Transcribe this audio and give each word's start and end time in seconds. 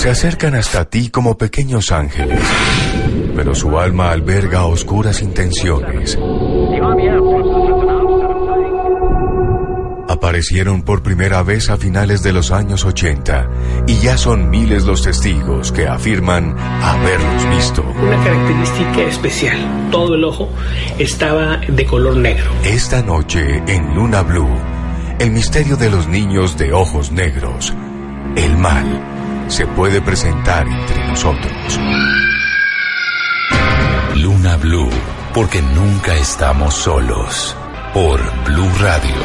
se 0.00 0.08
acercan 0.08 0.54
hasta 0.54 0.86
ti 0.86 1.10
como 1.10 1.36
pequeños 1.36 1.92
ángeles, 1.92 2.40
pero 3.36 3.54
su 3.54 3.78
alma 3.78 4.10
alberga 4.10 4.64
oscuras 4.64 5.20
intenciones. 5.20 6.18
Aparecieron 10.08 10.84
por 10.84 11.02
primera 11.02 11.42
vez 11.42 11.68
a 11.68 11.76
finales 11.76 12.22
de 12.22 12.32
los 12.32 12.50
años 12.50 12.86
80 12.86 13.50
y 13.88 13.98
ya 13.98 14.16
son 14.16 14.48
miles 14.48 14.86
los 14.86 15.02
testigos 15.02 15.70
que 15.70 15.86
afirman 15.86 16.56
haberlos 16.58 17.50
visto. 17.54 17.82
Una 17.82 18.24
característica 18.24 19.02
especial, 19.02 19.90
todo 19.90 20.14
el 20.14 20.24
ojo 20.24 20.48
estaba 20.98 21.58
de 21.58 21.84
color 21.84 22.16
negro. 22.16 22.50
Esta 22.64 23.02
noche 23.02 23.62
en 23.66 23.94
Luna 23.94 24.22
Blue, 24.22 24.48
el 25.18 25.30
misterio 25.30 25.76
de 25.76 25.90
los 25.90 26.08
niños 26.08 26.56
de 26.56 26.72
ojos 26.72 27.12
negros, 27.12 27.74
el 28.34 28.56
mal, 28.56 29.19
se 29.50 29.66
puede 29.66 30.00
presentar 30.00 30.66
entre 30.68 31.04
nosotros. 31.08 31.52
Luna 34.14 34.56
Blue, 34.56 34.88
porque 35.34 35.60
nunca 35.60 36.14
estamos 36.16 36.74
solos. 36.74 37.56
Por 37.92 38.20
Blue 38.44 38.70
Radio. 38.78 39.16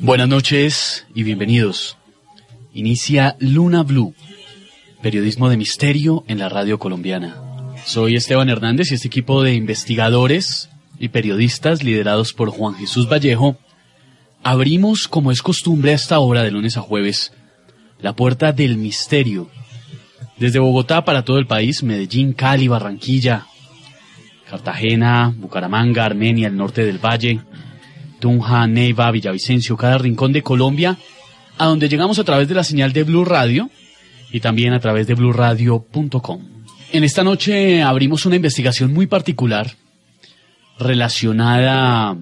Buenas 0.00 0.28
noches 0.28 1.06
y 1.14 1.22
bienvenidos. 1.22 1.96
Inicia 2.74 3.36
Luna 3.38 3.84
Blue, 3.84 4.14
periodismo 5.00 5.48
de 5.48 5.56
misterio 5.56 6.24
en 6.28 6.38
la 6.38 6.50
radio 6.50 6.78
colombiana. 6.78 7.40
Soy 7.86 8.16
Esteban 8.16 8.50
Hernández 8.50 8.90
y 8.90 8.96
este 8.96 9.08
equipo 9.08 9.42
de 9.42 9.54
investigadores 9.54 10.68
y 10.98 11.08
periodistas 11.08 11.82
liderados 11.82 12.34
por 12.34 12.50
Juan 12.50 12.74
Jesús 12.74 13.08
Vallejo 13.08 13.56
abrimos, 14.44 15.08
como 15.08 15.32
es 15.32 15.42
costumbre 15.42 15.92
esta 15.92 16.18
hora 16.20 16.42
de 16.42 16.50
lunes 16.50 16.76
a 16.76 16.82
jueves, 16.82 17.32
la 17.98 18.14
puerta 18.14 18.52
del 18.52 18.76
misterio. 18.76 19.50
Desde 20.36 20.58
Bogotá 20.58 21.04
para 21.04 21.24
todo 21.24 21.38
el 21.38 21.46
país, 21.46 21.82
Medellín, 21.82 22.34
Cali, 22.34 22.68
Barranquilla, 22.68 23.46
Cartagena, 24.48 25.34
Bucaramanga, 25.36 26.04
Armenia, 26.04 26.48
el 26.48 26.56
norte 26.56 26.84
del 26.84 26.98
Valle, 26.98 27.40
Tunja, 28.20 28.66
Neiva, 28.66 29.10
Villavicencio, 29.10 29.76
cada 29.76 29.98
rincón 29.98 30.32
de 30.32 30.42
Colombia, 30.42 30.98
a 31.56 31.66
donde 31.66 31.88
llegamos 31.88 32.18
a 32.18 32.24
través 32.24 32.46
de 32.46 32.54
la 32.54 32.64
señal 32.64 32.92
de 32.92 33.04
Blue 33.04 33.24
Radio 33.24 33.70
y 34.30 34.40
también 34.40 34.74
a 34.74 34.80
través 34.80 35.06
de 35.06 35.14
bluradio.com. 35.14 36.42
En 36.92 37.04
esta 37.04 37.24
noche 37.24 37.82
abrimos 37.82 38.26
una 38.26 38.36
investigación 38.36 38.92
muy 38.92 39.06
particular 39.06 39.70
relacionada 40.78 42.16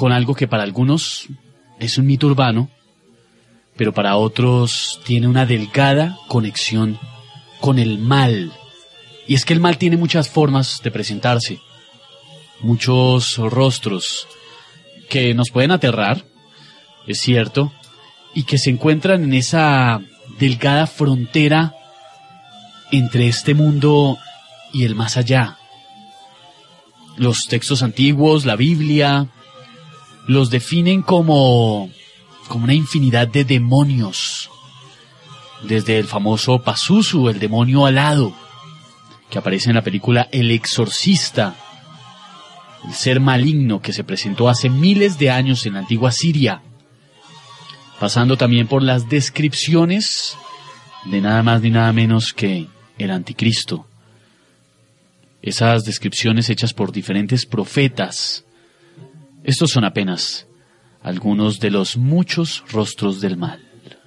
con 0.00 0.12
algo 0.12 0.34
que 0.34 0.48
para 0.48 0.62
algunos 0.62 1.26
es 1.78 1.98
un 1.98 2.06
mito 2.06 2.26
urbano, 2.26 2.70
pero 3.76 3.92
para 3.92 4.16
otros 4.16 4.98
tiene 5.04 5.28
una 5.28 5.44
delgada 5.44 6.16
conexión 6.26 6.98
con 7.60 7.78
el 7.78 7.98
mal. 7.98 8.50
Y 9.28 9.34
es 9.34 9.44
que 9.44 9.52
el 9.52 9.60
mal 9.60 9.76
tiene 9.76 9.98
muchas 9.98 10.30
formas 10.30 10.80
de 10.82 10.90
presentarse, 10.90 11.60
muchos 12.62 13.36
rostros 13.36 14.26
que 15.10 15.34
nos 15.34 15.50
pueden 15.50 15.70
aterrar, 15.70 16.24
es 17.06 17.20
cierto, 17.20 17.70
y 18.34 18.44
que 18.44 18.56
se 18.56 18.70
encuentran 18.70 19.22
en 19.22 19.34
esa 19.34 20.00
delgada 20.38 20.86
frontera 20.86 21.74
entre 22.90 23.28
este 23.28 23.52
mundo 23.52 24.16
y 24.72 24.84
el 24.84 24.94
más 24.94 25.18
allá. 25.18 25.58
Los 27.18 27.48
textos 27.48 27.82
antiguos, 27.82 28.46
la 28.46 28.56
Biblia, 28.56 29.28
los 30.26 30.50
definen 30.50 31.02
como, 31.02 31.90
como 32.48 32.64
una 32.64 32.74
infinidad 32.74 33.28
de 33.28 33.44
demonios. 33.44 34.50
Desde 35.62 35.98
el 35.98 36.06
famoso 36.06 36.62
Pazuzu, 36.62 37.28
el 37.28 37.38
demonio 37.38 37.84
alado, 37.84 38.34
que 39.28 39.38
aparece 39.38 39.70
en 39.70 39.76
la 39.76 39.82
película 39.82 40.28
El 40.32 40.50
Exorcista, 40.50 41.54
el 42.86 42.94
ser 42.94 43.20
maligno 43.20 43.82
que 43.82 43.92
se 43.92 44.04
presentó 44.04 44.48
hace 44.48 44.70
miles 44.70 45.18
de 45.18 45.30
años 45.30 45.66
en 45.66 45.74
la 45.74 45.80
antigua 45.80 46.12
Siria, 46.12 46.62
pasando 47.98 48.36
también 48.36 48.66
por 48.66 48.82
las 48.82 49.08
descripciones 49.08 50.36
de 51.04 51.20
nada 51.20 51.42
más 51.42 51.60
ni 51.60 51.70
nada 51.70 51.92
menos 51.92 52.32
que 52.32 52.66
el 52.98 53.10
anticristo. 53.10 53.86
Esas 55.42 55.84
descripciones 55.84 56.50
hechas 56.50 56.74
por 56.74 56.92
diferentes 56.92 57.46
profetas. 57.46 58.44
Estos 59.44 59.70
son 59.70 59.84
apenas 59.84 60.46
algunos 61.02 61.60
de 61.60 61.70
los 61.70 61.96
muchos 61.96 62.62
rostros 62.70 63.20
del 63.20 63.36
mal. 63.36 63.60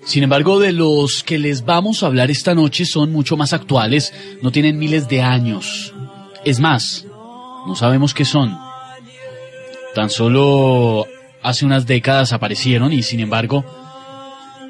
Sin 0.06 0.24
embargo, 0.24 0.60
de 0.60 0.74
los 0.74 1.24
que 1.24 1.40
les 1.40 1.66
vamos 1.66 2.04
a 2.04 2.08
hablar 2.08 2.30
esta 2.30 2.54
noche 2.54 2.86
son 2.86 3.12
mucho 3.12 3.38
más 3.38 3.54
actuales, 3.54 4.14
no 4.42 4.52
tienen 4.52 4.78
miles 4.78 5.08
de 5.08 5.22
años. 5.22 5.94
Es 6.46 6.60
más, 6.60 7.06
no 7.66 7.76
sabemos 7.76 8.14
qué 8.14 8.26
son. 8.26 8.58
Tan 9.96 10.10
solo 10.10 11.08
hace 11.42 11.66
unas 11.66 11.88
décadas 11.88 12.34
aparecieron 12.34 12.92
y 12.92 13.02
sin 13.02 13.22
embargo, 13.22 13.64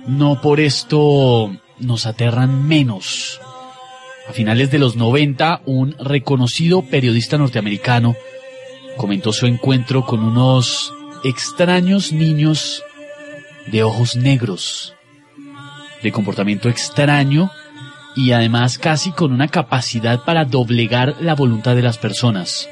no 0.08 0.40
por 0.42 0.60
esto 0.60 1.52
nos 1.80 2.06
aterran 2.06 2.68
menos. 2.68 3.40
A 4.30 4.34
finales 4.34 4.72
de 4.72 4.80
los 4.80 4.96
90, 4.96 5.64
un 5.66 5.96
reconocido 6.00 6.84
periodista 6.84 7.38
norteamericano 7.38 8.16
comentó 8.98 9.34
su 9.34 9.46
encuentro 9.46 10.06
con 10.06 10.24
unos 10.24 10.94
extraños 11.24 12.12
niños 12.12 12.84
de 13.72 13.84
ojos 13.84 14.16
negros 14.16 14.94
de 16.04 16.12
comportamiento 16.12 16.70
extraño 16.70 17.50
y 18.16 18.32
además 18.32 18.78
casi 18.78 19.12
con 19.12 19.32
una 19.32 19.48
capacidad 19.48 20.24
para 20.24 20.46
doblegar 20.46 21.16
la 21.22 21.34
voluntad 21.34 21.76
de 21.76 21.82
las 21.82 21.98
personas, 21.98 22.70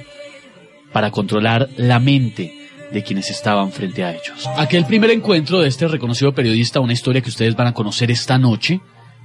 para 0.92 1.10
controlar 1.10 1.70
la 1.78 2.00
mente 2.00 2.54
de 2.92 3.04
quienes 3.04 3.30
estaban 3.30 3.72
frente 3.72 4.04
a 4.04 4.12
ellos. 4.12 4.48
Aquel 4.58 4.86
primer 4.86 5.10
encuentro 5.12 5.62
de 5.62 5.70
este 5.70 5.88
reconocido 5.88 6.34
periodista, 6.34 6.81
una 6.81 6.94
historia 6.94 7.22
que 7.22 7.30
ustedes 7.30 7.56
van 7.56 7.68
a 7.68 7.74
conocer 7.74 8.12
esta 8.12 8.38
noche, 8.38 8.81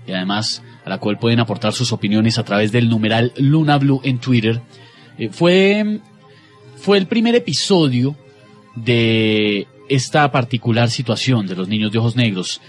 y 0.07 0.13
además 0.13 0.63
a 0.85 0.89
la 0.89 0.99
cual 0.99 1.19
pueden 1.19 1.41
aportar 1.41 1.73
sus 1.73 1.93
opiniones 1.93 2.39
a 2.39 2.45
través 2.45 2.71
del 2.71 2.89
numeral 2.89 3.33
Luna 3.37 3.77
Blue 3.77 4.01
en 4.05 4.19
Twitter, 4.19 4.63
eh, 5.19 5.31
fue, 5.31 6.01
fue 6.77 6.99
el 6.99 7.07
primer 7.07 7.35
episodio 7.35 8.17
de 8.75 9.67
esta 9.89 10.31
particular 10.31 10.91
situación 10.91 11.47
de 11.47 11.57
los 11.57 11.69
niños 11.69 11.93
de 11.93 11.99
ojos 11.99 12.17
negros 12.17 12.61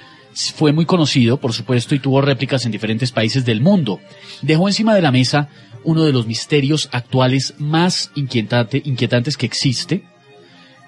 fue 0.53 0.71
muy 0.71 0.85
conocido, 0.85 1.37
por 1.37 1.53
supuesto, 1.53 1.95
y 1.95 1.99
tuvo 1.99 2.21
réplicas 2.21 2.65
en 2.65 2.71
diferentes 2.71 3.11
países 3.11 3.45
del 3.45 3.61
mundo. 3.61 3.99
Dejó 4.41 4.67
encima 4.67 4.93
de 4.93 5.01
la 5.01 5.11
mesa 5.11 5.49
uno 5.83 6.03
de 6.03 6.13
los 6.13 6.27
misterios 6.27 6.89
actuales 6.91 7.55
más 7.57 8.11
inquietante, 8.15 8.81
inquietantes 8.85 9.37
que 9.37 9.45
existe. 9.45 10.03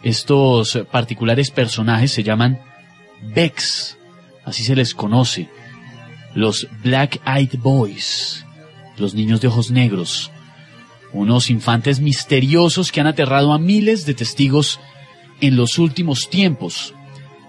Estos 0.03 0.79
particulares 0.91 1.51
personajes 1.51 2.11
se 2.11 2.23
llaman 2.23 2.59
Bex, 3.33 3.97
así 4.45 4.63
se 4.63 4.75
les 4.75 4.93
conoce. 4.93 5.49
Los 6.35 6.67
Black 6.83 7.19
Eyed 7.25 7.57
Boys, 7.59 8.45
los 8.97 9.15
niños 9.15 9.41
de 9.41 9.47
ojos 9.47 9.71
negros. 9.71 10.31
Unos 11.13 11.49
infantes 11.49 11.99
misteriosos 11.99 12.91
que 12.91 13.01
han 13.01 13.07
aterrado 13.07 13.53
a 13.53 13.59
miles 13.59 14.05
de 14.05 14.13
testigos 14.13 14.79
en 15.41 15.55
los 15.55 15.79
últimos 15.79 16.29
tiempos. 16.29 16.93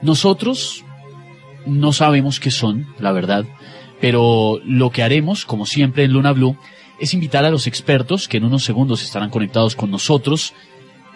Nosotros, 0.03 0.85
no 1.67 1.93
sabemos 1.93 2.41
qué 2.41 2.51
son, 2.51 2.87
la 2.99 3.13
verdad, 3.13 3.45
pero 4.01 4.61
lo 4.65 4.91
que 4.91 5.03
haremos, 5.03 5.45
como 5.45 5.67
siempre 5.67 6.05
en 6.05 6.13
Luna 6.13 6.33
Blue, 6.33 6.57
es 7.01 7.15
invitar 7.15 7.45
a 7.45 7.51
los 7.51 7.67
expertos 7.67 8.29
que 8.29 8.39
en 8.39 8.45
unos 8.45 8.65
segundos 8.65 9.03
estarán 9.03 9.31
conectados 9.31 9.75
con 9.75 9.91
nosotros 9.91 10.55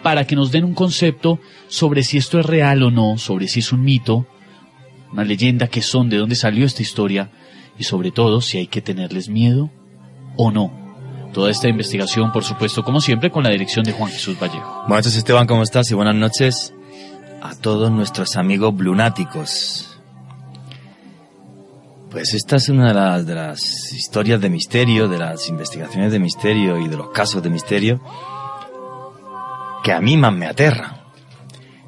para 0.03 0.27
que 0.27 0.35
nos 0.35 0.51
den 0.51 0.65
un 0.65 0.73
concepto 0.73 1.39
sobre 1.67 2.03
si 2.03 2.17
esto 2.17 2.39
es 2.39 2.45
real 2.45 2.83
o 2.83 2.91
no, 2.91 3.17
sobre 3.17 3.47
si 3.47 3.59
es 3.59 3.71
un 3.71 3.83
mito, 3.83 4.27
una 5.11 5.23
leyenda, 5.23 5.67
qué 5.67 5.81
son, 5.81 6.09
de 6.09 6.17
dónde 6.17 6.35
salió 6.35 6.65
esta 6.65 6.81
historia 6.81 7.31
y 7.77 7.85
sobre 7.85 8.11
todo 8.11 8.41
si 8.41 8.57
hay 8.57 8.67
que 8.67 8.81
tenerles 8.81 9.29
miedo 9.29 9.71
o 10.35 10.51
no. 10.51 10.84
Toda 11.35 11.51
esta 11.51 11.67
investigación, 11.67 12.31
por 12.31 12.45
supuesto, 12.45 12.81
como 12.81 13.01
siempre, 13.01 13.29
con 13.29 13.43
la 13.43 13.49
dirección 13.49 13.83
de 13.83 13.91
Juan 13.91 14.09
Jesús 14.09 14.39
Vallejo. 14.41 14.85
Buenas 14.87 15.05
noches, 15.05 15.17
Esteban, 15.17 15.45
¿cómo 15.45 15.63
estás? 15.63 15.91
Y 15.91 15.93
buenas 15.93 16.15
noches 16.15 16.73
a 17.41 17.53
todos 17.55 17.91
nuestros 17.91 18.37
amigos 18.37 18.73
blunáticos. 18.73 19.99
Pues 22.09 22.33
esta 22.33 22.55
es 22.55 22.69
una 22.69 22.87
de 22.87 22.93
las, 22.93 23.25
de 23.25 23.35
las, 23.35 23.91
historias 23.91 24.39
de 24.39 24.49
misterio, 24.49 25.09
de 25.09 25.17
las 25.17 25.49
investigaciones 25.49 26.13
de 26.13 26.19
misterio 26.19 26.79
y 26.79 26.87
de 26.87 26.95
los 26.95 27.09
casos 27.09 27.43
de 27.43 27.49
misterio 27.49 27.99
que 29.83 29.91
a 29.91 29.99
mí 29.99 30.15
más 30.15 30.31
me 30.31 30.45
aterra. 30.45 31.03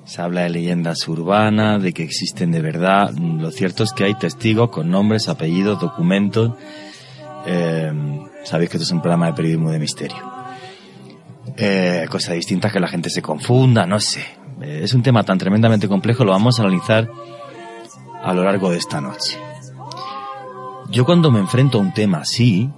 Se 0.04 0.22
habla 0.22 0.42
de 0.42 0.50
leyendas 0.50 1.08
urbanas, 1.08 1.82
de 1.82 1.94
que 1.94 2.04
existen 2.04 2.52
de 2.52 2.60
verdad. 2.60 3.14
Lo 3.14 3.52
cierto 3.52 3.86
es 3.86 3.94
que 3.94 4.04
hay 4.04 4.16
testigos 4.16 4.72
con 4.72 4.92
nombres, 4.92 5.30
apellidos, 5.30 5.80
documentos. 5.80 6.52
Eh, 7.46 8.27
sabéis 8.48 8.70
que 8.70 8.78
esto 8.78 8.86
es 8.86 8.92
un 8.92 9.02
programa 9.02 9.28
de 9.28 9.34
periodismo 9.34 9.72
de 9.72 9.80
misterio. 9.80 10.24
Eh, 11.58 12.06
cosas 12.10 12.36
distintas 12.36 12.72
que 12.72 12.80
la 12.80 12.88
gente 12.88 13.10
se 13.10 13.22
confunda, 13.22 13.86
no 13.86 14.00
sé. 14.00 14.22
Eh, 14.62 14.82
es 14.84 14.94
un 14.94 15.04
tema 15.04 15.24
tan 15.24 15.38
tremendamente 15.38 15.88
complejo, 15.88 16.24
lo 16.24 16.32
vamos 16.32 16.60
a 16.60 16.64
analizar 16.64 17.10
a 18.24 18.34
lo 18.34 18.44
largo 18.44 18.70
de 18.70 18.78
esta 18.78 19.02
noche. 19.02 19.38
Yo 20.90 21.04
cuando 21.06 21.32
me 21.32 21.40
enfrento 21.40 21.78
a 21.78 21.82
un 21.82 21.94
tema 21.94 22.20
así, 22.20 22.70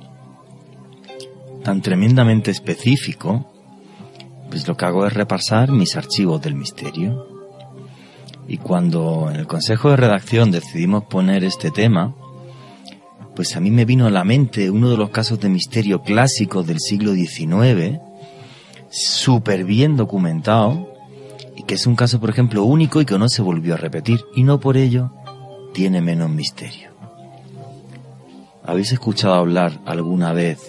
tan 1.63 1.81
tremendamente 1.81 2.49
específico, 2.49 3.51
pues 4.49 4.67
lo 4.67 4.75
que 4.75 4.85
hago 4.85 5.05
es 5.05 5.13
repasar 5.13 5.71
mis 5.71 5.95
archivos 5.95 6.41
del 6.41 6.55
misterio. 6.55 7.27
Y 8.47 8.57
cuando 8.57 9.29
en 9.29 9.35
el 9.35 9.45
consejo 9.45 9.91
de 9.91 9.97
redacción 9.97 10.49
decidimos 10.49 11.03
poner 11.03 11.43
este 11.43 11.69
tema, 11.69 12.15
pues 13.39 13.55
a 13.55 13.61
mí 13.61 13.71
me 13.71 13.85
vino 13.85 14.05
a 14.05 14.09
la 14.09 14.25
mente 14.25 14.69
uno 14.69 14.89
de 14.89 14.97
los 14.97 15.11
casos 15.11 15.39
de 15.39 15.47
misterio 15.47 16.01
clásicos 16.01 16.67
del 16.67 16.81
siglo 16.81 17.13
XIX, 17.13 17.97
súper 18.89 19.63
bien 19.63 19.95
documentado, 19.95 20.93
y 21.55 21.63
que 21.63 21.75
es 21.75 21.87
un 21.87 21.95
caso, 21.95 22.19
por 22.19 22.31
ejemplo, 22.31 22.65
único 22.65 22.99
y 22.99 23.05
que 23.05 23.17
no 23.17 23.29
se 23.29 23.41
volvió 23.41 23.75
a 23.75 23.77
repetir, 23.77 24.19
y 24.35 24.43
no 24.43 24.59
por 24.59 24.75
ello 24.75 25.13
tiene 25.73 26.01
menos 26.01 26.29
misterio. 26.29 26.89
¿Habéis 28.65 28.91
escuchado 28.91 29.35
hablar 29.35 29.79
alguna 29.85 30.33
vez 30.33 30.59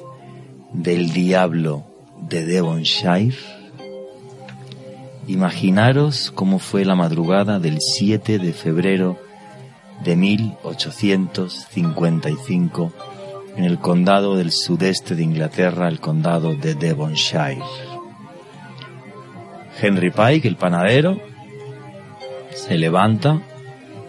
del 0.73 1.12
diablo 1.12 1.82
de 2.20 2.46
Devonshire? 2.46 3.37
Imaginaros 5.26 6.31
cómo 6.31 6.61
fue 6.61 6.84
la 6.84 6.94
madrugada 6.94 7.58
del 7.58 7.78
7 7.81 8.38
de 8.38 8.52
febrero 8.52 9.19
de 10.05 10.17
1855 10.17 12.93
en 13.56 13.64
el 13.64 13.79
condado 13.79 14.37
del 14.37 14.52
sudeste 14.52 15.14
de 15.14 15.23
Inglaterra, 15.23 15.88
el 15.88 16.00
condado 16.00 16.55
de 16.55 16.75
Devonshire. 16.75 17.62
Henry 19.81 20.11
Pike, 20.11 20.47
el 20.49 20.56
panadero, 20.56 21.19
se 22.55 22.76
levanta 22.76 23.41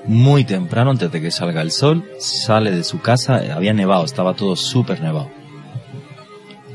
muy 0.06 0.44
temprano 0.44 0.92
antes 0.92 1.12
de 1.12 1.22
que 1.22 1.32
salga 1.32 1.62
el 1.62 1.72
sol, 1.72 2.10
sale 2.20 2.72
de 2.72 2.84
su 2.84 3.02
casa, 3.02 3.42
había 3.54 3.74
nevado, 3.74 4.06
estaba 4.06 4.34
todo 4.34 4.56
súper 4.56 5.02
nevado. 5.02 5.30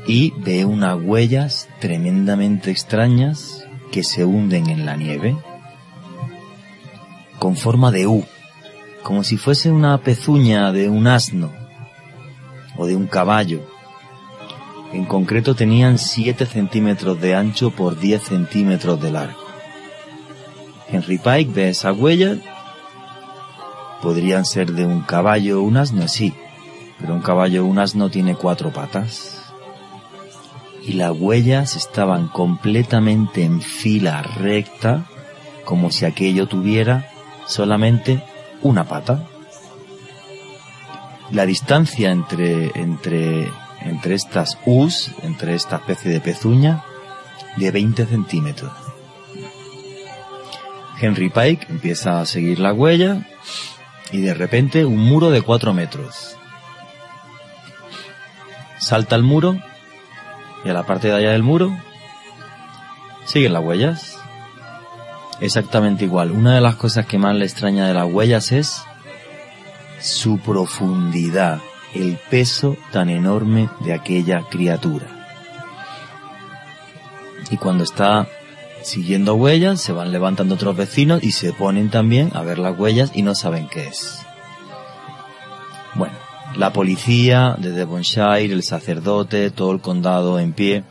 Y 0.07 0.33
ve 0.37 0.65
unas 0.65 0.97
huellas 1.01 1.67
tremendamente 1.79 2.71
extrañas 2.71 3.65
que 3.91 4.03
se 4.03 4.25
hunden 4.25 4.69
en 4.69 4.85
la 4.85 4.95
nieve 4.95 5.35
con 7.39 7.55
forma 7.55 7.91
de 7.91 8.07
U, 8.07 8.25
como 9.07 9.23
si 9.23 9.37
fuese 9.37 9.71
una 9.71 9.97
pezuña 9.99 10.73
de 10.73 10.89
un 10.89 11.07
asno 11.07 11.53
o 12.75 12.85
de 12.85 12.93
un 12.93 13.07
caballo. 13.07 13.61
En 14.91 15.05
concreto 15.05 15.55
tenían 15.55 15.97
7 15.97 16.45
centímetros 16.45 17.21
de 17.21 17.33
ancho 17.33 17.71
por 17.71 17.97
10 17.97 18.21
centímetros 18.21 19.01
de 19.01 19.11
largo. 19.13 19.39
Henry 20.91 21.19
Pike 21.19 21.53
ve 21.53 21.69
esas 21.69 21.97
huellas. 21.97 22.39
Podrían 24.01 24.43
ser 24.43 24.73
de 24.73 24.85
un 24.85 24.99
caballo 24.99 25.61
o 25.61 25.63
un 25.63 25.77
asno, 25.77 26.05
sí, 26.09 26.33
pero 26.99 27.13
un 27.13 27.21
caballo 27.21 27.63
o 27.63 27.65
un 27.65 27.79
asno 27.79 28.09
tiene 28.09 28.35
cuatro 28.35 28.73
patas 28.73 29.53
y 30.85 30.93
las 30.93 31.11
huellas 31.17 31.77
estaban 31.77 32.27
completamente 32.27 33.45
en 33.45 33.61
fila 33.61 34.21
recta, 34.21 35.05
como 35.63 35.91
si 35.91 36.03
aquello 36.03 36.47
tuviera 36.47 37.09
solamente 37.45 38.21
una 38.61 38.85
pata. 38.85 39.27
La 41.31 41.45
distancia 41.45 42.11
entre, 42.11 42.71
entre, 42.79 43.51
entre 43.81 44.15
estas 44.15 44.57
U's, 44.65 45.11
entre 45.23 45.55
esta 45.55 45.77
especie 45.77 46.11
de 46.11 46.21
pezuña, 46.21 46.83
de 47.57 47.71
20 47.71 48.05
centímetros. 48.05 48.71
Henry 50.99 51.29
Pike 51.29 51.67
empieza 51.69 52.21
a 52.21 52.25
seguir 52.25 52.59
la 52.59 52.73
huella 52.73 53.27
y 54.11 54.21
de 54.21 54.33
repente 54.33 54.85
un 54.85 54.97
muro 54.97 55.29
de 55.29 55.41
4 55.41 55.73
metros. 55.73 56.35
Salta 58.79 59.15
el 59.15 59.23
muro 59.23 59.57
y 60.63 60.69
a 60.69 60.73
la 60.73 60.85
parte 60.85 61.07
de 61.07 61.15
allá 61.15 61.31
del 61.31 61.43
muro 61.43 61.77
siguen 63.25 63.53
las 63.53 63.63
huellas. 63.63 64.16
Exactamente 65.39 66.05
igual. 66.05 66.31
Una 66.31 66.55
de 66.55 66.61
las 66.61 66.75
cosas 66.75 67.05
que 67.05 67.17
más 67.17 67.35
le 67.35 67.45
extraña 67.45 67.87
de 67.87 67.93
las 67.93 68.11
huellas 68.11 68.51
es 68.51 68.81
su 69.99 70.39
profundidad, 70.39 71.59
el 71.93 72.17
peso 72.29 72.77
tan 72.91 73.09
enorme 73.09 73.69
de 73.81 73.93
aquella 73.93 74.43
criatura. 74.49 75.05
Y 77.49 77.57
cuando 77.57 77.83
está 77.83 78.27
siguiendo 78.83 79.35
huellas, 79.35 79.81
se 79.81 79.93
van 79.93 80.11
levantando 80.11 80.55
otros 80.55 80.75
vecinos 80.75 81.23
y 81.23 81.31
se 81.31 81.53
ponen 81.53 81.89
también 81.89 82.31
a 82.33 82.41
ver 82.41 82.57
las 82.57 82.77
huellas 82.77 83.11
y 83.13 83.21
no 83.21 83.35
saben 83.35 83.67
qué 83.67 83.87
es. 83.87 84.19
Bueno, 85.95 86.15
la 86.55 86.73
policía 86.73 87.55
de 87.57 87.71
Devonshire, 87.71 88.45
el 88.45 88.63
sacerdote, 88.63 89.51
todo 89.51 89.71
el 89.71 89.81
condado 89.81 90.39
en 90.39 90.53
pie. 90.53 90.83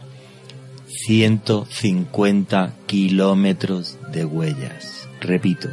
150 0.87 2.75
kilómetros 2.87 3.99
de 4.12 4.25
huellas. 4.25 5.09
Repito, 5.21 5.69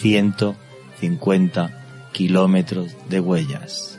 150 0.00 2.10
kilómetros 2.12 2.92
de 3.08 3.20
huellas. 3.20 3.98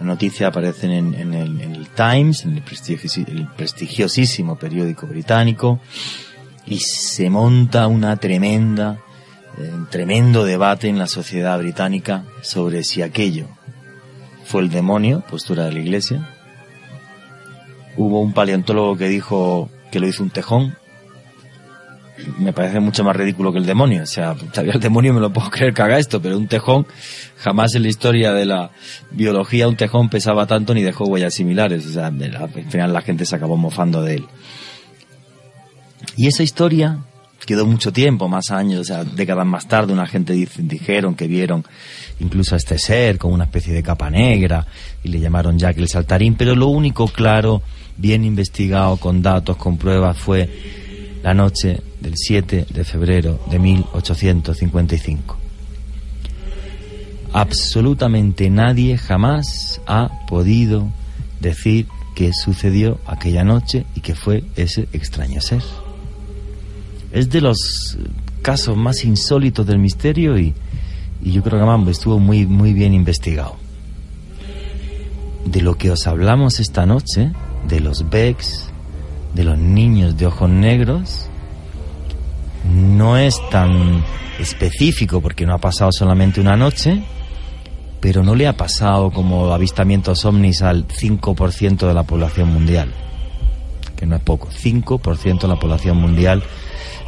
La 0.00 0.06
noticia 0.06 0.48
aparece 0.48 0.86
en, 0.86 1.14
el, 1.14 1.88
Times, 1.96 2.44
en 2.44 2.52
el, 2.52 2.62
el 3.28 3.48
prestigiosísimo 3.56 4.56
periódico 4.56 5.06
británico, 5.06 5.80
y 6.66 6.78
se 6.78 7.30
monta 7.30 7.86
una 7.86 8.16
tremenda, 8.16 8.98
eh, 9.58 9.70
tremendo 9.90 10.44
debate 10.44 10.88
en 10.88 10.98
la 10.98 11.06
sociedad 11.06 11.58
británica 11.58 12.24
sobre 12.42 12.82
si 12.82 13.02
aquello 13.02 13.46
fue 14.44 14.62
el 14.62 14.70
demonio, 14.70 15.22
postura 15.28 15.66
de 15.66 15.72
la 15.72 15.80
iglesia. 15.80 16.33
Hubo 17.96 18.20
un 18.20 18.32
paleontólogo 18.32 18.96
que 18.96 19.08
dijo 19.08 19.70
que 19.90 20.00
lo 20.00 20.08
hizo 20.08 20.22
un 20.22 20.30
tejón. 20.30 20.76
Me 22.38 22.52
parece 22.52 22.80
mucho 22.80 23.04
más 23.04 23.16
ridículo 23.16 23.52
que 23.52 23.58
el 23.58 23.66
demonio. 23.66 24.02
O 24.02 24.06
sea, 24.06 24.34
el 24.56 24.80
demonio 24.80 25.14
me 25.14 25.20
lo 25.20 25.32
puedo 25.32 25.50
creer 25.50 25.74
que 25.74 25.82
haga 25.82 25.98
esto, 25.98 26.20
pero 26.20 26.38
un 26.38 26.48
tejón, 26.48 26.86
jamás 27.38 27.74
en 27.74 27.82
la 27.82 27.88
historia 27.88 28.32
de 28.32 28.46
la 28.46 28.70
biología 29.10 29.68
un 29.68 29.76
tejón 29.76 30.08
pesaba 30.08 30.46
tanto 30.46 30.74
ni 30.74 30.82
dejó 30.82 31.04
huellas 31.04 31.34
similares. 31.34 31.86
O 31.86 31.90
sea, 31.90 32.06
al 32.06 32.64
final 32.68 32.92
la 32.92 33.02
gente 33.02 33.26
se 33.26 33.36
acabó 33.36 33.56
mofando 33.56 34.02
de 34.02 34.16
él. 34.16 34.26
Y 36.16 36.28
esa 36.28 36.42
historia 36.42 36.98
quedó 37.44 37.66
mucho 37.66 37.92
tiempo, 37.92 38.28
más 38.28 38.50
años, 38.50 38.80
o 38.80 38.84
sea, 38.84 39.04
décadas 39.04 39.46
más 39.46 39.68
tarde, 39.68 39.92
una 39.92 40.06
gente 40.06 40.32
dijeron 40.32 41.14
que 41.14 41.26
vieron 41.26 41.64
incluso 42.20 42.54
a 42.54 42.58
este 42.58 42.78
ser 42.78 43.18
con 43.18 43.32
una 43.32 43.44
especie 43.44 43.72
de 43.72 43.82
capa 43.82 44.10
negra 44.10 44.66
y 45.02 45.08
le 45.08 45.20
llamaron 45.20 45.58
Jack 45.58 45.78
el 45.78 45.88
Saltarín, 45.88 46.36
pero 46.36 46.54
lo 46.54 46.68
único 46.68 47.08
claro, 47.08 47.62
bien 47.96 48.24
investigado, 48.24 48.96
con 48.96 49.22
datos, 49.22 49.56
con 49.56 49.76
pruebas, 49.76 50.16
fue 50.18 50.48
la 51.22 51.34
noche 51.34 51.80
del 52.00 52.14
7 52.16 52.66
de 52.68 52.84
febrero 52.84 53.40
de 53.50 53.58
1855. 53.58 55.36
Absolutamente 57.32 58.50
nadie 58.50 58.96
jamás 58.96 59.80
ha 59.86 60.10
podido 60.28 60.92
decir 61.40 61.86
qué 62.14 62.32
sucedió 62.32 63.00
aquella 63.06 63.42
noche 63.42 63.86
y 63.94 64.00
qué 64.00 64.14
fue 64.14 64.44
ese 64.54 64.88
extraño 64.92 65.40
ser. 65.40 65.62
Es 67.10 67.30
de 67.30 67.40
los 67.40 67.96
casos 68.42 68.76
más 68.76 69.04
insólitos 69.04 69.66
del 69.66 69.78
misterio 69.78 70.38
y, 70.38 70.54
yo 71.22 71.42
creo 71.42 71.58
que 71.58 71.66
además 71.66 71.88
estuvo 71.88 72.18
muy, 72.18 72.46
muy 72.46 72.74
bien 72.74 72.92
investigado. 72.92 73.56
De 75.46 75.62
lo 75.62 75.76
que 75.76 75.90
os 75.90 76.06
hablamos 76.06 76.60
esta 76.60 76.84
noche, 76.86 77.32
de 77.68 77.80
los 77.80 78.08
Becks, 78.10 78.70
de 79.34 79.44
los 79.44 79.58
niños 79.58 80.16
de 80.16 80.26
ojos 80.26 80.48
negros, 80.48 81.28
no 82.64 83.16
es 83.16 83.36
tan 83.50 84.04
específico 84.38 85.20
porque 85.20 85.46
no 85.46 85.54
ha 85.54 85.58
pasado 85.58 85.90
solamente 85.92 86.40
una 86.40 86.56
noche, 86.56 87.02
pero 88.00 88.22
no 88.22 88.34
le 88.34 88.46
ha 88.46 88.56
pasado 88.56 89.10
como 89.10 89.52
avistamientos 89.52 90.24
ovnis 90.24 90.62
al 90.62 90.86
5% 90.86 91.86
de 91.86 91.94
la 91.94 92.02
población 92.02 92.52
mundial, 92.52 92.92
que 93.96 94.06
no 94.06 94.16
es 94.16 94.22
poco, 94.22 94.48
5% 94.48 95.40
de 95.40 95.48
la 95.48 95.56
población 95.56 95.96
mundial 95.96 96.42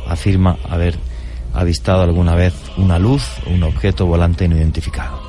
afirma 0.09 0.57
haber 0.69 0.97
avistado 1.53 2.03
alguna 2.03 2.35
vez 2.35 2.55
una 2.77 2.99
luz 2.99 3.25
o 3.47 3.51
un 3.51 3.63
objeto 3.63 4.07
volante 4.07 4.49
no 4.49 4.57
identificado. 4.57 5.21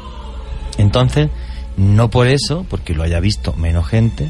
Entonces, 0.78 1.30
no 1.78 2.10
por 2.10 2.28
eso, 2.28 2.66
porque 2.70 2.94
lo 2.94 3.04
haya 3.04 3.20
visto 3.20 3.54
menos 3.54 3.88
gente, 3.88 4.30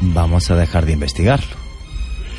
vamos 0.00 0.50
a 0.50 0.56
dejar 0.56 0.86
de 0.86 0.92
investigarlo. 0.92 1.56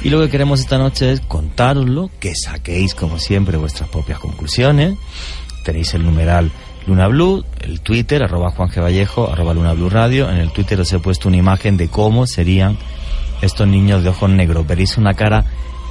Y 0.01 0.10
lo 0.10 0.20
que 0.20 0.30
queremos 0.30 0.62
esta 0.62 0.78
noche 0.78 1.12
es 1.12 1.22
contároslo, 1.22 2.10
que 2.20 2.34
saquéis 2.36 2.96
como 2.96 3.20
siempre 3.20 3.58
vuestras 3.58 3.89
propias 3.89 4.20
conclusiones. 4.20 4.98
Tenéis 5.66 5.94
el 5.94 6.06
numeral 6.06 6.51
Luna 6.88 7.08
Blue, 7.08 7.44
el 7.60 7.82
Twitter, 7.82 8.24
arroba 8.24 8.51
Juan. 8.51 8.70
Vallejo, 8.78 9.30
arroba 9.32 9.54
Luna 9.54 9.74
Blue 9.74 9.89
Radio. 9.89 10.30
En 10.30 10.38
el 10.38 10.51
Twitter 10.51 10.80
os 10.80 10.92
he 10.94 11.00
puesto 11.00 11.28
una 11.28 11.38
imagen 11.38 11.75
de 11.75 11.89
cómo 11.89 12.28
serían 12.28 12.78
estos 13.42 13.68
niños 13.68 14.04
de 14.04 14.10
ojos 14.10 14.30
negros. 14.30 14.66
Veréis 14.66 14.98
una 14.98 15.13
cara 15.13 15.44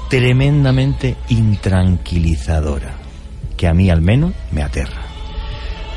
tremendamente 0.09 1.17
intranquilizadora, 1.29 2.95
que 3.59 3.69
a 3.69 3.75
mí 3.75 3.91
al 3.91 4.01
menos 4.01 4.33
me 4.53 4.63
aterra. 4.63 5.03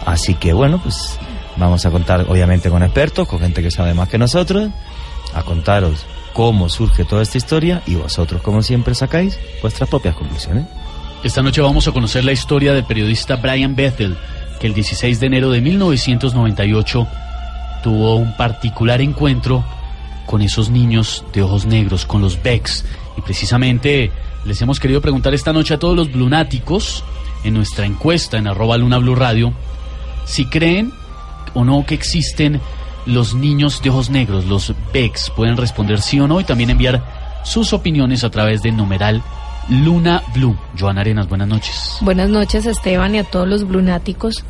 Así 0.06 0.34
que 0.34 0.52
bueno, 0.52 0.82
pues 0.84 1.18
Vamos 1.58 1.86
a 1.86 1.92
contar, 1.92 2.26
obviamente, 2.30 2.70
con 2.70 2.84
expertos, 2.84 3.28
con 3.28 3.40
gente 3.40 3.62
que 3.62 3.72
sabe 3.72 3.94
más 3.94 4.10
que 4.10 4.18
nosotros, 4.18 4.70
a 5.34 5.44
contaros 5.44 6.06
cómo 6.34 6.70
surge 6.70 7.06
toda 7.06 7.24
esta 7.24 7.38
historia 7.38 7.82
y 7.86 7.96
vosotros, 7.96 8.42
como 8.42 8.62
siempre, 8.62 8.96
sacáis 8.96 9.40
vuestras 9.62 9.90
propias 9.90 10.16
conclusiones. 10.16 10.66
Esta 11.24 11.42
noche 11.42 11.62
vamos 11.62 11.88
a 11.88 11.92
conocer 11.92 12.26
la 12.26 12.32
historia 12.32 12.74
del 12.74 12.86
periodista 12.86 13.36
Brian 13.36 13.76
Bethel, 13.76 14.18
que 14.60 14.68
el 14.68 14.74
16 14.74 15.20
de 15.20 15.26
enero 15.28 15.52
de 15.52 15.62
1998 15.62 17.08
tuvo 17.84 18.16
un 18.16 18.36
particular 18.38 19.02
encuentro 19.02 19.64
con 20.26 20.42
esos 20.42 20.70
niños 20.70 21.24
de 21.34 21.44
ojos 21.44 21.66
negros, 21.66 22.06
con 22.06 22.22
los 22.22 22.42
Becks. 22.42 22.86
Y 23.18 23.22
precisamente 23.22 24.12
les 24.46 24.62
hemos 24.62 24.80
querido 24.80 25.02
preguntar 25.02 25.34
esta 25.34 25.54
noche 25.54 25.74
a 25.74 25.80
todos 25.80 25.96
los 25.96 26.12
lunáticos 26.16 27.04
en 27.44 27.54
nuestra 27.54 27.86
encuesta 27.86 28.38
en 28.38 28.48
arroba 28.48 28.78
luna 28.78 28.98
blue 28.98 29.16
radio 29.16 29.54
si 30.26 30.46
creen 30.46 30.94
o 31.54 31.64
no 31.64 31.86
que 31.86 31.96
existen 31.96 32.62
los 33.06 33.34
niños 33.34 33.82
de 33.82 33.90
ojos 33.90 34.10
negros, 34.10 34.46
los 34.46 34.74
Becks. 34.94 35.32
Pueden 35.32 35.58
responder 35.58 36.02
sí 36.02 36.20
o 36.20 36.28
no 36.28 36.40
y 36.40 36.44
también 36.44 36.70
enviar 36.70 37.04
sus 37.44 37.74
opiniones 37.74 38.24
a 38.24 38.30
través 38.30 38.62
del 38.62 38.78
numeral 38.78 39.24
Luna 39.70 40.24
Blue. 40.34 40.58
Joana 40.80 41.02
Arenas, 41.02 41.30
buenas 41.30 41.48
noches. 41.48 41.98
Buenas 42.02 42.30
noches 42.30 42.66
Esteban 42.66 43.16
y 43.16 43.20
a 43.20 43.24
todos 43.24 43.48
los 43.48 43.68
blunáticos. 43.68 44.44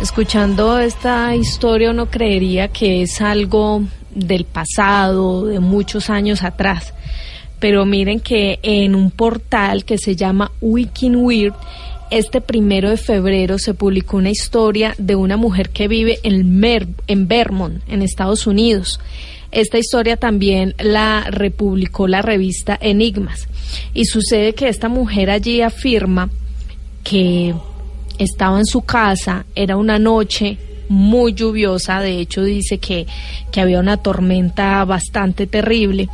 Escuchando 0.00 0.78
esta 0.78 1.34
historia 1.34 1.90
uno 1.90 2.06
creería 2.06 2.68
que 2.68 3.02
es 3.02 3.20
algo 3.20 3.82
del 4.14 4.44
pasado, 4.44 5.46
de 5.46 5.60
muchos 5.60 6.10
años 6.10 6.42
atrás. 6.42 6.94
Pero 7.60 7.84
miren 7.84 8.20
que 8.20 8.60
en 8.62 8.94
un 8.94 9.10
portal 9.10 9.84
que 9.84 9.98
se 9.98 10.14
llama 10.14 10.52
Weird 10.60 11.54
este 12.10 12.40
primero 12.40 12.90
de 12.90 12.96
febrero 12.96 13.58
se 13.58 13.74
publicó 13.74 14.16
una 14.16 14.30
historia 14.30 14.94
de 14.98 15.14
una 15.14 15.36
mujer 15.36 15.70
que 15.70 15.88
vive 15.88 16.18
en, 16.22 16.62
en 17.06 17.28
Vermont, 17.28 17.82
en 17.88 18.02
Estados 18.02 18.46
Unidos. 18.46 19.00
Esta 19.50 19.78
historia 19.78 20.16
también 20.16 20.74
la 20.78 21.26
republicó 21.30 22.06
la 22.06 22.22
revista 22.22 22.78
Enigmas. 22.80 23.48
Y 23.94 24.04
sucede 24.04 24.54
que 24.54 24.68
esta 24.68 24.88
mujer 24.88 25.30
allí 25.30 25.62
afirma 25.62 26.30
que 27.02 27.54
estaba 28.18 28.58
en 28.58 28.66
su 28.66 28.82
casa, 28.82 29.46
era 29.54 29.76
una 29.76 29.98
noche 29.98 30.58
muy 30.88 31.34
lluviosa, 31.34 32.00
de 32.00 32.18
hecho 32.18 32.42
dice 32.42 32.78
que, 32.78 33.06
que 33.52 33.60
había 33.60 33.78
una 33.78 33.98
tormenta 33.98 34.84
bastante 34.84 35.46
terrible, 35.46 36.08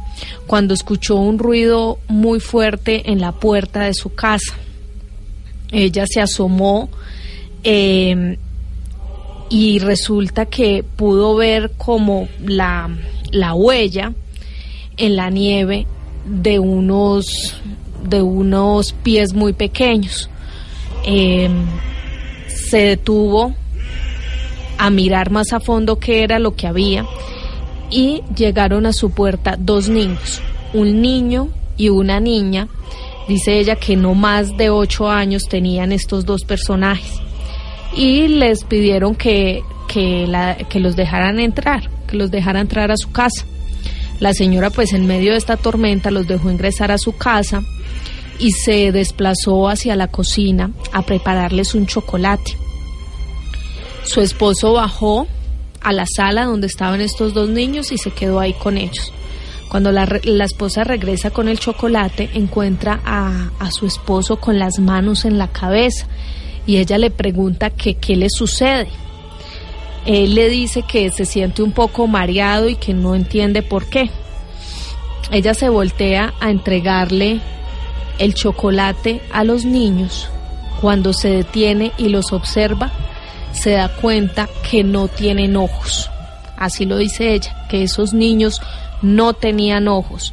cuando 0.46 0.74
escuchó 0.74 1.16
un 1.16 1.38
ruido 1.38 1.98
muy 2.08 2.40
fuerte 2.40 3.10
en 3.10 3.20
la 3.20 3.32
puerta 3.32 3.80
de 3.80 3.94
su 3.94 4.14
casa. 4.14 4.54
Ella 5.70 6.04
se 6.06 6.20
asomó 6.20 6.88
eh, 7.62 8.36
y 9.50 9.78
resulta 9.78 10.46
que 10.46 10.84
pudo 10.96 11.34
ver 11.34 11.72
como 11.76 12.28
la, 12.44 12.90
la 13.30 13.54
huella 13.54 14.12
en 14.96 15.16
la 15.16 15.30
nieve 15.30 15.86
de 16.24 16.58
unos 16.58 17.56
de 18.08 18.22
unos 18.22 18.92
pies 18.92 19.32
muy 19.32 19.52
pequeños. 19.52 20.28
Eh, 21.04 21.48
se 22.48 22.78
detuvo 22.78 23.54
a 24.78 24.90
mirar 24.90 25.30
más 25.30 25.52
a 25.52 25.60
fondo 25.60 25.98
qué 25.98 26.22
era 26.22 26.38
lo 26.38 26.54
que 26.54 26.66
había 26.66 27.06
y 27.90 28.22
llegaron 28.34 28.86
a 28.86 28.92
su 28.92 29.10
puerta 29.10 29.56
dos 29.58 29.88
niños, 29.88 30.40
un 30.72 31.00
niño 31.00 31.48
y 31.76 31.88
una 31.88 32.20
niña. 32.20 32.68
Dice 33.28 33.58
ella 33.58 33.76
que 33.76 33.96
no 33.96 34.14
más 34.14 34.56
de 34.56 34.70
ocho 34.70 35.08
años 35.08 35.44
tenían 35.48 35.92
estos 35.92 36.26
dos 36.26 36.44
personajes 36.44 37.20
y 37.96 38.28
les 38.28 38.64
pidieron 38.64 39.14
que, 39.14 39.62
que, 39.88 40.26
los 40.80 40.96
dejaran 40.96 41.38
entrar, 41.38 41.88
que 42.06 42.16
los 42.16 42.30
dejaran 42.30 42.62
entrar 42.62 42.90
a 42.90 42.96
su 42.96 43.12
casa. 43.12 43.46
La 44.20 44.32
señora 44.32 44.70
pues 44.70 44.92
en 44.92 45.06
medio 45.06 45.32
de 45.32 45.38
esta 45.38 45.56
tormenta 45.56 46.10
los 46.10 46.26
dejó 46.26 46.50
ingresar 46.50 46.90
a 46.90 46.98
su 46.98 47.16
casa 47.16 47.62
y 48.38 48.50
se 48.52 48.92
desplazó 48.92 49.68
hacia 49.68 49.96
la 49.96 50.08
cocina 50.08 50.70
a 50.92 51.02
prepararles 51.02 51.74
un 51.74 51.86
chocolate. 51.86 52.56
Su 54.04 54.20
esposo 54.20 54.74
bajó 54.74 55.26
a 55.80 55.92
la 55.92 56.04
sala 56.06 56.44
donde 56.44 56.66
estaban 56.66 57.00
estos 57.00 57.32
dos 57.32 57.48
niños 57.48 57.92
y 57.92 57.98
se 57.98 58.10
quedó 58.10 58.40
ahí 58.40 58.54
con 58.54 58.76
ellos. 58.76 59.12
Cuando 59.74 59.90
la, 59.90 60.04
esposa 60.44 60.84
regresa 60.84 61.30
con 61.30 61.48
el 61.48 61.58
chocolate, 61.58 62.30
encuentra 62.34 63.00
a, 63.04 63.50
a, 63.58 63.72
su 63.72 63.86
esposo 63.86 64.36
con 64.36 64.56
las 64.56 64.78
manos 64.78 65.24
en 65.24 65.36
la 65.36 65.48
cabeza 65.48 66.06
y 66.64 66.76
ella 66.76 66.96
le 66.96 67.10
pregunta 67.10 67.70
que 67.70 67.94
qué 67.94 68.14
le 68.14 68.30
sucede. 68.30 68.86
Él 70.06 70.36
le 70.36 70.48
dice 70.48 70.84
que 70.84 71.10
se 71.10 71.24
siente 71.24 71.60
un 71.64 71.72
poco 71.72 72.06
mareado 72.06 72.68
y 72.68 72.76
que 72.76 72.94
no 72.94 73.16
entiende 73.16 73.62
por 73.62 73.86
qué. 73.86 74.10
Ella 75.32 75.54
se 75.54 75.68
voltea 75.68 76.34
a 76.38 76.50
entregarle 76.50 77.40
el 78.20 78.34
chocolate 78.34 79.22
a 79.32 79.42
los 79.42 79.64
niños. 79.64 80.28
Cuando 80.80 81.12
se 81.12 81.30
detiene 81.30 81.90
y 81.98 82.10
los 82.10 82.32
observa, 82.32 82.92
se 83.50 83.70
da 83.70 83.88
cuenta 83.88 84.48
que 84.70 84.84
no 84.84 85.08
tienen 85.08 85.56
ojos. 85.56 86.08
Así 86.56 86.84
lo 86.84 86.96
dice 86.96 87.34
ella, 87.34 87.66
que 87.68 87.82
esos 87.82 88.14
niños 88.14 88.60
no 89.02 89.34
tenían 89.34 89.88
ojos. 89.88 90.32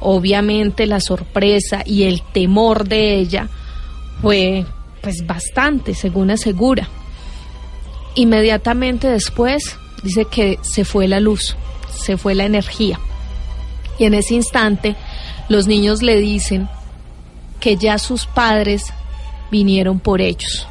Obviamente 0.00 0.86
la 0.86 1.00
sorpresa 1.00 1.82
y 1.84 2.04
el 2.04 2.22
temor 2.22 2.88
de 2.88 3.18
ella 3.18 3.48
fue 4.22 4.64
pues 5.02 5.26
bastante, 5.26 5.94
según 5.94 6.30
asegura. 6.30 6.88
Inmediatamente 8.14 9.08
después 9.08 9.76
dice 10.02 10.26
que 10.30 10.58
se 10.62 10.84
fue 10.84 11.08
la 11.08 11.20
luz, 11.20 11.56
se 11.90 12.16
fue 12.16 12.34
la 12.34 12.44
energía. 12.44 12.98
Y 13.98 14.04
en 14.04 14.14
ese 14.14 14.34
instante 14.34 14.96
los 15.48 15.66
niños 15.66 16.02
le 16.02 16.18
dicen 16.18 16.68
que 17.60 17.76
ya 17.76 17.98
sus 17.98 18.26
padres 18.26 18.92
vinieron 19.50 20.00
por 20.00 20.20
ellos 20.20 20.66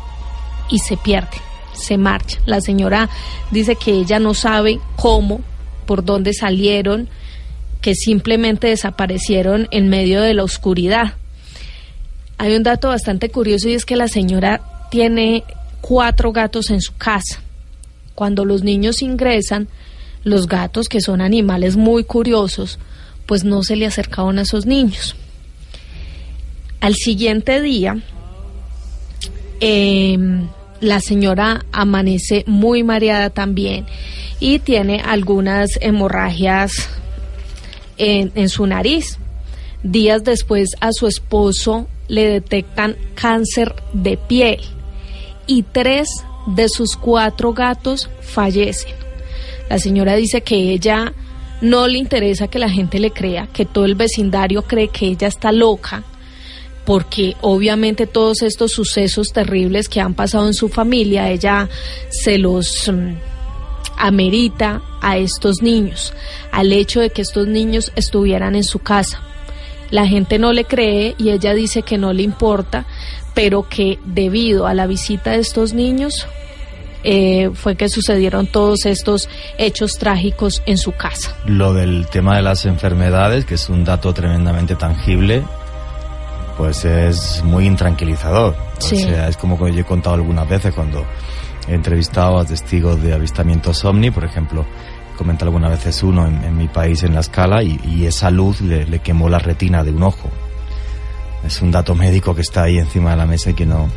y 0.69 0.79
se 0.79 0.97
pierden, 0.97 1.39
se 1.73 1.97
marcha. 1.97 2.39
La 2.45 2.61
señora 2.61 3.09
dice 3.51 3.75
que 3.75 3.91
ella 3.91 4.19
no 4.19 4.33
sabe 4.33 4.79
cómo, 4.95 5.41
por 5.85 6.03
dónde 6.03 6.33
salieron, 6.33 7.09
que 7.81 7.95
simplemente 7.95 8.67
desaparecieron 8.67 9.67
en 9.71 9.89
medio 9.89 10.21
de 10.21 10.33
la 10.33 10.43
oscuridad. 10.43 11.13
Hay 12.37 12.55
un 12.55 12.63
dato 12.63 12.89
bastante 12.89 13.29
curioso 13.29 13.69
y 13.69 13.73
es 13.73 13.85
que 13.85 13.95
la 13.95 14.07
señora 14.07 14.61
tiene 14.91 15.43
cuatro 15.81 16.31
gatos 16.31 16.69
en 16.69 16.81
su 16.81 16.95
casa. 16.95 17.41
Cuando 18.15 18.45
los 18.45 18.63
niños 18.63 19.01
ingresan, 19.01 19.67
los 20.23 20.47
gatos, 20.47 20.89
que 20.89 21.01
son 21.01 21.21
animales 21.21 21.77
muy 21.77 22.03
curiosos, 22.03 22.79
pues 23.25 23.43
no 23.43 23.63
se 23.63 23.75
le 23.75 23.85
acercaban 23.85 24.39
a 24.39 24.41
esos 24.41 24.65
niños. 24.65 25.15
Al 26.81 26.95
siguiente 26.95 27.61
día, 27.61 27.97
em, 29.59 30.47
la 30.81 31.01
señora 31.01 31.65
amanece 31.71 32.43
muy 32.47 32.83
mareada 32.83 33.29
también 33.29 33.85
y 34.39 34.59
tiene 34.59 35.01
algunas 35.01 35.71
hemorragias 35.81 36.89
en, 37.99 38.49
su 38.49 38.65
nariz. 38.65 39.19
Días 39.83 40.23
después 40.23 40.71
a 40.79 40.91
su 40.91 41.07
esposo 41.07 41.87
le 42.07 42.27
detectan 42.27 42.97
cáncer 43.13 43.75
de 43.93 44.17
piel 44.17 44.59
y 45.45 45.63
tres 45.63 46.09
de 46.47 46.67
sus 46.69 46.95
cuatro 46.95 47.53
gatos 47.53 48.09
fallecen. 48.21 48.95
La 49.69 49.77
señora 49.77 50.15
dice 50.15 50.41
que 50.41 50.71
ella 50.71 51.13
no 51.61 51.87
le 51.87 51.99
interesa 51.99 52.47
que 52.47 52.59
la 52.59 52.69
gente 52.69 52.99
le 52.99 53.11
crea, 53.11 53.47
que 53.47 53.65
todo 53.65 53.85
el 53.85 53.95
vecindario 53.95 54.63
cree 54.63 54.87
que 54.87 55.07
ella 55.07 55.27
está 55.27 55.51
loca, 55.51 56.03
porque 56.85 57.35
obviamente 57.41 58.07
todos 58.07 58.41
estos 58.41 58.71
sucesos 58.71 59.31
terribles 59.31 59.89
que 59.89 60.01
han 60.01 60.15
pasado 60.15 60.47
en 60.47 60.53
su 60.53 60.69
familia, 60.69 61.29
ella 61.29 61.69
se 62.09 62.37
los 62.37 62.89
mm, 62.91 63.13
amerita 63.97 64.81
a 65.01 65.17
estos 65.17 65.61
niños, 65.61 66.13
al 66.51 66.71
hecho 66.71 66.99
de 66.99 67.09
que 67.09 67.21
estos 67.21 67.47
niños 67.47 67.91
estuvieran 67.95 68.55
en 68.55 68.63
su 68.63 68.79
casa. 68.79 69.21
La 69.91 70.05
gente 70.05 70.37
no 70.37 70.53
le 70.53 70.65
cree 70.65 71.15
y 71.17 71.29
ella 71.29 71.53
dice 71.53 71.81
que 71.81 71.97
no 71.97 72.13
le 72.13 72.23
importa, 72.23 72.85
pero 73.33 73.67
que 73.67 73.99
debido 74.05 74.67
a 74.67 74.73
la 74.73 74.87
visita 74.87 75.31
de 75.31 75.39
estos 75.39 75.73
niños 75.73 76.27
eh, 77.03 77.51
fue 77.53 77.75
que 77.75 77.87
sucedieron 77.87 78.47
todos 78.47 78.85
estos 78.85 79.29
hechos 79.57 79.97
trágicos 79.97 80.61
en 80.65 80.77
su 80.77 80.91
casa. 80.91 81.35
Lo 81.45 81.73
del 81.73 82.07
tema 82.07 82.35
de 82.35 82.41
las 82.41 82.65
enfermedades, 82.65 83.45
que 83.45 83.55
es 83.55 83.69
un 83.69 83.85
dato 83.85 84.13
tremendamente 84.13 84.75
tangible, 84.75 85.43
pues 86.57 86.83
es 86.83 87.41
muy 87.43 87.65
intranquilizador. 87.65 88.53
O 88.77 88.81
sea, 88.81 89.29
es 89.29 89.37
como 89.37 89.57
que 89.57 89.73
yo 89.73 89.79
he 89.79 89.85
contado 89.85 90.15
algunas 90.15 90.47
veces 90.47 90.73
cuando 90.73 91.05
he 91.69 91.73
entrevistado 91.73 92.37
a 92.37 92.45
testigos 92.45 93.01
de 93.01 93.13
avistamientos 93.13 93.85
ovni, 93.85 94.11
por 94.11 94.25
ejemplo, 94.25 94.65
comenta 95.19 95.43
algunas 95.43 95.69
veces 95.69 96.01
uno 96.01 96.25
en, 96.25 96.57
mi 96.57 96.69
país 96.69 97.03
en 97.03 97.13
la 97.13 97.19
escala 97.19 97.61
y, 97.61 98.05
esa 98.05 98.31
luz 98.31 98.61
le, 98.61 98.85
le 98.85 98.99
quemó 98.99 99.27
la 99.27 99.37
retina 99.37 99.83
de 99.83 99.91
un 99.91 100.01
ojo 100.01 100.31
es 101.45 101.61
un 101.61 101.71
dato 101.71 101.95
médico 101.95 102.35
que 102.35 102.41
está 102.41 102.63
ahí 102.63 102.77
encima 102.77 103.11
de 103.11 103.17
la 103.17 103.25
mesa 103.25 103.49
y 103.49 103.53
que 103.53 103.65
no, 103.65 103.89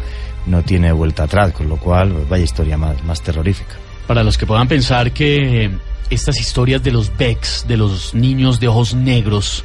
no 0.46 0.62
tiene 0.62 0.92
vuelta 0.92 1.24
atrás, 1.24 1.52
con 1.52 1.68
lo 1.68 1.76
cual, 1.76 2.26
vaya 2.28 2.44
historia 2.44 2.76
más, 2.76 3.02
más 3.04 3.22
terrorífica. 3.22 3.74
Para 4.06 4.22
los 4.22 4.36
que 4.36 4.46
puedan 4.46 4.68
pensar 4.68 5.12
que 5.12 5.70
estas 6.10 6.40
historias 6.40 6.82
de 6.82 6.90
los 6.90 7.16
Becks, 7.16 7.66
de 7.66 7.76
los 7.76 8.14
niños 8.14 8.60
de 8.60 8.68
ojos 8.68 8.94
negros, 8.94 9.64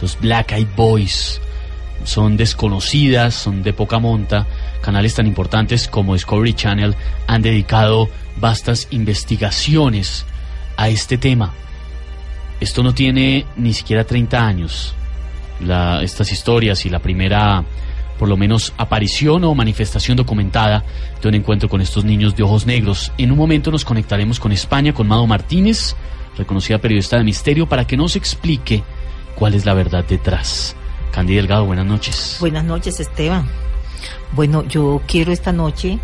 los 0.00 0.18
Black 0.20 0.52
Eyed 0.52 0.68
Boys, 0.76 1.40
son 2.04 2.36
desconocidas, 2.36 3.34
son 3.34 3.62
de 3.62 3.72
poca 3.72 3.98
monta, 3.98 4.46
canales 4.80 5.14
tan 5.14 5.26
importantes 5.26 5.88
como 5.88 6.14
Discovery 6.14 6.54
Channel 6.54 6.94
han 7.26 7.42
dedicado 7.42 8.08
vastas 8.38 8.86
investigaciones 8.90 10.26
a 10.76 10.88
este 10.88 11.18
tema. 11.18 11.52
Esto 12.60 12.82
no 12.82 12.94
tiene 12.94 13.46
ni 13.56 13.72
siquiera 13.72 14.04
30 14.04 14.46
años, 14.46 14.94
la, 15.60 16.02
estas 16.02 16.32
historias 16.32 16.86
y 16.86 16.90
la 16.90 17.00
primera 17.00 17.64
por 18.18 18.28
lo 18.28 18.36
menos 18.36 18.72
aparición 18.78 19.44
o 19.44 19.54
manifestación 19.54 20.16
documentada 20.16 20.84
de 21.20 21.28
un 21.28 21.34
encuentro 21.34 21.68
con 21.68 21.80
estos 21.80 22.04
niños 22.04 22.34
de 22.34 22.42
ojos 22.42 22.66
negros. 22.66 23.12
En 23.18 23.30
un 23.30 23.38
momento 23.38 23.70
nos 23.70 23.84
conectaremos 23.84 24.40
con 24.40 24.52
España, 24.52 24.94
con 24.94 25.06
Mado 25.06 25.26
Martínez, 25.26 25.94
reconocida 26.36 26.78
periodista 26.78 27.18
de 27.18 27.24
misterio, 27.24 27.66
para 27.66 27.86
que 27.86 27.96
nos 27.96 28.16
explique 28.16 28.82
cuál 29.34 29.54
es 29.54 29.66
la 29.66 29.74
verdad 29.74 30.04
detrás. 30.04 30.74
Candy 31.12 31.34
Delgado, 31.34 31.66
buenas 31.66 31.86
noches. 31.86 32.36
Buenas 32.40 32.64
noches, 32.64 33.00
Esteban. 33.00 33.46
Bueno, 34.32 34.64
yo 34.66 35.02
quiero 35.06 35.32
esta 35.32 35.52
noche 35.52 35.98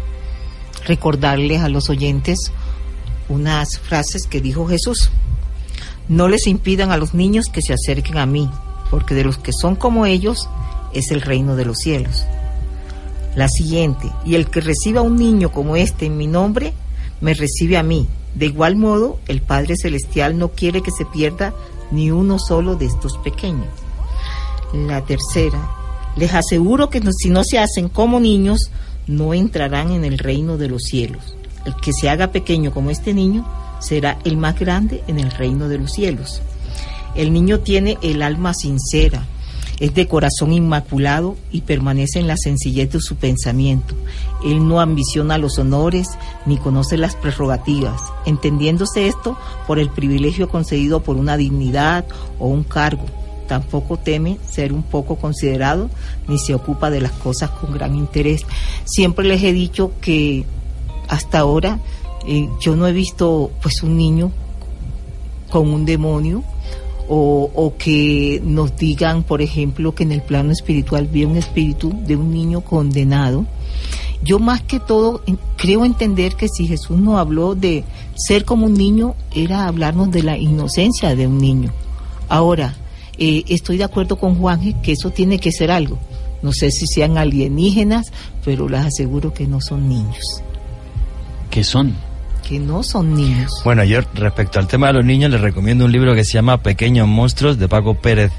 recordarles 0.86 1.62
a 1.62 1.68
los 1.68 1.90
oyentes 1.90 2.52
unas 3.32 3.78
frases 3.78 4.26
que 4.26 4.40
dijo 4.40 4.66
Jesús. 4.66 5.10
No 6.08 6.28
les 6.28 6.46
impidan 6.46 6.92
a 6.92 6.96
los 6.96 7.14
niños 7.14 7.46
que 7.46 7.62
se 7.62 7.72
acerquen 7.72 8.18
a 8.18 8.26
mí, 8.26 8.50
porque 8.90 9.14
de 9.14 9.24
los 9.24 9.38
que 9.38 9.52
son 9.52 9.76
como 9.76 10.06
ellos 10.06 10.48
es 10.92 11.10
el 11.10 11.22
reino 11.22 11.56
de 11.56 11.64
los 11.64 11.78
cielos. 11.78 12.24
La 13.34 13.48
siguiente, 13.48 14.10
y 14.26 14.34
el 14.34 14.50
que 14.50 14.60
reciba 14.60 15.00
un 15.00 15.16
niño 15.16 15.50
como 15.50 15.76
este 15.76 16.06
en 16.06 16.18
mi 16.18 16.26
nombre, 16.26 16.74
me 17.20 17.32
recibe 17.34 17.78
a 17.78 17.82
mí. 17.82 18.06
De 18.34 18.46
igual 18.46 18.76
modo, 18.76 19.18
el 19.26 19.40
Padre 19.40 19.76
Celestial 19.76 20.38
no 20.38 20.48
quiere 20.48 20.82
que 20.82 20.90
se 20.90 21.06
pierda 21.06 21.54
ni 21.90 22.10
uno 22.10 22.38
solo 22.38 22.76
de 22.76 22.86
estos 22.86 23.16
pequeños. 23.18 23.68
La 24.74 25.02
tercera, 25.02 25.70
les 26.16 26.34
aseguro 26.34 26.90
que 26.90 27.02
si 27.16 27.30
no 27.30 27.44
se 27.44 27.58
hacen 27.58 27.88
como 27.88 28.20
niños, 28.20 28.70
no 29.06 29.34
entrarán 29.34 29.92
en 29.92 30.04
el 30.04 30.18
reino 30.18 30.58
de 30.58 30.68
los 30.68 30.82
cielos. 30.82 31.36
El 31.64 31.76
que 31.76 31.92
se 31.92 32.08
haga 32.08 32.28
pequeño 32.28 32.72
como 32.72 32.90
este 32.90 33.14
niño 33.14 33.46
será 33.80 34.18
el 34.24 34.36
más 34.36 34.58
grande 34.58 35.02
en 35.06 35.18
el 35.18 35.30
reino 35.30 35.68
de 35.68 35.78
los 35.78 35.92
cielos. 35.92 36.42
El 37.14 37.32
niño 37.32 37.60
tiene 37.60 37.98
el 38.02 38.22
alma 38.22 38.54
sincera, 38.54 39.26
es 39.82 39.94
de 39.94 40.06
corazón 40.06 40.52
inmaculado 40.52 41.36
y 41.50 41.62
permanece 41.62 42.20
en 42.20 42.28
la 42.28 42.36
sencillez 42.36 42.92
de 42.92 43.00
su 43.00 43.16
pensamiento. 43.16 43.94
Él 44.44 44.66
no 44.66 44.80
ambiciona 44.80 45.38
los 45.38 45.58
honores 45.58 46.08
ni 46.46 46.56
conoce 46.56 46.96
las 46.96 47.16
prerrogativas, 47.16 48.00
entendiéndose 48.24 49.08
esto 49.08 49.36
por 49.66 49.78
el 49.78 49.90
privilegio 49.90 50.48
concedido 50.48 51.02
por 51.02 51.16
una 51.16 51.36
dignidad 51.36 52.04
o 52.38 52.46
un 52.46 52.62
cargo. 52.62 53.06
Tampoco 53.48 53.98
teme 53.98 54.38
ser 54.48 54.72
un 54.72 54.84
poco 54.84 55.16
considerado 55.16 55.90
ni 56.28 56.38
se 56.38 56.54
ocupa 56.54 56.88
de 56.88 57.00
las 57.00 57.12
cosas 57.12 57.50
con 57.50 57.72
gran 57.72 57.96
interés. 57.96 58.46
Siempre 58.84 59.26
les 59.26 59.42
he 59.42 59.52
dicho 59.52 59.92
que 60.00 60.46
hasta 61.12 61.40
ahora 61.40 61.78
eh, 62.26 62.48
yo 62.58 62.74
no 62.74 62.86
he 62.86 62.92
visto 62.92 63.50
pues 63.60 63.82
un 63.82 63.98
niño 63.98 64.32
con 65.50 65.68
un 65.68 65.84
demonio 65.84 66.42
o, 67.14 67.74
que 67.76 68.40
nos 68.42 68.74
digan, 68.78 69.22
por 69.22 69.42
ejemplo, 69.42 69.94
que 69.94 70.04
en 70.04 70.12
el 70.12 70.22
plano 70.22 70.50
espiritual 70.50 71.08
vi 71.08 71.26
un 71.26 71.36
espíritu 71.36 71.92
de 72.06 72.16
un 72.16 72.32
niño 72.32 72.62
condenado. 72.62 73.44
Yo 74.24 74.38
más 74.38 74.62
que 74.62 74.80
todo 74.80 75.20
creo 75.58 75.84
entender 75.84 76.36
que 76.36 76.48
si 76.48 76.66
Jesús 76.66 76.98
nos 76.98 77.18
habló 77.18 77.54
de 77.54 77.84
ser 78.14 78.46
como 78.46 78.64
un 78.64 78.72
niño, 78.72 79.14
era 79.34 79.66
hablarnos 79.66 80.10
de 80.10 80.22
la 80.22 80.38
inocencia 80.38 81.14
de 81.14 81.26
un 81.26 81.36
niño. 81.36 81.70
Ahora, 82.30 82.76
eh, 83.18 83.44
estoy 83.48 83.76
de 83.76 83.84
acuerdo 83.84 84.16
con 84.16 84.36
Juanje 84.36 84.74
que 84.82 84.92
eso 84.92 85.10
tiene 85.10 85.38
que 85.38 85.52
ser 85.52 85.70
algo. 85.70 85.98
No 86.40 86.54
sé 86.54 86.70
si 86.70 86.86
sean 86.86 87.18
alienígenas, 87.18 88.10
pero 88.42 88.70
les 88.70 88.86
aseguro 88.86 89.34
que 89.34 89.46
no 89.46 89.60
son 89.60 89.86
niños. 89.86 90.42
¿Qué 91.52 91.64
son? 91.64 91.94
que 92.48 92.58
no 92.58 92.82
son 92.82 93.14
niños. 93.14 93.60
Bueno, 93.62 93.84
yo 93.84 94.00
respecto 94.14 94.58
al 94.58 94.66
tema 94.66 94.88
de 94.88 94.94
los 94.94 95.04
niños 95.04 95.30
les 95.30 95.40
recomiendo 95.40 95.84
un 95.84 95.92
libro 95.92 96.14
que 96.14 96.24
se 96.24 96.32
llama 96.32 96.62
Pequeños 96.62 97.06
Monstruos 97.06 97.58
de 97.58 97.68
Paco 97.68 97.94
Pérez 97.94 98.32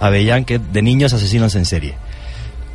Avellán, 0.00 0.44
que 0.44 0.54
es 0.54 0.72
de 0.72 0.80
niños 0.80 1.12
asesinos 1.12 1.54
en 1.56 1.64
serie. 1.66 1.94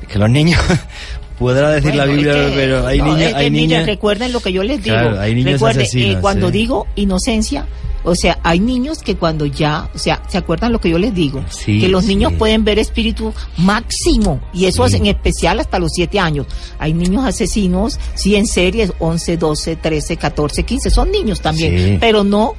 Que 0.07 0.19
los 0.19 0.29
niños, 0.29 0.61
podrá 1.39 1.71
decir 1.71 1.95
la 1.95 2.05
Biblia, 2.05 2.33
pero 2.53 2.85
hay 2.85 3.49
niños 3.49 3.85
recuerden 3.85 4.31
lo 4.31 4.41
que 4.41 4.51
yo 4.51 4.63
les 4.63 4.83
digo. 4.83 4.97
hay 5.19 5.33
niños 5.33 5.53
recuerden, 5.53 5.87
eh, 5.93 6.17
cuando 6.21 6.51
digo 6.51 6.85
inocencia, 6.95 7.65
o 8.03 8.15
sea, 8.15 8.39
hay 8.43 8.59
niños 8.59 8.99
que 8.99 9.15
cuando 9.15 9.45
ya, 9.45 9.89
o 9.93 9.97
sea, 9.97 10.21
¿se 10.27 10.37
acuerdan 10.37 10.71
lo 10.71 10.79
que 10.79 10.89
yo 10.89 10.97
les 10.97 11.13
digo? 11.13 11.43
que 11.65 11.87
los 11.87 12.05
niños 12.05 12.33
pueden 12.33 12.63
ver 12.63 12.79
espíritu 12.79 13.33
máximo, 13.57 14.41
y 14.53 14.65
eso 14.65 14.85
es 14.85 14.93
en 14.93 15.05
especial 15.05 15.59
hasta 15.59 15.79
los 15.79 15.91
siete 15.93 16.19
años. 16.19 16.47
Hay 16.77 16.93
niños 16.93 17.25
asesinos, 17.25 17.99
sí, 18.15 18.35
en 18.35 18.45
series, 18.45 18.93
11, 18.99 19.37
12, 19.37 19.75
13, 19.75 20.17
14, 20.17 20.63
15, 20.63 20.89
son 20.89 21.11
niños 21.11 21.41
también, 21.41 21.97
pero 21.99 22.23
no 22.23 22.55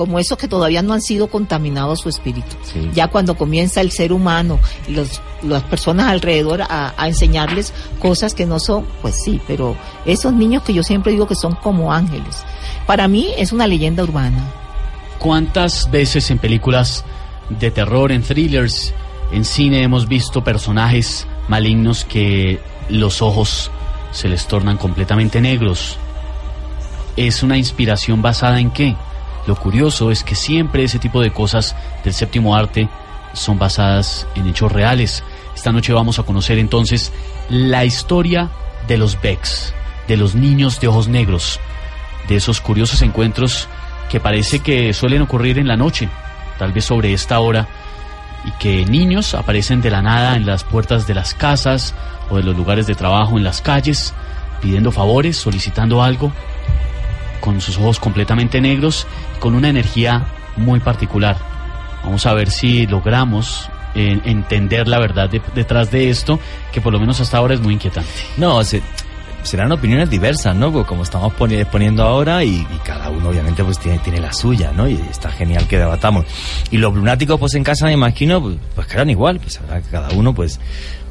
como 0.00 0.18
esos 0.18 0.38
que 0.38 0.48
todavía 0.48 0.80
no 0.80 0.94
han 0.94 1.02
sido 1.02 1.26
contaminados 1.26 2.00
su 2.00 2.08
espíritu. 2.08 2.56
Ya 2.94 3.08
cuando 3.08 3.34
comienza 3.34 3.82
el 3.82 3.90
ser 3.90 4.14
humano 4.14 4.58
y 4.88 4.92
los, 4.92 5.20
las 5.42 5.62
personas 5.64 6.06
alrededor 6.06 6.62
a, 6.62 6.94
a, 6.96 7.06
enseñarles 7.06 7.74
cosas 7.98 8.32
que 8.32 8.46
no 8.46 8.58
son, 8.60 8.86
pues 9.02 9.22
sí, 9.22 9.42
pero 9.46 9.76
esos 10.06 10.32
niños 10.32 10.62
que 10.62 10.72
yo 10.72 10.82
siempre 10.82 11.12
digo 11.12 11.28
que 11.28 11.34
son 11.34 11.54
como 11.54 11.92
ángeles, 11.92 12.42
para 12.86 13.08
mí 13.08 13.28
es 13.36 13.52
una 13.52 13.66
leyenda 13.66 14.02
urbana. 14.02 14.42
¿Cuántas 15.18 15.90
veces 15.90 16.30
en 16.30 16.38
películas 16.38 17.04
de 17.50 17.70
terror, 17.70 18.10
en 18.10 18.22
thrillers, 18.22 18.94
en 19.32 19.44
cine 19.44 19.82
hemos 19.82 20.08
visto 20.08 20.42
personajes 20.42 21.26
malignos 21.46 22.06
que 22.06 22.58
los 22.88 23.20
ojos 23.20 23.70
se 24.12 24.30
les 24.30 24.46
tornan 24.46 24.78
completamente 24.78 25.42
negros? 25.42 25.98
¿Es 27.18 27.42
una 27.42 27.58
inspiración 27.58 28.22
basada 28.22 28.60
en 28.60 28.70
qué? 28.70 28.96
Lo 29.46 29.56
curioso 29.56 30.10
es 30.10 30.22
que 30.22 30.34
siempre 30.34 30.84
ese 30.84 30.98
tipo 30.98 31.20
de 31.20 31.32
cosas 31.32 31.74
del 32.04 32.14
séptimo 32.14 32.54
arte 32.54 32.88
son 33.32 33.58
basadas 33.58 34.26
en 34.34 34.48
hechos 34.48 34.70
reales. 34.70 35.24
Esta 35.54 35.72
noche 35.72 35.92
vamos 35.92 36.18
a 36.18 36.22
conocer 36.22 36.58
entonces 36.58 37.12
la 37.48 37.84
historia 37.84 38.50
de 38.86 38.98
los 38.98 39.20
Becks, 39.20 39.74
de 40.08 40.16
los 40.16 40.34
niños 40.34 40.80
de 40.80 40.88
ojos 40.88 41.08
negros, 41.08 41.60
de 42.28 42.36
esos 42.36 42.60
curiosos 42.60 43.02
encuentros 43.02 43.68
que 44.10 44.20
parece 44.20 44.60
que 44.60 44.92
suelen 44.92 45.22
ocurrir 45.22 45.58
en 45.58 45.68
la 45.68 45.76
noche, 45.76 46.08
tal 46.58 46.72
vez 46.72 46.84
sobre 46.84 47.12
esta 47.12 47.38
hora, 47.40 47.68
y 48.44 48.50
que 48.52 48.84
niños 48.86 49.34
aparecen 49.34 49.80
de 49.80 49.90
la 49.90 50.02
nada 50.02 50.36
en 50.36 50.46
las 50.46 50.64
puertas 50.64 51.06
de 51.06 51.14
las 51.14 51.34
casas 51.34 51.94
o 52.30 52.36
de 52.36 52.42
los 52.42 52.56
lugares 52.56 52.86
de 52.86 52.94
trabajo 52.94 53.38
en 53.38 53.44
las 53.44 53.60
calles, 53.60 54.14
pidiendo 54.60 54.92
favores, 54.92 55.36
solicitando 55.36 56.02
algo, 56.02 56.32
con 57.40 57.60
sus 57.60 57.78
ojos 57.78 57.98
completamente 57.98 58.60
negros, 58.60 59.06
con 59.38 59.54
una 59.54 59.68
energía 59.68 60.26
muy 60.56 60.80
particular. 60.80 61.36
Vamos 62.04 62.26
a 62.26 62.34
ver 62.34 62.50
si 62.50 62.86
logramos 62.86 63.68
eh, 63.94 64.20
entender 64.24 64.88
la 64.88 64.98
verdad 64.98 65.28
detrás 65.54 65.90
de 65.90 66.10
esto, 66.10 66.38
que 66.72 66.80
por 66.80 66.92
lo 66.92 67.00
menos 67.00 67.20
hasta 67.20 67.38
ahora 67.38 67.54
es 67.54 67.60
muy 67.60 67.74
inquietante. 67.74 68.10
No, 68.36 68.62
se, 68.62 68.82
serán 69.42 69.72
opiniones 69.72 70.10
diversas, 70.10 70.54
¿no? 70.54 70.86
Como 70.86 71.02
estamos 71.02 71.32
poniendo 71.34 72.02
ahora 72.02 72.44
y, 72.44 72.66
cada 72.84 73.10
uno 73.10 73.30
obviamente 73.30 73.64
pues 73.64 73.78
tiene, 73.78 73.98
tiene 73.98 74.20
la 74.20 74.32
suya, 74.32 74.72
¿no? 74.72 74.88
Y 74.88 74.94
está 75.10 75.30
genial 75.30 75.66
que 75.66 75.78
debatamos. 75.78 76.26
Y 76.70 76.78
los 76.78 76.94
lunáticos 76.94 77.38
pues 77.38 77.54
en 77.54 77.64
casa 77.64 77.86
me 77.86 77.92
imagino 77.92 78.40
pues, 78.40 78.56
pues 78.74 78.86
que 78.86 78.94
eran 78.94 79.10
igual, 79.10 79.40
pues 79.40 79.58
habrá 79.58 79.80
cada 79.80 80.10
uno 80.10 80.34
pues 80.34 80.60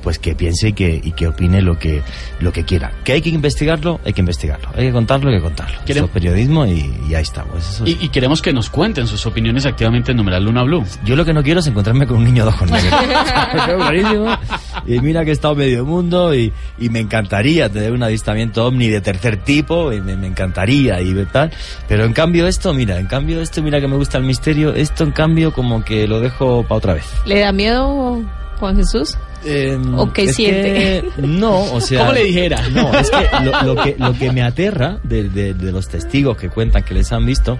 pues 0.02 0.20
que 0.20 0.36
piense 0.36 0.70
y 0.70 0.74
que, 0.74 1.00
y 1.04 1.12
que 1.12 1.28
opine 1.28 1.62
lo 1.62 1.78
que, 1.78 2.02
lo 2.40 2.52
que 2.52 2.64
quiera. 2.64 2.92
Que 3.04 3.14
hay 3.14 3.22
que 3.22 3.30
investigarlo, 3.30 4.00
hay 4.06 4.14
que 4.14 4.22
investigarlo. 4.22 4.70
Hay 4.76 4.88
que 4.88 4.92
contarlo, 4.92 5.30
hay 5.30 5.38
que 5.38 5.44
contarlo. 5.44 5.80
Eso 5.86 6.06
es 6.06 6.12
periodismo 6.12 6.66
y, 6.66 7.14
ahí 7.14 7.22
estamos. 7.22 7.82
y, 7.86 7.98
y, 8.02 8.10
queremos 8.10 8.42
que 8.42 8.54
nos 8.54 8.70
cuenten 8.70 9.08
sus 9.08 9.26
opiniones 9.26 9.66
activamente 9.66 10.12
en 10.12 10.18
numeral 10.18 10.46
Luna 10.46 10.64
Blue. 10.64 10.84
Yo 11.04 11.16
lo 11.16 11.26
que 11.26 11.34
no 11.34 11.44
quiero 11.44 11.60
es 11.60 11.68
encontrarme 11.68 12.08
con 12.08 12.18
un 12.18 12.24
niño 12.26 12.44
de 12.44 12.50
ojos 12.50 12.70
negros. 12.70 14.40
y 14.88 15.00
mira 15.00 15.24
que 15.24 15.32
he 15.32 15.34
estado 15.34 15.56
medio 15.56 15.86
mundo 15.86 16.34
y, 16.34 16.52
y 16.78 16.90
me 16.90 17.00
encantaría 17.00 17.70
tener 17.70 17.92
un 17.92 18.04
avistamiento 18.04 18.66
ovni 18.66 18.88
de 18.88 19.02
tercer 19.02 19.38
tipo, 19.44 19.92
y 19.92 20.02
me, 20.02 20.16
me 20.16 20.28
encantaría 20.28 21.02
y 21.02 21.14
tal. 21.26 21.52
Pero 21.88 22.06
en 22.06 22.14
cambio 22.14 22.48
esto, 22.48 22.74
mira, 22.74 23.00
en 23.00 23.08
cambio 23.08 23.42
esto, 23.42 23.62
mira 23.62 23.80
que 23.80 23.88
me 23.88 23.96
gusta 23.96 24.18
el 24.18 24.24
misterio, 24.24 24.74
esto 24.74 25.04
en 25.04 25.12
cambio 25.12 25.52
como 25.54 25.84
que 25.84 26.08
lo 26.08 26.20
dejo 26.20 26.64
para 26.64 26.76
otra 26.76 26.94
vez. 26.96 27.06
¿Le 27.26 27.40
da 27.40 27.52
miedo 27.52 28.24
Juan 28.60 28.76
Jesús? 28.76 29.18
Eh, 29.46 29.80
¿O 29.96 30.12
qué 30.12 30.32
siente? 30.34 31.06
no, 31.18 31.62
o 31.74 31.82
sea... 31.82 32.02
¿Cómo 32.02 32.14
le 32.14 32.26
dijera? 32.26 32.68
No, 32.70 32.94
es 32.94 33.10
que 33.10 33.66
lo, 33.66 33.76
que, 33.76 33.96
lo 33.98 34.14
que 34.14 34.32
me 34.32 34.42
aterra 34.42 35.00
de, 35.04 35.30
de, 35.30 35.72
los 35.72 35.88
testigos 35.88 36.38
que 36.38 36.50
cuentan 36.50 36.84
que 36.84 36.94
les 36.94 37.12
han 37.12 37.26
visto 37.26 37.58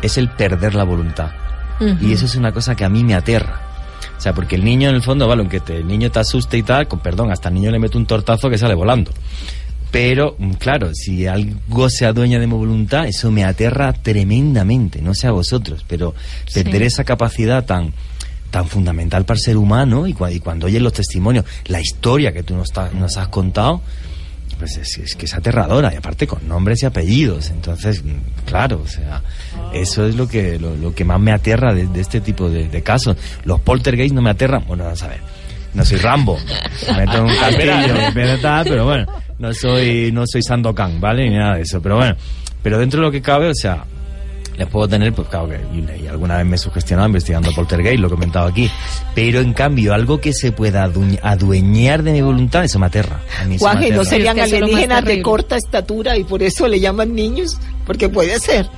es 0.00 0.16
el 0.18 0.28
perder 0.30 0.74
la 0.74 0.84
voluntad. 0.84 1.30
Y 2.00 2.12
eso 2.12 2.26
es 2.26 2.36
una 2.36 2.52
cosa 2.52 2.76
que 2.76 2.84
a 2.84 2.88
mí 2.88 3.02
me 3.02 3.14
aterra. 3.14 3.60
O 4.16 4.20
sea, 4.20 4.32
porque 4.32 4.54
el 4.54 4.64
niño 4.64 4.88
en 4.88 4.94
el 4.94 5.02
fondo, 5.02 5.26
vale, 5.26 5.40
aunque 5.40 5.58
te, 5.58 5.78
el 5.78 5.86
niño 5.88 6.12
te 6.12 6.20
asuste 6.20 6.56
y 6.56 6.62
tal, 6.62 6.86
con 6.86 7.00
perdón, 7.00 7.32
hasta 7.32 7.48
el 7.48 7.56
niño 7.56 7.72
le 7.72 7.80
mete 7.80 7.98
un 7.98 8.06
tortazo 8.06 8.48
que 8.48 8.56
sale 8.56 8.74
volando. 8.74 9.10
Pero, 9.90 10.36
mm, 10.38 10.52
claro, 10.52 10.94
si 10.94 11.26
algo 11.26 11.90
se 11.90 12.06
adueña 12.06 12.38
de 12.38 12.46
mi 12.46 12.54
voluntad, 12.54 13.06
eso 13.06 13.32
me 13.32 13.44
aterra 13.44 13.92
tremendamente, 13.92 15.02
no 15.02 15.12
sé 15.12 15.26
a 15.26 15.32
vosotros, 15.32 15.84
pero 15.88 16.14
perder 16.54 16.82
esa 16.82 17.02
capacidad 17.02 17.64
tan 17.64 17.92
tan 18.52 18.68
fundamental 18.68 19.24
para 19.24 19.38
el 19.38 19.42
ser 19.42 19.56
humano 19.56 20.06
y, 20.06 20.12
cuando 20.12 20.66
oyes 20.66 20.82
los 20.82 20.92
testimonios, 20.92 21.46
la 21.66 21.80
historia 21.80 22.32
que 22.32 22.42
tú 22.42 22.54
nos, 22.54 22.68
nos 22.92 23.16
has 23.16 23.28
contado, 23.28 23.80
pues 24.58 24.76
es, 24.76 25.16
que 25.16 25.24
es 25.24 25.34
aterradora 25.34 25.90
y 25.92 25.96
aparte 25.96 26.26
con 26.26 26.46
nombres 26.46 26.82
y 26.82 26.86
apellidos. 26.86 27.50
Entonces, 27.50 28.04
mm, 28.04 28.44
claro, 28.44 28.82
o 28.84 28.86
sea, 28.86 29.22
eso 29.72 30.06
es 30.06 30.14
lo 30.16 30.28
que 30.28 30.58
lo, 30.58 30.94
que 30.94 31.04
más 31.04 31.18
me 31.18 31.32
aterra 31.32 31.72
de, 31.74 31.88
este 31.98 32.20
tipo 32.20 32.50
de, 32.50 32.82
casos. 32.82 33.16
Los 33.44 33.58
poltergeist 33.60 34.14
no 34.14 34.20
me 34.20 34.30
aterran, 34.30 34.64
bueno, 34.68 34.84
a 34.84 34.92
ver, 34.92 35.20
no 35.72 35.82
soy 35.82 35.96
Rambo, 35.96 36.38
me 36.88 37.06
meto 37.06 37.24
un 37.24 37.34
castillo, 37.40 38.64
pero 38.64 38.84
bueno, 38.84 39.06
no 39.38 39.54
soy 39.54 40.12
no 40.12 40.26
soy 40.26 40.42
Sandokan, 40.42 41.00
¿vale? 41.00 41.30
Ni 41.30 41.36
nada 41.36 41.56
de 41.56 41.62
eso, 41.62 41.80
pero 41.80 41.96
bueno, 41.96 42.16
pero 42.62 42.78
dentro 42.78 43.00
de 43.00 43.06
lo 43.06 43.10
que 43.10 43.22
cabe, 43.22 43.48
o 43.48 43.54
sea, 43.54 43.82
les 44.62 44.70
puedo 44.70 44.86
tener, 44.86 45.12
pues 45.12 45.28
claro 45.28 45.48
que 45.48 45.60
y, 45.74 46.06
alguna 46.06 46.36
vez 46.36 46.46
me 46.46 46.54
he 46.54 46.58
sugestionado 46.58 47.08
investigando 47.08 47.50
Poltergeist, 47.52 47.98
lo 47.98 48.06
he 48.06 48.10
comentado 48.10 48.46
aquí, 48.46 48.70
pero 49.14 49.40
en 49.40 49.52
cambio 49.52 49.92
algo 49.92 50.20
que 50.20 50.32
se 50.32 50.52
pueda 50.52 50.84
adueñar 50.84 52.02
de 52.02 52.12
mi 52.12 52.22
voluntad, 52.22 52.64
eso 52.64 52.78
me 52.78 52.86
aterra. 52.86 53.20
A 53.40 53.44
mí 53.44 53.56
¿no 53.90 54.04
serían 54.04 54.38
alienígenas 54.38 55.04
de 55.04 55.20
corta 55.20 55.56
estatura 55.56 56.16
y 56.16 56.24
por 56.24 56.42
eso 56.42 56.68
le 56.68 56.78
llaman 56.78 57.14
niños? 57.14 57.58
Porque 57.84 58.08
puede 58.08 58.38
ser. 58.38 58.68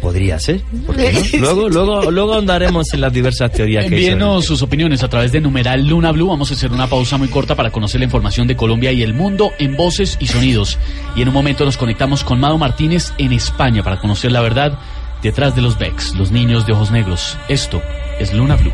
Podría 0.00 0.38
ser. 0.38 0.60
luego, 1.40 1.68
luego, 1.68 2.10
luego 2.10 2.34
ahondaremos 2.34 2.92
en 2.94 3.00
las 3.00 3.12
diversas 3.12 3.50
teorías 3.50 3.86
que 3.86 3.94
Envíenos 3.94 4.44
sus 4.44 4.62
opiniones 4.62 5.02
a 5.02 5.08
través 5.08 5.32
de 5.32 5.40
numeral 5.40 5.86
Luna 5.86 6.12
Blue. 6.12 6.28
Vamos 6.28 6.50
a 6.50 6.54
hacer 6.54 6.70
una 6.70 6.86
pausa 6.86 7.16
muy 7.16 7.28
corta 7.28 7.54
para 7.54 7.70
conocer 7.70 8.00
la 8.00 8.04
información 8.04 8.46
de 8.46 8.56
Colombia 8.56 8.92
y 8.92 9.02
el 9.02 9.14
mundo 9.14 9.52
en 9.58 9.76
voces 9.76 10.16
y 10.20 10.26
sonidos. 10.26 10.78
Y 11.16 11.22
en 11.22 11.28
un 11.28 11.34
momento 11.34 11.64
nos 11.64 11.76
conectamos 11.76 12.24
con 12.24 12.38
Mado 12.38 12.58
Martínez 12.58 13.12
en 13.18 13.32
España 13.32 13.82
para 13.82 13.98
conocer 13.98 14.32
la 14.32 14.42
verdad 14.42 14.78
detrás 15.22 15.54
de 15.54 15.62
los 15.62 15.78
Becks, 15.78 16.14
los 16.14 16.30
niños 16.30 16.66
de 16.66 16.72
ojos 16.72 16.90
negros. 16.90 17.38
Esto 17.48 17.82
es 18.18 18.32
Luna 18.32 18.56
Blue. 18.56 18.72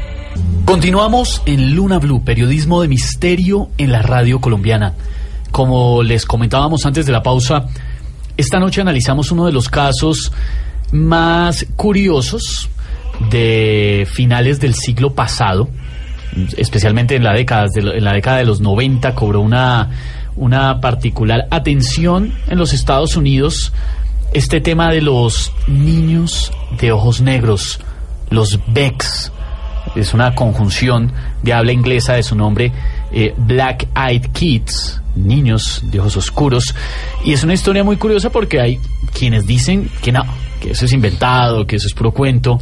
Continuamos 0.64 1.42
en 1.46 1.74
Luna 1.74 1.98
Blue, 1.98 2.24
periodismo 2.24 2.82
de 2.82 2.88
misterio 2.88 3.70
en 3.78 3.92
la 3.92 4.02
radio 4.02 4.40
colombiana. 4.40 4.94
Como 5.50 6.02
les 6.02 6.24
comentábamos 6.24 6.86
antes 6.86 7.04
de 7.06 7.12
la 7.12 7.22
pausa, 7.22 7.66
esta 8.36 8.58
noche 8.58 8.80
analizamos 8.80 9.30
uno 9.30 9.46
de 9.46 9.52
los 9.52 9.68
casos 9.68 10.32
más 10.92 11.66
curiosos 11.76 12.70
de 13.30 14.06
finales 14.10 14.60
del 14.60 14.74
siglo 14.74 15.14
pasado, 15.14 15.68
especialmente 16.56 17.16
en 17.16 17.24
la 17.24 17.34
década 17.34 17.66
de, 17.72 18.44
los 18.44 18.60
90 18.60 19.14
cobró 19.14 19.40
una 19.40 19.90
una 20.34 20.80
particular 20.80 21.46
atención 21.50 22.32
en 22.48 22.56
los 22.56 22.72
Estados 22.72 23.16
Unidos 23.16 23.72
este 24.34 24.60
tema 24.60 24.90
de 24.90 25.02
los 25.02 25.52
niños 25.66 26.52
de 26.80 26.92
ojos 26.92 27.20
negros, 27.20 27.80
los 28.30 28.58
Becks, 28.68 29.30
es 29.94 30.14
una 30.14 30.34
conjunción 30.34 31.12
de 31.42 31.52
habla 31.52 31.72
inglesa 31.72 32.14
de 32.14 32.22
su 32.22 32.34
nombre, 32.34 32.72
eh, 33.12 33.34
Black 33.36 33.88
Eyed 33.94 34.26
Kids, 34.32 35.00
niños 35.16 35.82
de 35.84 36.00
ojos 36.00 36.16
oscuros, 36.16 36.74
y 37.24 37.32
es 37.32 37.44
una 37.44 37.52
historia 37.52 37.84
muy 37.84 37.96
curiosa 37.96 38.30
porque 38.30 38.60
hay 38.60 38.78
quienes 39.12 39.46
dicen 39.46 39.90
que 40.00 40.12
no, 40.12 40.24
que 40.60 40.70
eso 40.70 40.86
es 40.86 40.92
inventado, 40.92 41.66
que 41.66 41.76
eso 41.76 41.86
es 41.86 41.92
puro 41.92 42.12
cuento, 42.12 42.58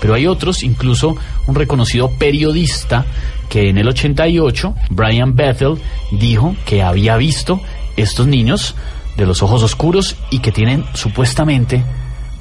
pero 0.00 0.14
hay 0.14 0.26
otros, 0.26 0.62
incluso 0.62 1.16
un 1.46 1.54
reconocido 1.54 2.10
periodista 2.18 3.06
que 3.48 3.70
en 3.70 3.78
el 3.78 3.88
88, 3.88 4.74
Brian 4.90 5.34
Bethel, 5.34 5.78
dijo 6.12 6.54
que 6.66 6.82
había 6.82 7.16
visto 7.16 7.60
estos 7.96 8.26
niños 8.26 8.74
de 9.16 9.26
los 9.26 9.42
ojos 9.42 9.62
oscuros 9.62 10.16
y 10.30 10.40
que 10.40 10.52
tienen 10.52 10.84
supuestamente 10.94 11.84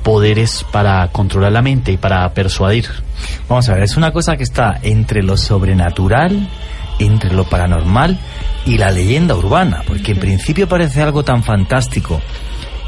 poderes 0.03 0.65
para 0.71 1.07
controlar 1.09 1.51
la 1.51 1.61
mente 1.61 1.91
y 1.91 1.97
para 1.97 2.27
persuadir. 2.33 2.87
Vamos 3.47 3.69
a 3.69 3.73
ver, 3.73 3.83
es 3.83 3.95
una 3.97 4.11
cosa 4.11 4.35
que 4.35 4.43
está 4.43 4.79
entre 4.83 5.23
lo 5.23 5.37
sobrenatural, 5.37 6.49
entre 6.99 7.33
lo 7.33 7.45
paranormal 7.45 8.19
y 8.65 8.77
la 8.77 8.91
leyenda 8.91 9.35
urbana, 9.35 9.83
porque 9.87 10.11
en 10.11 10.19
principio 10.19 10.67
parece 10.67 11.01
algo 11.01 11.23
tan 11.23 11.43
fantástico 11.43 12.21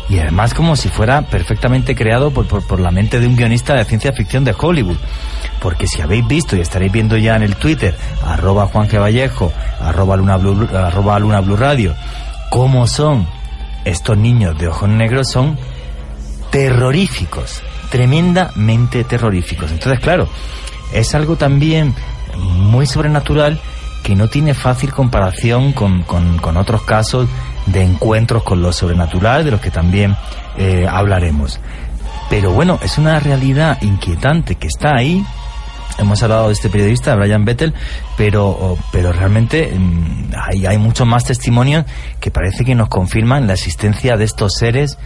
y 0.08 0.20
además 0.20 0.54
como 0.54 0.76
si 0.76 0.90
fuera 0.90 1.24
perfectamente 1.24 1.96
creado 1.96 2.32
por, 2.32 2.46
por, 2.46 2.80
la 2.80 2.92
mente 2.92 3.20
de 3.20 3.28
un 3.28 3.36
guionista 3.36 3.74
de 3.74 3.86
ciencia 3.86 4.14
ficción 4.14 4.44
de 4.44 4.56
Hollywood. 4.58 4.98
Porque 5.60 5.88
si 5.88 6.02
habéis 6.02 6.28
visto 6.28 6.56
y 6.56 6.62
estaréis 6.62 6.92
viendo 6.92 7.18
ya 7.18 7.36
en 7.36 7.44
el 7.44 7.56
Twitter, 7.56 7.96
arroba 8.24 8.68
Juan. 8.68 8.88
Vallejo, 8.88 9.52
arroba 9.80 10.16
Luna 10.16 10.38
Blue, 10.38 10.70
arroba 10.76 11.18
Luna 11.18 11.42
Blue 11.42 11.58
Radio, 11.58 11.96
cómo 12.52 12.86
son 12.86 13.28
estos 13.86 14.18
niños 14.18 14.58
de 14.58 14.68
ojos 14.68 14.90
negros 14.90 15.30
son 15.32 15.58
terroríficos, 16.52 17.62
tremendamente 17.90 19.04
terroríficos. 19.04 19.72
Entonces, 19.72 20.00
claro, 20.00 20.28
es 20.94 21.14
algo 21.16 21.36
también 21.36 21.94
muy 22.38 22.86
sobrenatural 22.86 23.60
que 24.04 24.16
no 24.16 24.28
tiene 24.28 24.54
fácil 24.54 24.94
comparación 24.94 25.74
con, 25.74 26.04
con, 26.04 26.58
otros 26.58 26.84
casos 26.84 27.28
de 27.66 27.84
encuentros 27.84 28.44
con 28.44 28.62
lo 28.62 28.72
sobrenatural, 28.72 29.44
de 29.44 29.52
los 29.52 29.62
que 29.62 29.72
también 29.72 30.16
eh, 30.58 30.88
hablaremos. 30.90 31.60
Pero 32.30 32.52
bueno, 32.52 32.80
es 32.84 32.98
una 32.98 33.20
realidad 33.20 33.82
inquietante 33.82 34.56
que 34.56 34.68
está 34.68 34.96
ahí 34.96 35.26
hemos 35.98 36.22
hablado 36.24 36.48
de 36.48 36.54
este 36.54 36.70
periodista, 36.70 37.16
Brian 37.16 37.46
Bettel, 37.46 37.74
pero, 38.18 38.78
pero 38.92 39.12
realmente 39.12 39.74
mm, 39.74 40.34
hay, 40.36 40.66
hay 40.66 40.78
muchos 40.78 41.08
más 41.08 41.26
testimonios 41.26 41.86
que 42.20 42.32
parece 42.32 42.66
que 42.66 42.76
nos 42.76 42.90
confirman 42.90 43.48
la 43.48 43.54
existencia 43.54 44.18
de 44.18 44.26
estos 44.26 44.54
seres 44.56 44.98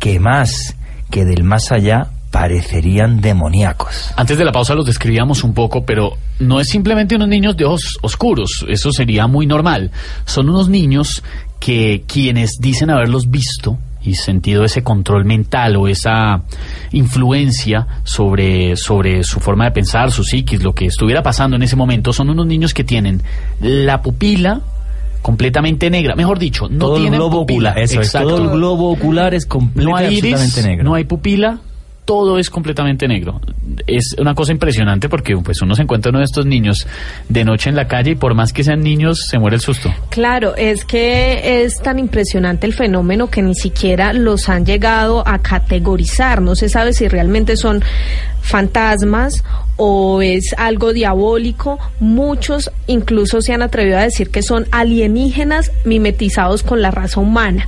que 0.00 0.20
más 0.20 0.76
que 1.10 1.24
del 1.24 1.42
más 1.44 1.72
allá 1.72 2.08
parecerían 2.30 3.20
demoníacos. 3.20 4.12
Antes 4.16 4.36
de 4.36 4.44
la 4.44 4.52
pausa 4.52 4.74
los 4.74 4.86
describíamos 4.86 5.44
un 5.44 5.54
poco, 5.54 5.84
pero 5.84 6.16
no 6.38 6.60
es 6.60 6.68
simplemente 6.68 7.16
unos 7.16 7.28
niños 7.28 7.56
de 7.56 7.64
ojos 7.64 7.98
oscuros, 8.02 8.64
eso 8.68 8.92
sería 8.92 9.26
muy 9.26 9.46
normal. 9.46 9.90
Son 10.26 10.48
unos 10.48 10.68
niños 10.68 11.22
que 11.58 12.04
quienes 12.06 12.58
dicen 12.60 12.90
haberlos 12.90 13.30
visto 13.30 13.78
y 14.02 14.14
sentido 14.14 14.64
ese 14.64 14.82
control 14.82 15.24
mental 15.24 15.76
o 15.76 15.88
esa 15.88 16.42
influencia 16.92 17.86
sobre, 18.04 18.76
sobre 18.76 19.24
su 19.24 19.40
forma 19.40 19.64
de 19.64 19.70
pensar, 19.72 20.10
su 20.10 20.24
psiquis, 20.24 20.62
lo 20.62 20.74
que 20.74 20.86
estuviera 20.86 21.22
pasando 21.22 21.56
en 21.56 21.62
ese 21.62 21.76
momento, 21.76 22.12
son 22.12 22.30
unos 22.30 22.46
niños 22.46 22.74
que 22.74 22.84
tienen 22.84 23.22
la 23.60 24.02
pupila 24.02 24.62
completamente 25.22 25.90
negra, 25.90 26.14
mejor 26.14 26.38
dicho, 26.38 26.68
no 26.68 26.94
tienen 26.94 27.20
pupila. 27.20 27.72
eso 27.72 28.00
todo 28.20 28.42
el 28.42 28.50
globo 28.50 28.90
ocular 28.90 29.34
es 29.34 29.46
completamente 29.46 30.62
negro. 30.62 30.84
No 30.84 30.94
hay 30.94 31.04
pupila, 31.04 31.58
todo 32.08 32.38
es 32.38 32.48
completamente 32.48 33.06
negro. 33.06 33.38
Es 33.86 34.16
una 34.18 34.34
cosa 34.34 34.50
impresionante 34.50 35.10
porque 35.10 35.36
pues 35.36 35.60
uno 35.60 35.74
se 35.74 35.82
encuentra 35.82 36.08
uno 36.08 36.20
de 36.20 36.24
estos 36.24 36.46
niños 36.46 36.86
de 37.28 37.44
noche 37.44 37.68
en 37.68 37.76
la 37.76 37.86
calle 37.86 38.12
y 38.12 38.14
por 38.14 38.32
más 38.32 38.54
que 38.54 38.64
sean 38.64 38.80
niños 38.80 39.26
se 39.28 39.38
muere 39.38 39.56
el 39.56 39.60
susto. 39.60 39.92
Claro, 40.08 40.56
es 40.56 40.86
que 40.86 41.64
es 41.64 41.76
tan 41.82 41.98
impresionante 41.98 42.66
el 42.66 42.72
fenómeno 42.72 43.28
que 43.28 43.42
ni 43.42 43.54
siquiera 43.54 44.14
los 44.14 44.48
han 44.48 44.64
llegado 44.64 45.22
a 45.28 45.40
categorizar. 45.40 46.40
No 46.40 46.54
se 46.54 46.70
sabe 46.70 46.94
si 46.94 47.08
realmente 47.08 47.58
son 47.58 47.84
fantasmas 48.40 49.44
o 49.78 50.20
es 50.20 50.54
algo 50.58 50.92
diabólico. 50.92 51.78
Muchos 52.00 52.70
incluso 52.86 53.40
se 53.40 53.54
han 53.54 53.62
atrevido 53.62 53.96
a 53.96 54.02
decir 54.02 54.30
que 54.30 54.42
son 54.42 54.66
alienígenas 54.70 55.72
mimetizados 55.84 56.62
con 56.62 56.82
la 56.82 56.90
raza 56.90 57.20
humana. 57.20 57.66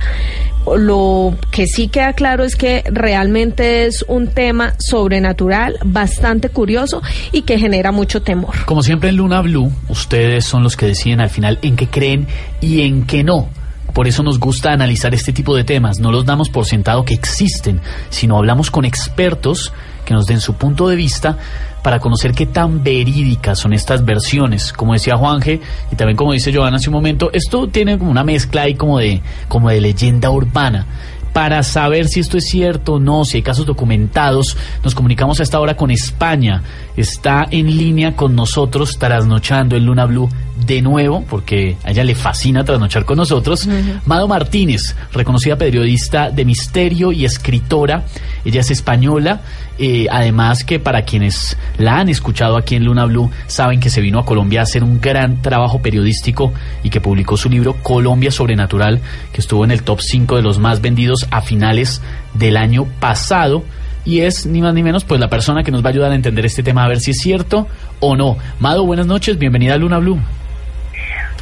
Lo 0.77 1.35
que 1.49 1.65
sí 1.65 1.87
queda 1.87 2.13
claro 2.13 2.43
es 2.43 2.55
que 2.55 2.83
realmente 2.85 3.85
es 3.85 4.05
un 4.07 4.27
tema 4.27 4.75
sobrenatural, 4.77 5.79
bastante 5.83 6.49
curioso 6.49 7.01
y 7.31 7.41
que 7.41 7.57
genera 7.57 7.91
mucho 7.91 8.21
temor. 8.21 8.65
Como 8.65 8.83
siempre 8.83 9.09
en 9.09 9.17
Luna 9.17 9.41
Blue, 9.41 9.71
ustedes 9.89 10.45
son 10.45 10.61
los 10.61 10.77
que 10.77 10.85
deciden 10.85 11.19
al 11.19 11.29
final 11.29 11.57
en 11.63 11.75
qué 11.75 11.87
creen 11.87 12.27
y 12.59 12.81
en 12.81 13.05
qué 13.07 13.23
no. 13.23 13.49
Por 13.93 14.07
eso 14.07 14.23
nos 14.23 14.39
gusta 14.39 14.71
analizar 14.71 15.13
este 15.13 15.33
tipo 15.33 15.55
de 15.55 15.63
temas. 15.63 15.99
No 15.99 16.11
los 16.11 16.25
damos 16.25 16.49
por 16.49 16.65
sentado 16.65 17.03
que 17.03 17.13
existen, 17.13 17.81
sino 18.09 18.37
hablamos 18.37 18.71
con 18.71 18.85
expertos 18.85 19.73
que 20.05 20.13
nos 20.13 20.25
den 20.25 20.39
su 20.39 20.55
punto 20.55 20.87
de 20.87 20.95
vista 20.95 21.37
para 21.83 21.99
conocer 21.99 22.33
qué 22.33 22.45
tan 22.45 22.83
verídicas 22.83 23.59
son 23.59 23.73
estas 23.73 24.05
versiones. 24.05 24.73
Como 24.73 24.93
decía 24.93 25.17
Juanje, 25.17 25.61
y 25.91 25.95
también 25.95 26.17
como 26.17 26.33
dice 26.33 26.53
Joana 26.53 26.77
hace 26.77 26.89
un 26.89 26.95
momento, 26.95 27.31
esto 27.33 27.67
tiene 27.67 27.97
como 27.97 28.11
una 28.11 28.23
mezcla 28.23 28.63
ahí 28.63 28.75
como 28.75 28.99
de, 28.99 29.21
como 29.47 29.69
de 29.69 29.81
leyenda 29.81 30.29
urbana. 30.29 30.85
Para 31.33 31.63
saber 31.63 32.07
si 32.07 32.19
esto 32.19 32.37
es 32.37 32.49
cierto 32.49 32.95
o 32.95 32.99
no, 32.99 33.23
si 33.23 33.37
hay 33.37 33.43
casos 33.43 33.65
documentados, 33.65 34.57
nos 34.83 34.93
comunicamos 34.93 35.39
a 35.39 35.43
esta 35.43 35.61
hora 35.61 35.77
con 35.77 35.89
España. 35.89 36.61
Está 36.97 37.47
en 37.49 37.77
línea 37.77 38.17
con 38.17 38.35
nosotros, 38.35 38.97
trasnochando 38.99 39.77
en 39.77 39.85
Luna 39.85 40.05
Blue, 40.05 40.29
de 40.65 40.81
nuevo, 40.81 41.23
porque 41.29 41.77
a 41.83 41.91
ella 41.91 42.03
le 42.03 42.15
fascina 42.15 42.63
trasnochar 42.63 43.05
con 43.05 43.17
nosotros, 43.17 43.67
Mado 44.05 44.27
Martínez, 44.27 44.95
reconocida 45.13 45.55
periodista 45.55 46.29
de 46.29 46.45
misterio 46.45 47.11
y 47.11 47.25
escritora. 47.25 48.05
Ella 48.45 48.61
es 48.61 48.71
española, 48.71 49.41
eh, 49.77 50.07
además 50.11 50.63
que 50.63 50.79
para 50.79 51.03
quienes 51.03 51.57
la 51.77 51.97
han 51.97 52.09
escuchado 52.09 52.57
aquí 52.57 52.75
en 52.75 52.85
Luna 52.85 53.05
Blue, 53.05 53.31
saben 53.47 53.79
que 53.79 53.89
se 53.89 54.01
vino 54.01 54.19
a 54.19 54.25
Colombia 54.25 54.61
a 54.61 54.63
hacer 54.63 54.83
un 54.83 55.01
gran 55.01 55.41
trabajo 55.41 55.81
periodístico 55.81 56.53
y 56.83 56.89
que 56.89 57.01
publicó 57.01 57.37
su 57.37 57.49
libro 57.49 57.77
Colombia 57.81 58.31
Sobrenatural, 58.31 59.01
que 59.31 59.41
estuvo 59.41 59.65
en 59.65 59.71
el 59.71 59.83
top 59.83 60.01
5 60.01 60.35
de 60.35 60.41
los 60.41 60.59
más 60.59 60.81
vendidos 60.81 61.27
a 61.31 61.41
finales 61.41 62.01
del 62.33 62.57
año 62.57 62.85
pasado 62.99 63.63
y 64.03 64.21
es 64.21 64.45
ni 64.45 64.61
más 64.61 64.73
ni 64.73 64.83
menos 64.83 65.03
pues 65.03 65.19
la 65.19 65.29
persona 65.29 65.63
que 65.63 65.71
nos 65.71 65.83
va 65.83 65.87
a 65.87 65.91
ayudar 65.91 66.11
a 66.11 66.15
entender 66.15 66.45
este 66.45 66.63
tema 66.63 66.83
a 66.83 66.87
ver 66.87 66.99
si 66.99 67.11
es 67.11 67.17
cierto 67.17 67.67
o 67.99 68.15
no. 68.15 68.37
Mado, 68.59 68.85
buenas 68.85 69.05
noches, 69.05 69.37
bienvenida 69.37 69.75
a 69.75 69.77
Luna 69.77 69.99
Blue. 69.99 70.19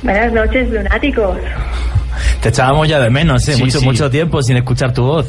Buenas 0.04 0.32
noches, 0.34 0.70
lunáticos. 0.70 1.38
Te 2.42 2.50
echábamos 2.50 2.88
ya 2.88 3.00
de 3.00 3.10
menos, 3.10 3.48
¿eh? 3.48 3.54
Sí, 3.54 3.64
mucho, 3.64 3.80
sí. 3.80 3.86
mucho 3.86 4.10
tiempo 4.10 4.42
sin 4.42 4.58
escuchar 4.58 4.94
tu 4.94 5.04
voz. 5.04 5.28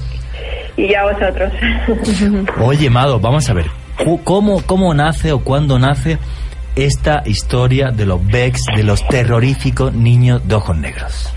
Y 0.77 0.95
a 0.95 1.03
vosotros. 1.05 1.53
Oye, 2.61 2.89
Mado, 2.91 3.19
vamos 3.21 3.49
a 3.51 3.53
ver. 3.55 3.67
cu- 4.05 4.23
¿Cómo, 4.25 4.63
¿Cómo 4.65 4.95
nace 4.95 5.33
o 5.33 5.41
cuándo 5.41 5.79
nace 5.79 6.19
esta 6.77 7.23
historia 7.27 7.91
de 7.91 8.07
los 8.07 8.25
Vex, 8.27 8.63
de 8.77 8.85
los 8.85 9.07
terroríficos 9.09 9.93
niños 9.93 10.47
de 10.47 10.55
ojos 10.55 10.77
negros? 10.77 11.33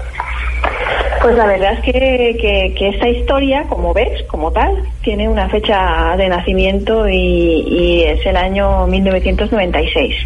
Pues 1.23 1.37
la 1.37 1.45
verdad 1.45 1.71
es 1.71 1.79
que, 1.79 2.73
que, 2.77 2.89
esta 2.89 3.07
historia, 3.07 3.63
como 3.69 3.93
ves, 3.93 4.23
como 4.23 4.51
tal, 4.51 4.83
tiene 5.03 5.29
una 5.29 5.47
fecha 5.47 6.17
de 6.17 6.27
nacimiento 6.27 7.07
y, 7.07 7.15
y 7.15 8.03
es 8.03 8.25
el 8.25 8.35
año 8.35 8.85
1996. 8.87 10.17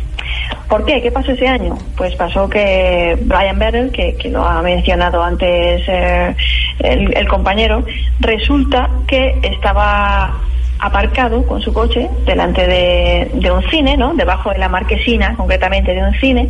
¿Por 0.67 0.86
qué? 0.86 0.99
¿Qué 1.03 1.12
pasó 1.12 1.33
ese 1.33 1.47
año? 1.47 1.77
Pues 1.95 2.15
pasó 2.15 2.49
que 2.49 3.15
Brian 3.21 3.60
Beryl, 3.60 3.91
que, 3.91 4.15
que 4.15 4.29
lo 4.29 4.43
ha 4.43 4.63
mencionado 4.63 5.21
antes 5.21 5.83
eh, 5.88 6.36
el, 6.79 7.15
el 7.15 7.27
compañero, 7.27 7.86
resulta 8.19 8.89
que 9.05 9.36
estaba 9.43 10.36
aparcado 10.79 11.45
con 11.45 11.62
su 11.62 11.73
coche 11.73 12.10
delante 12.25 12.65
de, 12.65 13.29
de 13.36 13.51
un 13.51 13.62
cine, 13.69 13.97
¿no? 13.97 14.15
Debajo 14.15 14.49
de 14.49 14.57
la 14.57 14.67
marquesina, 14.67 15.36
concretamente 15.36 15.93
de 15.93 16.01
un 16.01 16.13
cine, 16.15 16.49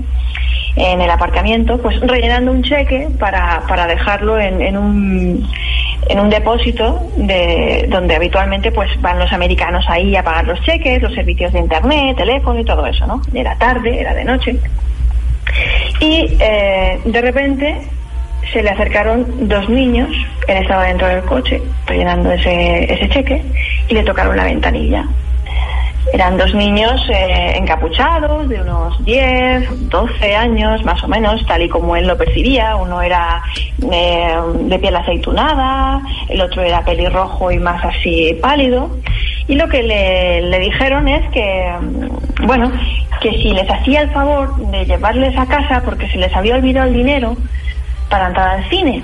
en 0.77 1.01
el 1.01 1.09
aparcamiento, 1.09 1.77
pues 1.79 1.99
rellenando 2.01 2.51
un 2.51 2.63
cheque 2.63 3.09
para, 3.19 3.63
para 3.67 3.87
dejarlo 3.87 4.39
en, 4.39 4.61
en 4.61 4.77
un 4.77 5.47
en 6.09 6.19
un 6.19 6.29
depósito 6.29 7.01
de 7.17 7.85
donde 7.89 8.15
habitualmente 8.15 8.71
pues 8.71 8.89
van 9.01 9.19
los 9.19 9.31
americanos 9.33 9.85
ahí 9.89 10.15
a 10.15 10.23
pagar 10.23 10.45
los 10.45 10.61
cheques, 10.61 11.01
los 11.01 11.13
servicios 11.13 11.51
de 11.51 11.59
internet, 11.59 12.15
teléfono 12.15 12.59
y 12.59 12.63
todo 12.63 12.85
eso, 12.85 13.05
¿no? 13.05 13.21
Era 13.33 13.55
tarde, 13.57 13.99
era 13.99 14.13
de 14.13 14.23
noche. 14.23 14.57
Y 15.99 16.37
eh, 16.39 16.99
de 17.03 17.21
repente 17.21 17.81
se 18.53 18.63
le 18.63 18.69
acercaron 18.69 19.49
dos 19.49 19.67
niños, 19.67 20.09
él 20.47 20.57
estaba 20.57 20.85
dentro 20.85 21.07
del 21.07 21.23
coche 21.23 21.61
rellenando 21.85 22.31
ese, 22.31 22.93
ese 22.93 23.09
cheque 23.09 23.41
y 23.89 23.93
le 23.93 24.03
tocaron 24.03 24.37
la 24.37 24.45
ventanilla. 24.45 25.05
Eran 26.13 26.37
dos 26.37 26.53
niños 26.53 27.01
eh, 27.09 27.53
encapuchados 27.57 28.47
de 28.47 28.61
unos 28.61 29.03
10, 29.03 29.89
12 29.89 30.35
años 30.35 30.83
más 30.83 31.03
o 31.03 31.07
menos, 31.07 31.45
tal 31.45 31.61
y 31.61 31.69
como 31.69 31.95
él 31.95 32.07
lo 32.07 32.17
percibía. 32.17 32.75
Uno 32.75 33.01
era 33.01 33.41
eh, 33.91 34.35
de 34.61 34.79
piel 34.79 34.95
aceitunada, 34.95 36.01
el 36.29 36.41
otro 36.41 36.61
era 36.61 36.83
pelirrojo 36.83 37.51
y 37.51 37.59
más 37.59 37.83
así 37.83 38.37
pálido. 38.41 38.89
Y 39.47 39.55
lo 39.55 39.67
que 39.67 39.83
le, 39.83 40.41
le 40.41 40.59
dijeron 40.59 41.07
es 41.07 41.29
que, 41.31 41.71
mm, 41.79 42.45
bueno, 42.45 42.71
que 43.21 43.31
si 43.31 43.51
les 43.51 43.69
hacía 43.69 44.01
el 44.01 44.11
favor 44.11 44.55
de 44.71 44.85
llevarles 44.85 45.37
a 45.37 45.45
casa 45.45 45.81
porque 45.83 46.07
se 46.09 46.17
les 46.17 46.33
había 46.35 46.55
olvidado 46.55 46.87
el 46.87 46.93
dinero 46.93 47.35
para 48.09 48.27
entrar 48.27 48.49
al 48.55 48.69
cine. 48.69 49.03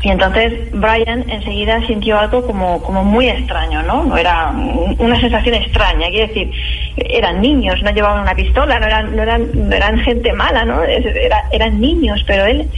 Y 0.00 0.10
entonces 0.10 0.52
Brian 0.72 1.28
enseguida 1.28 1.84
sintió 1.86 2.18
algo 2.20 2.46
como, 2.46 2.80
como 2.82 3.02
muy 3.04 3.28
extraño, 3.28 3.82
¿no? 3.82 4.04
No 4.04 4.16
era 4.16 4.48
un- 4.50 4.94
una 4.98 5.20
sensación 5.20 5.56
extraña, 5.56 6.06
quiero 6.08 6.28
decir, 6.28 6.50
eran 6.96 7.40
niños, 7.40 7.82
no 7.82 7.90
llevaban 7.90 8.22
una 8.22 8.34
pistola, 8.34 8.78
no 8.78 8.86
eran, 8.86 9.16
no 9.16 9.22
eran, 9.22 9.48
no 9.54 9.74
eran 9.74 9.98
gente 10.00 10.32
mala, 10.32 10.64
¿no? 10.64 10.82
Eran 11.50 11.80
niños, 11.80 12.22
pero 12.28 12.46
él, 12.46 12.68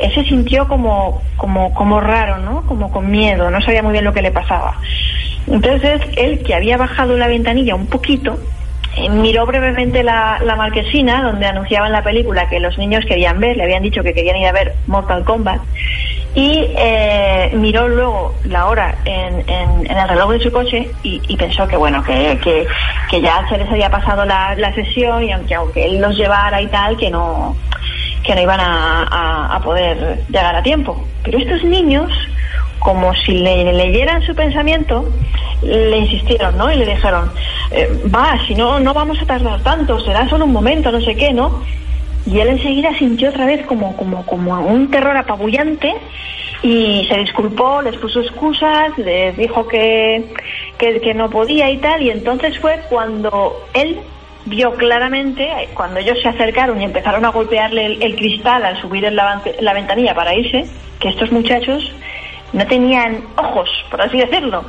él 0.00 0.14
se 0.14 0.22
sintió 0.24 0.68
como, 0.68 1.20
como, 1.36 1.74
como 1.74 2.00
raro, 2.00 2.38
¿no? 2.38 2.62
Como 2.66 2.92
con 2.92 3.10
miedo, 3.10 3.50
no 3.50 3.60
sabía 3.60 3.82
muy 3.82 3.92
bien 3.92 4.04
lo 4.04 4.12
que 4.12 4.22
le 4.22 4.30
pasaba. 4.30 4.76
Entonces 5.48 6.00
él, 6.16 6.42
que 6.44 6.54
había 6.54 6.76
bajado 6.76 7.16
la 7.16 7.26
ventanilla 7.26 7.74
un 7.74 7.86
poquito, 7.86 8.38
eh, 8.96 9.08
miró 9.08 9.46
brevemente 9.46 10.02
la, 10.02 10.38
la 10.44 10.56
marquesina 10.56 11.22
donde 11.22 11.46
anunciaban 11.46 11.90
la 11.92 12.02
película 12.02 12.48
que 12.48 12.60
los 12.60 12.76
niños 12.78 13.04
querían 13.06 13.40
ver, 13.40 13.56
le 13.56 13.64
habían 13.64 13.82
dicho 13.82 14.02
que 14.02 14.12
querían 14.14 14.36
ir 14.36 14.46
a 14.46 14.52
ver 14.52 14.74
Mortal 14.86 15.24
Kombat, 15.24 15.60
y 16.34 16.66
eh, 16.76 17.50
miró 17.54 17.88
luego 17.88 18.34
la 18.44 18.66
hora 18.66 18.98
en, 19.04 19.44
en- 19.48 19.90
el 19.90 20.08
reloj 20.08 20.32
de 20.32 20.40
su 20.40 20.52
coche 20.52 20.92
y, 21.02 21.36
pensó 21.36 21.66
que 21.66 21.76
bueno, 21.76 22.02
que, 22.04 22.38
que, 22.42 22.66
que 23.10 23.20
ya 23.20 23.46
se 23.48 23.56
les 23.58 23.68
había 23.70 23.90
pasado 23.90 24.24
la, 24.24 24.54
la 24.56 24.72
sesión 24.74 25.24
y 25.24 25.32
aunque, 25.32 25.54
aunque 25.54 25.84
él 25.86 26.00
los 26.00 26.16
llevara 26.16 26.60
y 26.60 26.66
tal, 26.68 26.96
que 26.96 27.10
no, 27.10 27.56
que 28.22 28.34
no 28.34 28.40
iban 28.42 28.60
a, 28.60 29.02
a- 29.10 29.56
a 29.56 29.60
poder 29.60 30.24
llegar 30.28 30.54
a 30.54 30.62
tiempo. 30.62 31.08
Pero 31.24 31.38
estos 31.38 31.64
niños, 31.64 32.12
como 32.78 33.12
si 33.14 33.32
le 33.32 33.72
leyeran 33.72 34.22
su 34.22 34.34
pensamiento, 34.34 35.08
le 35.62 35.96
insistieron, 35.98 36.56
¿no? 36.56 36.70
Y 36.72 36.76
le 36.76 36.86
dijeron, 36.86 37.32
eh, 37.72 37.88
va, 38.14 38.38
si 38.46 38.54
no, 38.54 38.78
no 38.78 38.94
vamos 38.94 39.18
a 39.20 39.26
tardar 39.26 39.60
tanto, 39.62 39.98
será 40.00 40.28
solo 40.28 40.44
un 40.44 40.52
momento, 40.52 40.92
no 40.92 41.00
sé 41.00 41.16
qué, 41.16 41.32
¿no? 41.32 41.64
Y 42.30 42.40
él 42.40 42.48
enseguida 42.48 42.96
sintió 42.98 43.30
otra 43.30 43.46
vez 43.46 43.64
como, 43.66 43.96
como, 43.96 44.24
como 44.26 44.60
un 44.60 44.90
terror 44.90 45.16
apabullante 45.16 45.94
y 46.62 47.06
se 47.08 47.16
disculpó, 47.18 47.80
les 47.80 47.96
puso 47.96 48.20
excusas, 48.20 48.98
les 48.98 49.34
dijo 49.36 49.66
que, 49.66 50.24
que, 50.78 51.14
no 51.14 51.30
podía 51.30 51.70
y 51.70 51.78
tal, 51.78 52.02
y 52.02 52.10
entonces 52.10 52.58
fue 52.58 52.80
cuando 52.90 53.56
él 53.72 53.98
vio 54.44 54.74
claramente, 54.74 55.48
cuando 55.72 56.00
ellos 56.00 56.18
se 56.20 56.28
acercaron 56.28 56.80
y 56.80 56.84
empezaron 56.84 57.24
a 57.24 57.30
golpearle 57.30 57.86
el, 57.86 58.16
cristal 58.16 58.62
al 58.64 58.78
subir 58.80 59.06
en 59.06 59.16
la 59.16 59.72
ventanilla 59.72 60.14
para 60.14 60.34
irse, 60.34 60.66
que 61.00 61.08
estos 61.08 61.32
muchachos 61.32 61.92
no 62.52 62.66
tenían 62.66 63.24
ojos, 63.36 63.68
por 63.90 64.02
así 64.02 64.18
decirlo. 64.18 64.64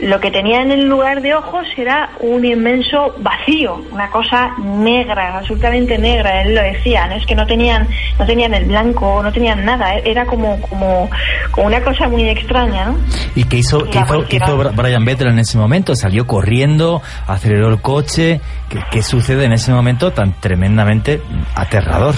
Lo 0.00 0.20
que 0.20 0.30
tenían 0.30 0.72
en 0.72 0.88
lugar 0.88 1.22
de 1.22 1.34
ojos 1.34 1.66
era 1.76 2.10
un 2.20 2.44
inmenso 2.44 3.14
vacío, 3.18 3.80
una 3.92 4.10
cosa 4.10 4.50
negra, 4.58 5.38
absolutamente 5.38 5.98
negra. 5.98 6.42
Él 6.42 6.54
lo 6.54 6.62
decía, 6.62 7.06
¿no? 7.06 7.14
es 7.14 7.24
que 7.26 7.34
no 7.34 7.46
tenían, 7.46 7.86
no 8.18 8.26
tenían 8.26 8.54
el 8.54 8.64
blanco, 8.64 9.22
no 9.22 9.32
tenían 9.32 9.64
nada. 9.64 9.94
Era 9.94 10.26
como, 10.26 10.60
como, 10.62 11.08
como 11.52 11.66
una 11.68 11.80
cosa 11.82 12.08
muy 12.08 12.28
extraña, 12.28 12.86
¿no? 12.86 12.98
¿Y 13.36 13.44
qué 13.44 13.58
hizo, 13.58 13.84
qué 13.84 14.00
hizo, 14.00 14.26
qué 14.28 14.40
Brian 14.74 15.04
Vettel 15.04 15.28
en 15.28 15.38
ese 15.38 15.58
momento? 15.58 15.94
¿Salió 15.94 16.26
corriendo? 16.26 17.00
¿Aceleró 17.26 17.68
el 17.68 17.80
coche? 17.80 18.40
¿Qué, 18.68 18.80
qué 18.90 19.02
sucede 19.02 19.44
en 19.44 19.52
ese 19.52 19.72
momento 19.72 20.12
tan 20.12 20.32
tremendamente 20.40 21.22
aterrador? 21.54 22.14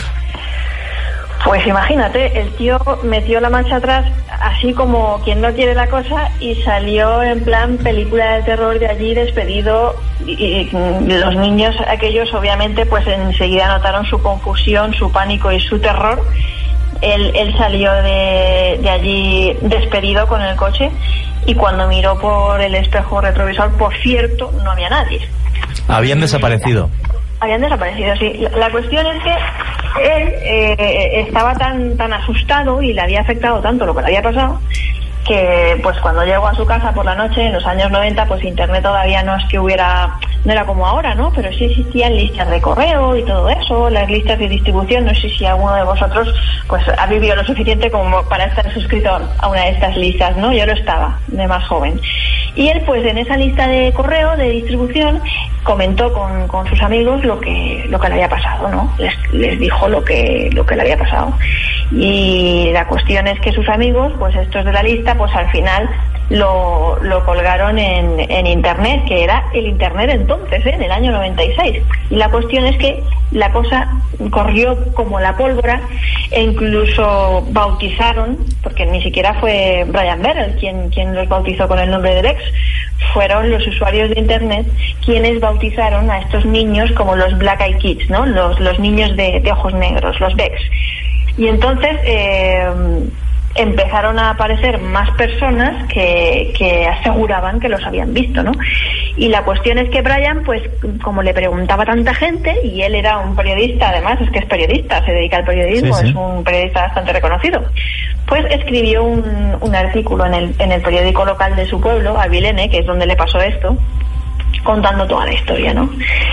Pues 1.47 1.65
imagínate, 1.65 2.41
el 2.41 2.51
tío 2.57 2.77
metió 3.05 3.41
la 3.41 3.49
marcha 3.49 3.77
atrás 3.77 4.05
así 4.41 4.73
como 4.73 5.21
quien 5.25 5.41
no 5.41 5.53
quiere 5.53 5.77
la 5.77 5.87
cosa 5.87 6.33
y 6.41 6.57
salió 6.57 7.23
en 7.23 7.45
plan 7.45 7.79
película 7.79 8.39
de 8.39 8.43
terror 8.43 8.79
de 8.81 8.89
allí 8.89 9.15
despedido 9.15 9.95
y, 10.27 10.69
los 11.07 11.37
niños 11.37 11.77
aquellos 11.87 12.35
obviamente 12.35 12.85
pues 12.85 13.07
enseguida 13.07 13.69
notaron 13.69 14.05
su 14.07 14.21
confusión, 14.21 14.93
su 14.95 15.13
pánico 15.13 15.53
y 15.53 15.61
su 15.61 15.79
terror. 15.79 16.21
Él, 17.01 17.31
él 17.37 17.57
salió 17.57 17.93
de, 17.93 18.81
de 18.83 18.91
allí 18.91 19.57
despedido 19.63 20.27
con 20.27 20.43
el 20.43 20.57
coche 20.57 20.91
y 21.47 21.55
cuando 21.55 21.87
miró 21.87 22.19
por 22.19 22.61
el 22.61 22.75
espejo 22.75 23.21
retrovisor, 23.21 23.71
por 23.77 23.95
cierto, 23.99 24.53
no 24.65 24.73
había 24.73 24.91
nadie 24.91 25.21
Habían 25.87 26.21
desaparecido. 26.21 26.91
Habían 27.41 27.61
desaparecido, 27.61 28.17
sí. 28.17 28.47
La, 28.57 28.71
cuestión 28.71 29.07
es 29.07 29.23
que 29.23 29.31
él 29.31 30.35
eh, 30.43 31.25
estaba 31.27 31.55
tan 31.55 31.97
tan 31.97 32.13
asustado 32.13 32.83
y 32.83 32.93
le 32.93 33.01
había 33.01 33.21
afectado 33.21 33.61
tanto 33.61 33.87
lo 33.87 33.95
que 33.95 34.03
le 34.03 34.09
había 34.09 34.23
pasado 34.23 34.61
que 35.27 35.79
pues 35.83 35.99
cuando 35.99 36.25
llegó 36.25 36.47
a 36.47 36.55
su 36.55 36.65
casa 36.65 36.93
por 36.93 37.05
la 37.05 37.15
noche 37.15 37.47
en 37.47 37.53
los 37.53 37.67
años 37.67 37.91
90 37.91 38.27
pues 38.27 38.45
internet 38.45 38.83
todavía 38.83 39.23
no 39.23 39.37
es 39.37 39.45
que 39.49 39.59
hubiera 39.59 40.19
no 40.45 40.53
era 40.53 40.65
como 40.65 40.87
ahora 40.87 41.15
no 41.15 41.33
pero 41.33 41.53
sí 41.53 41.65
existían 41.65 42.15
listas 42.15 42.49
de 42.49 42.61
correo 42.61 43.17
y 43.17 43.25
todo 43.25 43.49
eso 43.49 43.91
las 43.91 44.09
listas 44.09 44.39
de 44.39 44.49
distribución. 44.49 45.05
No 45.05 45.15
sé 45.15 45.29
si 45.31 45.45
alguno 45.45 45.75
de 45.75 45.85
vosotros 45.85 46.33
pues 46.69 46.85
ha 46.97 47.07
vivido 47.07 47.35
lo 47.35 47.45
suficiente 47.45 47.91
como 47.91 48.23
para 48.29 48.45
estar 48.45 48.73
suscrito 48.73 49.11
a 49.39 49.49
una 49.49 49.63
de 49.63 49.71
estas 49.71 49.97
listas 49.97 50.37
no 50.37 50.53
yo 50.53 50.65
lo 50.65 50.73
estaba 50.73 51.19
de 51.27 51.47
más 51.47 51.67
joven 51.67 52.01
y 52.57 52.69
él 52.69 52.83
pues 52.87 53.05
en 53.05 53.19
esa 53.19 53.37
lista 53.37 53.69
de 53.69 53.93
correo 53.93 54.37
de 54.37 54.51
distribución 54.51 55.21
comentó 55.63 56.13
con, 56.13 56.49
con 56.49 56.67
sus 56.67 56.81
amigos 56.83 57.23
lo 57.25 57.39
que 57.39 57.85
lo 57.89 58.01
que 58.01 58.09
le 58.09 58.15
había 58.15 58.29
pasado 58.29 58.69
no 58.69 58.93
les, 58.99 59.15
les 59.33 59.59
dijo 59.61 59.89
lo 59.89 60.03
que 60.03 60.51
lo 60.53 60.65
que 60.65 60.75
le 60.75 60.83
había 60.83 60.97
pasado. 60.97 61.33
Y 61.93 62.71
la 62.73 62.87
cuestión 62.89 63.29
es 63.29 63.39
que 63.41 63.53
sus 63.53 63.69
amigos 63.69 64.13
pues 64.19 64.35
estos 64.35 64.65
de 64.65 64.73
la 64.73 64.83
lista 64.83 65.15
pues 65.15 65.33
al 65.35 65.51
final 65.51 65.89
lo, 66.31 66.99
lo 67.03 67.25
colgaron 67.25 67.79
en, 67.79 68.19
en 68.19 68.47
Internet, 68.47 69.05
que 69.07 69.23
era 69.23 69.45
el 69.55 69.67
Internet 69.67 70.11
entonces, 70.13 70.65
en 70.67 70.83
el 70.83 70.91
año 70.91 71.13
96. 71.13 71.83
Y 72.11 72.17
la 72.17 72.29
cuestión 72.31 72.67
es 72.67 72.77
que 72.79 73.03
la 73.31 73.53
cosa 73.53 73.89
corrió 74.31 74.93
como 74.95 75.21
la 75.21 75.37
pólvora 75.37 75.81
e 76.31 76.43
incluso 76.43 77.47
bautizaron, 77.51 78.39
porque 78.63 78.87
ni 78.87 79.03
siquiera 79.03 79.35
fue 79.35 79.85
Brian 79.89 80.23
Berrell 80.23 80.57
quien, 80.57 80.91
quien 80.91 81.15
los 81.15 81.29
bautizó 81.29 81.69
con 81.69 81.79
el 81.79 81.91
nombre 81.91 82.15
de 82.15 82.23
Lex, 82.23 82.43
fueron 83.13 83.51
los 83.51 83.67
usuarios 83.67 84.11
de 84.11 84.21
Internet 84.21 84.67
quienes 85.05 85.41
bautizaron 85.41 86.11
a 86.11 86.21
estos 86.21 86.45
niños 86.45 86.91
como 86.93 87.15
los 87.15 87.37
Black 87.39 87.61
Eyed 87.61 87.79
Kids, 87.79 88.11
¿no? 88.11 88.27
los, 88.27 88.59
los 88.59 88.79
niños 88.79 89.15
de, 89.17 89.41
de 89.41 89.53
ojos 89.53 89.75
negros, 89.75 90.19
los 90.21 90.35
Becks. 90.35 90.61
Y 91.37 91.49
entonces 91.49 91.97
eh, 92.05 92.67
empezaron 93.59 94.19
a 94.19 94.31
aparecer 94.31 94.79
más 94.81 95.11
personas 95.13 95.87
que, 95.89 96.53
que 96.57 96.87
aseguraban 96.87 97.61
que 97.61 97.69
los 97.69 97.85
habían 97.85 98.13
visto, 98.15 98.43
¿no? 98.43 98.53
Y 99.17 99.29
la 99.29 99.43
cuestión 99.45 99.79
es 99.79 99.89
que 99.91 100.03
Brian, 100.03 100.43
pues 100.45 100.63
como 101.03 101.23
le 101.23 101.33
preguntaba 101.33 101.85
tanta 101.85 102.15
gente, 102.15 102.55
y 102.65 102.83
él 102.83 102.95
era 102.95 103.19
un 103.19 103.35
periodista, 103.35 103.89
además 103.89 104.21
es 104.21 104.31
que 104.31 104.41
es 104.41 104.47
periodista, 104.47 105.05
se 105.05 105.13
dedica 105.13 105.39
al 105.39 105.45
periodismo, 105.45 105.95
Sí, 105.95 106.03
sí. 106.05 106.09
es 106.11 106.15
un 106.17 106.45
periodista 106.45 106.83
bastante 106.83 107.13
reconocido, 107.13 107.65
pues 108.27 108.45
escribió 108.51 109.05
un, 109.05 109.57
un 109.61 109.75
artículo 109.75 110.27
en 110.27 110.35
el, 110.35 110.55
en 110.59 110.73
el 110.73 110.83
periódico 110.83 111.25
local 111.25 111.57
de 111.57 111.67
su 111.67 111.81
pueblo, 111.81 112.19
Avilene, 112.19 112.69
que 112.69 112.79
es 112.79 112.87
donde 112.87 113.07
le 113.07 113.17
pasó 113.17 113.39
esto, 113.41 113.77
contando 114.63 115.07
toda 115.07 115.27
la 115.27 115.33
historia, 115.33 115.73
¿no? 115.73 115.89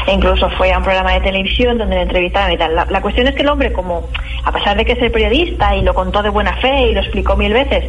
E 0.08 0.13
incluso 0.13 0.49
fue 0.52 0.71
a 0.71 0.78
un 0.78 0.84
programa 0.84 1.13
de 1.13 1.21
televisión 1.21 1.78
donde 1.78 1.95
le 1.95 2.02
entrevistaban 2.02 2.52
y 2.52 2.58
tal. 2.58 2.76
La, 2.76 3.02
cuestión 3.02 3.28
es 3.28 3.36
que 3.36 3.43
el 3.43 3.49
hombre, 3.49 3.71
como 3.71 4.08
a 4.43 4.52
pesar 4.52 4.76
de 4.76 4.84
que 4.84 4.93
es 4.93 5.02
el 5.02 5.12
periodista 5.12 5.76
y 5.76 5.84
lo 5.84 5.93
contó 5.93 6.21
de 6.21 6.30
buena 6.30 6.56
fe 6.58 6.89
y 6.89 6.93
lo 6.93 7.02
explicó 7.02 7.36
mil 7.38 7.54
veces, 7.54 7.86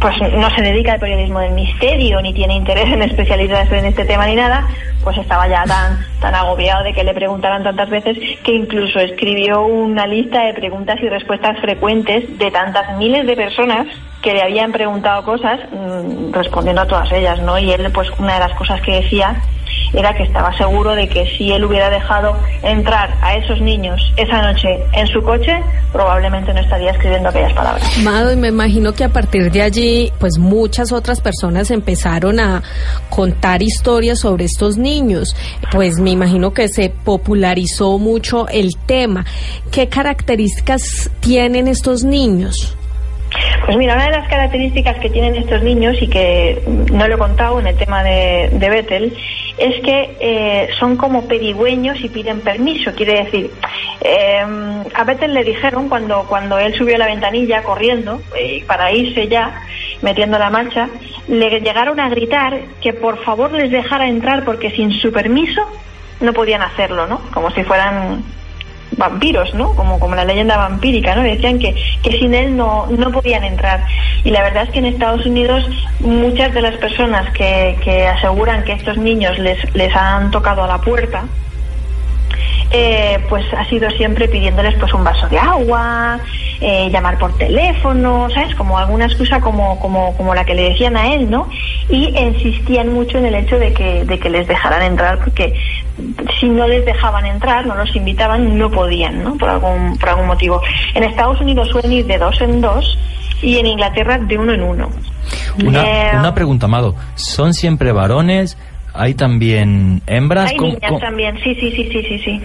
pues 0.00 0.16
no 0.32 0.50
se 0.50 0.62
dedica 0.62 0.94
al 0.94 1.00
periodismo 1.00 1.40
del 1.40 1.52
misterio 1.52 2.22
ni 2.22 2.32
tiene 2.32 2.54
interés 2.54 2.86
en 2.92 3.02
especializarse 3.02 3.78
en 3.78 3.86
este 3.86 4.04
tema 4.04 4.26
ni 4.26 4.36
nada, 4.36 4.66
pues 5.02 5.18
estaba 5.18 5.48
ya 5.48 5.64
tan 5.64 5.98
tan 6.20 6.34
agobiado 6.34 6.84
de 6.84 6.92
que 6.92 7.04
le 7.04 7.14
preguntaran 7.14 7.62
tantas 7.62 7.90
veces 7.90 8.16
que 8.42 8.52
incluso 8.52 9.00
escribió 9.00 9.64
una 9.66 10.06
lista 10.06 10.42
de 10.42 10.54
preguntas 10.54 10.98
y 11.02 11.08
respuestas 11.08 11.58
frecuentes 11.60 12.38
de 12.38 12.50
tantas 12.50 12.96
miles 12.96 13.26
de 13.26 13.36
personas 13.36 13.86
que 14.22 14.32
le 14.32 14.42
habían 14.42 14.72
preguntado 14.72 15.24
cosas 15.24 15.60
mm, 15.70 16.32
respondiendo 16.32 16.82
a 16.82 16.86
todas 16.86 17.10
ellas, 17.12 17.40
¿no? 17.40 17.58
Y 17.58 17.70
él, 17.72 17.90
pues, 17.92 18.08
una 18.18 18.34
de 18.34 18.40
las 18.40 18.58
cosas 18.58 18.80
que 18.80 19.00
decía 19.02 19.40
era 19.92 20.14
que 20.14 20.24
estaba 20.24 20.56
seguro 20.56 20.94
de 20.94 21.08
que 21.08 21.26
si 21.36 21.52
él 21.52 21.64
hubiera 21.64 21.90
dejado 21.90 22.36
entrar 22.62 23.14
a 23.22 23.34
esos 23.36 23.60
niños 23.60 24.00
esa 24.16 24.42
noche 24.42 24.68
en 24.92 25.06
su 25.06 25.22
coche, 25.22 25.52
probablemente 25.92 26.52
no 26.52 26.60
estaría 26.60 26.90
escribiendo 26.90 27.28
aquellas 27.28 27.52
palabras. 27.52 27.98
Mado, 28.02 28.32
y 28.32 28.36
me 28.36 28.48
imagino 28.48 28.92
que 28.92 29.04
a 29.04 29.08
partir 29.08 29.50
de 29.50 29.62
allí, 29.62 30.12
pues 30.18 30.38
muchas 30.38 30.92
otras 30.92 31.20
personas 31.20 31.70
empezaron 31.70 32.40
a 32.40 32.62
contar 33.10 33.62
historias 33.62 34.20
sobre 34.20 34.44
estos 34.44 34.76
niños. 34.76 35.34
Pues 35.72 35.98
me 35.98 36.10
imagino 36.10 36.52
que 36.52 36.68
se 36.68 36.90
popularizó 36.90 37.98
mucho 37.98 38.48
el 38.48 38.76
tema. 38.86 39.24
¿Qué 39.70 39.88
características 39.88 41.10
tienen 41.20 41.68
estos 41.68 42.04
niños? 42.04 42.76
Pues 43.64 43.76
mira, 43.76 43.94
una 43.94 44.04
de 44.04 44.12
las 44.12 44.28
características 44.28 44.98
que 44.98 45.10
tienen 45.10 45.34
estos 45.34 45.62
niños 45.62 45.96
y 46.00 46.08
que 46.08 46.62
no 46.92 47.08
lo 47.08 47.14
he 47.14 47.18
contado 47.18 47.58
en 47.60 47.66
el 47.66 47.76
tema 47.76 48.02
de, 48.02 48.50
de 48.52 48.70
Bethel 48.70 49.16
es 49.58 49.80
que 49.82 50.16
eh, 50.20 50.68
son 50.78 50.96
como 50.96 51.26
pedigüeños 51.26 51.98
y 52.00 52.08
piden 52.08 52.40
permiso. 52.40 52.92
Quiere 52.94 53.24
decir, 53.24 53.50
eh, 54.02 54.44
a 54.94 55.04
Bethel 55.04 55.34
le 55.34 55.44
dijeron 55.44 55.88
cuando, 55.88 56.24
cuando 56.28 56.58
él 56.58 56.74
subió 56.74 56.98
la 56.98 57.06
ventanilla 57.06 57.62
corriendo 57.62 58.20
eh, 58.36 58.62
para 58.66 58.92
irse 58.92 59.28
ya, 59.28 59.62
metiendo 60.02 60.38
la 60.38 60.50
marcha, 60.50 60.88
le 61.26 61.60
llegaron 61.60 61.98
a 62.00 62.08
gritar 62.08 62.60
que 62.80 62.92
por 62.92 63.22
favor 63.24 63.52
les 63.52 63.70
dejara 63.70 64.08
entrar 64.08 64.44
porque 64.44 64.70
sin 64.70 64.92
su 64.92 65.10
permiso 65.10 65.62
no 66.20 66.32
podían 66.32 66.62
hacerlo, 66.62 67.06
¿no? 67.06 67.20
Como 67.32 67.50
si 67.50 67.62
fueran 67.64 68.22
vampiros, 68.92 69.54
¿no? 69.54 69.74
Como, 69.74 69.98
como 69.98 70.14
la 70.14 70.24
leyenda 70.24 70.56
vampírica, 70.56 71.14
¿no? 71.14 71.22
Decían 71.22 71.58
que, 71.58 71.74
que 72.02 72.12
sin 72.18 72.34
él 72.34 72.56
no, 72.56 72.86
no 72.86 73.10
podían 73.10 73.44
entrar. 73.44 73.84
Y 74.24 74.30
la 74.30 74.42
verdad 74.42 74.64
es 74.64 74.70
que 74.70 74.78
en 74.78 74.86
Estados 74.86 75.26
Unidos 75.26 75.68
muchas 76.00 76.52
de 76.54 76.62
las 76.62 76.76
personas 76.76 77.30
que, 77.32 77.76
que 77.82 78.06
aseguran 78.06 78.64
que 78.64 78.72
estos 78.72 78.96
niños 78.96 79.38
les, 79.38 79.74
les 79.74 79.94
han 79.94 80.30
tocado 80.30 80.64
a 80.64 80.66
la 80.66 80.78
puerta, 80.78 81.24
eh, 82.72 83.18
pues 83.28 83.44
ha 83.54 83.64
sido 83.66 83.88
siempre 83.90 84.28
pidiéndoles 84.28 84.74
pues 84.74 84.92
un 84.92 85.04
vaso 85.04 85.28
de 85.28 85.38
agua, 85.38 86.18
eh, 86.60 86.88
llamar 86.90 87.16
por 87.18 87.36
teléfono, 87.36 88.28
¿sabes? 88.34 88.54
Como 88.54 88.76
alguna 88.78 89.06
excusa 89.06 89.40
como, 89.40 89.78
como, 89.78 90.16
como 90.16 90.34
la 90.34 90.44
que 90.44 90.54
le 90.54 90.70
decían 90.70 90.96
a 90.96 91.14
él, 91.14 91.30
¿no? 91.30 91.48
Y 91.88 92.16
insistían 92.18 92.92
mucho 92.92 93.18
en 93.18 93.26
el 93.26 93.34
hecho 93.36 93.58
de 93.58 93.72
que, 93.72 94.04
de 94.04 94.18
que 94.18 94.30
les 94.30 94.48
dejaran 94.48 94.82
entrar, 94.82 95.18
porque 95.18 95.54
si 96.38 96.48
no 96.48 96.66
les 96.68 96.84
dejaban 96.84 97.24
entrar, 97.26 97.66
no 97.66 97.74
los 97.74 97.94
invitaban, 97.96 98.56
no 98.58 98.70
podían, 98.70 99.22
¿no? 99.24 99.36
Por 99.36 99.48
algún, 99.48 99.96
por 99.98 100.08
algún 100.10 100.26
motivo. 100.26 100.60
En 100.94 101.02
Estados 101.04 101.40
Unidos 101.40 101.68
suelen 101.70 101.92
ir 101.92 102.06
de 102.06 102.18
dos 102.18 102.40
en 102.40 102.60
dos 102.60 102.98
y 103.42 103.58
en 103.58 103.66
Inglaterra 103.66 104.18
de 104.18 104.36
uno 104.38 104.52
en 104.52 104.62
uno. 104.62 104.90
Una, 105.64 105.82
Eh, 105.82 106.10
una 106.18 106.34
pregunta, 106.34 106.66
Amado. 106.66 106.94
¿Son 107.14 107.54
siempre 107.54 107.92
varones? 107.92 108.58
¿Hay 108.94 109.14
también 109.14 110.00
hembras? 110.06 110.50
hay 110.50 110.56
¿Cómo- 110.56 110.72
niñas 110.74 111.00
también, 111.00 111.36
sí, 111.42 111.54
sí, 111.54 111.70
sí, 111.72 111.88
sí, 111.92 112.02
sí, 112.02 112.18
sí. 112.24 112.42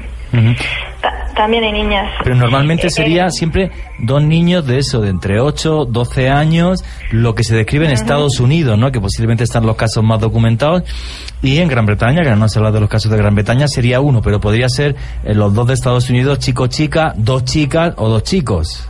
También 1.36 1.64
hay 1.64 1.72
niñas. 1.74 2.10
Pero 2.24 2.36
normalmente 2.36 2.88
Eh, 2.88 2.90
sería 2.92 3.30
siempre 3.30 3.72
dos 4.00 4.22
niños 4.22 4.66
de 4.66 4.80
eso, 4.80 5.02
de 5.02 5.10
entre 5.10 5.40
8, 5.40 5.86
12 5.86 6.30
años, 6.30 6.84
lo 7.12 7.36
que 7.36 7.44
se 7.44 7.56
describe 7.56 7.86
en 7.86 7.92
Estados 7.92 8.40
Unidos, 8.40 8.78
¿no? 8.78 8.92
Que 8.92 9.00
posiblemente 9.02 9.44
están 9.44 9.66
los 9.66 9.76
casos 9.76 10.04
más 10.04 10.20
documentados. 10.20 10.84
Y 11.42 11.58
en 11.60 11.68
Gran 11.68 11.86
Bretaña, 11.86 12.22
que 12.24 12.30
no 12.36 12.48
se 12.48 12.60
habla 12.60 12.72
de 12.72 12.80
los 12.80 12.90
casos 12.90 13.12
de 13.12 13.18
Gran 13.18 13.34
Bretaña, 13.36 13.68
sería 13.68 14.00
uno, 14.00 14.22
pero 14.22 14.40
podría 14.40 14.70
ser 14.70 14.96
eh, 15.24 15.34
los 15.34 15.54
dos 15.54 15.68
de 15.68 15.74
Estados 15.74 16.10
Unidos, 16.10 16.40
chico-chica, 16.40 17.14
dos 17.18 17.46
chicas 17.46 17.94
o 17.98 18.10
dos 18.10 18.24
chicos. 18.24 18.88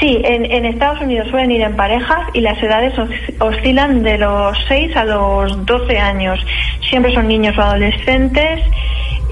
Sí, 0.00 0.16
en, 0.24 0.46
en 0.50 0.64
Estados 0.64 1.02
Unidos 1.02 1.28
suelen 1.30 1.50
ir 1.50 1.60
en 1.60 1.76
parejas 1.76 2.20
y 2.32 2.40
las 2.40 2.62
edades 2.62 2.98
os- 2.98 3.10
oscilan 3.40 4.02
de 4.02 4.16
los 4.16 4.56
6 4.68 4.96
a 4.96 5.04
los 5.04 5.66
12 5.66 5.98
años. 5.98 6.38
Siempre 6.88 7.12
son 7.12 7.28
niños 7.28 7.54
o 7.58 7.60
adolescentes 7.60 8.60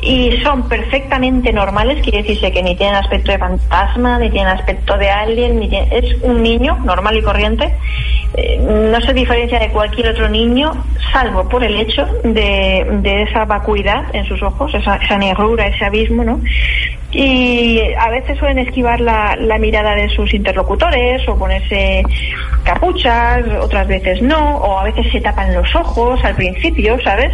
y 0.02 0.36
son 0.42 0.68
perfectamente 0.68 1.52
normales, 1.52 2.02
quiere 2.02 2.18
decirse 2.22 2.52
que 2.52 2.62
ni 2.62 2.76
tienen 2.76 2.96
aspecto 2.96 3.32
de 3.32 3.38
fantasma, 3.38 4.18
ni 4.18 4.30
tienen 4.30 4.52
aspecto 4.56 4.96
de 4.96 5.10
alien, 5.10 5.58
ni 5.60 5.68
tienen- 5.68 5.88
es 5.92 6.22
un 6.22 6.42
niño 6.42 6.78
normal 6.84 7.16
y 7.16 7.22
corriente. 7.22 7.74
Eh, 8.34 8.58
no 8.92 9.00
se 9.00 9.12
diferencia 9.14 9.58
de 9.58 9.70
cualquier 9.70 10.08
otro 10.10 10.28
niño, 10.28 10.72
salvo 11.12 11.48
por 11.48 11.64
el 11.64 11.74
hecho 11.76 12.06
de, 12.24 12.86
de 13.02 13.22
esa 13.22 13.44
vacuidad 13.46 14.14
en 14.14 14.24
sus 14.26 14.42
ojos, 14.42 14.72
esa, 14.74 14.96
esa 14.96 15.16
negrura, 15.16 15.66
ese 15.66 15.84
abismo, 15.84 16.22
¿no? 16.24 16.40
Y 17.10 17.80
a 17.98 18.10
veces 18.10 18.38
suelen 18.38 18.58
esquivar 18.58 19.00
la, 19.00 19.34
la 19.40 19.56
mirada 19.58 19.94
de 19.94 20.10
sus 20.10 20.32
interlocutores 20.34 21.26
o 21.26 21.38
ponerse 21.38 22.02
capuchas, 22.64 23.44
otras 23.62 23.88
veces 23.88 24.20
no, 24.20 24.58
o 24.58 24.78
a 24.78 24.84
veces 24.84 25.10
se 25.10 25.20
tapan 25.22 25.54
los 25.54 25.74
ojos 25.74 26.22
al 26.22 26.34
principio, 26.34 27.00
¿sabes? 27.02 27.32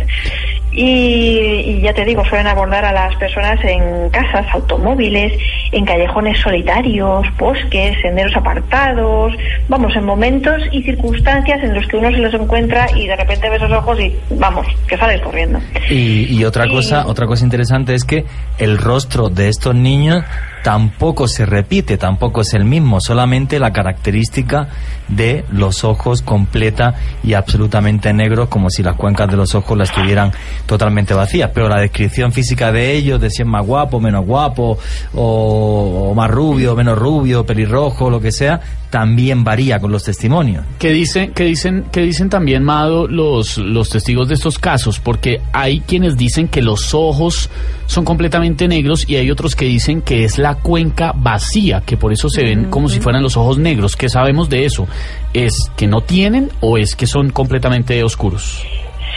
Y, 0.74 1.38
y 1.66 1.80
ya 1.80 1.94
te 1.94 2.04
digo, 2.04 2.24
suelen 2.24 2.48
abordar 2.48 2.84
a 2.84 2.92
las 2.92 3.14
personas 3.16 3.62
en 3.64 4.10
casas, 4.10 4.46
automóviles, 4.52 5.32
en 5.76 5.84
callejones 5.84 6.40
solitarios, 6.40 7.26
bosques, 7.38 7.96
senderos 8.00 8.34
apartados, 8.36 9.32
vamos, 9.68 9.94
en 9.96 10.04
momentos 10.04 10.62
y 10.72 10.82
circunstancias 10.82 11.62
en 11.62 11.74
los 11.74 11.86
que 11.88 11.96
uno 11.96 12.10
se 12.10 12.18
los 12.18 12.32
encuentra 12.34 12.86
y 12.96 13.06
de 13.06 13.16
repente 13.16 13.50
ves 13.50 13.60
los 13.62 13.72
ojos 13.72 13.98
y 14.00 14.14
vamos, 14.30 14.66
que 14.86 14.96
sales 14.96 15.20
corriendo. 15.20 15.58
Y, 15.90 16.26
y 16.34 16.44
otra 16.44 16.66
Y- 16.66 16.70
cosa, 16.70 17.06
otra 17.06 17.26
cosa 17.26 17.44
interesante 17.44 17.94
es 17.94 18.04
que 18.04 18.24
el 18.58 18.78
rostro 18.78 19.28
de 19.30 19.48
estos 19.48 19.74
niños 19.74 20.24
tampoco 20.62 21.28
se 21.28 21.44
repite, 21.44 21.98
tampoco 21.98 22.40
es 22.40 22.54
el 22.54 22.64
mismo, 22.64 22.98
solamente 23.00 23.58
la 23.58 23.72
característica 23.72 24.68
de 25.08 25.44
los 25.52 25.84
ojos 25.84 26.22
completa 26.22 26.94
y 27.22 27.34
absolutamente 27.34 28.12
negros, 28.14 28.48
como 28.48 28.70
si 28.70 28.82
las 28.82 28.96
cuencas 28.96 29.28
de 29.28 29.36
los 29.36 29.54
ojos 29.54 29.76
las 29.76 29.90
estuvieran 29.90 30.32
totalmente 30.64 31.12
vacías. 31.12 31.50
Pero 31.52 31.68
la 31.68 31.80
descripción 31.80 32.32
física 32.32 32.72
de 32.72 32.92
ellos, 32.92 33.20
de 33.20 33.28
si 33.28 33.42
es 33.42 33.48
más 33.48 33.66
guapo, 33.66 34.00
menos 34.00 34.24
guapo, 34.24 34.78
o, 35.14 35.63
o 35.66 36.14
más 36.14 36.30
rubio, 36.30 36.74
menos 36.74 36.98
rubio, 36.98 37.44
pelirrojo, 37.44 38.10
lo 38.10 38.20
que 38.20 38.32
sea, 38.32 38.60
también 38.90 39.42
varía 39.42 39.80
con 39.80 39.90
los 39.90 40.04
testimonios. 40.04 40.64
¿Qué 40.78 40.90
dicen, 40.90 41.32
qué 41.32 41.44
dicen, 41.44 41.84
qué 41.90 42.02
dicen 42.02 42.30
también, 42.30 42.62
Mado, 42.62 43.08
los, 43.08 43.58
los 43.58 43.90
testigos 43.90 44.28
de 44.28 44.34
estos 44.34 44.58
casos? 44.58 45.00
Porque 45.00 45.40
hay 45.52 45.80
quienes 45.80 46.16
dicen 46.16 46.48
que 46.48 46.62
los 46.62 46.94
ojos 46.94 47.50
son 47.86 48.04
completamente 48.04 48.68
negros 48.68 49.08
y 49.08 49.16
hay 49.16 49.30
otros 49.30 49.56
que 49.56 49.64
dicen 49.64 50.02
que 50.02 50.24
es 50.24 50.38
la 50.38 50.56
cuenca 50.56 51.12
vacía, 51.14 51.82
que 51.84 51.96
por 51.96 52.12
eso 52.12 52.28
se 52.28 52.42
ven 52.42 52.66
como 52.70 52.88
si 52.88 53.00
fueran 53.00 53.22
los 53.22 53.36
ojos 53.36 53.58
negros. 53.58 53.96
¿Qué 53.96 54.08
sabemos 54.08 54.48
de 54.48 54.64
eso? 54.64 54.86
¿Es 55.32 55.70
que 55.76 55.86
no 55.86 56.00
tienen 56.00 56.50
o 56.60 56.78
es 56.78 56.94
que 56.94 57.06
son 57.06 57.30
completamente 57.30 58.02
oscuros? 58.04 58.64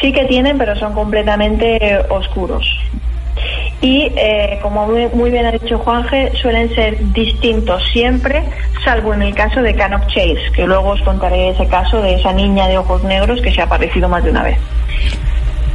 Sí 0.02 0.12
que 0.12 0.26
tienen, 0.26 0.58
pero 0.58 0.76
son 0.76 0.94
completamente 0.94 1.98
oscuros. 2.10 2.68
Y 3.82 4.12
eh, 4.16 4.60
como 4.62 4.88
muy, 4.88 5.08
muy 5.14 5.30
bien 5.30 5.46
ha 5.46 5.52
dicho 5.52 5.78
Juanje, 5.78 6.32
suelen 6.42 6.74
ser 6.74 6.98
distintos 7.14 7.84
siempre, 7.94 8.44
salvo 8.84 9.14
en 9.14 9.22
el 9.22 9.36
caso 9.36 9.62
de 9.62 9.76
Canop 9.76 10.08
Chase, 10.08 10.52
que 10.56 10.66
luego 10.66 10.90
os 10.90 11.02
contaré 11.02 11.50
ese 11.50 11.68
caso 11.68 12.02
de 12.02 12.16
esa 12.16 12.34
niña 12.34 12.68
de 12.68 12.78
ojos 12.78 13.04
negros 13.04 13.40
que 13.42 13.54
se 13.54 13.62
ha 13.62 13.66
aparecido 13.66 14.10
más 14.10 14.24
de 14.24 14.32
una 14.32 14.44
vez. 14.44 14.58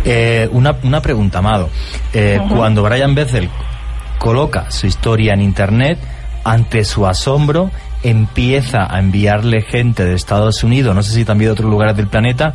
Eh, 0.04 0.48
una, 0.50 0.74
una 0.82 1.00
pregunta, 1.00 1.38
Amado. 1.38 1.70
Eh, 2.12 2.40
Cuando 2.48 2.82
Brian 2.82 3.14
Bethel 3.14 3.48
coloca 4.18 4.70
su 4.70 4.86
historia 4.88 5.34
en 5.34 5.40
Internet, 5.40 5.98
ante 6.44 6.84
su 6.84 7.06
asombro, 7.06 7.70
empieza 8.02 8.92
a 8.92 8.98
enviarle 8.98 9.62
gente 9.62 10.04
de 10.04 10.14
Estados 10.14 10.64
Unidos, 10.64 10.94
no 10.94 11.02
sé 11.04 11.12
si 11.12 11.24
también 11.24 11.50
de 11.50 11.52
otros 11.52 11.70
lugares 11.70 11.96
del 11.96 12.08
planeta, 12.08 12.54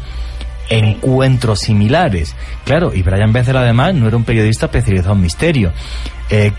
encuentros 0.69 1.59
similares. 1.59 2.35
Claro, 2.65 2.93
y 2.93 3.01
Brian 3.01 3.33
Bethel 3.33 3.57
además 3.57 3.93
no 3.93 4.07
era 4.07 4.17
un 4.17 4.23
periodista 4.23 4.67
especializado 4.67 5.13
en 5.15 5.21
misterio. 5.21 5.73
Eh, 6.29 6.51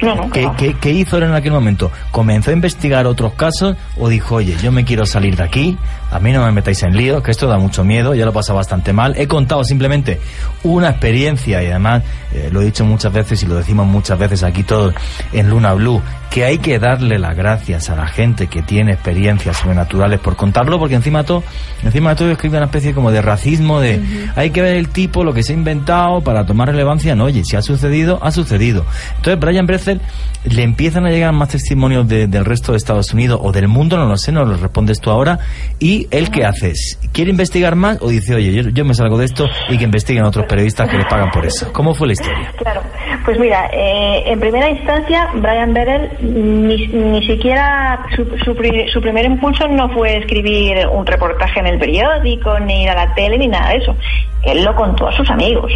¿qué, 0.80 0.90
hizo 0.90 1.18
en 1.18 1.34
aquel 1.34 1.52
momento? 1.52 1.90
¿Comenzó 2.10 2.50
a 2.50 2.54
investigar 2.54 3.06
otros 3.06 3.34
casos 3.34 3.76
o 3.98 4.08
dijo, 4.08 4.36
oye, 4.36 4.56
yo 4.62 4.72
me 4.72 4.84
quiero 4.84 5.04
salir 5.04 5.36
de 5.36 5.42
aquí, 5.42 5.78
a 6.10 6.18
mí 6.18 6.32
no 6.32 6.44
me 6.44 6.52
metáis 6.52 6.82
en 6.82 6.96
lío, 6.96 7.22
que 7.22 7.30
esto 7.30 7.46
da 7.46 7.58
mucho 7.58 7.84
miedo, 7.84 8.14
ya 8.14 8.24
lo 8.24 8.32
pasa 8.32 8.54
bastante 8.54 8.92
mal. 8.92 9.14
He 9.18 9.28
contado 9.28 9.64
simplemente 9.64 10.20
una 10.62 10.90
experiencia 10.90 11.62
y 11.62 11.66
además 11.66 12.02
eh, 12.32 12.48
lo 12.50 12.62
he 12.62 12.66
dicho 12.66 12.84
muchas 12.84 13.12
veces 13.12 13.42
y 13.42 13.46
lo 13.46 13.56
decimos 13.56 13.86
muchas 13.86 14.18
veces 14.18 14.42
aquí 14.42 14.62
todos 14.62 14.94
en 15.32 15.50
Luna 15.50 15.74
Blue, 15.74 16.00
que 16.30 16.44
hay 16.44 16.58
que 16.58 16.78
darle 16.78 17.18
las 17.18 17.36
gracias 17.36 17.90
a 17.90 17.96
la 17.96 18.06
gente 18.06 18.46
que 18.46 18.62
tiene 18.62 18.92
experiencias 18.92 19.56
sobrenaturales 19.56 20.20
por 20.20 20.36
contarlo, 20.36 20.78
porque 20.78 20.94
encima 20.94 21.20
de 21.20 21.24
todo, 21.24 21.42
encima 21.82 22.10
de 22.10 22.16
todo 22.16 22.30
escribe 22.30 22.56
una 22.56 22.66
especie 22.66 22.94
como 22.94 23.10
de 23.10 23.22
racismo 23.22 23.80
de 23.80 24.00
hay 24.36 24.50
que 24.50 24.62
ver 24.62 24.76
el 24.76 24.88
tipo, 24.88 25.24
lo 25.24 25.32
que 25.32 25.42
se 25.42 25.52
ha 25.52 25.56
inventado 25.56 26.20
para 26.20 26.44
tomar 26.44 26.68
relevancia. 26.68 27.14
No, 27.14 27.24
oye, 27.24 27.44
si 27.44 27.56
ha 27.56 27.62
sucedido, 27.62 28.18
ha 28.22 28.30
sucedido. 28.30 28.84
Entonces 29.16 29.40
Brian 29.40 29.57
Bressel 29.66 30.00
le 30.44 30.62
empiezan 30.62 31.06
a 31.06 31.10
llegar 31.10 31.32
más 31.32 31.50
testimonios 31.50 32.08
del 32.08 32.44
resto 32.44 32.72
de 32.72 32.78
Estados 32.78 33.12
Unidos 33.12 33.40
o 33.42 33.52
del 33.52 33.68
mundo, 33.68 33.96
no 33.96 34.06
lo 34.06 34.16
sé, 34.16 34.32
no 34.32 34.44
lo 34.44 34.56
respondes 34.56 35.00
tú 35.00 35.10
ahora. 35.10 35.38
¿Y 35.78 36.06
él 36.10 36.30
qué 36.30 36.44
hace? 36.44 36.72
¿Quiere 37.12 37.30
investigar 37.30 37.74
más 37.76 38.00
o 38.00 38.08
dice, 38.08 38.34
oye, 38.34 38.72
yo, 38.72 38.84
me 38.84 38.94
salgo 38.94 39.18
de 39.18 39.24
esto 39.24 39.46
y 39.68 39.78
que 39.78 39.84
investiguen 39.84 40.24
otros 40.24 40.46
periodistas 40.46 40.88
que 40.88 40.96
le 40.96 41.04
pagan 41.04 41.30
por 41.30 41.44
eso? 41.44 41.72
¿Cómo 41.72 41.94
fue 41.94 42.06
la 42.08 42.12
historia? 42.14 42.52
Claro, 42.56 42.82
pues 43.24 43.38
mira, 43.38 43.68
eh, 43.72 44.24
en 44.26 44.40
primera 44.40 44.70
instancia, 44.70 45.28
Brian 45.34 45.72
Berel 45.72 46.10
ni, 46.20 46.86
ni 46.86 47.26
siquiera 47.26 48.06
su, 48.14 48.24
su, 48.44 48.54
primer 48.54 49.24
impulso 49.24 49.66
no 49.68 49.88
fue 49.90 50.18
escribir 50.18 50.86
un 50.88 51.06
reportaje 51.06 51.60
en 51.60 51.66
el 51.66 51.78
periódico, 51.78 52.58
ni 52.60 52.84
ir 52.84 52.90
a 52.90 53.06
la 53.06 53.14
tele, 53.14 53.38
ni 53.38 53.48
nada 53.48 53.70
de 53.70 53.76
eso. 53.78 53.96
Él 54.42 54.64
lo 54.64 54.74
contó 54.74 55.08
a 55.08 55.16
sus 55.16 55.28
amigos. 55.30 55.72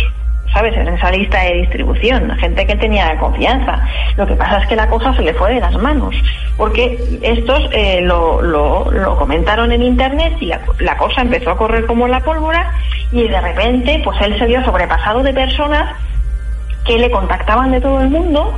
¿Sabes? 0.52 0.76
En 0.76 0.88
esa 0.88 1.10
lista 1.10 1.42
de 1.42 1.54
distribución, 1.54 2.30
gente 2.38 2.66
que 2.66 2.76
tenía 2.76 3.16
confianza. 3.18 3.82
Lo 4.16 4.26
que 4.26 4.34
pasa 4.34 4.58
es 4.58 4.68
que 4.68 4.76
la 4.76 4.88
cosa 4.88 5.14
se 5.14 5.22
le 5.22 5.34
fue 5.34 5.54
de 5.54 5.60
las 5.60 5.74
manos, 5.76 6.14
porque 6.56 6.98
estos 7.22 7.68
eh, 7.72 8.00
lo, 8.02 8.42
lo, 8.42 8.90
lo, 8.90 9.16
comentaron 9.16 9.72
en 9.72 9.82
internet 9.82 10.34
y 10.40 10.46
la, 10.46 10.60
la, 10.80 10.96
cosa 10.96 11.22
empezó 11.22 11.50
a 11.50 11.56
correr 11.56 11.86
como 11.86 12.08
la 12.08 12.20
pólvora 12.20 12.70
y 13.10 13.28
de 13.28 13.40
repente 13.40 14.00
pues 14.04 14.20
él 14.20 14.38
se 14.38 14.46
vio 14.46 14.64
sobrepasado 14.64 15.22
de 15.22 15.32
personas 15.32 15.94
que 16.84 16.98
le 16.98 17.10
contactaban 17.10 17.70
de 17.70 17.80
todo 17.80 18.00
el 18.00 18.08
mundo 18.08 18.52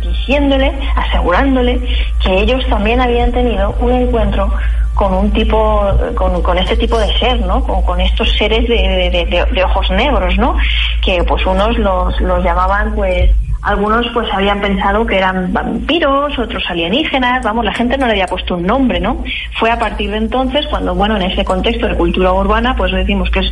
diciéndole, 0.00 0.72
asegurándole 0.94 1.80
que 2.22 2.38
ellos 2.40 2.66
también 2.68 3.00
habían 3.00 3.32
tenido 3.32 3.74
un 3.80 3.92
encuentro 3.92 4.52
con 4.94 5.12
un 5.12 5.30
tipo, 5.30 5.84
con, 6.14 6.58
este 6.58 6.76
tipo 6.76 6.98
de 6.98 7.12
ser, 7.18 7.40
¿no? 7.40 7.62
Con, 7.62 8.00
estos 8.00 8.32
seres 8.36 8.66
de, 8.66 9.64
ojos 9.64 9.90
negros, 9.90 10.36
¿no? 10.38 10.56
Que 11.04 11.22
pues 11.24 11.44
unos 11.44 11.76
los, 11.78 12.18
los 12.20 12.42
llamaban 12.42 12.94
pues 12.94 13.30
algunos 13.66 14.06
pues 14.14 14.32
habían 14.32 14.60
pensado 14.60 15.04
que 15.04 15.18
eran 15.18 15.52
vampiros, 15.52 16.38
otros 16.38 16.62
alienígenas, 16.68 17.42
vamos, 17.42 17.64
la 17.64 17.74
gente 17.74 17.98
no 17.98 18.06
le 18.06 18.12
había 18.12 18.26
puesto 18.26 18.54
un 18.54 18.64
nombre, 18.64 19.00
¿no? 19.00 19.24
Fue 19.58 19.70
a 19.70 19.78
partir 19.78 20.10
de 20.12 20.18
entonces 20.18 20.66
cuando, 20.68 20.94
bueno, 20.94 21.16
en 21.16 21.22
ese 21.22 21.44
contexto 21.44 21.88
de 21.88 21.96
cultura 21.96 22.32
urbana, 22.32 22.76
pues 22.76 22.92
decimos 22.92 23.28
que 23.30 23.40
es 23.40 23.50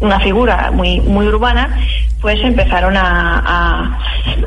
una 0.00 0.20
figura 0.20 0.70
muy, 0.72 1.00
muy 1.00 1.26
urbana, 1.26 1.76
pues 2.20 2.40
empezaron 2.42 2.96
a, 2.96 3.98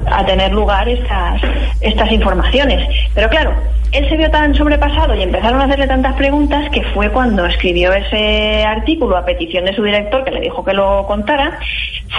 a, 0.07 0.25
tener 0.25 0.51
lugar 0.51 0.87
estas, 0.89 1.41
estas 1.79 2.11
informaciones. 2.11 2.87
Pero 3.13 3.29
claro, 3.29 3.53
él 3.91 4.07
se 4.07 4.15
vio 4.15 4.31
tan 4.31 4.55
sobrepasado 4.55 5.15
y 5.15 5.21
empezaron 5.21 5.59
a 5.59 5.65
hacerle 5.65 5.87
tantas 5.87 6.15
preguntas 6.15 6.69
que 6.71 6.81
fue 6.93 7.09
cuando 7.09 7.45
escribió 7.45 7.91
ese 7.91 8.63
artículo 8.63 9.17
a 9.17 9.25
petición 9.25 9.65
de 9.65 9.75
su 9.75 9.83
director 9.83 10.23
que 10.23 10.31
le 10.31 10.39
dijo 10.39 10.63
que 10.63 10.73
lo 10.73 11.05
contara, 11.05 11.59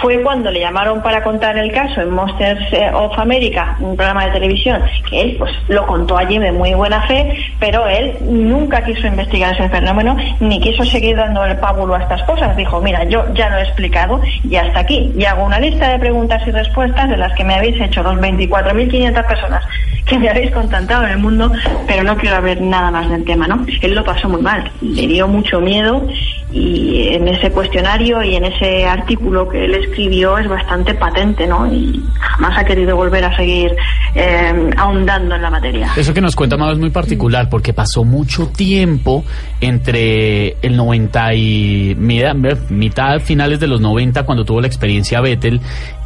fue 0.01 0.21
cuando 0.21 0.51
le 0.51 0.59
llamaron 0.59 1.01
para 1.01 1.23
contar 1.23 1.57
el 1.57 1.71
caso 1.71 2.01
en 2.01 2.11
Monsters 2.11 2.61
of 2.93 3.17
America, 3.17 3.75
un 3.79 3.95
programa 3.95 4.25
de 4.25 4.31
televisión, 4.31 4.81
que 5.09 5.21
él 5.21 5.35
pues 5.37 5.51
lo 5.67 5.85
contó 5.87 6.17
allí 6.17 6.37
de 6.37 6.51
muy 6.51 6.73
buena 6.73 7.01
fe, 7.07 7.35
pero 7.59 7.87
él 7.87 8.17
nunca 8.21 8.83
quiso 8.83 9.07
investigar 9.07 9.53
ese 9.53 9.69
fenómeno 9.69 10.15
ni 10.39 10.59
quiso 10.59 10.83
seguir 10.83 11.15
dando 11.15 11.43
el 11.45 11.57
pábulo 11.57 11.95
a 11.95 12.01
estas 12.01 12.21
cosas. 12.23 12.55
Dijo, 12.55 12.81
mira, 12.81 13.03
yo 13.05 13.25
ya 13.33 13.49
lo 13.49 13.57
he 13.57 13.63
explicado 13.63 14.21
y 14.43 14.55
hasta 14.55 14.79
aquí. 14.79 15.11
Y 15.17 15.25
hago 15.25 15.45
una 15.45 15.59
lista 15.59 15.89
de 15.89 15.99
preguntas 15.99 16.45
y 16.45 16.51
respuestas 16.51 17.09
de 17.09 17.17
las 17.17 17.33
que 17.33 17.43
me 17.43 17.55
habéis 17.55 17.79
hecho 17.81 18.03
los 18.03 18.15
24.500 18.17 19.25
personas 19.25 19.63
que 20.05 20.19
me 20.19 20.29
habéis 20.29 20.51
contactado 20.51 21.05
en 21.05 21.11
el 21.11 21.17
mundo 21.19 21.51
pero 21.87 22.03
no 22.03 22.17
quiero 22.17 22.41
ver 22.41 22.61
nada 22.61 22.91
más 22.91 23.09
del 23.09 23.23
tema, 23.23 23.47
¿no? 23.47 23.65
Él 23.81 23.93
lo 23.93 24.03
pasó 24.03 24.29
muy 24.29 24.41
mal, 24.41 24.71
le 24.81 25.07
dio 25.07 25.27
mucho 25.27 25.59
miedo 25.59 26.07
y 26.51 27.07
en 27.09 27.27
ese 27.27 27.49
cuestionario 27.51 28.21
y 28.21 28.35
en 28.35 28.45
ese 28.45 28.85
artículo 28.85 29.49
que 29.49 29.65
él 29.65 29.73
escribió 29.73 30.37
es 30.37 30.47
bastante 30.47 30.93
patente, 30.93 31.47
¿no? 31.47 31.71
Y 31.71 32.03
jamás 32.19 32.57
ha 32.57 32.63
querido 32.63 32.95
volver 32.95 33.25
a 33.25 33.35
seguir 33.35 33.75
eh, 34.15 34.69
ahondando 34.77 35.35
en 35.35 35.41
la 35.41 35.49
materia. 35.49 35.91
Eso 35.95 36.13
que 36.13 36.21
nos 36.21 36.35
cuenta 36.35 36.55
Amado 36.55 36.73
es 36.73 36.79
muy 36.79 36.91
particular 36.91 37.49
porque 37.49 37.73
pasó 37.73 38.03
mucho 38.03 38.47
tiempo 38.47 39.25
entre 39.61 40.57
el 40.61 40.75
90 40.77 41.33
y 41.33 41.95
mitad, 41.97 42.35
mitad 42.69 43.19
finales 43.19 43.59
de 43.59 43.67
los 43.67 43.81
90 43.81 44.23
cuando 44.23 44.45
tuvo 44.45 44.61
la 44.61 44.67
experiencia 44.67 45.21
Vettel 45.21 45.59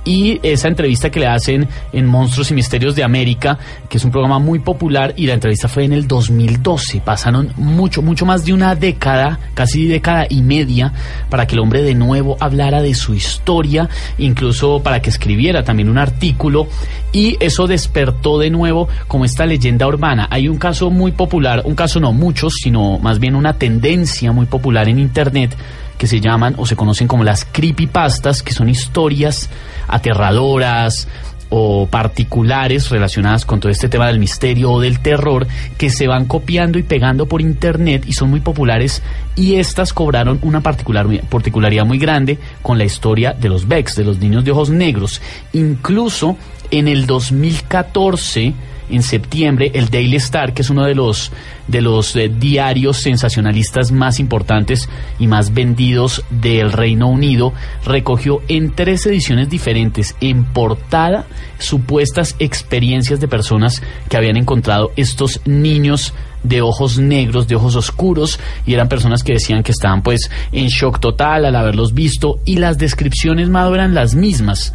y 0.08 0.40
esa 0.42 0.70
entrevista 0.70 1.10
que 1.10 1.20
le 1.20 1.28
hacen 1.28 1.68
en 1.92 2.06
Monstruos 2.06 2.50
y 2.52 2.54
Misterios 2.54 2.96
de 2.96 3.04
América, 3.04 3.60
que 3.90 3.98
es 3.98 4.06
un 4.06 4.12
programa 4.12 4.40
muy 4.40 4.60
popular 4.60 5.14
y 5.18 5.28
la 5.28 5.34
entrevista 5.34 5.68
fue 5.68 5.84
en 5.84 5.92
el 5.92 6.08
2012. 6.08 7.02
Pasaron 7.02 7.52
mucho, 7.58 8.02
mucho 8.02 8.26
más 8.26 8.46
de 8.46 8.54
una 8.54 8.74
década, 8.74 9.38
casi 9.54 9.86
década 9.86 10.26
y 10.30 10.42
media, 10.42 10.94
para 11.30 11.46
que 11.46 11.56
el 11.56 11.60
hombre 11.60 11.84
de 11.84 11.94
nuevo 11.94 12.38
hablara 12.40 12.82
de 12.82 12.96
su 12.96 13.14
historia, 13.16 13.90
incluso 14.18 14.82
para 14.82 15.02
que 15.02 15.10
escribiera 15.10 15.66
también 15.66 15.90
un 15.90 15.98
artículo 15.98 16.70
y 17.12 17.36
eso 17.42 17.68
despertó 17.68 18.40
de 18.40 18.50
nuevo 18.50 18.88
como 19.10 19.26
esta 19.26 19.46
leyenda 19.46 19.88
urbana. 19.88 20.30
Hay 20.32 20.48
un 20.48 20.58
caso 20.58 20.90
muy 20.90 21.12
popular, 21.12 21.64
un 21.66 21.76
caso 21.76 22.00
no 22.00 22.14
muchos, 22.14 22.54
sino 22.64 22.98
más 23.00 23.20
bien 23.20 23.36
una 23.36 23.58
tendencia 23.58 24.32
muy 24.32 24.46
popular 24.46 24.88
en 24.88 25.00
Internet 25.00 25.54
que 25.98 26.08
se 26.08 26.22
llaman 26.22 26.56
o 26.58 26.66
se 26.66 26.76
conocen 26.76 27.08
como 27.08 27.24
las 27.24 27.46
creepypastas, 27.46 28.44
que 28.44 28.54
son 28.54 28.70
historias 28.70 29.50
aterradoras 29.88 31.08
o 31.50 31.88
particulares 31.88 32.90
relacionadas 32.90 33.46
con 33.46 33.60
todo 33.60 33.72
este 33.72 33.88
tema 33.88 34.08
del 34.08 34.20
misterio 34.20 34.72
o 34.72 34.82
del 34.82 35.00
terror 35.00 35.48
que 35.78 35.90
se 35.90 36.08
van 36.08 36.26
copiando 36.26 36.78
y 36.78 36.84
pegando 36.84 37.26
por 37.26 37.42
internet 37.42 38.04
y 38.06 38.14
son 38.14 38.30
muy 38.30 38.42
populares 38.42 39.02
y 39.36 39.56
estas 39.56 39.94
cobraron 39.94 40.40
una 40.42 40.62
particular, 40.62 41.08
particularidad 41.30 41.86
muy 41.86 42.00
grande 42.00 42.38
con 42.62 42.78
la 42.78 42.84
historia 42.84 43.34
de 43.34 43.50
los 43.50 43.68
Becks, 43.68 43.96
de 43.96 44.04
los 44.04 44.20
niños 44.20 44.44
de 44.44 44.52
ojos 44.52 44.70
negros. 44.70 45.22
Incluso 45.54 46.38
en 46.70 46.88
el 46.88 47.06
2014 47.06 48.54
en 48.90 49.04
septiembre, 49.04 49.72
el 49.74 49.90
Daily 49.90 50.16
Star, 50.18 50.54
que 50.54 50.62
es 50.62 50.70
uno 50.70 50.86
de 50.86 50.96
los, 50.96 51.32
de 51.68 51.82
los 51.82 52.16
eh, 52.16 52.30
diarios 52.30 52.98
sensacionalistas 52.98 53.92
más 53.92 54.20
importantes 54.20 54.90
y 55.20 55.28
más 55.28 55.54
vendidos 55.54 56.24
del 56.30 56.72
Reino 56.72 57.08
Unido, 57.08 57.54
recogió 57.86 58.42
en 58.48 58.74
tres 58.74 59.06
ediciones 59.06 59.50
diferentes 59.50 60.16
en 60.22 60.46
portada 60.46 61.26
supuestas 61.60 62.36
experiencias 62.40 63.20
de 63.20 63.28
personas 63.28 63.82
que 64.10 64.18
habían 64.18 64.38
encontrado 64.38 64.92
estos 64.96 65.42
niños 65.46 66.14
de 66.44 66.62
ojos 66.62 66.98
negros, 66.98 67.48
de 67.48 67.56
ojos 67.56 67.76
oscuros, 67.76 68.40
y 68.66 68.74
eran 68.74 68.88
personas 68.88 69.24
que 69.24 69.34
decían 69.34 69.64
que 69.64 69.72
estaban 69.72 70.02
pues 70.02 70.30
en 70.52 70.68
shock 70.68 71.00
total 71.00 71.46
al 71.46 71.56
haberlos 71.56 71.94
visto, 71.94 72.40
y 72.46 72.58
las 72.58 72.78
descripciones, 72.78 73.50
Mado, 73.50 73.76
eran 73.76 73.94
las 73.94 74.16
mismas 74.16 74.74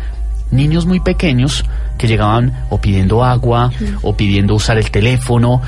niños 0.52 0.86
muy 0.86 1.00
pequeños 1.00 1.64
que 1.98 2.06
llegaban 2.06 2.66
o 2.70 2.80
pidiendo 2.80 3.24
agua 3.24 3.72
o 4.02 4.16
pidiendo 4.16 4.54
usar 4.54 4.78
el 4.78 4.90
teléfono, 4.90 5.60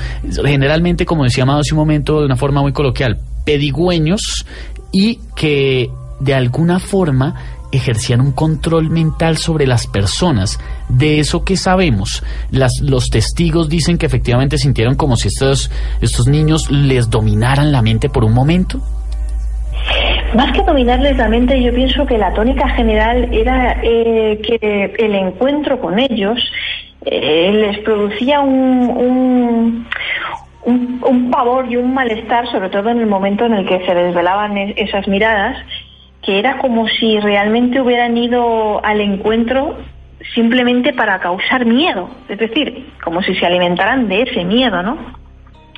generalmente, 0.43 1.05
como 1.05 1.23
decía 1.23 1.43
Amado 1.43 1.59
hace 1.59 1.73
un 1.73 1.79
momento, 1.79 2.19
de 2.19 2.25
una 2.25 2.37
forma 2.37 2.61
muy 2.61 2.71
coloquial, 2.71 3.19
pedigüeños 3.43 4.45
y 4.91 5.19
que 5.35 5.89
de 6.19 6.33
alguna 6.33 6.79
forma 6.79 7.35
ejercían 7.71 8.21
un 8.21 8.31
control 8.31 8.89
mental 8.89 9.37
sobre 9.37 9.67
las 9.67 9.87
personas. 9.87 10.59
De 10.87 11.19
eso 11.19 11.43
que 11.43 11.57
sabemos, 11.57 12.23
las, 12.51 12.73
los 12.81 13.09
testigos 13.09 13.69
dicen 13.69 13.97
que 13.97 14.05
efectivamente 14.05 14.57
sintieron 14.57 14.95
como 14.95 15.17
si 15.17 15.27
estos, 15.27 15.69
estos 16.01 16.27
niños 16.27 16.71
les 16.71 17.09
dominaran 17.09 17.71
la 17.71 17.81
mente 17.81 18.09
por 18.09 18.23
un 18.23 18.33
momento. 18.33 18.81
Más 20.35 20.51
que 20.51 20.63
dominarles 20.63 21.15
la 21.17 21.29
mente, 21.29 21.61
yo 21.61 21.73
pienso 21.73 22.05
que 22.05 22.17
la 22.17 22.33
tónica 22.33 22.67
general 22.69 23.29
era 23.31 23.77
eh, 23.81 24.39
que 24.43 24.93
el 24.99 25.15
encuentro 25.15 25.79
con 25.79 25.97
ellos 25.97 26.37
eh, 27.05 27.51
les 27.53 27.79
producía 27.79 28.41
un, 28.41 29.85
un, 30.65 31.31
pavor 31.31 31.71
y 31.71 31.77
un 31.77 31.93
malestar, 31.93 32.47
sobre 32.51 32.69
todo 32.69 32.89
en 32.89 32.99
el 32.99 33.07
momento 33.07 33.45
en 33.45 33.53
el 33.53 33.65
que 33.65 33.85
se 33.85 33.93
desvelaban 33.95 34.57
es- 34.57 34.73
esas 34.77 35.07
miradas, 35.07 35.57
que 36.21 36.39
era 36.39 36.57
como 36.57 36.87
si 36.87 37.19
realmente 37.19 37.79
hubieran 37.79 38.17
ido 38.17 38.83
al 38.83 38.99
encuentro 38.99 39.77
simplemente 40.33 40.91
para 40.91 41.19
causar 41.19 41.65
miedo, 41.65 42.09
es 42.27 42.39
decir, 42.39 42.87
como 43.03 43.21
si 43.21 43.35
se 43.35 43.45
alimentaran 43.45 44.07
de 44.09 44.23
ese 44.23 44.43
miedo, 44.43 44.81
¿no? 44.81 44.97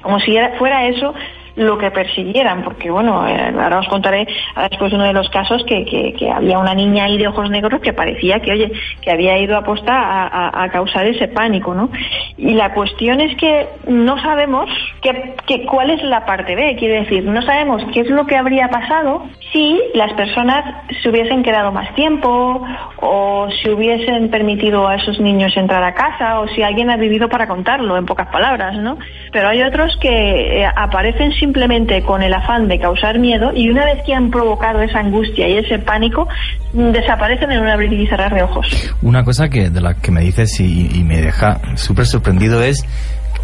Como 0.02 0.20
si 0.22 0.36
era- 0.36 0.54
fuera 0.58 0.86
eso 0.88 1.14
lo 1.58 1.78
que 1.78 1.92
persiguieran, 1.92 2.64
porque 2.64 2.90
bueno, 2.90 3.28
eh, 3.28 3.54
ahora 3.62 3.80
os 3.80 3.88
contaré 3.90 4.26
después 4.70 4.94
uno 4.94 5.04
de 5.04 5.14
los 5.14 5.30
casos 5.30 5.64
que, 5.66 5.84
que, 5.86 6.32
había 6.32 6.60
una 6.60 6.74
niña 6.74 7.06
ahí 7.06 7.18
de 7.18 7.28
ojos 7.28 7.50
negros 7.50 7.82
que 7.82 7.94
parecía 7.94 8.40
que, 8.40 8.52
oye, 8.52 8.72
que 9.02 9.12
había 9.12 9.38
ido 9.38 9.58
a 9.58 9.64
posta 9.64 9.94
a, 9.94 10.28
a- 10.28 10.64
a 10.64 10.70
causar 10.70 11.06
ese 11.08 11.28
pánico, 11.28 11.74
¿no? 11.74 11.90
Y 12.38 12.54
la 12.54 12.74
cuestión 12.74 13.20
es 13.22 13.36
que 13.38 13.68
no 13.88 14.22
sabemos 14.22 14.70
que, 15.02 15.34
que 15.46 15.66
cuál 15.66 15.90
es 15.90 16.02
la 16.04 16.26
parte 16.26 16.56
B, 16.56 16.76
quiere 16.78 17.02
decir, 17.02 17.24
no 17.26 17.42
sabemos 17.42 17.84
qué 17.94 18.02
es 18.02 18.10
lo 18.10 18.26
que 18.26 18.38
habría 18.38 18.70
pasado 18.70 19.24
si 19.52 19.82
las 19.96 20.14
personas 20.14 20.64
se 21.02 21.10
hubiesen 21.10 21.42
quedado 21.44 21.72
más 21.72 21.94
tiempo 21.96 22.64
o 23.02 23.48
si 23.62 23.70
hubiesen 23.70 24.30
permitido 24.30 24.88
a 24.88 24.96
esos 24.96 25.20
niños 25.20 25.56
entrar 25.58 25.84
a 25.84 25.94
casa 25.94 26.40
o 26.40 26.48
si 26.50 26.62
alguien 26.62 26.90
ha 26.92 26.98
vivido 26.98 27.30
para 27.30 27.48
contarlo, 27.48 27.98
en 27.98 28.06
pocas 28.06 28.28
palabras, 28.28 28.76
¿no? 28.78 28.98
Pero 29.32 29.48
hay 29.50 29.64
otros 29.64 29.98
que 29.98 30.62
eh, 30.62 30.66
aparecen 30.76 31.32
simplemente 31.48 32.04
con 32.04 32.22
el 32.22 32.34
afán 32.34 32.68
de 32.68 32.78
causar 32.78 33.20
miedo 33.20 33.52
y 33.56 33.70
una 33.70 33.86
vez 33.86 34.04
que 34.06 34.14
han 34.14 34.30
provocado 34.30 34.82
esa 34.82 35.00
angustia 35.00 35.48
y 35.48 35.58
ese 35.58 35.80
pánico, 35.80 36.28
mm, 36.74 36.92
desaparecen 36.92 37.52
en 37.52 37.62
un 37.62 37.68
abrir 37.70 37.94
y 37.94 38.06
cerrar 38.06 38.34
de 38.34 38.44
ojos. 38.44 38.68
Una 39.02 39.24
cosa 39.24 39.48
que 39.48 39.70
de 39.70 39.80
la 39.80 39.94
que 39.94 40.12
me 40.12 40.22
dices 40.22 40.60
y, 40.60 40.90
y 40.94 41.04
me 41.06 41.22
deja 41.22 41.62
súper 41.76 42.06
sorprendido 42.06 42.62
es, 42.62 42.86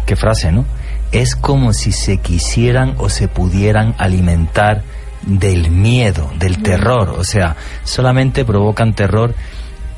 qué 0.04 0.16
frase, 0.16 0.52
¿no? 0.52 0.66
Es 1.12 1.34
como 1.34 1.72
si 1.72 1.92
se 1.92 2.18
quisieran 2.18 2.94
o 2.98 3.08
se 3.08 3.26
pudieran 3.26 3.94
alimentar 3.96 4.82
del 5.22 5.70
miedo, 5.70 6.30
del 6.38 6.62
terror, 6.62 7.14
o 7.18 7.24
sea, 7.24 7.56
solamente 7.84 8.44
provocan 8.44 8.92
terror 8.92 9.34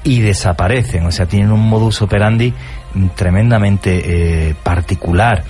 y 0.05 0.21
desaparecen, 0.21 1.07
o 1.07 1.11
sea, 1.11 1.27
tienen 1.27 1.51
un 1.51 1.69
modus 1.69 2.03
operandi 2.03 2.55
mm, 2.95 3.07
tremendamente 3.17 4.51
eh, 4.51 4.55
particular. 4.63 5.43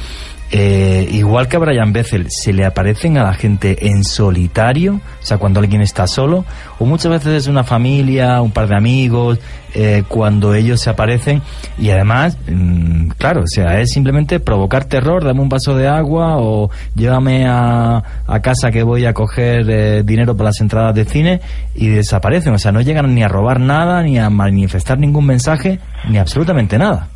Eh, 0.53 1.09
igual 1.11 1.49
que 1.49 1.57
a 1.57 1.59
Brian 1.59 1.92
Bethel, 1.92 2.26
se 2.30 2.53
le 2.53 2.64
aparecen 2.64 3.18
a 3.18 3.24
la 3.24 3.34
gente 3.34 3.88
en 3.88 4.05
solitario, 4.05 4.94
o 4.94 5.26
sea, 5.26 5.38
cuando 5.38 5.59
alguien 5.59 5.82
está 5.82 6.07
solo, 6.07 6.44
o 6.78 6.86
muchas 6.86 7.11
veces 7.11 7.32
es 7.42 7.47
una 7.49 7.64
familia, 7.64 8.40
un 8.40 8.53
par 8.53 8.68
de 8.68 8.76
amigos, 8.76 9.40
eh, 9.74 10.05
cuando 10.07 10.55
ellos 10.55 10.80
se 10.80 10.88
aparecen, 10.88 11.42
y 11.78 11.90
además, 11.90 12.38
mm, 12.49 13.09
claro, 13.18 13.42
o 13.42 13.49
sea, 13.49 13.80
es 13.80 13.90
simplemente 13.90 14.38
provocar 14.38 14.84
terror, 14.84 15.24
dame 15.24 15.40
un 15.40 15.49
vaso 15.49 15.76
de 15.76 15.88
agua 15.88 16.36
o 16.36 16.70
llévame 16.94 17.47
a, 17.49 18.03
casa 18.40 18.70
que 18.70 18.84
voy 18.84 19.05
a 19.05 19.12
coger 19.12 19.68
eh, 19.68 20.03
dinero 20.05 20.36
para 20.36 20.51
las 20.51 20.61
entradas 20.61 20.94
de 20.94 21.05
cine 21.07 21.40
y 21.74 21.88
desaparecen, 21.88 22.55
o 22.55 22.59
sea, 22.59 22.70
no 22.70 22.80
llegan 22.80 23.12
ni 23.14 23.24
a 23.24 23.28
robar 23.28 23.59
nada, 23.59 24.03
ni 24.03 24.18
a 24.18 24.30
manifestar 24.30 24.99
ningún 24.99 25.26
mensaje, 25.26 25.80
ni 26.09 26.18
absolutamente 26.18 26.78
nada. 26.78 27.09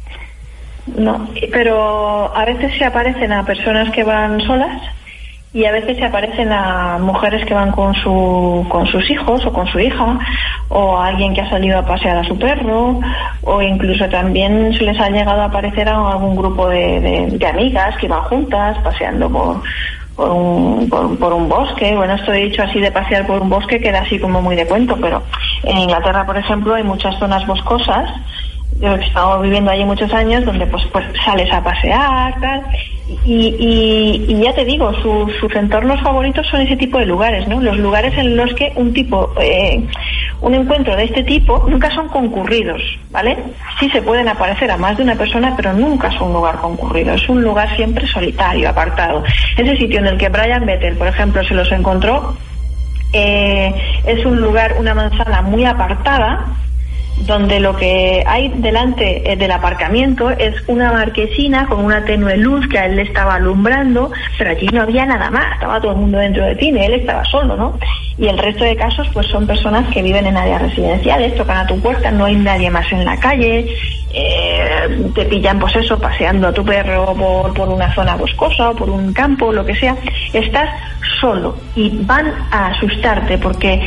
No, 0.97 1.29
pero 1.53 2.35
a 2.37 2.45
veces 2.45 2.77
se 2.79 2.85
aparecen 2.85 3.33
a 3.33 3.45
personas 3.45 3.91
que 3.91 4.03
van 4.05 4.41
solas 4.41 4.81
y 5.53 5.65
a 5.65 5.73
veces 5.73 5.97
se 5.97 6.05
aparecen 6.05 6.53
a 6.53 6.99
mujeres 7.01 7.45
que 7.45 7.55
van 7.55 7.73
con 7.73 7.93
su 7.95 8.65
con 8.69 8.87
sus 8.87 9.09
hijos 9.11 9.45
o 9.47 9.53
con 9.53 9.67
su 9.67 9.81
hija 9.81 10.19
o 10.69 10.97
a 10.97 11.09
alguien 11.09 11.35
que 11.35 11.41
ha 11.41 11.51
salido 11.51 11.79
a 11.79 11.85
pasear 11.87 12.19
a 12.19 12.25
su 12.25 12.39
perro 12.39 13.01
o 13.43 13.63
incluso 13.63 14.09
también 14.09 14.73
se 14.75 14.85
les 14.85 14.99
ha 15.01 15.11
llegado 15.11 15.43
a 15.43 15.47
aparecer 15.47 15.89
a 15.89 16.11
algún 16.13 16.37
grupo 16.37 16.69
de, 16.69 17.01
de- 17.33 17.47
amigas 17.47 17.97
que 17.97 18.07
van 18.09 18.23
juntas 18.23 18.79
paseando 18.85 19.29
por 19.31 19.63
por 20.17 20.31
un, 20.31 20.89
por, 20.91 21.19
por 21.19 21.33
un 21.33 21.49
bosque. 21.49 21.97
Bueno, 21.97 22.15
esto 22.15 22.33
he 22.35 22.43
dicho 22.45 22.63
así 22.63 22.79
de 22.79 22.93
pasear 22.93 23.27
por 23.27 23.41
un 23.41 23.49
bosque 23.49 23.81
queda 23.81 24.01
así 24.01 24.19
como 24.19 24.43
muy 24.43 24.55
de 24.55 24.67
cuento, 24.67 24.97
pero 25.01 25.23
en 25.63 25.79
Inglaterra, 25.79 26.27
por 26.27 26.37
ejemplo, 26.37 26.75
hay 26.75 26.83
muchas 26.83 27.19
zonas 27.19 27.47
boscosas 27.47 28.11
yo 28.81 28.95
he 28.97 29.05
estado 29.05 29.41
viviendo 29.43 29.71
allí 29.71 29.85
muchos 29.85 30.13
años 30.13 30.45
donde 30.45 30.67
pues 30.67 30.85
pues 30.93 31.05
sales 31.25 31.53
a 31.53 31.63
pasear 31.63 32.41
tal 32.41 32.63
y, 33.25 34.41
ya 34.43 34.55
te 34.55 34.65
digo 34.65 34.93
su- 35.03 35.31
sus 35.41 35.55
entornos 35.57 36.01
favoritos 36.01 36.47
son 36.47 36.61
ese 36.63 36.77
tipo 36.77 36.99
de 36.99 37.07
lugares 37.07 37.47
no 37.49 37.61
los 37.61 37.77
lugares 37.79 38.17
en 38.17 38.37
los 38.37 38.53
que 38.55 38.73
un 38.77 38.93
tipo 38.93 39.33
eh, 39.41 39.85
un 40.41 40.55
encuentro 40.55 40.97
de 40.97 41.05
este 41.05 41.23
tipo 41.25 41.67
nunca 41.69 41.91
son 41.91 42.09
concurridos 42.09 42.81
vale 43.11 43.37
sí 43.79 43.91
se 43.91 44.01
pueden 44.01 44.29
aparecer 44.29 44.71
a 44.71 44.77
más 44.77 44.97
de 44.97 45.03
una 45.03 45.17
persona 45.17 45.55
pero 45.57 45.73
nunca 45.73 46.09
es 46.09 46.21
un 46.21 46.33
lugar 46.33 46.57
concurrido. 46.61 47.13
Es 47.15 47.29
un 47.29 47.43
lugar 47.43 47.75
siempre 47.77 48.07
solitario 48.07 48.69
apartado. 48.69 49.23
Ese 49.57 49.77
sitio 49.77 49.99
en 49.99 50.07
el 50.07 50.17
que 50.19 50.29
Brian 50.29 50.65
Bethel 50.65 50.97
por 50.97 51.07
ejemplo 51.09 51.43
se 51.45 51.55
los 51.55 51.71
encontró 51.73 52.35
eh, 53.13 53.75
es 54.07 54.25
un 54.25 54.41
lugar 54.41 54.77
una 54.79 54.95
manzana 54.95 55.43
muy 55.43 55.65
apartada 55.65 56.47
donde 57.27 57.61
lo 57.61 57.77
que 57.77 58.25
hay 58.27 58.49
delante 58.49 59.31
eh, 59.31 59.37
del 59.37 59.53
aparcamiento 59.53 60.31
es 60.31 60.55
una 60.67 60.93
marquesina 60.93 61.67
con 61.67 61.85
una 61.85 62.05
tenue 62.05 62.37
luz 62.37 62.67
que 62.69 62.79
a 62.79 62.87
él 62.87 62.97
le 62.97 63.03
estaba 63.03 63.35
alumbrando, 63.35 64.11
pero 64.39 64.51
allí 64.51 64.67
no 64.73 64.83
había 64.83 65.07
nada 65.07 65.31
más, 65.31 65.55
estaba 65.55 65.81
todo 65.81 65.93
el 65.93 65.99
mundo 65.99 66.19
dentro 66.19 66.45
de 66.45 66.57
cine, 66.57 66.87
él 66.87 66.95
estaba 66.95 67.25
solo, 67.25 67.57
¿no? 67.57 67.79
Y 68.19 68.29
el 68.29 68.39
resto 68.39 68.65
de 68.65 68.77
casos 68.77 69.09
pues 69.13 69.27
son 69.29 69.47
personas 69.47 69.87
que 69.93 70.03
viven 70.03 70.27
en 70.27 70.37
áreas 70.37 70.63
residenciales, 70.63 71.35
tocan 71.37 71.59
a 71.59 71.67
tu 71.67 71.79
puerta, 71.81 72.11
no 72.11 72.27
hay 72.27 72.37
nadie 72.37 72.71
más 72.71 72.91
en 72.93 73.05
la 73.05 73.17
calle, 73.19 73.67
eh, 74.13 75.11
te 75.15 75.25
pillan 75.27 75.59
pues 75.59 75.77
eso, 75.77 75.99
paseando 75.99 76.49
a 76.49 76.53
tu 76.53 76.65
perro 76.65 77.15
por, 77.15 77.55
por 77.55 77.69
una 77.69 77.95
zona 77.95 78.17
boscosa 78.17 78.71
o 78.71 78.75
por 78.75 78.91
un 78.91 79.13
campo, 79.13 79.53
lo 79.53 79.65
que 79.65 79.75
sea, 79.75 79.97
estás 80.33 80.69
solo 81.21 81.57
y 81.77 81.91
van 82.05 82.27
a 82.51 82.69
asustarte 82.69 83.39
porque 83.39 83.81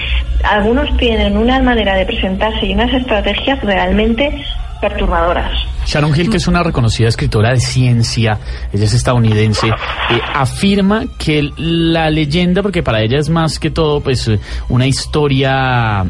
algunos 0.43 0.95
tienen 0.97 1.37
una 1.37 1.61
manera 1.61 1.95
de 1.95 2.05
presentarse 2.05 2.65
y 2.65 2.73
unas 2.73 2.93
estrategias 2.93 3.61
realmente 3.61 4.31
perturbadoras. 4.79 5.51
Sharon 5.85 6.17
Hill, 6.17 6.29
que 6.29 6.37
es 6.37 6.47
una 6.47 6.63
reconocida 6.63 7.09
escritora 7.09 7.51
de 7.51 7.59
ciencia, 7.59 8.39
ella 8.71 8.85
es 8.85 8.93
estadounidense, 8.93 9.67
eh, 9.67 10.21
afirma 10.33 11.05
que 11.17 11.49
la 11.57 12.09
leyenda, 12.09 12.61
porque 12.61 12.83
para 12.83 13.01
ella 13.01 13.19
es 13.19 13.29
más 13.29 13.59
que 13.59 13.69
todo 13.69 14.01
pues 14.01 14.29
una 14.69 14.87
historia 14.87 16.05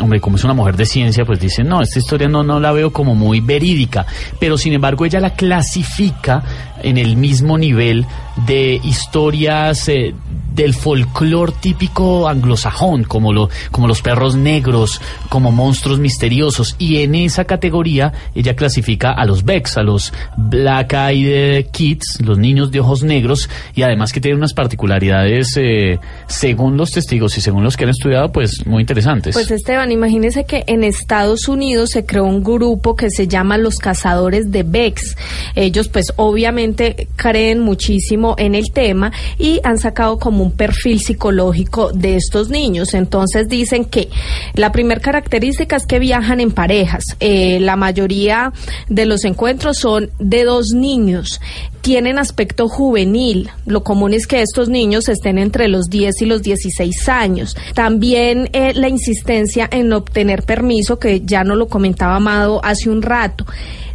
hombre, 0.00 0.20
como 0.20 0.36
es 0.36 0.44
una 0.44 0.54
mujer 0.54 0.76
de 0.76 0.86
ciencia, 0.86 1.24
pues 1.24 1.40
dice, 1.40 1.64
no, 1.64 1.82
esta 1.82 1.98
historia 1.98 2.28
no, 2.28 2.42
no 2.42 2.60
la 2.60 2.72
veo 2.72 2.92
como 2.92 3.14
muy 3.14 3.40
verídica, 3.40 4.06
pero 4.38 4.56
sin 4.56 4.72
embargo 4.72 5.04
ella 5.04 5.20
la 5.20 5.34
clasifica 5.34 6.42
en 6.82 6.98
el 6.98 7.16
mismo 7.16 7.58
nivel 7.58 8.06
de 8.46 8.80
historias 8.82 9.88
eh, 9.88 10.14
del 10.58 10.74
folclore 10.74 11.52
típico 11.60 12.28
anglosajón, 12.28 13.04
como, 13.04 13.32
lo, 13.32 13.48
como 13.70 13.86
los 13.86 14.02
perros 14.02 14.34
negros, 14.34 15.00
como 15.28 15.52
monstruos 15.52 16.00
misteriosos, 16.00 16.74
y 16.78 16.98
en 16.98 17.14
esa 17.14 17.44
categoría 17.44 18.12
ella 18.34 18.56
clasifica 18.56 19.12
a 19.12 19.24
los 19.24 19.44
Becks, 19.44 19.76
a 19.76 19.84
los 19.84 20.12
Black 20.36 20.94
Eyed 20.94 21.66
Kids, 21.70 22.18
los 22.24 22.38
niños 22.38 22.72
de 22.72 22.80
ojos 22.80 23.04
negros, 23.04 23.48
y 23.76 23.82
además 23.82 24.12
que 24.12 24.20
tienen 24.20 24.38
unas 24.38 24.52
particularidades, 24.52 25.56
eh, 25.56 26.00
según 26.26 26.76
los 26.76 26.90
testigos 26.90 27.38
y 27.38 27.40
según 27.40 27.62
los 27.62 27.76
que 27.76 27.84
han 27.84 27.90
estudiado, 27.90 28.32
pues 28.32 28.66
muy 28.66 28.80
interesantes. 28.80 29.34
Pues 29.34 29.52
Esteban, 29.52 29.92
imagínese 29.92 30.44
que 30.44 30.64
en 30.66 30.82
Estados 30.82 31.46
Unidos 31.46 31.90
se 31.90 32.04
creó 32.04 32.24
un 32.24 32.42
grupo 32.42 32.96
que 32.96 33.10
se 33.10 33.28
llama 33.28 33.58
los 33.58 33.76
cazadores 33.76 34.50
de 34.50 34.64
Becks. 34.64 35.16
Ellos 35.54 35.88
pues 35.88 36.12
obviamente 36.16 37.06
creen 37.14 37.60
muchísimo 37.60 38.27
en 38.38 38.54
el 38.54 38.72
tema 38.72 39.12
y 39.38 39.60
han 39.64 39.78
sacado 39.78 40.18
como 40.18 40.42
un 40.42 40.52
perfil 40.52 41.00
psicológico 41.00 41.92
de 41.92 42.16
estos 42.16 42.50
niños. 42.50 42.94
Entonces 42.94 43.48
dicen 43.48 43.84
que 43.84 44.08
la 44.54 44.72
primera 44.72 45.00
característica 45.00 45.76
es 45.76 45.86
que 45.86 45.98
viajan 45.98 46.40
en 46.40 46.50
parejas. 46.50 47.04
Eh, 47.20 47.58
la 47.60 47.76
mayoría 47.76 48.52
de 48.88 49.06
los 49.06 49.24
encuentros 49.24 49.78
son 49.78 50.10
de 50.18 50.44
dos 50.44 50.72
niños 50.74 51.40
tienen 51.80 52.18
aspecto 52.18 52.68
juvenil. 52.68 53.50
Lo 53.64 53.82
común 53.82 54.12
es 54.12 54.26
que 54.26 54.42
estos 54.42 54.68
niños 54.68 55.08
estén 55.08 55.38
entre 55.38 55.68
los 55.68 55.86
10 55.86 56.22
y 56.22 56.26
los 56.26 56.42
16 56.42 57.08
años. 57.08 57.56
También 57.74 58.50
eh, 58.52 58.74
la 58.74 58.88
insistencia 58.88 59.68
en 59.70 59.92
obtener 59.92 60.42
permiso, 60.42 60.98
que 60.98 61.22
ya 61.22 61.44
no 61.44 61.54
lo 61.54 61.68
comentaba 61.68 62.16
Amado 62.16 62.60
hace 62.64 62.90
un 62.90 63.02
rato. 63.02 63.46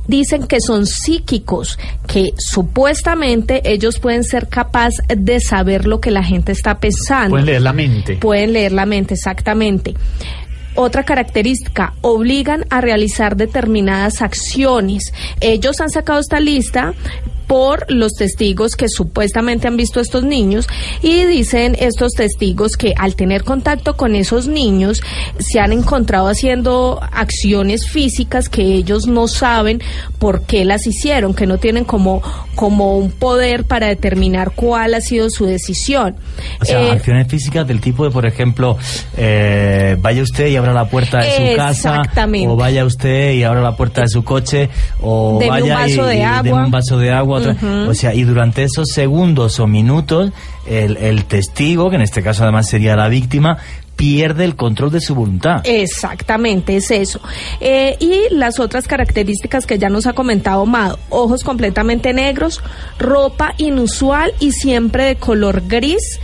Dicen 0.07 0.47
que 0.47 0.59
son 0.59 0.85
psíquicos, 0.85 1.79
que 2.07 2.33
supuestamente 2.37 3.61
ellos 3.63 3.99
pueden 3.99 4.23
ser 4.23 4.47
capaces 4.47 5.05
de 5.07 5.39
saber 5.39 5.85
lo 5.85 6.01
que 6.01 6.11
la 6.11 6.23
gente 6.23 6.51
está 6.51 6.79
pensando. 6.79 7.31
Pueden 7.31 7.45
leer 7.45 7.61
la 7.61 7.73
mente. 7.73 8.17
Pueden 8.17 8.53
leer 8.53 8.71
la 8.73 8.85
mente, 8.85 9.13
exactamente. 9.13 9.93
Otra 10.75 11.03
característica, 11.03 11.93
obligan 12.01 12.65
a 12.69 12.81
realizar 12.81 13.35
determinadas 13.35 14.21
acciones. 14.21 15.13
Ellos 15.39 15.79
han 15.79 15.89
sacado 15.89 16.19
esta 16.19 16.39
lista 16.39 16.93
por 17.53 17.85
los 17.87 18.13
testigos 18.13 18.75
que 18.75 18.89
supuestamente 18.89 19.67
han 19.67 19.77
visto 19.77 19.99
a 19.99 20.01
estos 20.01 20.23
niños 20.23 20.67
y 21.03 21.23
dicen 21.25 21.75
estos 21.79 22.13
testigos 22.13 22.77
que 22.77 22.95
al 22.97 23.15
tener 23.15 23.43
contacto 23.43 23.95
con 23.95 24.15
esos 24.15 24.47
niños 24.47 25.03
se 25.37 25.59
han 25.59 25.71
encontrado 25.71 26.29
haciendo 26.29 26.99
acciones 27.11 27.87
físicas 27.87 28.49
que 28.49 28.63
ellos 28.63 29.05
no 29.05 29.27
saben 29.27 29.83
por 30.17 30.47
qué 30.47 30.65
las 30.65 30.87
hicieron, 30.87 31.35
que 31.35 31.45
no 31.45 31.59
tienen 31.59 31.85
como, 31.85 32.23
como 32.55 32.97
un 32.97 33.11
poder 33.11 33.65
para 33.65 33.85
determinar 33.85 34.53
cuál 34.55 34.95
ha 34.95 35.01
sido 35.01 35.29
su 35.29 35.45
decisión. 35.45 36.15
O 36.59 36.65
sea, 36.65 36.81
Eh, 36.81 36.89
acciones 36.89 37.27
físicas 37.27 37.67
del 37.67 37.81
tipo 37.81 38.03
de, 38.03 38.09
por 38.09 38.25
ejemplo, 38.25 38.79
eh, 39.15 39.95
vaya 40.01 40.23
usted 40.23 40.47
y 40.47 40.55
abra 40.55 40.73
la 40.73 40.85
puerta 40.89 41.19
de 41.19 41.51
su 41.51 41.55
casa, 41.55 42.01
o 42.47 42.55
vaya 42.55 42.83
usted 42.83 43.33
y 43.33 43.43
abra 43.43 43.61
la 43.61 43.75
puerta 43.75 44.01
de 44.01 44.07
su 44.07 44.23
coche, 44.23 44.69
o 45.01 45.37
Deme 45.39 45.61
un 45.61 45.69
vaya 45.69 45.75
vaso 45.75 46.05
y, 46.05 46.07
de 46.07 46.17
y 46.17 46.21
agua. 46.23 46.41
deme 46.41 46.63
un 46.65 46.71
vaso 46.71 46.97
de 46.97 47.11
agua. 47.11 47.42
Otra-. 47.51 47.89
O 47.89 47.93
sea, 47.93 48.13
y 48.13 48.23
durante 48.23 48.63
esos 48.63 48.89
segundos 48.89 49.59
o 49.59 49.67
minutos, 49.67 50.31
el, 50.67 50.97
el 50.97 51.25
testigo, 51.25 51.89
que 51.89 51.97
en 51.97 52.01
este 52.01 52.23
caso 52.23 52.43
además 52.43 52.69
sería 52.69 52.95
la 52.95 53.07
víctima, 53.07 53.57
pierde 53.95 54.45
el 54.45 54.55
control 54.55 54.91
de 54.91 55.01
su 55.01 55.15
voluntad. 55.15 55.61
Exactamente, 55.63 56.75
es 56.75 56.91
eso. 56.91 57.21
Eh, 57.59 57.95
y 57.99 58.33
las 58.33 58.59
otras 58.59 58.87
características 58.87 59.65
que 59.65 59.77
ya 59.77 59.89
nos 59.89 60.07
ha 60.07 60.13
comentado 60.13 60.65
Mado, 60.65 60.99
ojos 61.09 61.43
completamente 61.43 62.13
negros, 62.13 62.61
ropa 62.99 63.53
inusual 63.57 64.33
y 64.39 64.51
siempre 64.51 65.05
de 65.05 65.15
color 65.15 65.63
gris. 65.67 66.19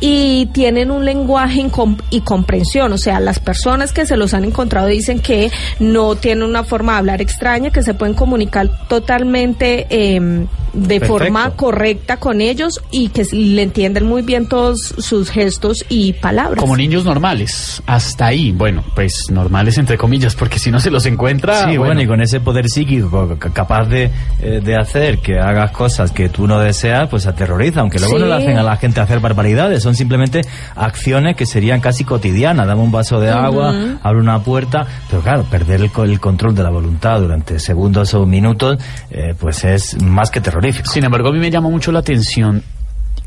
Y 0.00 0.46
tienen 0.52 0.90
un 0.90 1.04
lenguaje 1.04 1.64
y 2.10 2.20
comprensión, 2.20 2.92
o 2.92 2.98
sea, 2.98 3.20
las 3.20 3.38
personas 3.38 3.92
que 3.92 4.04
se 4.04 4.16
los 4.16 4.34
han 4.34 4.44
encontrado 4.44 4.88
dicen 4.88 5.20
que 5.20 5.50
no 5.78 6.16
tienen 6.16 6.42
una 6.44 6.64
forma 6.64 6.92
de 6.92 6.98
hablar 6.98 7.22
extraña, 7.22 7.70
que 7.70 7.82
se 7.82 7.94
pueden 7.94 8.14
comunicar 8.14 8.68
totalmente 8.88 9.86
em, 9.88 10.46
de 10.72 10.98
Perfecto. 10.98 11.06
forma 11.06 11.50
correcta 11.50 12.16
con 12.16 12.40
ellos 12.40 12.82
y 12.90 13.08
que 13.10 13.24
le 13.32 13.62
entienden 13.62 14.06
muy 14.06 14.22
bien 14.22 14.48
todos 14.48 14.80
sus 14.98 15.30
gestos 15.30 15.84
y 15.88 16.12
palabras. 16.14 16.58
Como 16.60 16.76
niños 16.76 17.04
normales, 17.04 17.80
hasta 17.86 18.26
ahí, 18.26 18.50
bueno, 18.50 18.82
pues 18.96 19.26
normales 19.30 19.78
entre 19.78 19.96
comillas, 19.96 20.34
porque 20.34 20.58
si 20.58 20.70
no 20.72 20.80
se 20.80 20.90
los 20.90 21.06
encuentra, 21.06 21.68
Sí, 21.70 21.76
bueno, 21.78 22.02
y 22.02 22.06
con 22.06 22.20
ese 22.20 22.40
poder 22.40 22.68
psíquico 22.68 23.36
ca- 23.38 23.50
capaz 23.52 23.84
de, 23.86 24.10
eh, 24.42 24.60
de 24.62 24.76
hacer 24.76 25.18
que 25.18 25.38
hagas 25.38 25.70
cosas 25.70 26.10
que 26.10 26.28
tú 26.28 26.46
no 26.48 26.58
deseas, 26.58 27.08
pues 27.08 27.26
aterroriza, 27.26 27.80
aunque 27.80 28.00
luego 28.00 28.18
no 28.18 28.26
le 28.26 28.34
hacen 28.34 28.58
a 28.58 28.62
la 28.64 28.76
gente 28.76 29.00
hacer 29.00 29.20
barbaridades, 29.20 29.83
son 29.84 29.94
simplemente 29.94 30.40
acciones 30.74 31.36
que 31.36 31.46
serían 31.46 31.80
casi 31.80 32.02
cotidianas, 32.04 32.66
dame 32.66 32.82
un 32.82 32.90
vaso 32.90 33.20
de 33.20 33.30
agua, 33.30 33.70
Ujú. 33.70 33.98
abre 34.02 34.20
una 34.20 34.40
puerta, 34.42 34.86
pero 35.08 35.22
claro, 35.22 35.44
perder 35.44 35.80
el, 35.82 35.90
co- 35.92 36.04
el 36.04 36.18
control 36.18 36.54
de 36.54 36.62
la 36.64 36.70
voluntad 36.70 37.20
durante 37.20 37.58
segundos 37.60 38.12
o 38.14 38.26
minutos, 38.26 38.78
eh, 39.10 39.34
pues 39.38 39.62
es 39.64 40.02
más 40.02 40.30
que 40.30 40.40
terrorífico. 40.40 40.90
Sin 40.90 41.04
embargo, 41.04 41.28
a 41.28 41.32
mí 41.32 41.38
me 41.38 41.50
llama 41.50 41.68
mucho 41.70 41.92
la 41.92 42.00
atención 42.00 42.62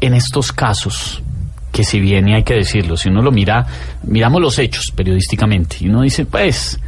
en 0.02 0.14
estos 0.14 0.52
casos, 0.52 1.24
que 1.72 1.84
si 1.84 2.00
bien 2.00 2.28
y 2.28 2.34
hay 2.36 2.44
que 2.44 2.56
decirlo, 2.56 2.98
si 2.98 3.10
uno 3.10 3.22
lo 3.22 3.32
mira, 3.32 3.66
miramos 4.04 4.42
los 4.42 4.60
hechos 4.60 4.92
periodísticamente 4.96 5.78
y 5.82 5.90
uno 5.90 6.02
dice, 6.02 6.26
pues, 6.26 6.80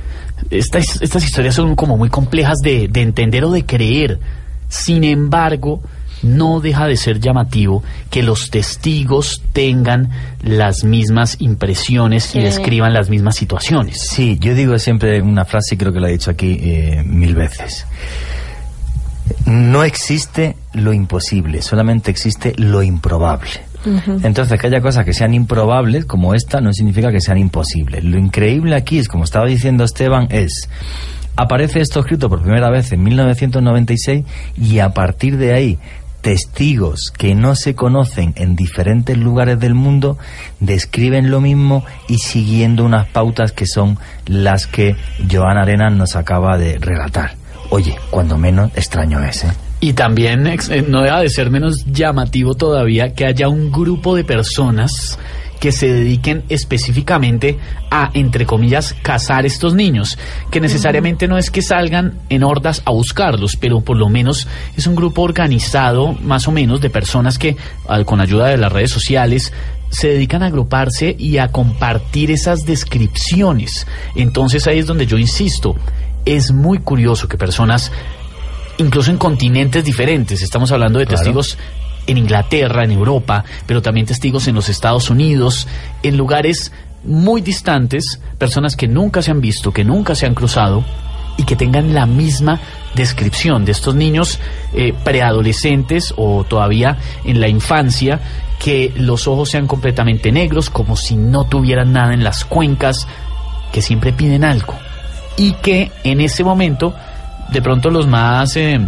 estas, 0.49 1.01
estas 1.01 1.23
historias 1.23 1.55
son 1.55 1.75
como 1.75 1.97
muy 1.97 2.09
complejas 2.09 2.57
de, 2.63 2.87
de 2.87 3.01
entender 3.01 3.43
o 3.45 3.51
de 3.51 3.65
creer. 3.65 4.19
Sin 4.67 5.03
embargo, 5.03 5.81
no 6.23 6.59
deja 6.59 6.87
de 6.87 6.97
ser 6.97 7.19
llamativo 7.19 7.83
que 8.09 8.23
los 8.23 8.49
testigos 8.49 9.41
tengan 9.53 10.09
las 10.41 10.83
mismas 10.83 11.37
impresiones 11.39 12.35
y 12.35 12.39
describan 12.39 12.93
las 12.93 13.09
mismas 13.09 13.35
situaciones. 13.35 14.01
Sí, 14.01 14.37
yo 14.39 14.53
digo 14.55 14.77
siempre 14.79 15.21
una 15.21 15.45
frase 15.45 15.75
y 15.75 15.77
creo 15.77 15.93
que 15.93 15.99
la 15.99 16.09
he 16.09 16.13
dicho 16.13 16.31
aquí 16.31 16.57
eh, 16.61 17.03
mil 17.05 17.35
veces. 17.35 17.85
No 19.45 19.83
existe 19.83 20.55
lo 20.73 20.93
imposible, 20.93 21.61
solamente 21.61 22.11
existe 22.11 22.53
lo 22.57 22.83
improbable. 22.83 23.69
Entonces, 24.23 24.59
que 24.59 24.67
haya 24.67 24.81
cosas 24.81 25.05
que 25.05 25.13
sean 25.13 25.33
improbables, 25.33 26.05
como 26.05 26.33
esta, 26.35 26.59
no 26.59 26.73
significa 26.73 27.11
que 27.11 27.21
sean 27.21 27.37
imposibles. 27.37 28.03
Lo 28.03 28.17
increíble 28.17 28.75
aquí 28.75 28.99
es, 28.99 29.07
como 29.07 29.23
estaba 29.23 29.45
diciendo 29.45 29.85
Esteban, 29.85 30.27
es, 30.31 30.69
aparece 31.37 31.79
esto 31.79 32.01
escrito 32.01 32.29
por 32.29 32.41
primera 32.41 32.69
vez 32.69 32.91
en 32.91 33.03
1996 33.03 34.25
y 34.57 34.79
a 34.79 34.89
partir 34.89 35.37
de 35.37 35.53
ahí, 35.53 35.79
testigos 36.21 37.11
que 37.17 37.35
no 37.35 37.55
se 37.55 37.75
conocen 37.75 38.33
en 38.35 38.55
diferentes 38.55 39.17
lugares 39.17 39.59
del 39.59 39.73
mundo 39.73 40.17
describen 40.59 41.31
lo 41.31 41.41
mismo 41.41 41.85
y 42.07 42.19
siguiendo 42.19 42.83
unas 42.83 43.07
pautas 43.07 43.51
que 43.51 43.65
son 43.65 43.97
las 44.25 44.67
que 44.67 44.95
Joan 45.31 45.57
Arenas 45.57 45.93
nos 45.93 46.15
acaba 46.15 46.57
de 46.57 46.77
relatar. 46.77 47.35
Oye, 47.69 47.95
cuando 48.09 48.37
menos 48.37 48.71
extraño 48.75 49.23
es, 49.23 49.43
¿eh? 49.43 49.51
Y 49.81 49.93
también 49.93 50.45
eh, 50.45 50.85
no 50.87 51.03
deja 51.03 51.21
de 51.21 51.29
ser 51.29 51.49
menos 51.49 51.85
llamativo 51.85 52.53
todavía 52.53 53.13
que 53.13 53.25
haya 53.25 53.47
un 53.47 53.71
grupo 53.71 54.15
de 54.15 54.25
personas 54.25 55.17
que 55.59 55.71
se 55.71 55.91
dediquen 55.91 56.43
específicamente 56.49 57.59
a, 57.91 58.11
entre 58.13 58.45
comillas, 58.45 58.95
cazar 59.01 59.45
estos 59.45 59.73
niños, 59.73 60.17
que 60.51 60.61
necesariamente 60.61 61.27
no 61.27 61.37
es 61.37 61.51
que 61.51 61.61
salgan 61.61 62.19
en 62.29 62.43
hordas 62.43 62.81
a 62.85 62.91
buscarlos, 62.91 63.55
pero 63.57 63.81
por 63.81 63.97
lo 63.97 64.09
menos 64.09 64.47
es 64.77 64.87
un 64.87 64.95
grupo 64.95 65.21
organizado, 65.21 66.13
más 66.13 66.47
o 66.47 66.51
menos, 66.51 66.79
de 66.81 66.89
personas 66.89 67.37
que, 67.37 67.57
con 68.05 68.21
ayuda 68.21 68.47
de 68.47 68.57
las 68.57 68.71
redes 68.71 68.91
sociales, 68.91 69.51
se 69.89 70.07
dedican 70.07 70.43
a 70.43 70.47
agruparse 70.47 71.15
y 71.17 71.39
a 71.39 71.49
compartir 71.49 72.31
esas 72.31 72.65
descripciones. 72.65 73.87
Entonces 74.15 74.67
ahí 74.67 74.79
es 74.79 74.85
donde 74.85 75.07
yo 75.07 75.17
insisto, 75.17 75.75
es 76.25 76.51
muy 76.51 76.79
curioso 76.79 77.27
que 77.27 77.37
personas 77.37 77.91
incluso 78.77 79.11
en 79.11 79.17
continentes 79.17 79.83
diferentes. 79.83 80.41
Estamos 80.41 80.71
hablando 80.71 80.99
de 80.99 81.05
Claro. 81.05 81.17
testigos 81.17 81.57
en 82.09 82.17
Inglaterra, 82.17 82.83
en 82.83 82.91
Europa, 82.91 83.45
pero 83.67 83.81
también 83.81 84.07
testigos 84.07 84.47
en 84.47 84.55
los 84.55 84.67
Estados 84.67 85.09
Unidos, 85.09 85.67
en 86.01 86.17
lugares 86.17 86.71
muy 87.03 87.41
distantes, 87.41 88.19
personas 88.37 88.75
que 88.75 88.87
nunca 88.87 89.21
se 89.21 89.31
han 89.31 89.41
visto, 89.41 89.71
que 89.71 89.83
nunca 89.83 90.15
se 90.15 90.25
han 90.25 90.33
cruzado 90.33 90.83
y 91.37 91.43
que 91.43 91.55
tengan 91.55 91.93
la 91.93 92.05
misma 92.05 92.59
descripción 92.95 93.63
de 93.63 93.71
estos 93.71 93.95
niños 93.95 94.39
eh, 94.73 94.93
preadolescentes 95.03 96.13
o 96.17 96.43
todavía 96.43 96.97
en 97.23 97.39
la 97.39 97.47
infancia, 97.47 98.19
que 98.59 98.91
los 98.97 99.27
ojos 99.27 99.51
sean 99.51 99.67
completamente 99.67 100.31
negros, 100.31 100.69
como 100.69 100.97
si 100.97 101.15
no 101.15 101.45
tuvieran 101.45 101.93
nada 101.93 102.13
en 102.13 102.23
las 102.23 102.43
cuencas, 102.43 103.07
que 103.71 103.81
siempre 103.81 104.11
piden 104.11 104.43
algo. 104.43 104.73
Y 105.37 105.53
que 105.53 105.91
en 106.03 106.19
ese 106.19 106.43
momento 106.43 106.93
de 107.51 107.61
pronto 107.61 107.89
los 107.89 108.07
más 108.07 108.57
eh, 108.57 108.79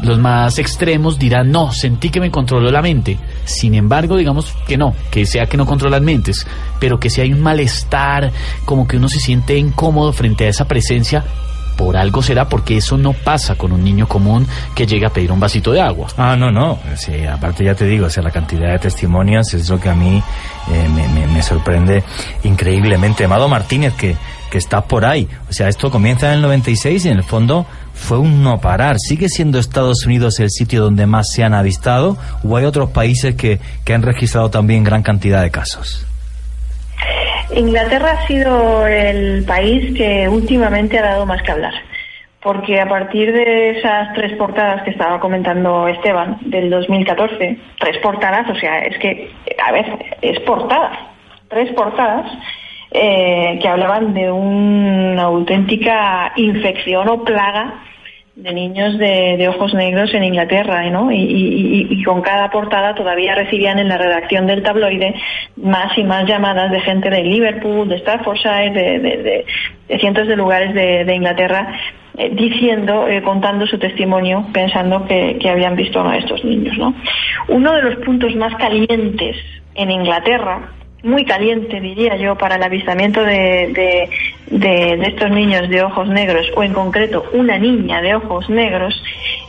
los 0.00 0.18
más 0.18 0.58
extremos 0.58 1.18
dirán 1.18 1.50
no 1.50 1.72
sentí 1.72 2.10
que 2.10 2.20
me 2.20 2.30
controló 2.30 2.70
la 2.70 2.82
mente 2.82 3.18
sin 3.44 3.74
embargo 3.74 4.16
digamos 4.16 4.52
que 4.66 4.76
no 4.76 4.94
que 5.10 5.24
sea 5.26 5.46
que 5.46 5.56
no 5.56 5.64
controlan 5.66 6.04
mentes 6.04 6.46
pero 6.78 6.98
que 7.00 7.08
si 7.10 7.20
hay 7.22 7.32
un 7.32 7.40
malestar 7.42 8.30
como 8.64 8.86
que 8.86 8.96
uno 8.98 9.08
se 9.08 9.18
siente 9.20 9.56
incómodo 9.56 10.12
frente 10.12 10.44
a 10.44 10.48
esa 10.48 10.66
presencia 10.66 11.24
por 11.78 11.94
algo 11.96 12.22
será 12.22 12.48
porque 12.48 12.78
eso 12.78 12.96
no 12.96 13.12
pasa 13.12 13.54
con 13.54 13.70
un 13.72 13.84
niño 13.84 14.06
común 14.08 14.46
que 14.74 14.86
llega 14.86 15.08
a 15.08 15.12
pedir 15.12 15.30
un 15.30 15.40
vasito 15.40 15.72
de 15.72 15.80
agua 15.82 16.08
Ah, 16.16 16.34
no, 16.34 16.50
no. 16.50 16.78
Sí, 16.96 17.24
aparte 17.26 17.64
ya 17.64 17.74
te 17.74 17.84
digo, 17.84 18.06
o 18.06 18.10
sea, 18.10 18.22
la 18.22 18.30
cantidad 18.30 18.72
de 18.72 18.78
testimonios 18.78 19.52
es 19.52 19.68
lo 19.68 19.78
que 19.78 19.90
a 19.90 19.94
mí 19.94 20.22
eh, 20.72 20.88
me, 20.94 21.06
me- 21.08 21.26
me 21.26 21.42
sorprende 21.42 22.02
increíblemente. 22.44 23.24
Amado 23.24 23.46
Martínez, 23.48 23.92
que, 23.94 24.16
que 24.50 24.56
estás 24.58 24.84
por 24.84 25.04
ahí. 25.04 25.28
O 25.50 25.52
sea, 25.52 25.68
esto 25.68 25.90
comienza 25.90 26.28
en 26.28 26.34
el 26.36 26.42
96 26.42 27.04
y 27.04 27.08
en 27.10 27.18
el 27.18 27.24
fondo 27.24 27.66
fue 27.96 28.18
un 28.18 28.44
no 28.44 28.60
parar. 28.60 28.96
¿Sigue 28.98 29.28
siendo 29.28 29.58
Estados 29.58 30.06
Unidos 30.06 30.38
el 30.38 30.50
sitio 30.50 30.82
donde 30.82 31.06
más 31.06 31.32
se 31.32 31.42
han 31.42 31.54
avistado 31.54 32.16
o 32.44 32.56
hay 32.56 32.64
otros 32.64 32.90
países 32.90 33.34
que, 33.34 33.58
que 33.84 33.94
han 33.94 34.02
registrado 34.02 34.50
también 34.50 34.84
gran 34.84 35.02
cantidad 35.02 35.42
de 35.42 35.50
casos? 35.50 36.06
Inglaterra 37.54 38.12
ha 38.12 38.26
sido 38.26 38.86
el 38.86 39.44
país 39.44 39.96
que 39.96 40.28
últimamente 40.28 40.98
ha 40.98 41.02
dado 41.02 41.26
más 41.26 41.42
que 41.42 41.52
hablar, 41.52 41.74
porque 42.42 42.80
a 42.80 42.88
partir 42.88 43.32
de 43.32 43.78
esas 43.78 44.12
tres 44.14 44.36
portadas 44.36 44.82
que 44.82 44.90
estaba 44.90 45.20
comentando 45.20 45.88
Esteban 45.88 46.38
del 46.42 46.70
2014, 46.70 47.58
tres 47.78 47.98
portadas, 48.02 48.50
o 48.50 48.56
sea, 48.56 48.80
es 48.80 48.98
que, 48.98 49.30
a 49.64 49.72
ver, 49.72 49.86
es 50.22 50.40
portadas, 50.40 50.98
tres 51.48 51.72
portadas 51.72 52.26
eh, 52.90 53.58
que 53.62 53.68
hablaban 53.68 54.12
de 54.12 54.30
una 54.30 55.22
auténtica 55.22 56.32
infección 56.36 57.08
o 57.08 57.24
plaga 57.24 57.85
de 58.36 58.52
niños 58.52 58.98
de, 58.98 59.48
ojos 59.48 59.72
negros 59.72 60.12
en 60.12 60.22
Inglaterra, 60.22 60.88
¿no? 60.90 61.10
Y, 61.10 62.02
con 62.04 62.20
cada 62.20 62.50
portada 62.50 62.94
todavía 62.94 63.34
recibían 63.34 63.78
en 63.78 63.88
la 63.88 63.96
redacción 63.96 64.46
del 64.46 64.62
tabloide 64.62 65.14
más 65.56 65.96
y 65.96 66.04
más 66.04 66.26
llamadas 66.26 66.70
de 66.70 66.80
gente 66.80 67.08
de 67.08 67.24
Liverpool, 67.24 67.88
de 67.88 67.98
Staffordshire, 67.98 68.70
de, 68.70 69.44
de- 69.88 69.98
cientos 69.98 70.28
de 70.28 70.36
lugares 70.36 70.74
de, 70.74 71.14
Inglaterra, 71.14 71.72
eh, 72.18 72.30
diciendo, 72.34 73.08
eh, 73.08 73.22
contando 73.22 73.66
su 73.66 73.78
testimonio, 73.78 74.46
pensando 74.52 75.06
que, 75.06 75.38
que 75.40 75.48
habían 75.48 75.74
visto 75.74 76.06
a 76.06 76.16
estos 76.18 76.44
niños, 76.44 76.76
¿no? 76.76 76.94
Uno 77.48 77.72
de 77.72 77.82
los 77.82 77.96
puntos 78.04 78.34
más 78.36 78.54
calientes 78.56 79.36
en 79.74 79.90
Inglaterra 79.90 80.72
muy 81.02 81.24
caliente, 81.24 81.80
diría 81.80 82.16
yo, 82.16 82.36
para 82.36 82.56
el 82.56 82.62
avistamiento 82.62 83.22
de, 83.22 83.68
de- 83.72 84.10
de, 84.48 84.92
estos 85.08 85.30
niños 85.30 85.68
de 85.68 85.82
ojos 85.82 86.08
negros, 86.08 86.46
o 86.56 86.62
en 86.62 86.72
concreto 86.72 87.24
una 87.32 87.58
niña 87.58 88.00
de 88.00 88.14
ojos 88.14 88.48
negros, 88.48 89.02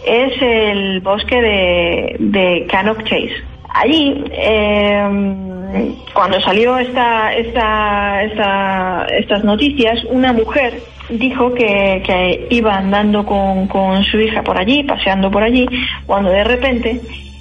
es 0.06 0.34
el 0.41 1.00
bosque 1.02 1.41
de, 1.41 2.16
de 2.20 2.66
Cannock 2.70 3.04
Chase. 3.04 3.36
Allí, 3.70 4.24
eh, 4.32 5.04
cuando 6.14 6.39
salió 6.41 6.78
esta, 6.78 7.34
esta, 7.36 8.24
esta, 8.24 9.08
estas 9.18 9.43
noticias, 9.43 10.04
una 10.06 10.34
mujer 10.34 10.80
dijo 11.10 11.54
que, 11.54 12.02
que 12.06 12.48
iba 12.50 12.76
andando 12.76 13.26
con, 13.26 13.68
con 13.68 14.04
su 14.04 14.20
hija 14.20 14.41
por 14.43 14.58
allí, 14.58 14.84
paseando 14.84 15.30
por 15.30 15.43
allí, 15.43 15.68
cuando 16.06 16.30
de 16.32 16.43
repente 16.43 17.00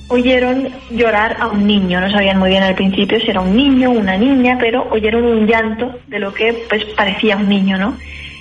oyeron 0.08 0.68
llorar 0.90 1.36
a 1.40 1.48
un 1.48 1.66
niño. 1.66 2.00
No 2.00 2.10
sabían 2.10 2.38
muy 2.38 2.50
bien 2.50 2.62
al 2.62 2.74
principio 2.74 3.18
si 3.20 3.30
era 3.30 3.40
un 3.40 3.56
niño, 3.56 3.90
una 3.90 4.16
niña, 4.16 4.56
pero 4.60 4.86
oyeron 4.90 5.24
un 5.24 5.46
llanto 5.46 5.98
de 6.06 6.18
lo 6.18 6.32
que 6.32 6.64
pues 6.68 6.84
parecía 6.96 7.36
un 7.36 7.48
niño, 7.48 7.76
¿no? 7.78 7.96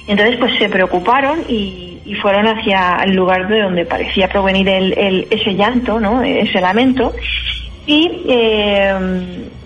Entonces 0.07 0.37
pues 0.37 0.53
se 0.59 0.69
preocuparon 0.69 1.39
y, 1.49 1.99
y 2.05 2.13
fueron 2.15 2.47
hacia 2.47 2.97
el 3.03 3.15
lugar 3.15 3.47
de 3.47 3.61
donde 3.61 3.85
parecía 3.85 4.27
provenir 4.27 4.69
el, 4.69 4.93
el- 4.97 5.27
ese 5.31 5.55
llanto, 5.55 5.99
¿no? 5.99 6.21
Ese 6.21 6.61
lamento 6.61 7.13
y 7.87 8.23
eh, 8.29 8.93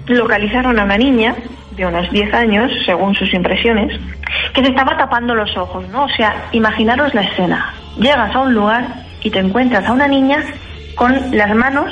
localizaron 0.07 0.79
a 0.79 0.83
una 0.83 0.97
niña 0.97 1.35
de 1.75 1.85
unos 1.85 2.09
10 2.11 2.33
años, 2.33 2.71
según 2.85 3.15
sus 3.15 3.33
impresiones, 3.33 3.97
que 4.53 4.61
se 4.63 4.69
estaba 4.69 4.97
tapando 4.97 5.33
los 5.35 5.55
ojos, 5.57 5.87
¿no? 5.89 6.03
O 6.05 6.09
sea, 6.09 6.47
imaginaros 6.51 7.13
la 7.13 7.21
escena. 7.21 7.73
Llegas 7.97 8.33
a 8.35 8.39
un 8.39 8.53
lugar 8.53 8.85
y 9.21 9.29
te 9.29 9.39
encuentras 9.39 9.85
a 9.87 9.93
una 9.93 10.07
niña 10.07 10.43
con 10.99 11.15
las 11.31 11.55
manos, 11.55 11.89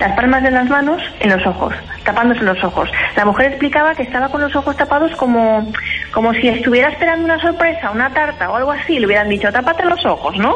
las 0.00 0.12
palmas 0.16 0.42
de 0.42 0.50
las 0.50 0.66
manos 0.66 1.02
en 1.20 1.28
los 1.30 1.46
ojos, 1.46 1.74
tapándose 2.04 2.40
los 2.42 2.62
ojos. 2.64 2.88
La 3.14 3.26
mujer 3.26 3.48
explicaba 3.48 3.94
que 3.94 4.02
estaba 4.02 4.30
con 4.30 4.40
los 4.40 4.56
ojos 4.56 4.74
tapados 4.78 5.12
como, 5.16 5.70
como 6.10 6.32
si 6.32 6.48
estuviera 6.48 6.88
esperando 6.88 7.26
una 7.26 7.38
sorpresa, 7.38 7.90
una 7.90 8.08
tarta 8.08 8.50
o 8.50 8.56
algo 8.56 8.72
así. 8.72 8.98
Le 8.98 9.04
hubieran 9.06 9.28
dicho, 9.28 9.52
tápate 9.52 9.84
los 9.84 10.02
ojos, 10.06 10.34
¿no? 10.38 10.54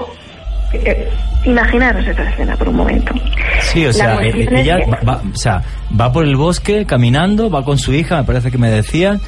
Eh, 0.73 1.11
imaginaros 1.45 2.07
esa 2.07 2.23
escena 2.23 2.57
por 2.57 2.69
un 2.69 2.77
momento. 2.77 3.13
Sí, 3.61 3.85
o 3.85 3.93
sea, 3.93 4.15
eh, 4.23 4.49
ella 4.51 4.79
va, 4.91 4.99
va- 5.15 5.21
o 5.31 5.37
sea, 5.37 5.61
va 6.01 6.11
por 6.11 6.25
el 6.25 6.37
bosque 6.37 6.87
caminando, 6.87 7.51
va 7.51 7.63
con 7.65 7.77
su 7.77 7.93
hija, 7.93 8.17
me 8.19 8.25
parece 8.25 8.51
que 8.51 8.57
me 8.59 8.71
decían, 8.71 9.21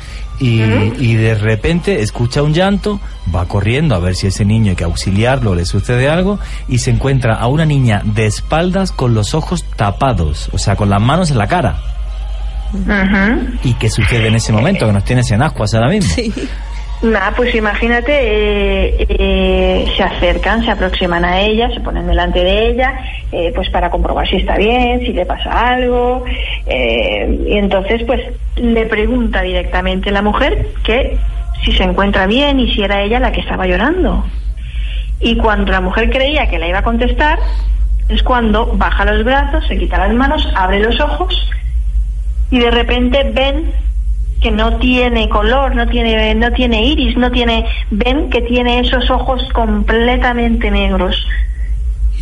y, 0.43 0.61
y 0.99 1.15
de 1.15 1.37
repente 1.37 2.03
escucha 2.03 2.43
un 2.43 2.53
llanto, 2.53 3.01
va 3.35 3.47
corriendo 3.47 3.95
a 3.95 4.01
ver 4.01 4.17
si 4.17 4.27
ese 4.27 4.45
niño 4.45 4.71
hay 4.71 4.77
que 4.77 4.85
auxiliarlo, 4.85 5.55
le 5.55 5.65
sucede 5.65 6.09
algo, 6.09 6.41
y 6.67 6.79
se 6.79 6.91
encuentra 6.91 7.35
a 7.35 7.47
una 7.47 7.65
niña 7.65 8.03
de 8.05 8.27
espaldas 8.27 8.91
con 8.91 9.15
los 9.15 9.35
ojos 9.35 9.65
tapados, 9.77 10.51
o 10.53 10.59
sea, 10.59 10.75
con 10.75 10.91
las 10.91 11.01
manos 11.01 11.31
en 11.31 11.39
la 11.39 11.47
cara. 11.47 11.79
¿Y 13.63 13.75
qué 13.75 13.89
sucede 13.89 14.29
en 14.29 14.35
ese 14.35 14.53
momento? 14.53 14.87
Que 14.87 14.93
nos 14.93 15.05
tienes 15.05 15.31
en 15.31 15.43
ascuas 15.43 15.75
ahora 15.75 15.89
mismo. 15.89 16.13
Nada, 17.03 17.33
pues 17.35 17.53
imagínate, 17.53 18.13
eh, 18.13 19.07
eh, 19.09 19.93
se 19.97 20.03
acercan, 20.05 20.65
se 20.65 20.71
aproximan 20.71 21.25
a 21.25 21.41
ella, 21.41 21.69
se 21.75 21.81
ponen 21.81 22.07
delante 22.07 22.45
de 22.45 22.69
ella, 22.69 22.95
eh, 23.33 23.51
pues 23.53 23.69
para 23.71 23.91
comprobar 23.91 24.29
si 24.29 24.37
está 24.37 24.57
bien, 24.57 25.01
si 25.01 25.13
le 25.13 25.27
pasa 25.27 25.51
algo, 25.51 26.25
eh, 26.65 27.45
y 27.45 27.59
entonces 27.59 28.05
pues 28.05 28.21
le 28.55 28.87
pregunta 28.87 29.43
directamente 29.43 30.13
la 30.13 30.23
mujer 30.23 30.69
que 30.85 31.19
si 31.65 31.73
se 31.73 31.83
encuentra 31.83 32.27
bien 32.27 32.61
y 32.61 32.73
si 32.73 32.83
era 32.83 33.03
ella 33.03 33.19
la 33.19 33.33
que 33.33 33.41
estaba 33.41 33.67
llorando. 33.67 34.25
Y 35.19 35.37
cuando 35.37 35.73
la 35.73 35.81
mujer 35.81 36.09
creía 36.09 36.49
que 36.49 36.61
la 36.61 36.69
iba 36.69 36.79
a 36.79 36.85
contestar, 36.85 37.41
es 38.09 38.23
cuando 38.23 38.67
baja 38.77 39.05
los 39.07 39.25
brazos, 39.25 39.67
se 39.67 39.77
quita 39.77 39.99
las 39.99 40.15
manos, 40.15 40.49
abre 40.55 40.79
los 40.79 41.01
ojos 41.01 41.51
y 42.49 42.61
de 42.61 42.71
repente 42.71 43.29
ven 43.33 43.73
que 44.43 44.51
no 44.51 44.77
tiene 44.79 45.29
color, 45.29 45.75
no 45.75 45.87
tiene, 45.87 46.35
no 46.35 46.51
tiene 46.53 46.85
iris, 46.85 47.17
no 47.17 47.31
tiene, 47.31 47.65
ven 47.91 48.29
que 48.31 48.43
tiene 48.43 48.81
esos 48.81 49.11
ojos 49.11 49.43
completamente 49.53 50.71
negros, 50.71 51.27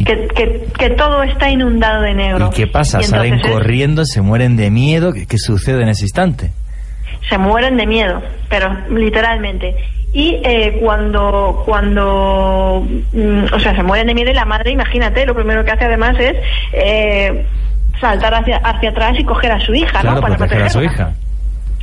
que, 0.05 0.29
que, 0.29 0.67
que 0.79 0.91
todo 0.91 1.23
está 1.23 1.51
inundado 1.51 2.03
de 2.03 2.15
negro. 2.15 2.51
¿Y 2.53 2.57
qué 2.57 2.67
pasa? 2.67 3.01
Y 3.01 3.05
Salen 3.05 3.35
entonces 3.35 3.53
corriendo, 3.53 4.05
se 4.05 4.21
mueren 4.21 4.57
de 4.57 4.71
miedo. 4.71 5.13
¿Qué, 5.13 5.27
qué 5.27 5.39
sucede 5.39 5.83
en 5.83 5.89
ese 5.89 6.05
instante? 6.05 6.51
se 7.29 7.39
mueren 7.39 7.77
de 7.77 7.87
miedo, 7.87 8.23
pero 8.49 8.77
literalmente. 8.91 9.75
Y 10.13 10.41
eh, 10.43 10.79
cuando, 10.81 11.63
cuando, 11.65 12.85
mm, 13.13 13.45
o 13.53 13.61
sea, 13.61 13.75
se 13.77 13.83
mueren 13.83 14.09
de 14.09 14.15
miedo 14.15 14.31
y 14.31 14.35
la 14.35 14.45
madre, 14.45 14.73
imagínate, 14.73 15.25
lo 15.25 15.35
primero 15.35 15.65
que 15.65 15.71
hace 15.71 15.85
además 15.85 16.19
es 16.19 16.35
eh, 16.73 17.47
saltar 18.01 18.35
hacia, 18.35 18.57
hacia 18.57 18.91
atrás 18.91 19.17
y 19.19 19.25
coger 19.25 19.53
a 19.53 19.61
su 19.61 19.73
hija, 19.75 20.01
claro, 20.01 20.17
¿no? 20.17 20.23
Para 20.23 20.37
proteger 20.37 20.65
a 20.65 20.71
su 20.71 20.83
hija. 20.83 21.13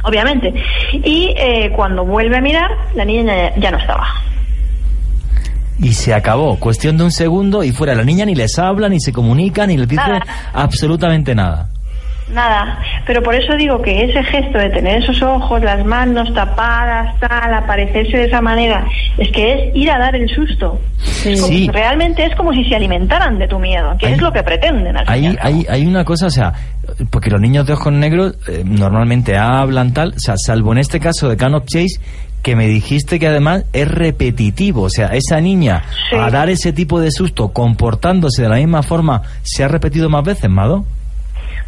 Obviamente. 0.04 0.54
Y 0.94 1.34
eh, 1.38 1.72
cuando 1.76 2.06
vuelve 2.06 2.38
a 2.38 2.42
mirar, 2.42 2.70
la 2.96 3.04
niña 3.06 3.36
ya, 3.36 3.56
ya 3.58 3.72
no 3.72 3.78
estaba. 3.78 4.08
Y 5.80 5.94
se 5.94 6.14
acabó. 6.14 6.58
Cuestión 6.58 6.98
de 6.98 7.04
un 7.04 7.12
segundo 7.12 7.64
y 7.64 7.72
fuera. 7.72 7.94
La 7.94 8.04
niña 8.04 8.26
ni 8.26 8.34
les 8.36 8.58
habla, 8.58 8.90
ni 8.90 9.00
se 9.00 9.12
comunica, 9.14 9.68
ni 9.68 9.78
les 9.78 9.88
dice 9.88 10.02
Nada. 10.02 10.22
absolutamente 10.54 11.36
nada. 11.36 11.70
Nada, 12.34 12.80
pero 13.06 13.24
por 13.24 13.34
eso 13.36 13.56
digo 13.56 13.82
que 13.82 14.04
ese 14.04 14.22
gesto 14.22 14.58
de 14.58 14.70
tener 14.70 15.02
esos 15.02 15.22
ojos, 15.22 15.62
las 15.64 15.86
manos 15.86 16.34
tapadas, 16.34 17.18
tal, 17.22 17.54
aparecerse 17.54 18.18
de 18.18 18.26
esa 18.26 18.42
manera, 18.42 18.86
es 19.18 19.32
que 19.32 19.54
es 19.54 19.76
ir 19.78 19.90
a 19.90 19.98
dar 19.98 20.14
el 20.14 20.28
susto. 20.28 20.78
Como- 21.24 21.36
Sí. 21.48 21.70
Realmente 21.72 22.26
es 22.26 22.36
como 22.36 22.52
si 22.52 22.66
se 22.66 22.76
alimentaran 22.76 23.40
de 23.40 23.48
tu 23.48 23.60
miedo, 23.60 23.96
que 23.98 24.08
Hay- 24.08 24.14
es 24.16 24.22
lo 24.22 24.34
que 24.34 24.44
pretenden 24.44 24.98
al 24.98 25.06
Hay, 25.08 25.38
hay, 25.40 25.66
hay 25.70 25.86
una 25.86 26.04
cosa, 26.04 26.26
o 26.26 26.30
sea, 26.30 26.52
porque 27.10 27.30
los 27.30 27.42
niños 27.42 27.66
de 27.66 27.74
ojos 27.74 27.94
negros 27.94 28.36
eh, 28.48 28.64
normalmente 28.66 29.38
hablan 29.38 29.94
tal, 29.94 30.14
o 30.16 30.20
sea, 30.20 30.36
salvo 30.38 30.72
en 30.72 30.80
este 30.80 31.00
caso 31.00 31.30
de 31.30 31.38
Canop 31.38 31.66
Chase, 31.66 32.00
que 32.44 32.56
me 32.56 32.68
dijiste 32.68 33.20
que 33.20 33.28
además 33.28 33.66
es 33.74 33.90
repetitivo, 33.90 34.84
o 34.84 34.90
sea, 34.90 35.08
esa 35.08 35.42
niña 35.42 35.84
Sí. 36.10 36.16
a 36.16 36.30
dar 36.30 36.50
ese 36.50 36.72
tipo 36.74 37.00
de 37.00 37.12
susto, 37.12 37.50
comportándose 37.50 38.44
de 38.44 38.50
la 38.50 38.56
misma 38.58 38.84
forma, 38.84 39.22
se 39.44 39.64
ha 39.64 39.68
repetido 39.68 40.10
más 40.10 40.24
veces, 40.24 40.50
Mado. 40.50 40.86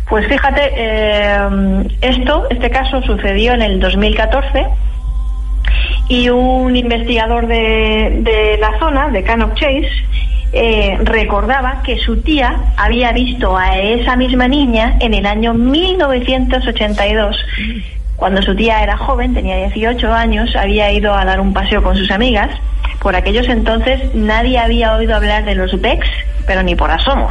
Pues 0.09 0.27
fíjate, 0.27 0.61
eh, 0.75 1.87
esto, 2.01 2.43
este 2.49 2.69
caso 2.69 3.01
sucedió 3.03 3.53
en 3.53 3.61
el 3.61 3.79
2014 3.79 4.65
y 6.09 6.27
un 6.27 6.75
investigador 6.75 7.47
de, 7.47 8.19
de 8.21 8.57
la 8.59 8.77
zona, 8.79 9.09
de 9.09 9.23
Cannock 9.23 9.53
Chase, 9.53 9.89
eh, 10.51 10.97
recordaba 11.03 11.83
que 11.83 11.99
su 11.99 12.17
tía 12.23 12.73
había 12.75 13.11
visto 13.11 13.55
a 13.55 13.77
esa 13.77 14.15
misma 14.15 14.47
niña 14.47 14.97
en 14.99 15.13
el 15.13 15.27
año 15.27 15.53
1982. 15.53 17.37
Cuando 18.15 18.41
su 18.41 18.55
tía 18.55 18.81
era 18.81 18.97
joven, 18.97 19.35
tenía 19.35 19.57
18 19.57 20.11
años, 20.11 20.55
había 20.55 20.91
ido 20.91 21.13
a 21.13 21.23
dar 21.23 21.39
un 21.39 21.53
paseo 21.53 21.83
con 21.83 21.95
sus 21.95 22.09
amigas. 22.09 22.49
Por 22.99 23.15
aquellos 23.15 23.47
entonces 23.47 24.13
nadie 24.15 24.57
había 24.57 24.95
oído 24.95 25.15
hablar 25.15 25.45
de 25.45 25.53
los 25.53 25.79
Becks, 25.79 26.09
pero 26.47 26.63
ni 26.63 26.75
por 26.75 26.89
asomo. 26.89 27.29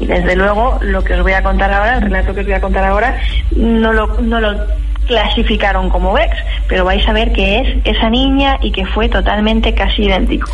Y 0.00 0.06
desde 0.06 0.34
luego 0.34 0.78
lo 0.80 1.04
que 1.04 1.14
os 1.14 1.22
voy 1.22 1.32
a 1.32 1.42
contar 1.42 1.70
ahora, 1.70 1.96
el 1.96 2.02
relato 2.02 2.32
que 2.32 2.40
os 2.40 2.46
voy 2.46 2.54
a 2.54 2.60
contar 2.60 2.84
ahora, 2.84 3.20
no 3.54 3.92
lo, 3.92 4.06
no 4.22 4.40
lo 4.40 4.56
clasificaron 5.08 5.90
como 5.90 6.12
Vex, 6.12 6.36
pero 6.68 6.84
vais 6.84 7.06
a 7.08 7.12
ver 7.12 7.32
que 7.32 7.58
es 7.58 7.76
esa 7.84 8.08
niña 8.10 8.58
y 8.62 8.70
que 8.70 8.86
fue 8.86 9.08
totalmente 9.08 9.74
casi 9.74 10.04
idéntico. 10.04 10.48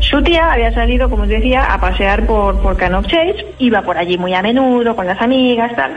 Su 0.00 0.22
tía 0.22 0.52
había 0.52 0.72
salido, 0.72 1.10
como 1.10 1.24
os 1.24 1.28
decía, 1.28 1.64
a 1.64 1.80
pasear 1.80 2.26
por, 2.26 2.60
por 2.62 2.76
Cannock 2.76 3.06
Chase, 3.08 3.46
iba 3.58 3.82
por 3.82 3.98
allí 3.98 4.16
muy 4.18 4.34
a 4.34 4.42
menudo 4.42 4.94
con 4.94 5.06
las 5.06 5.20
amigas, 5.20 5.74
tal. 5.74 5.96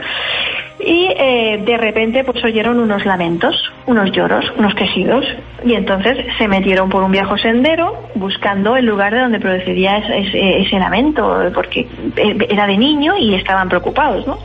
Y 0.82 1.08
eh, 1.14 1.60
de 1.64 1.76
repente 1.76 2.24
pues 2.24 2.42
oyeron 2.42 2.80
unos 2.80 3.04
lamentos, 3.04 3.54
unos 3.86 4.10
lloros, 4.12 4.50
unos 4.56 4.74
quejidos 4.74 5.26
y 5.62 5.74
entonces 5.74 6.16
se 6.38 6.48
metieron 6.48 6.88
por 6.88 7.02
un 7.02 7.12
viejo 7.12 7.36
sendero 7.36 8.08
buscando 8.14 8.76
el 8.76 8.86
lugar 8.86 9.12
de 9.12 9.20
donde 9.20 9.40
procedía 9.40 9.98
ese, 9.98 10.18
ese- 10.20 10.60
ese 10.62 10.78
lamento 10.78 11.38
porque 11.54 11.86
eh, 12.16 12.46
era 12.48 12.66
de 12.66 12.78
niño 12.78 13.12
y 13.18 13.34
estaban 13.34 13.68
preocupados, 13.68 14.26
¿no? 14.26 14.38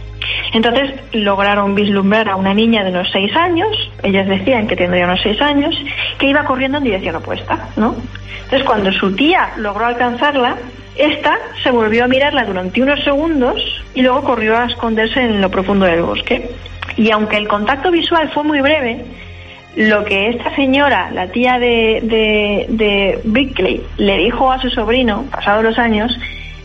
Entonces 0.54 0.94
lograron 1.14 1.76
vislumbrar 1.76 2.30
a 2.30 2.36
una 2.36 2.54
niña 2.54 2.84
de 2.84 2.92
unos 2.92 3.10
seis 3.12 3.36
años, 3.36 3.70
ellas 4.04 4.28
decían 4.28 4.68
que 4.68 4.76
tendría 4.76 5.06
unos 5.06 5.22
seis 5.22 5.42
años, 5.42 5.76
que 6.18 6.28
iba 6.28 6.46
corriendo 6.46 6.78
en 6.78 6.86
dirección 6.86 7.16
opuesta, 7.16 7.70
¿no? 7.76 7.96
Entonces 8.44 8.64
cuando 8.64 8.92
su 8.92 9.16
tía 9.16 9.52
logró 9.58 9.86
alcanzarla, 9.86 10.58
esta 10.96 11.38
se 11.62 11.72
volvió 11.72 12.06
a 12.06 12.08
mirarla 12.08 12.46
durante 12.46 12.82
unos 12.82 13.04
segundos 13.04 13.84
y 13.94 14.02
luego 14.02 14.24
corrió 14.24 14.58
a 14.58 14.66
esconderse 14.66 15.20
en 15.20 15.42
lo 15.42 15.50
profundo 15.50 15.86
del 15.86 16.04
bosque. 16.04 16.50
Y 16.96 17.12
aunque 17.12 17.38
el 17.38 17.48
contacto 17.48 17.92
visual 17.92 18.30
fue 18.34 18.44
muy 18.44 18.62
breve, 18.62 19.04
lo 19.76 20.06
que 20.06 20.30
esta 20.30 20.56
señora, 20.56 21.12
la 21.12 21.28
tía 21.28 21.60
de, 21.60 22.00
de, 22.04 23.22
de 23.24 23.84
le 23.98 24.18
dijo 24.18 24.52
a 24.52 24.62
su 24.62 24.70
sobrino, 24.70 25.26
pasados 25.30 25.64
los 25.64 25.78
años, 25.78 26.18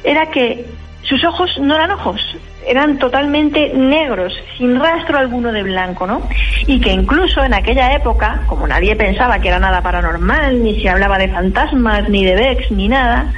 era 0.04 0.26
que 0.26 0.64
sus 1.02 1.24
ojos 1.24 1.58
no 1.58 1.74
eran 1.74 1.90
ojos, 1.90 2.20
eran 2.66 2.98
totalmente 2.98 3.72
negros, 3.74 4.32
sin 4.56 4.78
rastro 4.78 5.18
alguno 5.18 5.52
de 5.52 5.62
blanco, 5.62 6.06
¿no? 6.06 6.28
Y 6.66 6.80
que 6.80 6.92
incluso 6.92 7.42
en 7.42 7.54
aquella 7.54 7.94
época, 7.94 8.42
como 8.46 8.66
nadie 8.66 8.96
pensaba 8.96 9.40
que 9.40 9.48
era 9.48 9.58
nada 9.58 9.82
paranormal, 9.82 10.62
ni 10.62 10.80
se 10.80 10.88
hablaba 10.88 11.18
de 11.18 11.28
fantasmas, 11.28 12.08
ni 12.08 12.24
de 12.24 12.34
Vex, 12.34 12.70
ni 12.70 12.88
nada, 12.88 13.32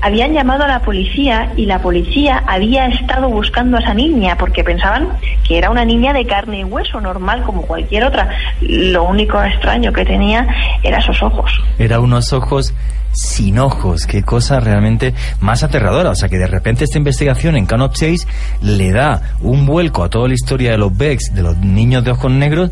habían 0.00 0.32
llamado 0.32 0.64
a 0.64 0.68
la 0.68 0.80
policía 0.80 1.52
y 1.56 1.66
la 1.66 1.80
policía 1.80 2.42
había 2.46 2.86
estado 2.86 3.28
buscando 3.28 3.76
a 3.76 3.80
esa 3.80 3.94
niña 3.94 4.36
porque 4.38 4.62
pensaban 4.62 5.08
que 5.46 5.58
era 5.58 5.70
una 5.70 5.84
niña 5.84 6.12
de 6.12 6.26
carne 6.26 6.60
y 6.60 6.64
hueso, 6.64 7.00
normal 7.00 7.42
como 7.42 7.62
cualquier 7.62 8.04
otra. 8.04 8.28
Lo 8.60 9.04
único 9.04 9.42
extraño 9.42 9.92
que 9.92 10.04
tenía 10.04 10.46
era 10.82 10.98
esos 10.98 11.22
ojos. 11.22 11.50
Era 11.78 12.00
unos 12.00 12.32
ojos 12.32 12.74
sin 13.12 13.58
ojos, 13.58 14.06
qué 14.06 14.22
cosa 14.22 14.60
realmente 14.60 15.14
más 15.40 15.62
aterradora. 15.62 16.10
O 16.10 16.14
sea 16.14 16.28
que 16.28 16.38
de 16.38 16.46
repente 16.46 16.84
esta 16.84 16.98
investigación 16.98 17.56
en 17.56 17.66
Canop 17.66 17.94
6 17.94 18.26
le 18.62 18.92
da 18.92 19.22
un 19.40 19.66
vuelco 19.66 20.04
a 20.04 20.10
toda 20.10 20.28
la 20.28 20.34
historia 20.34 20.70
de 20.72 20.78
los 20.78 20.96
Becks, 20.96 21.34
de 21.34 21.42
los 21.42 21.56
niños 21.58 22.04
de 22.04 22.12
ojos 22.12 22.30
negros, 22.30 22.70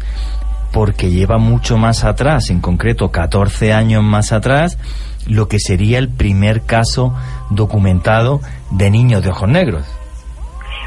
porque 0.72 1.10
lleva 1.10 1.38
mucho 1.38 1.78
más 1.78 2.04
atrás, 2.04 2.50
en 2.50 2.60
concreto 2.60 3.10
14 3.10 3.72
años 3.72 4.04
más 4.04 4.32
atrás, 4.32 4.78
lo 5.26 5.48
que 5.48 5.58
sería 5.58 5.98
el 5.98 6.08
primer 6.08 6.62
caso 6.62 7.14
documentado 7.50 8.40
de 8.70 8.90
niños 8.90 9.22
de 9.22 9.30
ojos 9.30 9.48
negros. 9.48 9.84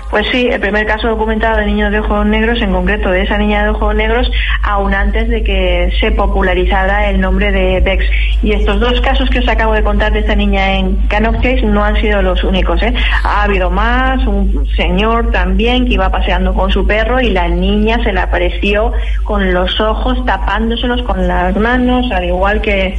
Pues 0.09 0.25
sí, 0.31 0.47
el 0.51 0.59
primer 0.59 0.87
caso 0.87 1.07
documentado 1.07 1.57
de 1.57 1.67
niños 1.67 1.91
de 1.91 1.99
ojos 1.99 2.25
negros, 2.25 2.59
en 2.63 2.71
concreto 2.71 3.11
de 3.11 3.21
esa 3.21 3.37
niña 3.37 3.63
de 3.63 3.69
ojos 3.69 3.93
negros, 3.93 4.29
aún 4.63 4.91
antes 4.91 5.29
de 5.29 5.43
que 5.43 5.91
se 5.99 6.09
popularizara 6.11 7.11
el 7.11 7.21
nombre 7.21 7.51
de 7.51 7.79
Bex. 7.79 8.05
Y 8.41 8.53
estos 8.53 8.79
dos 8.79 8.99
casos 9.01 9.29
que 9.29 9.37
os 9.37 9.47
acabo 9.47 9.73
de 9.73 9.83
contar 9.83 10.11
de 10.11 10.19
esta 10.21 10.33
niña 10.33 10.77
en 10.77 11.07
Chase 11.09 11.61
no 11.61 11.83
han 11.83 11.95
sido 11.97 12.23
los 12.23 12.43
únicos. 12.43 12.81
¿eh? 12.81 12.91
Ha 13.23 13.43
habido 13.43 13.69
más, 13.69 14.25
un 14.25 14.67
señor 14.75 15.29
también 15.29 15.85
que 15.85 15.93
iba 15.93 16.09
paseando 16.09 16.55
con 16.55 16.71
su 16.71 16.87
perro 16.87 17.21
y 17.21 17.29
la 17.29 17.47
niña 17.47 18.03
se 18.03 18.11
le 18.11 18.21
apareció 18.21 18.91
con 19.23 19.53
los 19.53 19.79
ojos 19.79 20.25
tapándoselos 20.25 21.03
con 21.03 21.27
las 21.27 21.55
manos, 21.55 22.11
al 22.11 22.25
igual 22.25 22.61
que, 22.61 22.97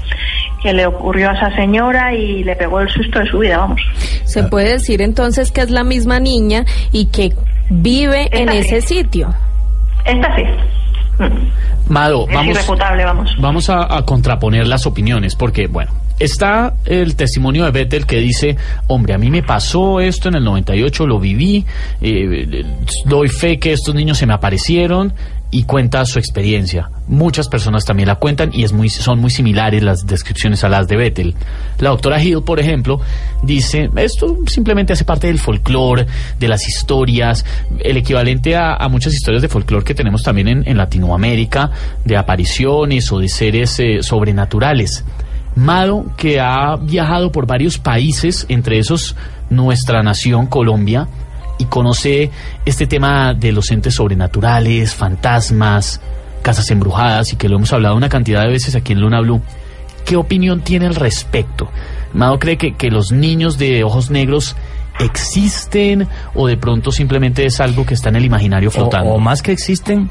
que 0.63 0.73
le 0.73 0.87
ocurrió 0.87 1.31
a 1.31 1.33
esa 1.35 1.55
señora 1.57 2.15
y 2.15 2.45
le 2.45 2.55
pegó 2.57 2.81
el 2.81 2.89
susto 2.91 3.19
de 3.21 3.27
su 3.27 3.39
vida, 3.39 3.59
vamos. 3.59 3.81
Se 4.25 4.43
puede 4.45 4.73
decir 4.73 5.01
entonces 5.03 5.51
que 5.53 5.61
es 5.63 5.71
la 5.71 5.85
misma 5.85 6.21
niña 6.21 6.65
y 6.93 7.07
que 7.07 7.33
vive 7.71 8.29
en 8.33 8.49
Esta 8.51 8.77
ese 8.77 8.81
sí. 8.83 8.95
sitio. 8.99 9.35
Esta 10.05 10.37
sí. 10.37 10.43
Mado, 11.89 12.27
Es 12.29 12.67
vamos. 13.05 13.37
vamos 13.39 13.69
a, 13.71 13.97
a 13.97 14.03
contraponer 14.05 14.67
las 14.67 14.87
opiniones, 14.87 15.35
porque, 15.35 15.67
bueno, 15.67 15.91
está 16.21 16.75
el 16.85 17.17
testimonio 17.17 17.65
de 17.65 17.71
Bethel 17.73 18.07
que 18.07 18.19
dice, 18.19 18.57
hombre, 18.87 19.15
a 19.15 19.19
mí 19.19 19.31
me 19.31 19.43
pasó 19.43 20.01
esto 20.01 20.29
en 20.29 20.37
el 20.37 20.45
98, 20.45 21.07
lo 21.07 21.19
viví, 21.19 21.65
eh, 22.01 22.65
doy 23.07 23.29
fe 23.29 23.59
que 23.59 23.73
estos 23.73 23.95
niños 23.95 24.19
se 24.19 24.27
me 24.27 24.35
aparecieron 24.35 25.15
y 25.51 25.65
cuenta 25.65 26.05
su 26.05 26.19
experiencia. 26.19 26.91
Muchas 27.09 27.49
personas 27.49 27.85
también 27.85 28.07
la 28.07 28.17
cuentan 28.17 28.51
y 28.53 28.63
es 28.63 28.73
muy, 28.73 28.89
son 28.89 29.19
muy 29.19 29.31
similares 29.31 29.83
las 29.83 30.07
descripciones 30.07 30.63
a 30.63 30.69
las 30.69 30.87
de 30.87 30.97
Bethel. 30.97 31.35
La 31.79 31.91
doctora 31.91 32.23
Hill, 32.23 32.43
por 32.45 32.61
ejemplo, 32.61 33.01
dice, 33.43 33.91
esto 33.97 34.39
simplemente 34.47 34.93
hace 34.93 35.05
parte 35.05 35.27
del 35.27 35.41
folclore, 35.41 36.07
de 36.39 36.49
las 36.49 36.69
historias, 36.69 37.45
el 37.81 37.97
equivalente 37.97 38.55
a, 38.55 38.75
a 38.75 38.89
muchas 38.89 39.15
historias 39.15 39.43
de 39.43 39.49
folclore 39.49 39.85
que 39.85 39.95
tenemos 39.95 40.23
también 40.23 40.47
en, 40.47 40.69
en 40.69 40.77
Latinoamérica, 40.77 41.71
de 42.05 42.17
apariciones 42.17 43.11
o 43.11 43.19
de 43.19 43.29
seres 43.29 43.81
eh, 43.81 44.03
sobrenaturales. 44.03 45.05
Mado, 45.61 46.07
que 46.17 46.41
ha 46.41 46.77
viajado 46.77 47.31
por 47.31 47.47
varios 47.47 47.79
países, 47.79 48.47
entre 48.49 48.79
esos 48.79 49.15
nuestra 49.51 50.03
nación, 50.03 50.47
Colombia, 50.47 51.07
y 51.59 51.67
conoce 51.67 52.31
este 52.65 52.87
tema 52.87 53.35
de 53.35 53.53
los 53.53 53.71
entes 53.71 53.95
sobrenaturales, 53.95 54.95
fantasmas, 54.95 56.01
casas 56.43 56.71
embrujadas, 56.71 57.33
y 57.33 57.37
que 57.37 57.49
lo 57.49 57.57
hemos 57.57 57.73
hablado 57.75 57.95
una 57.95 58.09
cantidad 58.09 58.43
de 58.43 58.49
veces 58.49 58.75
aquí 58.75 58.95
en 58.95 59.01
Luna 59.01 59.21
Blue. 59.21 59.43
¿Qué 60.07 60.17
opinión 60.17 60.63
tiene 60.63 60.87
al 60.87 60.95
respecto? 60.95 61.69
Mado 62.15 62.39
cree 62.39 62.57
que, 62.57 62.75
que 62.75 62.91
los 62.91 63.13
niños 63.13 63.59
de 63.59 63.85
ojos 63.85 64.11
negros 64.11 64.57
existen 64.99 66.09
o 66.35 66.47
de 66.47 66.57
pronto 66.57 66.91
simplemente 66.91 67.45
es 67.45 67.61
algo 67.61 67.85
que 67.85 67.95
está 67.95 68.09
en 68.09 68.17
el 68.17 68.25
imaginario 68.25 68.71
O, 68.71 68.73
flotando. 68.73 69.11
o 69.11 69.19
más 69.19 69.43
que 69.43 69.53
existen, 69.53 70.11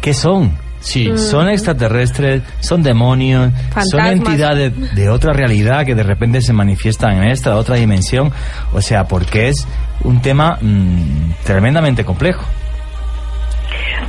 ¿qué 0.00 0.14
son? 0.14 0.52
Sí. 0.80 1.16
Son 1.16 1.48
extraterrestres, 1.48 2.42
son 2.60 2.82
demonios, 2.82 3.52
son 3.90 4.06
entidades 4.06 4.94
de 4.94 5.10
otra 5.10 5.32
realidad 5.32 5.84
que 5.84 5.94
de 5.94 6.02
repente 6.02 6.40
se 6.40 6.52
manifiestan 6.52 7.22
en 7.22 7.30
esta 7.30 7.56
otra 7.56 7.76
dimensión. 7.76 8.32
O 8.72 8.80
sea, 8.80 9.04
porque 9.04 9.48
es 9.48 9.66
un 10.02 10.20
tema 10.22 10.58
mm, 10.60 11.44
tremendamente 11.44 12.04
complejo. 12.04 12.44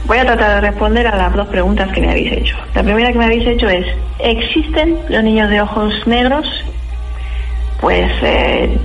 Voy 0.05 0.17
a 0.17 0.25
tratar 0.25 0.61
de 0.61 0.69
responder 0.69 1.07
a 1.07 1.15
las 1.15 1.33
dos 1.33 1.47
preguntas 1.47 1.91
que 1.91 2.01
me 2.01 2.09
habéis 2.09 2.31
hecho. 2.31 2.57
La 2.73 2.83
primera 2.83 3.11
que 3.11 3.17
me 3.17 3.25
habéis 3.25 3.47
hecho 3.47 3.67
es, 3.67 3.85
¿existen 4.19 4.97
los 5.09 5.23
niños 5.23 5.49
de 5.49 5.61
ojos 5.61 5.93
negros? 6.07 6.45
Pues 7.79 8.11
eh, 8.23 8.77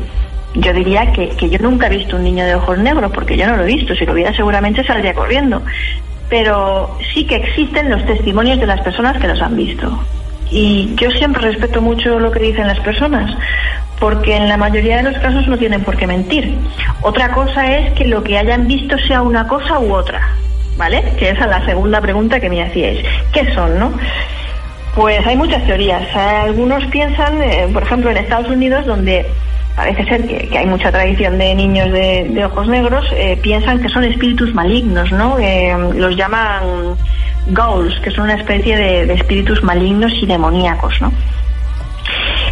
yo 0.55 0.72
diría 0.72 1.12
que, 1.12 1.28
que 1.30 1.49
yo 1.49 1.59
nunca 1.59 1.87
he 1.87 1.97
visto 1.97 2.16
un 2.16 2.24
niño 2.24 2.45
de 2.45 2.55
ojos 2.55 2.78
negros, 2.78 3.11
porque 3.12 3.37
yo 3.37 3.47
no 3.47 3.57
lo 3.57 3.62
he 3.62 3.66
visto. 3.66 3.95
Si 3.95 4.05
lo 4.05 4.14
viera 4.14 4.34
seguramente 4.34 4.84
saldría 4.84 5.14
corriendo. 5.14 5.62
Pero 6.29 6.99
sí 7.12 7.24
que 7.24 7.37
existen 7.37 7.91
los 7.91 8.05
testimonios 8.05 8.59
de 8.59 8.66
las 8.66 8.81
personas 8.81 9.18
que 9.20 9.29
los 9.29 9.41
han 9.41 9.57
visto. 9.57 9.99
Y 10.51 10.95
yo 10.97 11.11
siempre 11.11 11.43
respeto 11.43 11.81
mucho 11.81 12.20
lo 12.20 12.31
que 12.31 12.41
dicen 12.41 12.68
las 12.68 12.79
personas, 12.81 13.37
porque 13.99 14.37
en 14.37 14.49
la 14.49 14.57
mayoría 14.57 14.99
de 14.99 15.11
los 15.11 15.18
casos 15.18 15.47
no 15.49 15.59
tienen 15.59 15.83
por 15.83 15.97
qué 15.97 16.07
mentir. 16.07 16.57
Otra 17.03 17.33
cosa 17.33 17.77
es 17.79 17.93
que 17.95 18.07
lo 18.07 18.22
que 18.22 18.39
hayan 18.39 18.66
visto 18.66 18.97
sea 18.99 19.22
una 19.22 19.49
cosa 19.49 19.79
u 19.81 19.93
otra, 19.93 20.29
¿vale? 20.77 21.03
Que 21.18 21.31
esa 21.31 21.45
es 21.45 21.51
la 21.51 21.64
segunda 21.64 22.01
pregunta 22.01 22.39
que 22.39 22.49
me 22.49 22.62
hacíais. 22.62 23.05
¿Qué 23.33 23.53
son, 23.55 23.79
no? 23.79 23.93
Pues 24.95 25.27
hay 25.27 25.37
muchas 25.37 25.64
teorías. 25.66 26.14
Algunos 26.14 26.85
piensan, 26.87 27.43
eh, 27.43 27.68
por 27.72 27.83
ejemplo, 27.83 28.11
en 28.11 28.16
Estados 28.16 28.49
Unidos, 28.49 28.87
donde 28.87 29.27
parece 29.77 30.05
ser 30.07 30.27
que, 30.27 30.59
hay 30.59 30.66
mucha 30.66 30.91
tradición 30.91 31.39
de 31.39 31.55
niños 31.55 31.93
de, 31.93 32.29
de 32.31 32.45
ojos 32.45 32.66
negros, 32.66 33.07
eh, 33.14 33.39
piensan 33.43 33.81
que 33.81 33.89
son 33.91 34.05
espíritus 34.05 34.55
malignos, 34.55 35.12
¿no? 35.12 35.39
Eh, 35.39 35.77
los 35.95 36.16
llaman 36.16 36.97
ghouls, 37.49 38.01
que 38.01 38.11
son 38.11 38.24
una 38.24 38.35
especie 38.35 38.77
de, 38.77 39.07
de 39.07 39.14
espíritus 39.14 39.62
malignos 39.62 40.12
y 40.20 40.27
demoníacos, 40.27 41.01
¿no? 41.01 41.12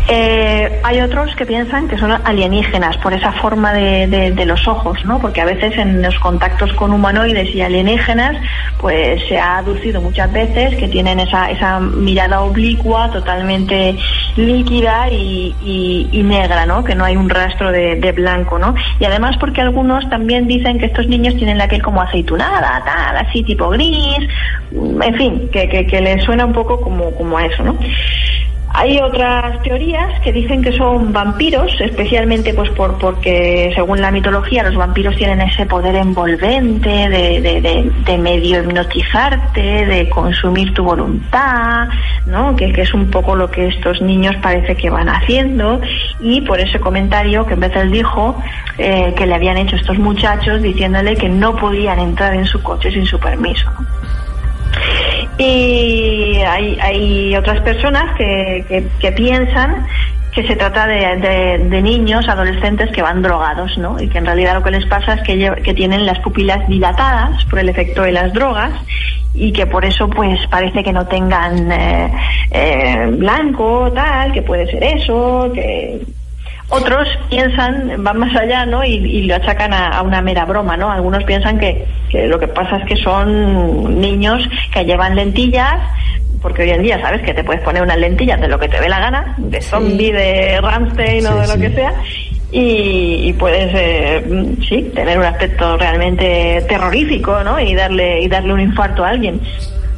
Eh, 0.07 0.81
hay 0.83 1.01
otros 1.01 1.35
que 1.35 1.47
piensan 1.47 1.89
que 1.89 1.97
son 1.97 2.11
alienígenas 2.13 2.97
por 2.99 3.15
esa 3.15 3.33
forma 3.33 3.73
de, 3.73 4.07
de- 4.07 4.45
los 4.45 4.69
ojos, 4.69 5.03
¿no? 5.07 5.19
Porque 5.19 5.41
a 5.41 5.47
veces 5.47 5.79
en 5.79 6.03
los 6.03 6.19
contactos 6.19 6.71
con 6.75 6.93
humanoides 6.93 7.55
y 7.55 7.63
alienígenas, 7.63 8.37
pues 8.79 9.23
se 9.27 9.39
ha 9.39 9.57
aducido 9.59 10.03
muchas 10.03 10.31
veces 10.31 10.77
que 10.77 10.89
tienen 10.89 11.21
esa, 11.21 11.51
esa 11.51 11.81
mirada 11.81 12.43
oblicua, 12.43 13.11
totalmente 13.11 13.97
líquida 14.37 15.09
y, 15.11 15.55
negra, 16.25 16.67
¿no? 16.67 16.85
Que 16.85 16.95
no 16.95 17.05
hay 17.07 17.17
un 17.17 17.31
rastro 17.31 17.73
de, 17.73 17.97
de 17.97 18.13
blanco, 18.13 18.59
¿no? 18.59 18.75
Y 19.01 19.05
además 19.07 19.39
porque 19.39 19.63
algunos 19.63 20.07
también 20.11 20.47
dicen 20.47 20.79
que 20.79 20.87
estos 20.87 21.07
niños 21.07 21.35
tienen 21.37 21.57
la 21.57 21.67
piel 21.69 21.83
como 21.83 22.03
aceitunada, 22.03 22.83
tal, 22.85 23.17
así 23.17 23.43
tipo 23.43 23.71
gris, 23.71 24.19
en 24.73 25.15
fin, 25.15 25.49
que, 25.51 25.67
que, 25.69 25.87
que 25.87 26.01
les 26.03 26.23
suena 26.25 26.45
un 26.45 26.53
poco 26.53 26.79
como, 26.81 27.11
como 27.13 27.39
a 27.39 27.47
eso, 27.47 27.63
¿no? 27.63 27.79
Hay 28.77 28.99
otras 28.99 29.63
teorías 29.63 30.21
que 30.21 30.33
dicen 30.33 30.61
que 30.61 30.73
son 30.73 31.13
vampiros, 31.13 31.71
especialmente 31.81 32.53
pues 32.55 32.69
por 32.71 32.99
porque 32.99 33.71
según 33.73 34.01
la 34.01 34.11
mitología 34.11 34.65
los 34.65 34.75
vampiros 34.75 35.15
tienen 35.15 35.41
ese 35.43 35.65
poder 35.65 35.95
envolvente 35.95 36.89
de, 36.89 37.41
de, 37.41 37.91
de- 38.05 38.19
medio 38.19 38.61
hipnotizarte, 38.63 39.87
de 39.87 40.09
consumir 40.11 40.75
tu 40.75 40.83
voluntad, 40.83 41.87
¿no? 42.27 42.57
Que, 42.57 42.73
que 42.73 42.83
es 42.83 42.93
un 42.95 43.11
poco 43.11 43.37
lo 43.37 43.49
que 43.49 43.69
estos 43.69 44.03
niños 44.03 44.35
parece 44.43 44.75
que 44.75 44.91
van 44.91 45.09
haciendo 45.09 45.81
y 46.21 46.41
por 46.41 46.59
ese 46.59 46.81
comentario 46.81 47.47
que 47.47 47.55
en 47.55 47.61
vez 47.61 47.77
él 47.77 47.93
dijo 47.93 48.37
eh, 48.79 49.15
que 49.17 49.25
le 49.27 49.35
habían 49.37 49.57
hecho 49.57 49.77
estos 49.77 49.99
muchachos 49.99 50.61
diciéndole 50.63 51.17
que 51.17 51.29
no 51.29 51.55
podían 51.55 52.01
entrar 52.01 52.35
en 52.35 52.45
su 52.45 52.61
coche 52.61 52.91
sin 52.91 53.07
su 53.07 53.21
permiso. 53.21 53.71
Y 55.39 56.37
hay, 56.47 56.79
hay 56.81 57.37
otras 57.37 57.61
personas 57.63 58.15
que, 58.17 58.65
que, 58.69 58.87
que 59.01 59.13
piensan 59.13 59.87
que 60.33 60.47
se 60.49 60.57
trata 60.57 60.87
de, 60.89 61.59
de- 61.71 61.83
niños, 61.83 62.29
adolescentes 62.29 62.91
que 62.91 63.03
van 63.03 63.23
drogados, 63.23 63.79
¿no? 63.79 64.01
Y 64.01 64.09
que 64.09 64.19
en 64.19 64.27
realidad 64.27 64.55
lo 64.55 64.65
que 64.65 64.73
les 64.73 64.85
pasa 64.87 65.15
es 65.15 65.23
que, 65.23 65.63
que 65.63 65.75
tienen 65.75 66.05
las 66.07 66.19
pupilas 66.19 66.67
dilatadas 66.67 67.45
por 67.45 67.61
el 67.61 67.69
efecto 67.69 68.03
de 68.03 68.11
las 68.13 68.33
drogas 68.33 68.73
y 69.33 69.53
que 69.53 69.67
por 69.67 69.85
eso 69.85 70.09
pues 70.11 70.41
parece 70.49 70.83
que 70.83 70.93
no 70.93 71.07
tengan 71.07 71.71
eh, 71.71 72.13
eh, 72.51 73.07
blanco, 73.13 73.93
tal, 73.95 74.33
que 74.33 74.43
puede 74.43 74.67
ser 74.67 74.83
eso, 74.83 75.51
que 75.55 76.01
otros 76.69 77.09
piensan, 77.29 78.03
van 78.03 78.19
más 78.19 78.35
allá, 78.37 78.67
¿no? 78.67 78.85
Y, 78.85 78.95
y 78.95 79.23
lo 79.25 79.37
achacan 79.37 79.73
a, 79.73 79.89
a 79.89 80.03
una 80.03 80.23
mera 80.23 80.45
broma, 80.45 80.77
¿no? 80.77 80.91
Algunos 80.91 81.23
piensan 81.25 81.59
que, 81.59 81.85
que 82.11 82.27
lo 82.27 82.39
que 82.39 82.49
pasa 82.49 82.77
es 82.79 82.85
que 82.87 82.97
son 82.97 84.01
niños 84.01 84.49
que 84.73 84.85
llevan 84.85 85.15
lentillas, 85.15 85.81
porque 86.41 86.63
hoy 86.63 86.71
en 86.71 86.83
día 86.83 87.01
sabes 87.01 87.23
que 87.23 87.35
te 87.35 87.45
puedes 87.45 87.63
poner 87.63 87.83
unas 87.83 87.99
lentillas 87.99 88.41
de 88.41 88.49
lo 88.49 88.59
que 88.59 88.69
te 88.69 88.81
dé 88.81 88.89
la 88.89 88.99
gana, 89.01 89.35
de 89.39 89.61
zombie, 89.61 90.13
de 90.13 90.61
Ramstein 90.61 91.27
o 91.27 91.37
de 91.37 91.47
lo 91.47 91.55
sí. 91.55 91.61
que 91.61 91.71
sea, 91.71 91.95
y, 92.51 93.29
y 93.29 93.33
puedes, 93.33 93.71
eh, 93.75 94.55
sí, 94.69 94.91
tener 94.95 95.19
un 95.19 95.25
aspecto 95.25 95.77
realmente 95.77 96.65
terrorífico, 96.69 97.43
¿no? 97.43 97.59
Y 97.59 97.75
darle, 97.75 98.21
y 98.21 98.29
darle 98.29 98.53
un 98.53 98.61
infarto 98.61 99.05
a 99.05 99.11
alguien. 99.11 99.41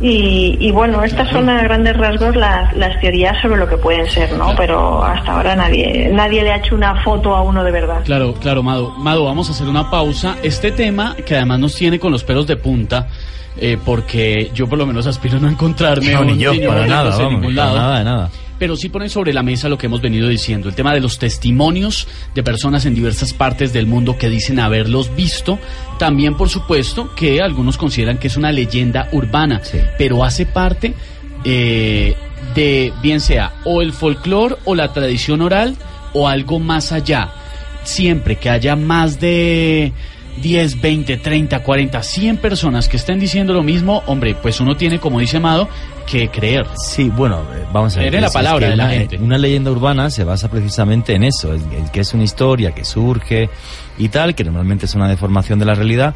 Y, 0.00 0.56
y 0.60 0.70
bueno, 0.72 1.02
estas 1.02 1.30
son 1.30 1.48
a 1.48 1.62
grandes 1.62 1.96
rasgos 1.96 2.36
las, 2.36 2.76
las 2.76 3.00
teorías 3.00 3.40
sobre 3.40 3.56
lo 3.56 3.66
que 3.66 3.78
pueden 3.78 4.06
ser, 4.10 4.30
¿no? 4.36 4.54
Pero 4.54 5.02
hasta 5.02 5.32
ahora 5.36 5.56
nadie, 5.56 6.10
nadie 6.12 6.42
le 6.42 6.52
ha 6.52 6.56
hecho 6.56 6.74
una 6.74 7.02
foto 7.02 7.34
a 7.34 7.40
uno 7.42 7.64
de 7.64 7.70
verdad. 7.70 8.02
Claro, 8.04 8.34
claro, 8.34 8.62
Mado. 8.62 8.90
Mado, 8.98 9.24
vamos 9.24 9.48
a 9.48 9.52
hacer 9.52 9.66
una 9.68 9.90
pausa. 9.90 10.36
Este 10.42 10.70
tema, 10.70 11.16
que 11.24 11.34
además 11.36 11.60
nos 11.60 11.74
tiene 11.74 11.98
con 11.98 12.12
los 12.12 12.24
pelos 12.24 12.46
de 12.46 12.56
punta, 12.56 13.08
eh, 13.58 13.78
porque 13.82 14.50
yo 14.52 14.68
por 14.68 14.76
lo 14.78 14.84
menos 14.84 15.06
aspiro 15.06 15.38
a 15.38 15.40
no 15.40 15.48
encontrarme 15.48 16.12
No, 16.12 16.24
ni 16.24 16.32
un 16.32 16.38
yo, 16.38 16.68
para 16.68 16.86
nada, 16.86 17.12
en 17.12 17.16
vamos, 17.16 17.32
ningún 17.40 17.54
para 17.56 17.66
lado. 17.66 17.78
nada 17.78 17.98
de 17.98 18.04
nada. 18.04 18.30
Pero 18.58 18.76
sí 18.76 18.88
ponen 18.88 19.10
sobre 19.10 19.34
la 19.34 19.42
mesa 19.42 19.68
lo 19.68 19.76
que 19.76 19.86
hemos 19.86 20.00
venido 20.00 20.28
diciendo, 20.28 20.68
el 20.68 20.74
tema 20.74 20.94
de 20.94 21.00
los 21.00 21.18
testimonios 21.18 22.08
de 22.34 22.42
personas 22.42 22.86
en 22.86 22.94
diversas 22.94 23.34
partes 23.34 23.72
del 23.72 23.86
mundo 23.86 24.16
que 24.18 24.30
dicen 24.30 24.58
haberlos 24.60 25.14
visto. 25.14 25.58
También, 25.98 26.36
por 26.36 26.48
supuesto, 26.48 27.14
que 27.14 27.42
algunos 27.42 27.76
consideran 27.76 28.18
que 28.18 28.28
es 28.28 28.36
una 28.36 28.52
leyenda 28.52 29.08
urbana, 29.12 29.60
Sí. 29.62 29.78
pero 29.98 30.24
hace 30.24 30.46
parte 30.46 30.94
eh, 31.44 32.16
de, 32.54 32.92
bien 33.02 33.20
sea, 33.20 33.52
o 33.64 33.82
el 33.82 33.92
folclore 33.92 34.56
o 34.64 34.74
la 34.74 34.92
tradición 34.92 35.42
oral 35.42 35.76
o 36.14 36.26
algo 36.28 36.58
más 36.58 36.92
allá. 36.92 37.30
Siempre 37.84 38.36
que 38.36 38.50
haya 38.50 38.74
más 38.74 39.20
de 39.20 39.92
10, 40.42 40.80
20, 40.80 41.16
30, 41.18 41.62
40, 41.62 42.02
100 42.02 42.36
personas 42.38 42.88
que 42.88 42.96
estén 42.96 43.20
diciendo 43.20 43.52
lo 43.52 43.62
mismo, 43.62 44.02
hombre, 44.06 44.34
pues 44.34 44.60
uno 44.60 44.76
tiene, 44.76 44.98
como 44.98 45.20
dice 45.20 45.36
Amado, 45.36 45.68
que 46.06 46.28
creer. 46.28 46.66
Sí, 46.76 47.10
bueno, 47.10 47.42
eh, 47.54 47.66
vamos 47.72 47.96
a 47.96 48.00
ver. 48.00 48.14
La 48.14 48.28
es 48.28 48.32
palabra 48.32 48.66
que 48.66 48.70
de 48.70 48.76
la 48.76 48.84
una, 48.84 48.92
gente. 48.92 49.18
Una 49.18 49.38
leyenda 49.38 49.70
urbana 49.70 50.08
se 50.10 50.24
basa 50.24 50.48
precisamente 50.48 51.14
en 51.14 51.24
eso, 51.24 51.52
en, 51.52 51.72
en 51.72 51.88
que 51.88 52.00
es 52.00 52.14
una 52.14 52.24
historia 52.24 52.72
que 52.72 52.84
surge 52.84 53.50
y 53.98 54.08
tal, 54.08 54.34
que 54.34 54.44
normalmente 54.44 54.86
es 54.86 54.94
una 54.94 55.08
deformación 55.08 55.58
de 55.58 55.64
la 55.64 55.74
realidad, 55.74 56.14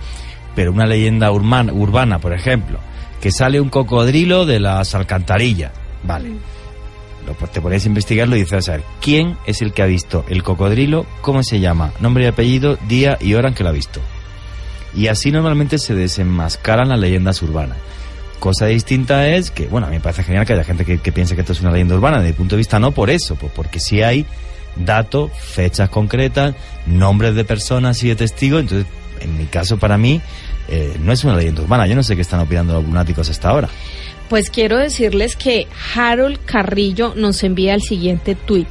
pero 0.54 0.72
una 0.72 0.86
leyenda 0.86 1.30
urbana, 1.30 1.72
urbana 1.72 2.18
por 2.18 2.32
ejemplo, 2.32 2.78
que 3.20 3.30
sale 3.30 3.60
un 3.60 3.68
cocodrilo 3.68 4.46
de 4.46 4.60
las 4.60 4.94
alcantarillas, 4.94 5.72
vale. 6.04 6.30
Lo, 7.26 7.34
pues, 7.34 7.52
te 7.52 7.60
pones 7.60 7.84
a 7.84 7.88
investigarlo 7.88 8.36
y 8.36 8.40
dices, 8.40 8.68
a 8.68 8.72
ver, 8.72 8.82
¿quién 9.00 9.36
es 9.46 9.60
el 9.60 9.72
que 9.72 9.82
ha 9.82 9.86
visto 9.86 10.24
el 10.28 10.42
cocodrilo? 10.42 11.04
¿Cómo 11.20 11.42
se 11.42 11.60
llama? 11.60 11.92
Nombre 12.00 12.24
y 12.24 12.26
apellido, 12.28 12.78
día 12.88 13.18
y 13.20 13.34
hora 13.34 13.48
en 13.48 13.54
que 13.54 13.62
lo 13.62 13.68
ha 13.68 13.72
visto. 13.72 14.00
Y 14.94 15.08
así 15.08 15.30
normalmente 15.30 15.78
se 15.78 15.94
desenmascaran 15.94 16.88
las 16.88 16.98
leyendas 16.98 17.42
urbanas. 17.42 17.76
Cosa 18.40 18.66
distinta 18.66 19.28
es 19.28 19.50
que, 19.50 19.68
bueno, 19.68 19.86
a 19.86 19.90
mí 19.90 19.96
me 19.96 20.00
parece 20.00 20.24
genial 20.24 20.44
que 20.46 20.54
haya 20.54 20.64
gente 20.64 20.84
que, 20.84 20.98
que 20.98 21.12
piense 21.12 21.34
que 21.34 21.42
esto 21.42 21.52
es 21.52 21.60
una 21.60 21.70
leyenda 21.70 21.94
urbana. 21.94 22.16
Desde 22.16 22.30
mi 22.30 22.36
punto 22.36 22.56
de 22.56 22.58
vista, 22.58 22.80
no 22.80 22.90
por 22.90 23.10
eso, 23.10 23.36
pues 23.36 23.52
porque 23.54 23.78
sí 23.78 24.02
hay 24.02 24.26
datos, 24.76 25.30
fechas 25.38 25.88
concretas, 25.90 26.54
nombres 26.86 27.34
de 27.34 27.44
personas 27.44 28.02
y 28.02 28.08
de 28.08 28.16
testigos. 28.16 28.62
Entonces, 28.62 28.86
en 29.20 29.36
mi 29.36 29.44
caso, 29.44 29.78
para 29.78 29.98
mí, 29.98 30.20
eh, 30.68 30.96
no 31.00 31.12
es 31.12 31.22
una 31.24 31.36
leyenda 31.36 31.62
urbana. 31.62 31.86
Yo 31.86 31.94
no 31.94 32.02
sé 32.02 32.16
qué 32.16 32.22
están 32.22 32.40
opinando 32.40 32.72
los 32.74 32.84
lunáticos 32.84 33.28
hasta 33.28 33.50
ahora. 33.50 33.68
Pues 34.28 34.48
quiero 34.50 34.78
decirles 34.78 35.36
que 35.36 35.66
Harold 35.94 36.38
Carrillo 36.44 37.14
nos 37.16 37.42
envía 37.42 37.74
el 37.74 37.82
siguiente 37.82 38.34
tuit. 38.34 38.68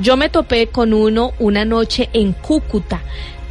Yo 0.00 0.16
me 0.16 0.28
topé 0.28 0.68
con 0.68 0.94
uno 0.94 1.32
una 1.38 1.64
noche 1.64 2.08
en 2.12 2.32
Cúcuta, 2.32 3.02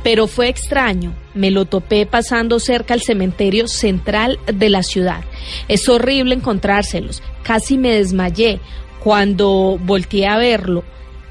pero 0.03 0.27
fue 0.27 0.49
extraño. 0.49 1.13
Me 1.33 1.51
lo 1.51 1.65
topé 1.65 2.05
pasando 2.05 2.59
cerca 2.59 2.93
al 2.93 3.01
cementerio 3.01 3.67
central 3.67 4.39
de 4.51 4.69
la 4.69 4.83
ciudad. 4.83 5.23
Es 5.67 5.87
horrible 5.89 6.35
encontrárselos. 6.35 7.21
Casi 7.43 7.77
me 7.77 7.91
desmayé 7.91 8.59
cuando 9.03 9.79
volteé 9.81 10.27
a 10.27 10.37
verlo 10.37 10.83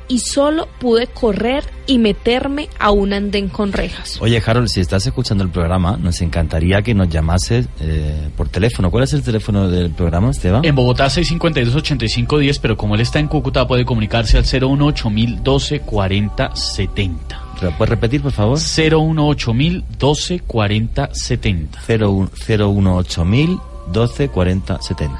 y 0.08 0.20
solo 0.20 0.68
pude 0.78 1.06
correr 1.08 1.64
y 1.86 1.98
meterme 1.98 2.68
a 2.78 2.90
un 2.90 3.12
andén 3.12 3.48
con 3.48 3.72
rejas. 3.72 4.18
Oye, 4.20 4.42
Harold, 4.44 4.68
si 4.68 4.80
estás 4.80 5.06
escuchando 5.06 5.42
el 5.44 5.50
programa, 5.50 5.96
nos 5.96 6.20
encantaría 6.20 6.82
que 6.82 6.94
nos 6.94 7.08
llamases 7.08 7.68
eh, 7.80 8.28
por 8.36 8.48
teléfono. 8.48 8.90
¿Cuál 8.90 9.04
es 9.04 9.12
el 9.12 9.22
teléfono 9.22 9.68
del 9.68 9.90
programa, 9.90 10.30
Esteban? 10.30 10.64
En 10.64 10.74
Bogotá 10.74 11.06
652-8510, 11.06 12.58
pero 12.60 12.76
como 12.76 12.94
él 12.94 13.00
está 13.00 13.18
en 13.18 13.28
Cúcuta 13.28 13.66
puede 13.66 13.84
comunicarse 13.84 14.38
al 14.38 14.44
018 14.44 15.10
12 15.42 15.80
40 15.80 16.54
70. 16.56 17.42
¿Lo 17.62 17.70
puedes 17.72 17.90
repetir, 17.90 18.20
por 18.22 18.32
favor? 18.32 18.58
018 18.58 19.52
12 19.98 20.40
40 20.40 21.08
70. 21.14 21.80
018000 21.86 23.58
12 23.92 24.28
40 24.28 24.82
70. 24.82 25.18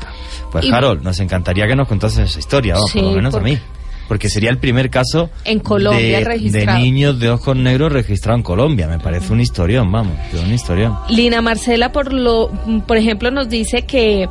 Pues 0.53 0.65
Y- 0.65 0.73
Harold, 0.73 1.03
nos 1.03 1.19
encantaría 1.21 1.67
que 1.67 1.77
nos 1.77 1.89
contases 1.89 2.31
esa 2.31 2.39
historia, 2.39 2.75
vamos, 2.75 2.93
por 2.93 3.01
Sí, 3.01 3.07
lo 3.09 3.13
menos 3.15 3.33
porque- 3.35 3.51
a 3.51 3.55
mí. 3.55 3.61
Porque 4.09 4.29
sería 4.29 4.51
el 4.51 4.59
primer 4.59 4.91
caso 4.91 5.31
En 5.45 5.59
Colombia 5.61 6.21
de, 6.21 6.67
niños 6.67 7.19
de 7.19 7.31
ojos 7.31 7.57
negros 7.57 7.93
registrado 7.93 8.37
en 8.37 8.43
Colombia. 8.43 8.87
Me 8.87 8.99
parece 8.99 9.33
un 9.33 9.41
historión, 9.41 9.91
vamos, 9.91 10.15
un 10.33 10.53
historión. 10.53 10.97
Lina 11.09 11.43
Marcela, 11.43 11.93
por 11.93 12.13
lo, 12.13 12.51
por 12.87 12.97
ejemplo, 12.97 13.31
nos 13.31 13.49
dice 13.49 13.83
que 13.83 14.29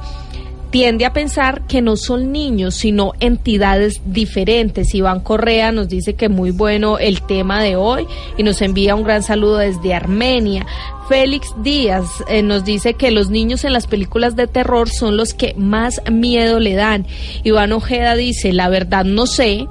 tiende 0.76 1.06
a 1.06 1.14
pensar 1.14 1.66
que 1.68 1.82
no 1.82 1.96
son 1.96 2.34
niños, 2.34 2.76
sino 2.76 3.14
entidades 3.22 4.02
diferentes. 4.06 4.94
Iván 4.94 5.22
Correa 5.22 5.72
nos 5.72 5.88
dice 5.88 6.16
que 6.16 6.28
muy 6.28 6.52
bueno 6.52 6.98
el 7.00 7.22
tema 7.22 7.64
de 7.64 7.78
hoy 7.78 8.06
y 8.38 8.44
nos 8.44 8.62
envía 8.62 8.94
un 8.94 9.04
gran 9.04 9.24
saludo 9.24 9.60
desde 9.60 9.94
Armenia. 9.94 10.66
Félix 11.08 11.48
Díaz 11.62 12.06
eh, 12.28 12.42
nos 12.42 12.66
dice 12.66 12.96
que 12.96 13.12
los 13.12 13.30
niños 13.30 13.64
en 13.64 13.74
las 13.74 13.88
películas 13.88 14.36
de 14.36 14.48
terror 14.48 14.90
son 14.90 15.18
los 15.18 15.34
que 15.34 15.54
más 15.56 16.02
miedo 16.12 16.60
le 16.60 16.74
dan. 16.74 17.06
Iván 17.44 17.72
Ojeda 17.74 18.16
dice, 18.16 18.54
la 18.54 18.70
verdad 18.70 19.06
no 19.06 19.28
sé. 19.28 19.68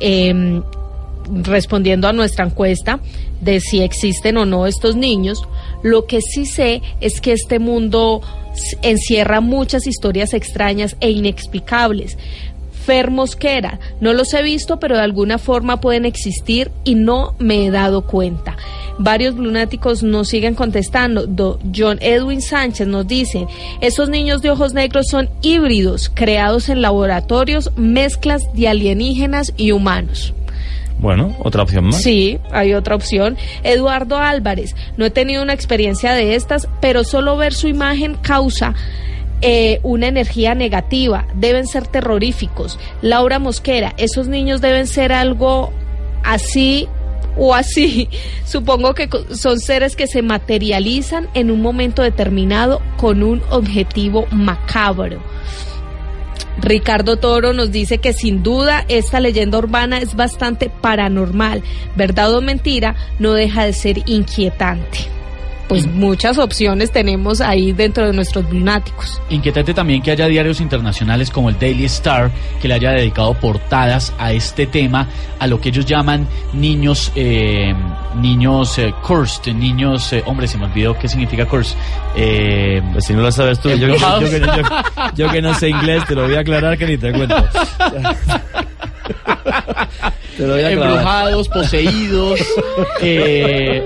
em, 0.00 0.62
respondiendo 1.28 2.08
a 2.08 2.12
nuestra 2.12 2.44
encuesta 2.44 3.00
de 3.40 3.60
si 3.60 3.82
existen 3.82 4.36
o 4.36 4.46
no 4.46 4.66
estos 4.66 4.96
niños, 4.96 5.42
lo 5.82 6.06
que 6.06 6.20
sí 6.20 6.46
sé 6.46 6.82
es 7.00 7.20
que 7.20 7.32
este 7.32 7.58
mundo 7.58 8.22
encierra 8.82 9.40
muchas 9.40 9.86
historias 9.86 10.32
extrañas 10.34 10.96
e 11.00 11.10
inexplicables. 11.10 12.16
Fer 12.86 13.10
Mosquera, 13.10 13.80
no 14.00 14.12
los 14.12 14.32
he 14.32 14.42
visto, 14.42 14.78
pero 14.78 14.96
de 14.96 15.02
alguna 15.02 15.38
forma 15.38 15.80
pueden 15.80 16.04
existir 16.04 16.70
y 16.84 16.94
no 16.94 17.34
me 17.40 17.66
he 17.66 17.70
dado 17.72 18.02
cuenta. 18.06 18.56
Varios 18.98 19.34
lunáticos 19.34 20.02
nos 20.04 20.28
siguen 20.28 20.54
contestando. 20.54 21.26
Do- 21.26 21.58
John 21.74 21.98
Edwin 22.00 22.40
Sánchez 22.40 22.86
nos 22.86 23.06
dice, 23.06 23.46
esos 23.80 24.08
niños 24.08 24.40
de 24.40 24.50
ojos 24.50 24.72
negros 24.72 25.06
son 25.10 25.28
híbridos, 25.42 26.10
creados 26.14 26.68
en 26.68 26.80
laboratorios, 26.80 27.72
mezclas 27.76 28.42
de 28.54 28.68
alienígenas 28.68 29.52
y 29.56 29.72
humanos. 29.72 30.32
Bueno, 30.98 31.36
otra 31.40 31.62
opción 31.64 31.84
más. 31.86 32.00
Sí, 32.02 32.38
hay 32.52 32.72
otra 32.72 32.94
opción. 32.94 33.36
Eduardo 33.64 34.16
Álvarez, 34.16 34.74
no 34.96 35.04
he 35.04 35.10
tenido 35.10 35.42
una 35.42 35.52
experiencia 35.52 36.12
de 36.14 36.36
estas, 36.36 36.68
pero 36.80 37.04
solo 37.04 37.36
ver 37.36 37.52
su 37.52 37.68
imagen 37.68 38.14
causa 38.22 38.74
eh, 39.42 39.80
una 39.82 40.08
energía 40.08 40.54
negativa. 40.54 41.26
Deben 41.34 41.66
ser 41.66 41.86
terroríficos. 41.86 42.78
Laura 43.02 43.38
Mosquera, 43.38 43.94
esos 43.96 44.28
niños 44.28 44.60
deben 44.60 44.86
ser 44.86 45.12
algo 45.12 45.72
así 46.24 46.88
o 47.36 47.54
así. 47.54 48.08
Supongo 48.44 48.94
que 48.94 49.08
son 49.34 49.58
seres 49.58 49.96
que 49.96 50.06
se 50.06 50.22
materializan 50.22 51.28
en 51.34 51.50
un 51.50 51.60
momento 51.60 52.02
determinado 52.02 52.80
con 52.96 53.22
un 53.22 53.42
objetivo 53.50 54.26
macabro. 54.30 55.20
Ricardo 56.58 57.18
Toro 57.18 57.52
nos 57.52 57.70
dice 57.70 57.98
que 57.98 58.14
sin 58.14 58.42
duda 58.42 58.84
esta 58.88 59.20
leyenda 59.20 59.58
urbana 59.58 59.98
es 59.98 60.14
bastante 60.14 60.70
paranormal. 60.70 61.62
Verdad 61.96 62.34
o 62.34 62.40
mentira, 62.40 62.96
no 63.18 63.34
deja 63.34 63.64
de 63.66 63.72
ser 63.74 64.08
inquietante. 64.08 65.16
Pues 65.68 65.86
muchas 65.86 66.38
opciones 66.38 66.92
tenemos 66.92 67.40
ahí 67.40 67.72
dentro 67.72 68.06
de 68.06 68.12
nuestros 68.12 68.48
lunáticos. 68.52 69.20
Inquietante 69.30 69.74
también 69.74 70.00
que 70.00 70.12
haya 70.12 70.26
diarios 70.28 70.60
internacionales 70.60 71.28
como 71.30 71.48
el 71.50 71.58
Daily 71.58 71.86
Star 71.86 72.30
que 72.62 72.68
le 72.68 72.74
haya 72.74 72.92
dedicado 72.92 73.34
portadas 73.34 74.12
a 74.18 74.30
este 74.32 74.66
tema, 74.66 75.08
a 75.40 75.46
lo 75.48 75.60
que 75.60 75.70
ellos 75.70 75.84
llaman 75.84 76.28
niños, 76.52 77.10
eh, 77.16 77.74
niños 78.14 78.78
eh, 78.78 78.94
cursed, 79.02 79.52
niños, 79.54 80.12
eh, 80.12 80.22
hombre, 80.26 80.46
se 80.46 80.56
me 80.56 80.66
olvidó 80.66 80.96
qué 80.96 81.08
significa 81.08 81.46
cursed. 81.46 81.76
Eh, 82.14 82.80
Pues 82.92 83.04
si 83.04 83.12
no 83.14 83.22
lo 83.22 83.32
sabes 83.32 83.58
tú, 83.60 83.68
yo, 83.70 83.88
yo 83.88 83.96
yo- 83.96 84.20
yo 85.16 85.30
que 85.30 85.42
no 85.42 85.52
sé 85.54 85.68
inglés, 85.68 86.04
te 86.06 86.14
lo 86.14 86.26
voy 86.26 86.36
a 86.36 86.40
aclarar 86.40 86.78
que 86.78 86.86
ni 86.86 86.96
te 86.96 87.12
cuento. 87.12 87.34
te 90.36 90.46
lo 90.46 90.54
voy 90.54 90.62
a 90.62 90.68
aclarar. 90.68 90.72
embrujados, 90.72 91.48
poseídos. 91.48 92.40
eh, 93.02 93.84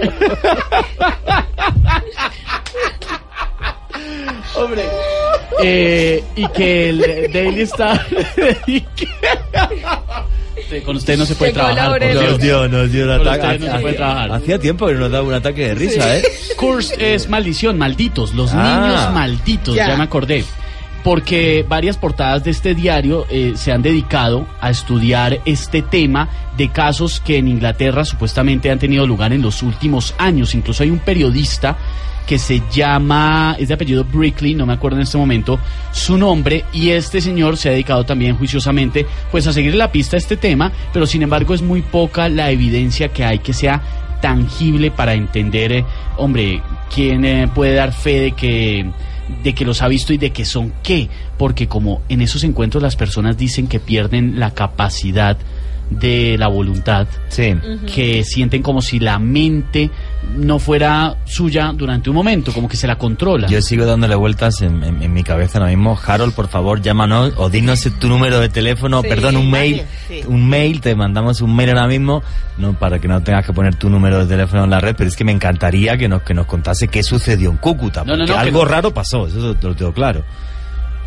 Hombre. 4.56 4.82
eh, 5.62 6.22
y 6.36 6.48
que 6.48 6.88
el 6.90 7.30
Daily 7.32 7.62
Star. 7.62 8.06
Con 10.84 10.96
usted 10.96 11.18
no 11.18 11.26
se 11.26 11.34
puede 11.34 11.52
Llegó 11.52 11.64
trabajar. 11.66 11.98
por. 11.98 12.08
Dios. 12.10 12.24
Nos 12.30 12.38
dio, 12.38 12.68
nos 12.68 12.92
dio 12.92 13.04
un 13.04 13.10
ataque. 13.28 13.58
no 13.58 13.72
se 13.72 13.78
puede 13.80 13.94
trabajar. 13.94 14.32
Hacía 14.32 14.58
tiempo 14.58 14.86
que 14.86 14.94
nos 14.94 15.10
daba 15.10 15.26
un 15.26 15.34
ataque 15.34 15.68
de 15.68 15.74
risa, 15.74 16.16
¿eh? 16.16 16.22
Curse 16.56 17.14
es 17.14 17.28
maldición, 17.28 17.76
malditos, 17.78 18.34
los 18.34 18.52
Ah. 18.54 18.80
niños 18.86 19.12
malditos, 19.14 19.74
Ya. 19.74 19.88
ya. 19.88 19.96
me 19.96 20.04
acordé. 20.04 20.44
Porque 21.02 21.64
varias 21.68 21.96
portadas 21.96 22.44
de 22.44 22.50
este 22.50 22.74
diario 22.74 23.26
eh, 23.30 23.52
se 23.56 23.72
han 23.72 23.82
dedicado 23.82 24.46
a 24.60 24.70
estudiar 24.70 25.40
este 25.44 25.82
tema 25.82 26.28
de 26.56 26.68
casos 26.68 27.20
que 27.20 27.38
en 27.38 27.48
Inglaterra 27.48 28.04
supuestamente 28.04 28.70
han 28.70 28.78
tenido 28.78 29.06
lugar 29.06 29.32
en 29.32 29.42
los 29.42 29.62
últimos 29.62 30.14
años. 30.18 30.54
Incluso 30.54 30.82
hay 30.82 30.90
un 30.90 30.98
periodista 30.98 31.76
que 32.26 32.38
se 32.38 32.62
llama, 32.70 33.56
es 33.58 33.68
de 33.68 33.74
apellido 33.74 34.04
Brickley, 34.04 34.54
no 34.54 34.64
me 34.64 34.74
acuerdo 34.74 34.98
en 34.98 35.02
este 35.02 35.18
momento 35.18 35.58
su 35.90 36.16
nombre, 36.16 36.64
y 36.72 36.90
este 36.90 37.20
señor 37.20 37.56
se 37.56 37.68
ha 37.68 37.72
dedicado 37.72 38.04
también 38.04 38.36
juiciosamente 38.36 39.04
pues 39.32 39.48
a 39.48 39.52
seguir 39.52 39.74
la 39.74 39.90
pista 39.90 40.16
a 40.16 40.18
este 40.18 40.36
tema, 40.36 40.70
pero 40.92 41.06
sin 41.06 41.22
embargo 41.22 41.54
es 41.54 41.62
muy 41.62 41.82
poca 41.82 42.28
la 42.28 42.50
evidencia 42.52 43.08
que 43.08 43.24
hay 43.24 43.40
que 43.40 43.52
sea 43.52 43.82
tangible 44.20 44.92
para 44.92 45.14
entender, 45.14 45.72
eh, 45.72 45.84
hombre, 46.18 46.62
quién 46.94 47.24
eh, 47.24 47.48
puede 47.52 47.74
dar 47.74 47.92
fe 47.92 48.20
de 48.20 48.32
que 48.32 48.86
de 49.42 49.54
que 49.54 49.64
los 49.64 49.82
ha 49.82 49.88
visto 49.88 50.12
y 50.12 50.18
de 50.18 50.30
que 50.30 50.44
son 50.44 50.72
qué, 50.82 51.08
porque 51.38 51.68
como 51.68 52.02
en 52.08 52.20
esos 52.20 52.44
encuentros 52.44 52.82
las 52.82 52.96
personas 52.96 53.36
dicen 53.36 53.66
que 53.66 53.80
pierden 53.80 54.38
la 54.38 54.52
capacidad 54.52 55.36
de 55.90 56.36
la 56.38 56.46
voluntad, 56.46 57.08
Sí. 57.28 57.52
que 57.92 58.22
sienten 58.22 58.62
como 58.62 58.80
si 58.80 59.00
la 59.00 59.18
mente 59.18 59.90
no 60.36 60.60
fuera 60.60 61.16
suya 61.24 61.72
durante 61.74 62.08
un 62.10 62.14
momento, 62.16 62.52
como 62.52 62.68
que 62.68 62.76
se 62.76 62.86
la 62.86 62.96
controla. 62.96 63.48
Yo 63.48 63.60
sigo 63.60 63.84
dándole 63.84 64.14
vueltas 64.14 64.62
en, 64.62 64.84
en- 64.84 65.02
en 65.02 65.12
mi 65.12 65.24
cabeza 65.24 65.58
ahora 65.58 65.70
mismo. 65.70 65.98
Harold, 66.06 66.32
por 66.34 66.46
favor, 66.48 66.80
llámanos 66.80 67.32
o 67.36 67.50
dinos 67.50 67.86
tu 67.98 68.08
número 68.08 68.38
de 68.38 68.48
teléfono, 68.48 69.02
Sí, 69.02 69.08
perdón, 69.08 69.36
un 69.36 69.50
mail. 69.50 69.82
sí. 70.06 70.20
Un 70.28 70.48
mail, 70.48 70.80
te 70.80 70.94
mandamos 70.94 71.40
un 71.40 71.56
mail 71.56 71.70
ahora 71.70 71.88
mismo, 71.88 72.22
no 72.56 72.72
para 72.74 73.00
que 73.00 73.08
no 73.08 73.20
tengas 73.22 73.44
que 73.44 73.52
poner 73.52 73.74
tu 73.74 73.90
número 73.90 74.20
de 74.20 74.26
teléfono 74.26 74.62
en 74.64 74.70
la 74.70 74.78
red, 74.78 74.94
pero 74.96 75.08
es 75.08 75.16
que 75.16 75.24
me 75.24 75.32
encantaría 75.32 75.96
que 75.98 76.08
nos, 76.08 76.22
que 76.22 76.34
nos 76.34 76.46
contase 76.46 76.86
qué 76.86 77.02
sucedió 77.02 77.50
en 77.50 77.56
Cúcuta. 77.56 78.04
No, 78.04 78.12
no, 78.12 78.18
porque 78.18 78.32
no, 78.32 78.34
que 78.34 78.40
algo 78.48 78.64
raro 78.64 78.94
pasó, 78.94 79.26
eso 79.26 79.56
lo 79.60 79.74
tengo 79.74 79.92
claro. 79.92 80.22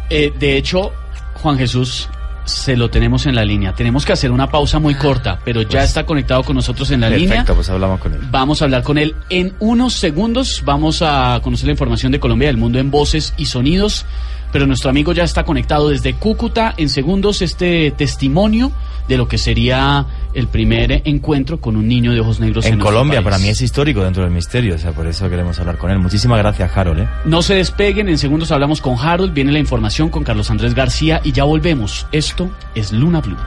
Eh, 0.09 0.33
de 0.37 0.57
hecho, 0.57 0.91
Juan 1.35 1.57
Jesús, 1.57 2.09
se 2.45 2.75
lo 2.75 2.89
tenemos 2.89 3.25
en 3.25 3.35
la 3.35 3.45
línea. 3.45 3.73
Tenemos 3.73 4.05
que 4.05 4.13
hacer 4.13 4.31
una 4.31 4.49
pausa 4.49 4.79
muy 4.79 4.95
corta, 4.95 5.39
pero 5.43 5.61
ya 5.61 5.69
Pues- 5.79 5.83
está 5.85 6.05
conectado 6.05 6.43
con 6.43 6.55
nosotros 6.55 6.89
en 6.91 7.01
la 7.01 7.09
línea. 7.09 7.27
Perfecto, 7.29 7.55
pues 7.55 7.69
hablamos 7.69 7.99
con 7.99 8.13
él. 8.13 8.19
Vamos 8.29 8.61
a 8.61 8.65
hablar 8.65 8.83
con 8.83 8.97
él 8.97 9.15
en 9.29 9.53
unos 9.59 9.93
segundos. 9.93 10.61
Vamos 10.65 11.01
a 11.01 11.39
conocer 11.43 11.67
la 11.67 11.71
información 11.71 12.11
de 12.11 12.19
Colombia, 12.19 12.47
del 12.49 12.57
mundo 12.57 12.79
en 12.79 12.91
voces 12.91 13.33
y 13.37 13.45
sonidos. 13.45 14.05
Pero 14.53 14.67
nuestro 14.67 14.89
amigo 14.89 15.11
ya 15.11 15.23
está 15.23 15.43
conectado 15.43 15.89
desde 15.89 16.13
Cúcuta. 16.13 16.73
En 16.77 16.87
segundos, 16.87 17.41
este 17.41 17.91
testimonio 17.91 18.71
de 19.07 19.17
lo 19.17 19.27
que 19.27 19.37
sería 19.37 20.05
el 20.33 20.47
primer 20.47 21.01
encuentro 21.05 21.59
con 21.59 21.75
un 21.75 21.87
niño 21.87 22.13
de 22.13 22.19
ojos 22.21 22.39
negros 22.39 22.65
en, 22.65 22.75
En 22.75 22.79
Colombia, 22.79 23.15
país. 23.19 23.23
para 23.25 23.37
mí 23.39 23.49
es 23.49 23.61
histórico 23.61 24.03
dentro 24.03 24.23
del 24.23 24.31
misterio, 24.31 24.75
o 24.75 24.77
sea, 24.77 24.91
por 24.91 25.07
eso 25.07 25.29
queremos 25.29 25.59
hablar 25.59 25.77
con 25.77 25.91
él. 25.91 25.99
Muchísimas 25.99 26.37
gracias, 26.37 26.71
Harold. 26.77 27.01
¿eh? 27.01 27.07
No 27.25 27.41
se 27.41 27.55
despeguen, 27.55 28.07
en 28.07 28.17
segundos 28.17 28.51
hablamos 28.51 28.79
con 28.79 28.97
Harold, 28.97 29.33
viene 29.33 29.51
la 29.51 29.59
información 29.59 30.09
con 30.09 30.23
Carlos 30.23 30.49
Andrés 30.51 30.73
García 30.73 31.19
y 31.23 31.31
ya 31.33 31.43
volvemos. 31.43 32.05
Esto 32.11 32.49
es 32.75 32.91
Luna 32.93 33.19
Blue. 33.21 33.37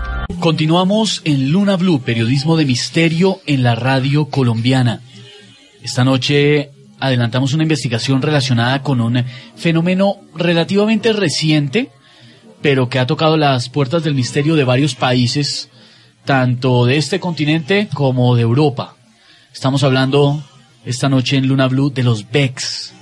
Continuamos 0.41 1.23
en 1.25 1.51
Luna 1.53 1.77
Blue, 1.77 2.03
periodismo 2.03 2.57
de 2.57 2.67
misterio 2.67 3.41
en 3.47 3.63
la 3.63 3.75
radio 3.77 4.27
colombiana. 4.27 5.01
Esta 5.83 6.05
noche 6.05 6.71
adelantamos 7.01 7.53
una 7.53 7.63
investigación 7.63 8.23
relacionada 8.23 8.83
con 8.83 9.01
un 9.01 9.25
fenómeno 9.57 10.17
relativamente 10.35 11.13
reciente, 11.13 11.91
pero 12.63 12.89
que 12.89 12.99
ha 12.99 13.07
tocado 13.07 13.37
las 13.37 13.69
puertas 13.69 14.03
del 14.03 14.15
misterio 14.15 14.57
de 14.57 14.65
varios 14.65 14.95
países, 14.95 15.69
tanto 16.25 16.87
de 16.87 16.97
este 16.97 17.21
continente 17.21 17.89
como 17.93 18.35
de 18.35 18.43
Europa. 18.43 18.97
Estamos 19.53 19.83
hablando 19.83 20.43
esta 20.85 21.09
noche 21.09 21.37
en 21.37 21.49
Luna 21.49 21.69
Blue 21.69 21.91
de 21.91 22.03
los 22.03 22.31
Becks, 22.31 22.95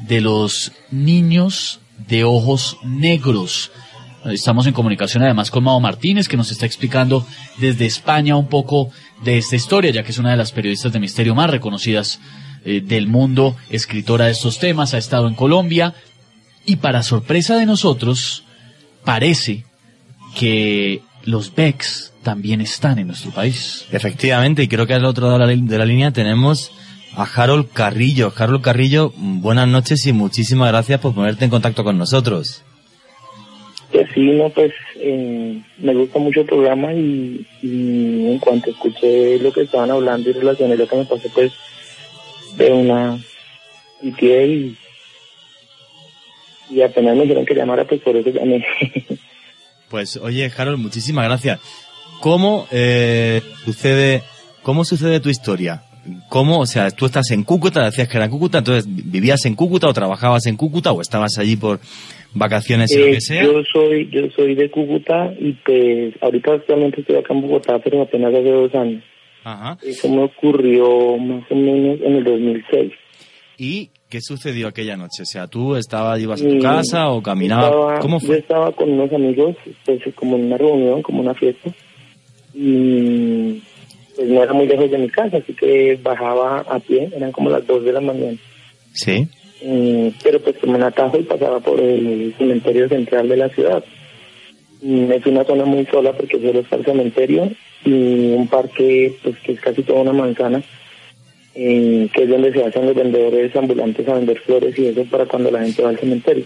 de 0.00 0.20
los 0.20 0.72
niños 0.90 1.80
de 2.08 2.24
ojos 2.24 2.76
negros. 2.84 3.70
Estamos 4.24 4.66
en 4.66 4.72
comunicación 4.72 5.22
además 5.22 5.50
con 5.50 5.64
Mao 5.64 5.80
Martínez, 5.80 6.28
que 6.28 6.36
nos 6.36 6.50
está 6.50 6.66
explicando 6.66 7.26
desde 7.58 7.86
España 7.86 8.36
un 8.36 8.46
poco 8.46 8.90
de 9.24 9.38
esta 9.38 9.56
historia, 9.56 9.90
ya 9.90 10.02
que 10.02 10.12
es 10.12 10.18
una 10.18 10.30
de 10.30 10.36
las 10.36 10.52
periodistas 10.52 10.92
de 10.92 11.00
misterio 11.00 11.34
más 11.34 11.50
reconocidas 11.50 12.20
eh, 12.64 12.80
del 12.80 13.06
mundo, 13.06 13.56
escritora 13.70 14.26
de 14.26 14.32
estos 14.32 14.58
temas, 14.58 14.94
ha 14.94 14.98
estado 14.98 15.28
en 15.28 15.34
Colombia, 15.34 15.94
y 16.64 16.76
para 16.76 17.02
sorpresa 17.02 17.56
de 17.56 17.66
nosotros, 17.66 18.44
parece 19.04 19.64
que 20.36 21.02
los 21.24 21.54
Becks 21.54 22.12
también 22.22 22.60
están 22.60 22.98
en 22.98 23.08
nuestro 23.08 23.30
país. 23.32 23.86
Efectivamente, 23.90 24.62
y 24.62 24.68
creo 24.68 24.86
que 24.86 24.94
al 24.94 25.04
otro 25.04 25.26
lado 25.26 25.38
de 25.40 25.46
la, 25.46 25.52
li- 25.52 25.66
de 25.68 25.78
la 25.78 25.84
línea 25.84 26.10
tenemos 26.12 26.70
a 27.16 27.24
Harold 27.24 27.68
Carrillo. 27.72 28.32
Harold 28.36 28.62
Carrillo, 28.62 29.12
buenas 29.16 29.68
noches 29.68 30.06
y 30.06 30.12
muchísimas 30.12 30.68
gracias 30.68 31.00
por 31.00 31.14
ponerte 31.14 31.44
en 31.44 31.50
contacto 31.50 31.84
con 31.84 31.98
nosotros. 31.98 32.62
Pues 33.90 34.08
sí, 34.14 34.20
no, 34.20 34.48
pues 34.48 34.72
eh, 34.96 35.60
me 35.78 35.94
gusta 35.94 36.18
mucho 36.18 36.40
el 36.40 36.46
programa 36.46 36.94
y, 36.94 37.46
y 37.60 38.26
en 38.30 38.38
cuanto 38.38 38.70
escuché 38.70 39.38
lo 39.38 39.52
que 39.52 39.62
estaban 39.62 39.90
hablando 39.90 40.30
y 40.30 40.32
relacioné 40.32 40.76
lo 40.76 40.88
que 40.88 40.96
me 40.96 41.04
pasó, 41.04 41.28
pues 41.34 41.52
de 42.56 42.72
una 42.72 43.18
pitié 44.00 44.46
y, 44.46 44.76
y 46.70 46.82
apenas 46.82 47.16
me 47.16 47.22
dijeron 47.22 47.44
que 47.46 47.54
llamara, 47.54 47.84
pues 47.84 48.00
por 48.00 48.16
eso 48.16 48.30
llamé. 48.30 48.64
Pues 49.88 50.16
oye, 50.16 50.50
Harold, 50.56 50.78
muchísimas 50.78 51.26
gracias. 51.26 51.60
¿Cómo 52.22 52.66
eh, 52.72 53.42
sucede, 53.62 54.22
cómo 54.62 54.86
sucede 54.86 55.20
tu 55.20 55.28
historia? 55.28 55.82
¿Cómo, 56.30 56.60
o 56.60 56.66
sea, 56.66 56.90
tú 56.90 57.04
estás 57.04 57.30
en 57.30 57.44
Cúcuta, 57.44 57.84
decías 57.84 58.08
que 58.08 58.16
era 58.16 58.24
en 58.24 58.30
Cúcuta, 58.30 58.56
entonces 58.58 58.86
vivías 58.88 59.44
en 59.44 59.54
Cúcuta 59.54 59.88
o 59.88 59.92
trabajabas 59.92 60.46
en 60.46 60.56
Cúcuta 60.56 60.92
o 60.92 61.02
estabas 61.02 61.36
allí 61.36 61.56
por 61.56 61.78
vacaciones 62.32 62.90
y 62.90 62.96
lo 63.00 63.04
Eh, 63.06 63.10
que 63.12 63.20
sea? 63.20 63.42
yo 63.44 63.52
soy 63.70 64.08
yo 64.10 64.22
soy 64.34 64.54
de 64.54 64.70
Cúcuta 64.70 65.30
y 65.38 65.52
pues 65.62 66.14
ahorita 66.22 66.54
actualmente 66.54 67.02
estoy 67.02 67.16
acá 67.16 67.34
en 67.34 67.42
Bogotá, 67.42 67.78
pero 67.78 68.00
apenas 68.00 68.32
hace 68.32 68.50
dos 68.50 68.74
años. 68.74 69.04
Ajá. 69.44 69.76
Eso 69.82 70.08
me 70.08 70.22
ocurrió 70.24 71.16
más 71.18 71.44
o 71.50 71.54
menos 71.54 72.00
en 72.00 72.16
el 72.16 72.24
2006. 72.24 72.92
¿Y 73.58 73.90
qué 74.08 74.20
sucedió 74.20 74.68
aquella 74.68 74.96
noche? 74.96 75.22
O 75.22 75.26
sea, 75.26 75.46
tú 75.46 75.76
estabas, 75.76 76.20
ibas 76.20 76.40
a 76.40 76.44
tu 76.48 76.54
Mm, 76.56 76.60
casa 76.60 77.10
o 77.10 77.22
caminabas. 77.22 77.70
Estaba- 77.70 77.98
¿Cómo 78.00 78.20
Yo 78.20 78.26
fue? 78.26 78.38
estaba 78.38 78.72
con 78.72 78.90
unos 78.90 79.12
amigos, 79.12 79.56
pues 79.84 80.00
como 80.14 80.36
en 80.36 80.46
una 80.46 80.58
reunión, 80.58 81.02
como 81.02 81.20
una 81.20 81.34
fiesta, 81.34 81.70
y 82.54 83.62
pues 84.16 84.28
no 84.28 84.42
era 84.42 84.52
muy 84.52 84.66
lejos 84.66 84.90
de 84.90 84.98
mi 84.98 85.08
casa, 85.08 85.38
así 85.38 85.54
que 85.54 85.98
bajaba 86.02 86.60
a 86.60 86.78
pie, 86.80 87.10
eran 87.14 87.32
como 87.32 87.50
las 87.50 87.66
2 87.66 87.84
de 87.84 87.92
la 87.92 88.00
mañana. 88.00 88.36
Sí. 88.92 89.26
Mm, 89.64 90.08
pero 90.22 90.40
pues 90.40 90.58
tomé 90.58 90.74
un 90.76 90.82
atajo 90.82 91.18
y 91.18 91.22
pasaba 91.22 91.60
por 91.60 91.80
el 91.80 92.34
cementerio 92.36 92.88
central 92.88 93.28
de 93.28 93.36
la 93.36 93.48
ciudad. 93.48 93.82
Mm, 94.82 95.12
es 95.12 95.26
una 95.26 95.44
zona 95.44 95.64
muy 95.64 95.86
sola 95.86 96.12
porque 96.12 96.38
solo 96.40 96.60
está 96.60 96.76
el 96.76 96.84
cementerio 96.84 97.50
y 97.84 98.32
un 98.32 98.46
parque 98.48 99.14
pues 99.22 99.36
que 99.38 99.52
es 99.52 99.60
casi 99.60 99.82
toda 99.82 100.00
una 100.02 100.12
manzana, 100.12 100.62
eh, 101.54 102.08
que 102.12 102.22
es 102.22 102.28
donde 102.28 102.52
se 102.52 102.64
hacen 102.64 102.86
los 102.86 102.94
vendedores 102.94 103.54
ambulantes 103.56 104.08
a 104.08 104.14
vender 104.14 104.38
flores 104.40 104.78
y 104.78 104.86
eso 104.86 105.04
para 105.04 105.26
cuando 105.26 105.50
la 105.50 105.60
gente 105.62 105.82
va 105.82 105.90
al 105.90 105.98
cementerio. 105.98 106.44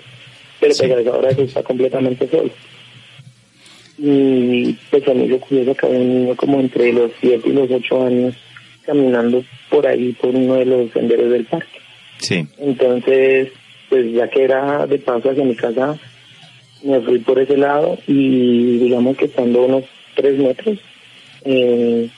Pero 0.61 0.73
Sí. 0.75 0.83
pues 0.87 0.97
a 0.97 1.01
esa 1.01 1.17
hora 1.17 1.31
eso 1.31 1.43
está 1.43 1.63
completamente 1.63 2.27
solo. 2.29 2.51
Y 3.99 4.75
pues 4.91 5.09
a 5.09 5.15
mí 5.15 5.27
lo 5.27 5.39
curioso 5.41 5.75
que 5.75 5.87
había 5.87 5.99
un 6.01 6.09
niño 6.25 6.37
como 6.37 6.61
entre 6.61 6.93
los 6.93 7.11
7 7.21 7.49
y 7.49 7.53
los 7.53 7.71
8 7.71 8.07
años 8.07 8.35
caminando 8.85 9.43
por 9.71 9.87
ahí, 9.87 10.13
por 10.13 10.35
uno 10.35 10.55
de 10.55 10.65
los 10.67 10.91
senderos 10.93 11.31
del 11.31 11.45
parque. 11.47 11.79
Sí. 12.19 12.47
Entonces, 12.59 13.49
pues 13.89 14.13
ya 14.13 14.29
que 14.29 14.45
era 14.45 14.87
de 14.87 14.99
paso 14.99 15.31
hacia 15.31 15.45
mi 15.45 15.57
casa, 15.57 15.99
me 16.85 17.01
fui 17.01 17.19
por 17.21 17.39
ese 17.39 17.57
lado 17.57 17.99
y 18.07 18.79
digamos 18.79 19.17
que 19.17 19.25
estando 19.27 19.65
unos 19.65 19.85
tres 20.15 20.39
metros, 20.39 20.79
eh, 21.47 22.09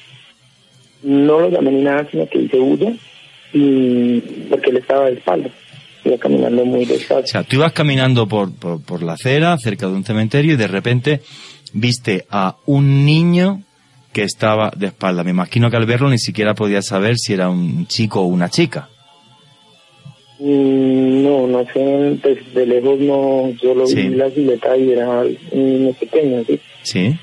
no 1.02 1.40
lo 1.40 1.50
llamé 1.50 1.70
ni 1.72 1.82
nada, 1.82 2.08
sino 2.10 2.26
que 2.28 2.38
hice 2.40 2.56
bulla 2.58 2.92
y 3.52 4.20
porque 4.50 4.70
él 4.70 4.76
estaba 4.78 5.06
de 5.06 5.14
espalda, 5.14 5.48
iba 6.04 6.18
caminando 6.18 6.64
muy 6.64 6.84
O 6.84 6.86
despacio. 6.86 7.26
sea, 7.26 7.42
tú 7.44 7.56
ibas 7.56 7.72
caminando 7.72 8.26
por, 8.26 8.52
por, 8.54 8.82
por 8.82 9.02
la 9.02 9.12
acera, 9.14 9.56
cerca 9.58 9.86
de 9.86 9.92
un 9.94 10.04
cementerio, 10.04 10.54
y 10.54 10.56
de 10.56 10.66
repente 10.68 11.20
viste 11.72 12.24
a 12.30 12.56
un 12.66 13.04
niño 13.06 13.62
que 14.12 14.22
estaba 14.22 14.72
de 14.74 14.86
espalda. 14.88 15.22
Me 15.22 15.30
imagino 15.30 15.70
que 15.70 15.76
al 15.76 15.86
verlo 15.86 16.08
ni 16.10 16.18
siquiera 16.18 16.54
podías 16.54 16.86
saber 16.86 17.16
si 17.18 17.34
era 17.34 17.48
un 17.50 17.86
chico 17.86 18.20
o 18.20 18.24
una 18.26 18.48
chica. 18.48 18.88
Mm, 20.40 21.22
No, 21.22 21.46
no 21.46 21.64
sé, 21.72 22.18
pues 22.22 22.54
de 22.54 22.66
lejos 22.66 22.98
no, 23.00 23.50
yo 23.62 23.74
lo 23.74 23.86
Sí. 23.86 23.96
vi 23.96 24.14
la 24.14 24.30
silueta 24.30 24.76
y 24.76 24.92
era 24.92 25.08
un 25.20 25.36
niño 25.52 25.92
pequeño, 25.94 26.44
¿sí? 26.44 26.60
Sí. 26.82 27.16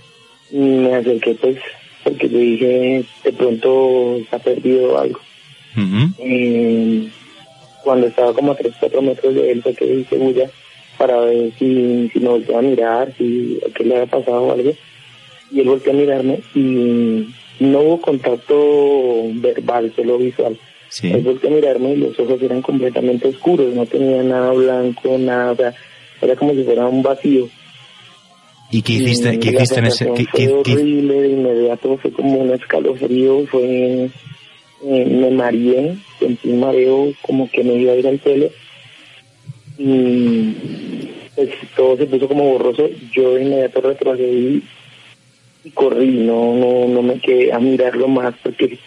Y 0.52 0.58
me 0.58 0.94
acerqué 0.96 1.34
pues 1.36 1.58
porque 2.06 2.30
yo 2.30 2.38
dije, 2.38 3.04
de 3.24 3.34
pronto 3.34 4.20
se 4.30 4.36
ha 4.36 4.40
perdido 4.40 5.00
algo. 5.00 5.20
Eh, 6.20 7.10
cuando 7.84 8.08
estaba 8.08 8.32
como 8.32 8.52
a 8.52 8.56
3, 8.56 8.74
4 8.80 9.02
metros 9.02 9.34
de 9.34 9.52
él 9.52 9.64
fue 9.64 9.74
que 9.74 9.86
hice 9.86 10.18
bulla 10.18 10.50
para 11.00 11.20
ver 11.22 11.52
si, 11.58 12.10
si 12.14 12.20
me 12.20 12.30
volteaba 12.30 12.60
a 12.60 12.62
mirar, 12.62 13.14
si 13.18 13.60
qué 13.74 13.84
le 13.84 13.96
había 13.96 14.06
pasado 14.06 14.44
o 14.44 14.52
algo. 14.52 14.72
Y 15.52 15.60
él 15.60 15.68
volteó 15.68 15.94
a 15.94 15.96
mirarme 15.96 16.42
y 16.54 17.28
no 17.60 17.80
hubo 17.80 18.02
contacto 18.02 19.24
verbal, 19.34 19.92
solo 19.96 20.20
visual. 20.20 20.58
Sí. 20.90 21.12
Él 21.12 21.22
volteó 21.22 21.50
a 21.50 21.54
mirarme 21.54 21.94
y 21.94 21.98
los 21.98 22.20
ojos 22.20 22.40
eran 22.44 22.62
completamente 22.62 23.30
oscuros, 23.30 23.74
no 23.74 23.88
tenía 23.88 24.22
nada 24.22 24.52
blanco, 24.52 25.18
nada, 25.18 25.54
o 25.54 25.56
sea, 25.56 25.74
era 26.22 26.36
como 26.36 26.54
si 26.54 26.64
fuera 26.64 26.86
un 26.86 27.02
vacío. 27.02 27.50
¿Y 28.72 28.82
qué 28.82 28.94
hiciste, 28.94 29.34
Y 29.36 29.40
qué 29.40 29.50
hiciste 29.52 29.80
en 29.80 29.86
ese...? 29.86 30.06
qué- 30.16 30.26
fue 30.26 30.42
qué- 30.64 30.74
horrible, 30.74 31.22
de 31.22 31.28
inmediato 31.30 31.98
fue 31.98 32.12
como 32.12 32.40
un 32.40 32.52
escalofrío, 32.54 33.46
fue... 33.48 34.10
eh, 34.86 35.06
me 35.06 35.30
mareé, 35.32 35.96
sentí 36.20 36.50
un 36.50 36.60
mareo 36.60 37.14
como 37.22 37.50
que 37.50 37.64
me 37.64 37.76
iba 37.76 37.94
a 37.94 37.96
ir 37.96 38.08
al 38.08 38.18
pelo. 38.20 38.50
Y 39.78 40.54
pues 41.36 41.50
todo 41.76 41.98
se 41.98 42.06
puso 42.06 42.28
como 42.28 42.46
borroso. 42.52 42.90
Yo 43.14 43.34
de 43.36 43.44
inmediato 43.44 43.82
retrocedí 43.82 44.64
y 45.64 45.70
corrí, 45.72 46.12
no, 46.12 46.54
no, 46.56 46.88
no 46.88 47.02
me 47.02 47.20
quedé 47.20 47.52
a 47.52 47.60
mirarlo 47.60 48.08
más 48.08 48.34
porque 48.44 48.78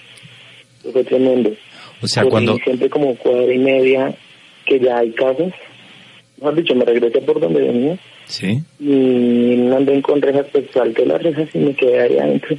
fue 0.92 1.04
tremendo. 1.04 1.52
o 2.00 2.06
sea, 2.06 2.22
Corrí 2.22 2.30
cuando... 2.32 2.56
siempre 2.64 2.88
como 2.88 3.14
cuadra 3.16 3.52
y 3.52 3.58
media 3.58 4.14
que 4.64 4.78
ya 4.80 4.98
hay 4.98 5.10
casas. 5.10 5.52
Mejor 6.38 6.54
dicho, 6.54 6.74
me 6.74 6.84
regresé 6.84 7.20
por 7.20 7.40
donde 7.40 7.60
venía 7.62 7.98
Sí. 8.28 8.62
y 8.78 8.92
en 9.54 9.60
un 9.68 9.72
andén 9.72 10.02
con 10.02 10.20
rejas, 10.20 10.46
pues 10.52 10.66
salté 10.72 11.06
las 11.06 11.22
rejas 11.22 11.48
y 11.54 11.58
me 11.58 11.74
quedé 11.74 12.00
ahí 12.02 12.18
adentro 12.18 12.56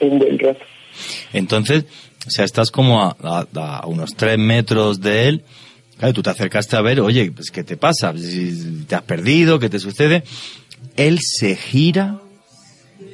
un 0.00 0.18
buen 0.18 0.38
rato. 0.38 0.60
Entonces, 1.32 1.84
o 2.26 2.30
sea, 2.30 2.44
estás 2.44 2.70
como 2.70 3.00
a, 3.02 3.16
a- 3.22 3.46
a 3.78 3.86
unos 3.86 4.14
tres 4.16 4.36
metros 4.38 5.00
de 5.00 5.28
él. 5.28 5.42
Claro, 5.98 6.12
tú 6.14 6.22
te 6.22 6.30
acercaste 6.30 6.74
a 6.76 6.80
ver, 6.82 7.00
oye, 7.00 7.30
pues 7.30 7.50
¿qué 7.52 7.62
te 7.62 7.76
pasa? 7.76 8.12
Si 8.18 8.84
¿Te 8.88 8.96
has 8.96 9.02
perdido? 9.02 9.58
¿Qué 9.60 9.68
te 9.68 9.78
sucede? 9.78 10.24
Él 10.96 11.18
se 11.20 11.54
gira, 11.54 12.18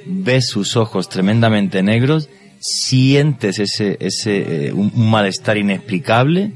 ves 0.06 0.48
sus 0.48 0.76
ojos 0.76 1.08
tremendamente 1.10 1.82
negros, 1.82 2.30
sientes 2.60 3.58
ese, 3.58 3.98
ese, 4.00 4.68
eh, 4.68 4.72
un, 4.72 4.90
un 4.94 5.10
malestar 5.10 5.58
inexplicable 5.58 6.52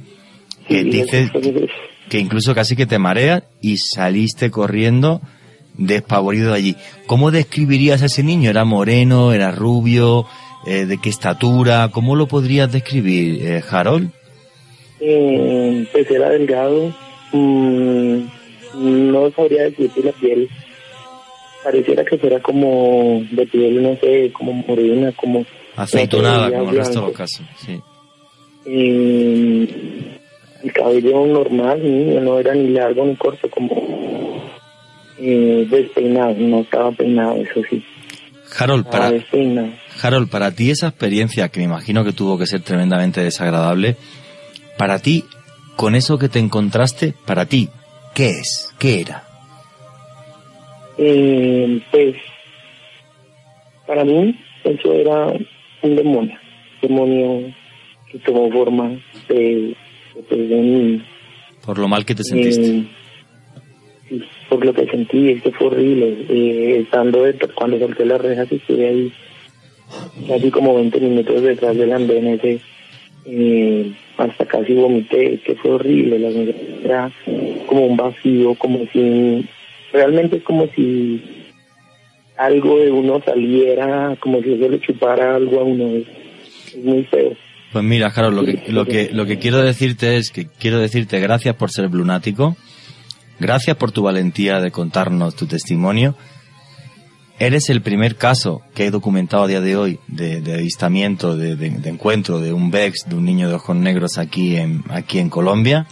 que 0.66 0.82
Sí, 0.82 0.90
dices 0.90 1.30
que 2.08 2.18
incluso 2.18 2.54
casi 2.54 2.76
que 2.76 2.86
te 2.86 2.98
marea 2.98 3.44
y 3.60 3.76
saliste 3.78 4.50
corriendo 4.50 5.20
despavorido 5.77 6.51
de 6.51 6.57
allí. 6.57 6.77
¿Cómo 7.07 7.31
describirías 7.31 8.03
a 8.03 8.07
ese 8.07 8.23
niño? 8.23 8.51
¿Era 8.51 8.65
moreno? 8.65 9.32
¿Era 9.32 9.51
rubio? 9.51 10.27
Eh, 10.66 10.86
¿De 10.86 10.99
qué 10.99 11.09
estatura? 11.09 11.90
¿Cómo 11.93 12.15
lo 12.16 12.27
podrías 12.28 12.70
describir, 12.70 13.44
eh, 13.44 13.62
Harold? 13.69 14.11
eh, 15.03 15.86
pues 15.93 16.11
era 16.11 16.31
delgado, 16.31 16.94
mm, 17.32 18.20
no 18.74 19.31
sabría 19.32 19.65
decirte 19.65 20.03
la 20.03 20.12
piel, 20.12 20.49
pareciera 21.65 22.05
que 22.05 22.19
fuera 22.19 22.40
como 22.40 23.23
de 23.31 23.47
piel, 23.47 23.82
no 23.82 23.97
sé, 23.97 24.31
como 24.32 24.53
morena, 24.53 25.12
como... 25.12 25.44
Sé, 25.86 26.09
como 26.09 26.70
el 26.70 26.77
resto 26.77 27.01
de 27.01 27.07
los 27.07 27.16
casos. 27.16 27.47
Sí. 27.57 27.81
Eh, 28.66 29.69
el 30.62 30.73
cabello 30.73 31.27
normal, 31.27 31.82
niño, 31.82 32.20
no 32.20 32.39
era 32.39 32.55
ni 32.55 32.69
largo 32.69 33.05
ni 33.05 33.16
corto, 33.16 33.51
como 33.51 34.41
eh, 35.23 35.66
despeinado, 35.70 36.35
no 36.35 36.61
estaba 36.61 36.93
peinado, 36.93 37.36
eso 37.36 37.62
sí, 37.70 37.82
Harold, 38.59 38.86
para. 38.86 39.12
Harold, 40.03 40.28
para 40.28 40.53
ti 40.53 40.70
esa 40.70 40.89
experiencia, 40.89 41.49
que 41.49 41.61
me 41.61 41.65
imagino 41.66 42.05
que 42.05 42.12
tuvo 42.12 42.39
que 42.39 42.47
ser 42.47 42.61
tremendamente 42.61 43.23
desagradable, 43.23 43.97
para 44.77 44.99
ti, 44.99 45.24
con 45.77 45.94
eso 45.94 46.19
que 46.19 46.28
te 46.28 46.39
encontraste, 46.39 47.15
para 47.24 47.47
ti, 47.47 47.69
¿qué 48.15 48.31
es? 48.31 48.74
¿Qué 48.78 49.01
era? 49.01 49.24
Eh, 50.99 51.81
pues, 51.90 52.16
para 53.86 54.05
mí, 54.05 54.39
eso 54.65 54.93
era 54.93 55.27
un 55.82 55.97
demonio, 55.97 56.39
demonio 56.81 57.55
que 58.11 58.19
tomó 58.19 58.51
forma 58.51 58.90
de, 59.28 59.74
de, 60.31 60.36
de 60.36 60.55
un. 60.55 61.05
Por 61.65 61.78
lo 61.78 61.89
mal 61.89 62.05
que 62.05 62.15
te 62.15 62.24
sentiste. 62.24 62.66
Eh, 62.66 62.89
sí, 64.09 64.23
por 64.52 64.64
lo 64.66 64.74
que 64.74 64.86
sentí, 64.86 65.30
es 65.30 65.42
que 65.42 65.50
fue 65.52 65.68
horrible. 65.68 66.26
Eh, 66.28 66.80
estando 66.82 67.22
de- 67.24 67.34
cuando 67.54 67.78
salté 67.78 68.04
las 68.04 68.20
rejas 68.20 68.52
estuve 68.52 68.86
ahí 68.86 69.12
casi 70.28 70.50
como 70.50 70.74
20 70.76 71.00
minutos 71.00 71.42
detrás 71.42 71.74
del 71.76 71.92
andén 71.92 72.26
ese, 72.28 72.60
eh, 73.24 73.92
hasta 74.18 74.44
casi 74.44 74.74
vomité, 74.74 75.34
es 75.34 75.40
que 75.40 75.54
fue 75.56 75.70
horrible. 75.72 76.18
La 76.18 76.28
era 76.84 77.12
como 77.66 77.86
un 77.86 77.96
vacío, 77.96 78.54
como 78.56 78.86
si, 78.92 79.46
realmente 79.92 80.36
es 80.36 80.42
como 80.42 80.66
si 80.76 81.22
algo 82.36 82.78
de 82.78 82.90
uno 82.90 83.22
saliera, 83.24 84.16
como 84.20 84.42
si 84.42 84.52
eso 84.52 84.68
le 84.68 84.80
chupara 84.80 85.34
algo 85.36 85.60
a 85.60 85.64
uno. 85.64 85.86
Es, 85.96 86.06
es 86.76 86.84
muy 86.84 87.04
feo. 87.04 87.34
Pues 87.72 87.84
mira, 87.84 88.08
Harold, 88.14 88.36
lo 88.36 88.44
que, 88.44 88.62
lo 88.70 88.84
que, 88.84 89.08
lo 89.14 89.24
que 89.24 89.38
quiero 89.38 89.62
decirte 89.62 90.16
es 90.18 90.30
que 90.30 90.46
quiero 90.58 90.78
decirte 90.78 91.20
gracias 91.20 91.56
por 91.56 91.70
ser 91.70 91.88
blunático, 91.88 92.54
gracias 93.43 93.77
por 93.77 93.93
tu 93.93 94.02
valentía 94.02 94.60
de 94.60 94.70
contarnos 94.70 95.35
tu 95.36 95.47
testimonio. 95.47 96.16
Eres 97.39 97.70
el 97.70 97.82
primer 97.82 98.16
caso 98.16 98.62
que 98.74 98.86
he 98.86 98.90
documentado 98.90 99.43
a 99.43 99.47
día 99.48 99.60
de 99.60 99.77
hoy 99.77 99.98
de, 100.06 100.36
avistamiento, 100.55 101.36
de, 101.36 101.56
de- 101.56 101.70
de 101.70 101.90
encuentro 101.90 102.39
de 102.39 102.52
un 102.52 102.70
Bex, 102.70 103.06
de 103.09 103.16
un 103.16 103.24
niño 103.24 103.48
de 103.48 103.55
ojos 103.55 103.74
negros 103.74 104.16
aquí 104.19 104.56
en, 104.56 104.85
aquí 104.90 105.19
en 105.19 105.28
Colombia. 105.28 105.86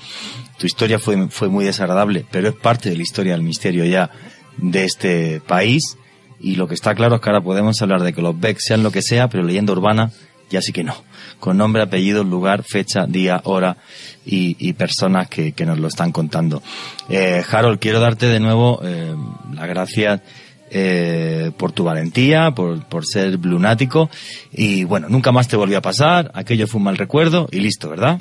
Tu 0.59 0.67
historia 0.67 0.99
fue, 0.99 1.29
fue 1.29 1.49
muy 1.49 1.65
desagradable, 1.65 2.25
pero 2.31 2.49
es 2.49 2.55
parte 2.55 2.89
de 2.91 2.97
la 2.97 3.03
historia 3.03 3.33
del 3.33 3.43
misterio 3.43 3.85
ya 3.85 4.11
de 4.59 4.85
este 4.85 5.41
país. 5.41 5.97
Y 6.39 6.55
lo 6.55 6.69
que 6.69 6.75
está 6.75 6.95
claro 6.95 7.17
es 7.17 7.21
que 7.21 7.29
ahora 7.31 7.43
podemos 7.43 7.83
hablar 7.83 8.03
de 8.03 8.13
que 8.13 8.23
los 8.23 8.39
Bex 8.39 8.65
sean 8.67 8.83
lo 8.83 8.93
que 8.93 9.03
sea, 9.03 9.29
pero 9.29 9.43
leyenda 9.43 9.73
urbana 9.73 10.13
ya 10.51 10.61
sí 10.61 10.73
que 10.73 10.85
no. 10.85 10.95
Con 11.39 11.57
nombre, 11.57 11.83
apellido, 11.83 12.25
lugar, 12.25 12.63
fecha, 12.65 13.07
día, 13.07 13.41
hora 13.45 13.77
y, 14.27 14.57
y 14.59 14.75
personas 14.75 15.29
que, 15.29 15.53
que 15.53 15.65
nos 15.65 15.79
lo 15.79 15.89
están 15.89 16.13
contando. 16.13 16.63
Eh, 17.09 17.43
Harold, 17.51 17.79
quiero 17.79 18.01
darte 18.01 18.27
de 18.27 18.41
nuevo 18.41 18.81
eh, 18.83 19.15
las 19.55 19.69
gracias 19.69 20.21
eh, 20.71 21.51
por 21.57 21.73
tu 21.73 21.85
valentía, 21.85 22.53
por, 22.53 22.85
por 22.87 23.07
ser 23.07 23.39
blunático. 23.39 24.11
Y 24.53 24.85
bueno, 24.85 25.09
nunca 25.09 25.33
más 25.33 25.49
te 25.49 25.57
volvió 25.57 25.79
a 25.79 25.83
pasar, 25.83 26.31
aquello 26.35 26.67
fue 26.67 26.79
un 26.79 26.85
mal 26.85 26.99
recuerdo 26.99 27.49
y 27.51 27.61
listo, 27.61 27.89
¿verdad? 27.89 28.19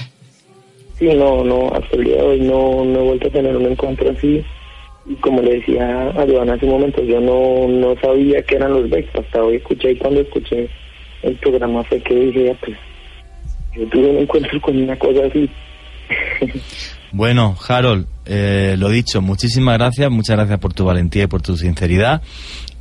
Sí, 0.97 1.07
no, 1.13 1.43
no, 1.43 1.71
hasta 1.73 1.95
hoy 1.95 2.41
no, 2.41 2.83
no 2.85 2.99
he 2.99 3.03
vuelto 3.03 3.27
a 3.27 3.31
tener 3.31 3.55
un 3.55 3.65
encuentro 3.65 4.11
así. 4.11 4.43
Y 5.05 5.15
como 5.15 5.41
le 5.41 5.55
decía 5.55 6.09
a 6.09 6.25
Joana 6.27 6.53
hace 6.53 6.65
un 6.65 6.71
momento, 6.71 7.01
yo 7.03 7.19
no, 7.19 7.67
no 7.67 7.95
sabía 8.01 8.43
que 8.43 8.55
eran 8.55 8.73
los 8.73 8.89
Bex, 8.89 9.15
hasta 9.15 9.43
hoy 9.43 9.55
escuché 9.55 9.91
y 9.91 9.97
cuando 9.97 10.21
escuché 10.21 10.69
el 11.23 11.35
programa 11.35 11.83
fue 11.85 12.01
que 12.01 12.15
dije, 12.15 12.45
"Ya, 12.45 12.53
pues, 12.59 12.77
yo 13.75 13.87
tuve 13.89 14.09
un 14.09 14.17
encuentro 14.17 14.61
con 14.61 14.77
una 14.81 14.97
cosa 14.97 15.19
así. 15.27 15.49
Bueno, 17.11 17.55
Harold, 17.67 18.05
eh, 18.27 18.75
lo 18.77 18.87
dicho, 18.89 19.19
muchísimas 19.19 19.79
gracias, 19.79 20.11
muchas 20.11 20.35
gracias 20.37 20.59
por 20.59 20.75
tu 20.75 20.85
valentía 20.85 21.23
y 21.23 21.27
por 21.27 21.41
tu 21.41 21.57
sinceridad 21.57 22.21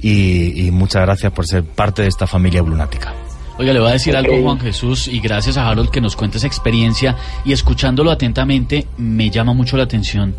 y, 0.02 0.66
y 0.66 0.70
muchas 0.70 1.00
gracias 1.00 1.32
por 1.32 1.46
ser 1.46 1.64
parte 1.64 2.02
de 2.02 2.08
esta 2.08 2.26
familia 2.26 2.60
blunática. 2.60 3.14
Oiga, 3.58 3.72
le 3.72 3.80
voy 3.80 3.88
a 3.88 3.92
decir 3.92 4.14
Ok. 4.14 4.18
algo, 4.26 4.42
Juan 4.42 4.60
Jesús, 4.60 5.08
y 5.08 5.20
gracias 5.20 5.56
a 5.56 5.66
Harold 5.66 5.88
que 5.90 6.02
nos 6.02 6.14
cuenta 6.14 6.36
esa 6.36 6.46
experiencia 6.46 7.16
y 7.46 7.52
escuchándolo 7.52 8.10
atentamente 8.10 8.86
me 8.98 9.30
llama 9.30 9.54
mucho 9.54 9.78
la 9.78 9.84
atención 9.84 10.34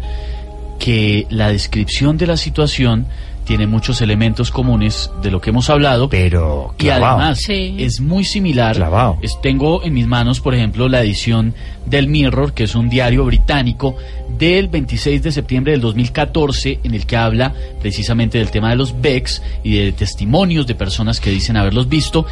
que 0.78 1.26
la 1.32 1.50
descripción 1.50 2.16
de 2.18 2.28
la 2.28 2.38
situación 2.38 3.08
tiene 3.50 3.66
muchos 3.66 4.00
elementos 4.02 4.52
comunes 4.52 5.10
de 5.24 5.32
lo 5.32 5.42
que 5.42 5.50
hemos 5.50 5.72
hablado, 5.72 6.08
Pero, 6.08 6.76
y 6.78 6.84
clavao. 6.84 7.18
además 7.18 7.40
Sí. 7.40 7.78
es 7.80 8.00
muy 8.00 8.24
similar. 8.24 8.76
Clavao. 8.76 9.18
Es- 9.24 9.42
tengo 9.42 9.84
en 9.84 9.96
mis 9.96 10.06
manos, 10.06 10.40
por 10.40 10.54
ejemplo, 10.54 10.88
la 10.88 11.02
edición 11.02 11.56
del 11.88 12.06
Mirror, 12.10 12.54
que 12.54 12.66
es 12.66 12.76
un 12.76 12.90
diario 12.90 13.26
británico 13.26 13.96
del 14.38 14.68
26 14.68 15.24
de 15.24 15.32
septiembre 15.32 15.72
del 15.72 15.82
2014, 15.82 16.80
en 16.84 16.94
el 16.94 17.08
que 17.08 17.18
habla 17.18 17.52
precisamente 17.82 18.38
del 18.38 18.52
tema 18.52 18.70
de 18.70 18.76
los 18.76 19.02
Becks 19.02 19.42
y 19.64 19.78
de 19.80 19.94
testimonios 19.94 20.68
de 20.68 20.76
personas 20.76 21.20
que 21.20 21.32
dicen 21.32 21.58
haberlos 21.58 21.90
visto. 21.90 22.28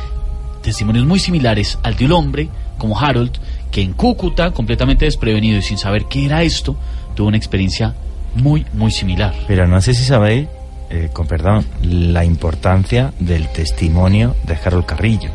Testimonios 0.62 1.08
muy 1.08 1.18
similares 1.18 1.80
al 1.82 1.96
de 1.96 2.06
un 2.06 2.12
hombre, 2.12 2.48
como 2.78 2.96
Harold, 3.00 3.32
que 3.72 3.82
en 3.82 3.94
Cúcuta, 3.94 4.52
completamente 4.52 5.06
desprevenido 5.06 5.58
y 5.58 5.64
sin 5.64 5.80
saber 5.80 6.06
qué 6.06 6.26
era 6.26 6.44
esto, 6.44 6.76
tuvo 7.16 7.28
una 7.30 7.38
experiencia 7.38 7.96
muy, 8.36 8.68
muy 8.74 8.92
similar. 8.92 9.34
Pero 9.48 9.68
no 9.68 9.82
sé 9.82 9.96
si 9.96 10.04
sabéis, 10.04 10.48
eh, 10.90 11.10
con 11.12 11.28
perdón, 11.28 11.66
la 11.82 12.24
importancia 12.24 13.14
del 13.20 13.50
testimonio 13.50 14.36
de 14.44 14.58
Harold 14.64 14.86
Carrillo. 14.86 15.30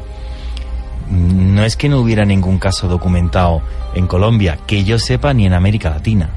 No 1.10 1.64
es 1.64 1.76
que 1.76 1.88
no 1.88 1.98
hubiera 1.98 2.24
ningún 2.24 2.58
caso 2.58 2.88
documentado 2.88 3.60
en 3.94 4.06
Colombia, 4.06 4.58
que 4.66 4.84
yo 4.84 4.98
sepa, 4.98 5.34
ni 5.34 5.44
en 5.44 5.52
América 5.52 5.90
Latina. 5.90 6.30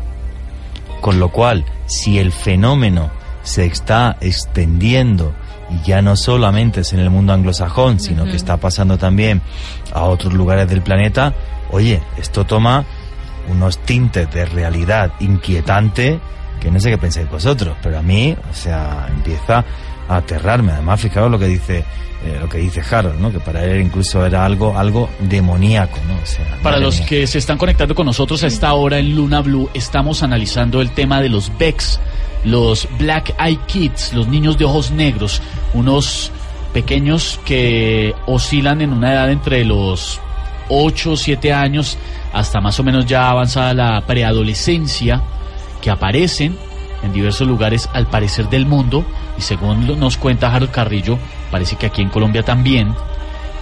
Con 1.00 1.20
lo 1.20 1.30
cual, 1.30 1.64
si 1.86 2.20
el 2.20 2.32
fenómeno 2.32 3.10
se 3.44 3.66
está 3.66 4.18
extendiendo 4.20 5.34
y 5.70 5.88
ya 5.88 6.02
no 6.02 6.16
solamente 6.16 6.82
es 6.82 6.94
en 6.94 7.00
el 7.00 7.10
mundo 7.10 7.32
anglosajón, 7.32 8.00
sino 8.00 8.26
que 8.26 8.36
está 8.36 8.58
pasando 8.58 8.98
también 8.98 9.42
a 9.94 10.04
otros 10.04 10.34
lugares 10.34 10.68
del 10.68 10.82
planeta, 10.82 11.34
oye, 11.72 12.02
esto 12.18 12.46
toma 12.46 12.86
unos 13.50 13.78
tintes 13.80 14.30
de 14.32 14.46
realidad 14.46 15.14
inquietante 15.20 16.20
que 16.60 16.72
no 16.72 16.80
sé 16.80 16.90
qué 16.90 16.98
pensáis 16.98 17.30
vosotros, 17.30 17.76
pero 17.82 18.00
a 18.00 18.02
mí, 18.02 18.36
o 18.50 18.54
sea, 18.54 19.08
empieza 19.10 19.64
a 20.08 20.18
aterrarme. 20.18 20.72
Además, 20.72 21.02
fijaos 21.02 21.30
lo 21.32 21.40
que 21.40 21.48
dice 21.48 21.84
eh, 22.26 22.38
lo 22.40 22.50
que 22.50 22.58
dice 22.58 22.82
Harold, 22.90 23.20
¿no? 23.20 23.32
Que 23.32 23.40
para 23.40 23.64
él 23.64 23.82
incluso 23.82 24.26
era 24.26 24.46
algo 24.46 24.78
algo 24.78 25.10
demoníaco, 25.20 25.98
¿no? 26.08 26.16
O 26.16 26.26
sea, 26.26 26.58
Para 26.64 26.80
los 26.80 26.98
mía. 27.00 27.08
que 27.08 27.28
se 27.28 27.38
están 27.38 27.58
conectando 27.58 27.94
con 27.94 28.06
nosotros 28.08 28.44
a 28.44 28.48
esta 28.48 28.74
hora 28.74 28.98
en 28.98 29.16
Luna 29.16 29.42
Blue, 29.42 29.70
estamos 29.74 30.24
analizando 30.24 30.82
el 30.82 30.90
tema 30.92 31.22
de 31.22 31.30
los 31.30 31.56
Becks, 31.58 32.00
los 32.44 32.88
Black 32.98 33.36
Eye 33.40 33.60
Kids, 33.68 34.14
los 34.14 34.28
niños 34.28 34.58
de 34.58 34.66
ojos 34.66 34.90
negros, 34.92 35.42
unos 35.74 36.32
pequeños 36.74 37.40
que 37.46 38.16
oscilan 38.26 38.82
en 38.82 38.92
una 38.92 39.14
edad 39.14 39.32
entre 39.32 39.64
los 39.64 40.20
8 40.70 41.12
o 41.12 41.18
7 41.18 41.54
años 41.54 41.98
hasta 42.34 42.60
más 42.60 42.80
o 42.80 42.84
menos 42.84 43.06
ya 43.06 43.30
avanzada 43.30 43.74
la 43.74 44.02
preadolescencia, 44.06 45.22
que 45.86 45.92
aparecen 45.92 46.58
en 47.04 47.14
diversos 47.14 47.48
lugares 47.48 47.88
al 47.94 48.08
parecer 48.08 48.50
del 48.50 48.66
mundo, 48.66 49.06
y 49.38 49.42
según 49.42 50.00
nos 50.00 50.18
cuenta 50.18 50.52
Harold 50.52 50.72
Carrillo, 50.72 51.20
parece 51.52 51.76
que 51.76 51.86
aquí 51.86 52.02
en 52.02 52.10
Colombia 52.10 52.42
también, 52.42 52.96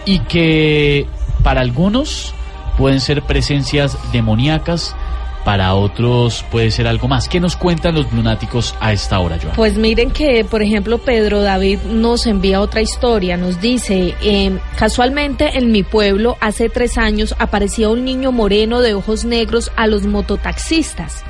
y 0.06 0.20
que 0.20 1.06
para 1.44 1.60
algunos 1.60 2.34
pueden 2.78 3.02
ser 3.02 3.24
presencias 3.24 3.98
demoníacas, 4.14 4.96
para 5.44 5.76
otros 5.76 6.46
puede 6.50 6.72
ser 6.72 6.88
algo 6.88 7.10
más. 7.10 7.28
¿Qué 7.28 7.42
nos 7.42 7.58
cuentan 7.58 7.96
los 7.96 8.10
lunáticos 8.14 8.74
a 8.80 8.94
esta 8.94 9.20
hora, 9.20 9.38
Joan? 9.42 9.58
Pues 9.58 9.76
miren 9.78 10.12
que, 10.12 10.46
por 10.46 10.62
ejemplo, 10.62 11.00
Pedro 11.00 11.42
David 11.42 11.80
nos 11.80 12.26
envía 12.26 12.62
otra 12.62 12.80
historia. 12.80 13.36
Nos 13.36 13.60
dice, 13.60 14.16
eh, 14.22 14.58
casualmente 14.78 15.58
en 15.58 15.74
mi 15.74 15.84
pueblo 15.84 16.38
hace 16.40 16.70
tres 16.70 16.98
años 16.98 17.36
aparecía 17.40 17.90
un 17.90 18.06
niño 18.06 18.32
moreno 18.32 18.80
de 18.80 18.94
ojos 18.94 19.26
negros 19.26 19.70
a 19.76 19.88
los 19.88 20.06
mototaxistas. 20.06 21.26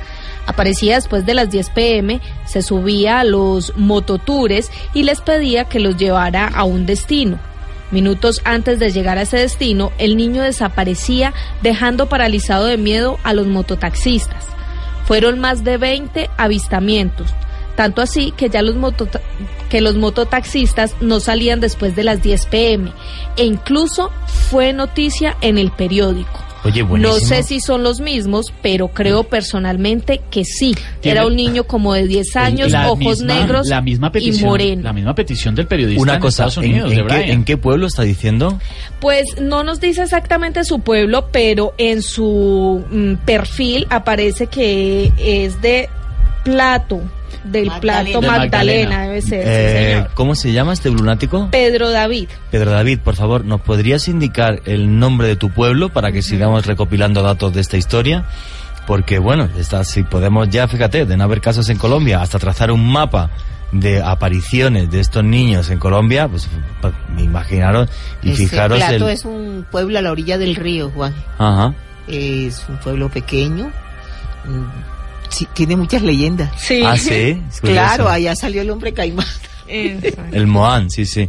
Aparecía 0.46 0.96
después 0.96 1.24
de 1.24 1.34
las 1.34 1.50
10 1.50 1.70
pm, 1.70 2.20
se 2.44 2.62
subía 2.62 3.20
a 3.20 3.24
los 3.24 3.76
mototures 3.76 4.70
y 4.92 5.04
les 5.04 5.20
pedía 5.20 5.64
que 5.64 5.80
los 5.80 5.96
llevara 5.96 6.46
a 6.46 6.64
un 6.64 6.86
destino. 6.86 7.38
Minutos 7.90 8.40
antes 8.44 8.78
de 8.78 8.90
llegar 8.90 9.18
a 9.18 9.22
ese 9.22 9.38
destino, 9.38 9.92
el 9.98 10.16
niño 10.16 10.42
desaparecía 10.42 11.32
dejando 11.62 12.08
paralizado 12.08 12.66
de 12.66 12.76
miedo 12.76 13.18
a 13.22 13.32
los 13.34 13.46
mototaxistas. 13.46 14.46
Fueron 15.06 15.38
más 15.38 15.64
de 15.64 15.76
20 15.76 16.30
avistamientos, 16.36 17.32
tanto 17.76 18.02
así 18.02 18.32
que 18.32 18.48
ya 18.48 18.62
los, 18.62 18.74
los 18.74 19.96
mototaxistas 19.96 20.96
no 21.00 21.20
salían 21.20 21.60
después 21.60 21.94
de 21.94 22.04
las 22.04 22.22
10 22.22 22.46
pm 22.46 22.92
e 23.36 23.44
incluso 23.44 24.10
fue 24.26 24.72
noticia 24.72 25.36
en 25.40 25.58
el 25.58 25.70
periódico. 25.70 26.53
Oye, 26.64 26.82
No 26.82 27.14
sé 27.14 27.42
si 27.42 27.60
son 27.60 27.82
los 27.82 28.00
mismos, 28.00 28.52
pero 28.62 28.88
creo 28.88 29.24
personalmente 29.24 30.20
que 30.30 30.44
sí. 30.44 30.74
Tiene- 31.00 31.18
Era 31.18 31.26
un 31.26 31.36
niño 31.36 31.64
como 31.64 31.92
de 31.92 32.06
10 32.06 32.36
años, 32.36 32.70
La 32.72 32.90
ojos 32.90 33.20
misma- 33.20 33.34
negros 33.34 33.66
la 33.68 33.80
misma 33.82 34.06
y 34.08 34.10
petición, 34.10 34.48
moreno. 34.50 34.82
La 34.82 34.92
misma 34.94 35.14
petición 35.14 35.54
del 35.54 35.66
periodista 35.66 36.02
Una 36.02 36.14
en 36.14 36.20
cosa, 36.20 36.46
Estados 36.46 36.64
¿en, 36.64 36.70
Unidos, 36.72 36.90
en 36.92 36.96
de 36.98 37.02
qué, 37.02 37.14
Brian. 37.14 37.30
en 37.30 37.44
qué 37.44 37.56
pueblo 37.58 37.86
está 37.86 38.02
diciendo? 38.02 38.58
Pues 39.00 39.24
no 39.40 39.62
nos 39.62 39.78
dice 39.80 40.02
exactamente 40.02 40.64
su 40.64 40.80
pueblo, 40.80 41.28
pero 41.30 41.74
en 41.76 42.00
su 42.02 42.82
mm, 42.90 43.14
perfil 43.26 43.86
aparece 43.90 44.46
que 44.46 45.12
es 45.18 45.60
de 45.60 45.88
Plato, 46.44 47.00
del 47.44 47.66
Magdalena. 47.66 47.80
Plato 48.10 48.20
De 48.20 48.26
Magdalena, 48.26 49.02
debe 49.02 49.22
ser, 49.22 49.42
sí, 49.42 49.48
Eh, 49.50 49.90
señor. 49.94 50.10
¿Cómo 50.14 50.34
se 50.34 50.52
llama 50.52 50.72
este 50.72 50.90
lunático? 50.90 51.48
Pedro 51.50 51.90
David. 51.90 52.28
Pedro 52.50 52.70
David, 52.72 52.98
por 53.00 53.14
favor, 53.16 53.44
¿nos 53.44 53.60
podrías 53.60 54.08
indicar 54.08 54.60
el 54.64 54.98
nombre 54.98 55.28
de 55.28 55.36
tu 55.36 55.50
pueblo 55.50 55.90
para 55.90 56.10
que 56.12 56.22
sigamos 56.22 56.66
recopilando 56.66 57.22
datos 57.22 57.52
de 57.54 57.60
esta 57.60 57.76
historia? 57.76 58.24
Porque, 58.86 59.18
bueno, 59.18 59.48
está, 59.58 59.82
si 59.84 60.02
podemos 60.02 60.48
ya, 60.50 60.68
fíjate, 60.68 61.06
de 61.06 61.16
no 61.16 61.24
haber 61.24 61.40
casos 61.40 61.68
en 61.70 61.78
Colombia, 61.78 62.20
hasta 62.20 62.38
trazar 62.38 62.70
un 62.70 62.90
mapa 62.92 63.30
de 63.72 64.02
apariciones 64.02 64.90
de 64.90 65.00
estos 65.00 65.24
niños 65.24 65.68
en 65.70 65.78
Colombia, 65.78 66.28
pues 66.28 66.48
pa- 66.80 66.92
imaginaros 67.18 67.88
y 68.22 68.30
Ese 68.32 68.46
fijaros 68.46 68.78
Plato 68.78 69.08
el... 69.08 69.14
es 69.14 69.24
un 69.24 69.66
pueblo 69.70 69.98
a 69.98 70.02
la 70.02 70.12
orilla 70.12 70.38
del 70.38 70.54
río, 70.54 70.90
Juan. 70.94 71.14
Ajá. 71.38 71.72
Es 72.06 72.64
un 72.68 72.76
pueblo 72.76 73.08
pequeño. 73.08 73.72
Sí, 75.34 75.48
tiene 75.52 75.74
muchas 75.74 76.02
leyendas. 76.02 76.52
Sí. 76.60 76.82
Ah, 76.84 76.96
sí. 76.96 77.36
Claro, 77.60 78.04
curioso. 78.04 78.08
allá 78.08 78.36
salió 78.36 78.62
el 78.62 78.70
hombre 78.70 78.92
caimán. 78.92 79.26
Exacto. 79.66 80.36
El 80.36 80.46
Moán, 80.46 80.90
sí, 80.90 81.06
sí. 81.06 81.28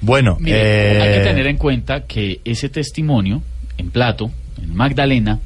Bueno, 0.00 0.38
Mire, 0.40 0.96
eh, 0.96 1.02
hay 1.02 1.18
que 1.18 1.24
tener 1.24 1.46
en 1.46 1.58
cuenta 1.58 2.06
que 2.06 2.40
ese 2.44 2.68
testimonio 2.70 3.42
en 3.76 3.90
Plato, 3.90 4.30
en 4.60 4.74
Magdalena, 4.74 5.40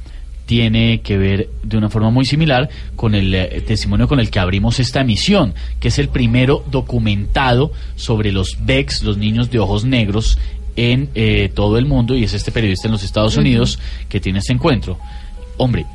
tiene 0.45 1.01
que 1.01 1.19
ver 1.19 1.49
de 1.65 1.77
una 1.77 1.91
forma 1.91 2.11
muy 2.11 2.25
similar 2.25 2.69
con 2.95 3.17
el 3.17 3.35
eh, 3.35 3.65
testimonio 3.67 4.07
con 4.07 4.21
el 4.21 4.31
que 4.31 4.39
abrimos 4.39 4.79
esta 4.79 5.01
emisión, 5.01 5.55
que 5.81 5.89
es 5.89 5.99
el 5.99 6.09
primero 6.09 6.65
documentado 6.71 7.73
sobre 7.97 8.31
los 8.31 8.59
BECs, 8.61 9.03
los 9.03 9.19
niños 9.19 9.51
de 9.51 9.59
ojos 9.59 9.85
negros, 9.85 10.39
en 10.77 11.09
eh, 11.15 11.51
todo 11.53 11.79
el 11.79 11.87
mundo, 11.87 12.15
y 12.15 12.23
es 12.23 12.35
este 12.35 12.53
periodista 12.53 12.87
en 12.87 12.93
los 12.93 13.03
Estados 13.03 13.37
Unidos 13.37 13.81
que 14.09 14.21
tiene 14.21 14.39
este 14.39 14.53
encuentro. 14.53 14.99
Hombre, 15.57 15.87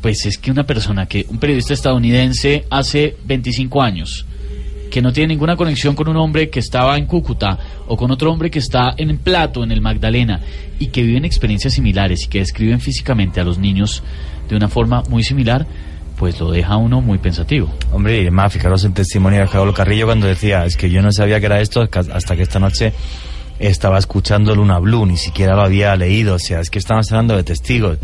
pues 0.00 0.24
es 0.26 0.38
que 0.38 0.50
una 0.50 0.64
persona 0.64 1.06
que, 1.06 1.26
un 1.28 1.38
periodista 1.38 1.74
estadounidense 1.74 2.64
hace 2.70 3.16
25 3.24 3.82
años, 3.82 4.26
que 4.90 5.02
no 5.02 5.12
tiene 5.12 5.34
ninguna 5.34 5.56
conexión 5.56 5.94
con 5.94 6.08
un 6.08 6.16
hombre 6.16 6.50
que 6.50 6.58
estaba 6.58 6.96
en 6.96 7.06
Cúcuta 7.06 7.58
o 7.86 7.96
con 7.96 8.10
otro 8.10 8.32
hombre 8.32 8.50
que 8.50 8.58
está 8.58 8.94
en 8.96 9.16
Plato, 9.18 9.62
en 9.62 9.70
el 9.72 9.80
Magdalena, 9.80 10.40
y 10.78 10.88
que 10.88 11.02
viven 11.02 11.24
experiencias 11.24 11.74
similares 11.74 12.24
y 12.24 12.28
que 12.28 12.40
describen 12.40 12.80
físicamente 12.80 13.40
a 13.40 13.44
los 13.44 13.58
niños 13.58 14.02
de 14.48 14.56
una 14.56 14.68
forma 14.68 15.02
muy 15.08 15.22
similar, 15.22 15.66
pues 16.18 16.38
lo 16.40 16.50
deja 16.50 16.76
uno 16.76 17.00
muy 17.00 17.18
pensativo. 17.18 17.72
Hombre, 17.92 18.18
y 18.18 18.20
además, 18.22 18.52
fijaros 18.52 18.84
el 18.84 18.92
testimonio 18.92 19.40
de 19.40 19.46
Jaolo 19.46 19.72
Carrillo 19.72 20.06
cuando 20.06 20.26
decía, 20.26 20.64
es 20.64 20.76
que 20.76 20.90
yo 20.90 21.02
no 21.02 21.12
sabía 21.12 21.40
que 21.40 21.46
era 21.46 21.60
esto 21.60 21.88
hasta 22.12 22.36
que 22.36 22.42
esta 22.42 22.58
noche 22.58 22.92
estaba 23.58 23.98
escuchando 23.98 24.54
Luna 24.54 24.78
Blue, 24.78 25.06
ni 25.06 25.16
siquiera 25.16 25.54
lo 25.54 25.62
había 25.62 25.94
leído, 25.94 26.34
o 26.34 26.38
sea, 26.38 26.60
es 26.60 26.70
que 26.70 26.78
estamos 26.78 27.10
hablando 27.12 27.36
de 27.36 27.44
testigos 27.44 27.98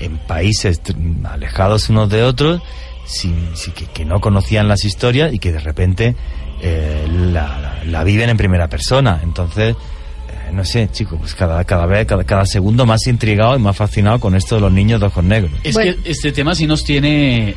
en 0.00 0.18
países 0.18 0.80
alejados 1.24 1.88
unos 1.88 2.08
de 2.10 2.22
otros, 2.22 2.60
sin, 3.06 3.56
sin 3.56 3.72
que, 3.74 3.86
que 3.86 4.04
no 4.04 4.20
conocían 4.20 4.68
las 4.68 4.84
historias 4.84 5.32
y 5.32 5.38
que 5.38 5.52
de 5.52 5.60
repente 5.60 6.16
eh, 6.62 7.06
la, 7.08 7.58
la- 7.60 7.84
la 7.84 8.04
viven 8.04 8.28
en 8.30 8.36
primera 8.36 8.68
persona. 8.68 9.20
Entonces, 9.22 9.76
eh, 9.76 10.50
no 10.52 10.64
sé, 10.64 10.88
chicos, 10.90 11.18
pues 11.20 11.34
cada, 11.34 11.62
cada 11.64 11.86
vez, 11.86 12.04
cada, 12.06 12.24
cada 12.24 12.44
segundo 12.46 12.84
más 12.84 13.06
intrigado 13.06 13.54
y 13.56 13.60
más 13.60 13.76
fascinado 13.76 14.18
con 14.18 14.34
esto 14.34 14.56
de 14.56 14.60
los 14.62 14.72
niños 14.72 14.98
de 15.00 15.06
ojos 15.06 15.22
negros. 15.22 15.52
Es 15.62 15.74
Bueno. 15.74 15.94
que 16.02 16.10
este 16.10 16.32
tema 16.32 16.54
sí 16.56 16.66
nos 16.66 16.82
tiene, 16.82 17.54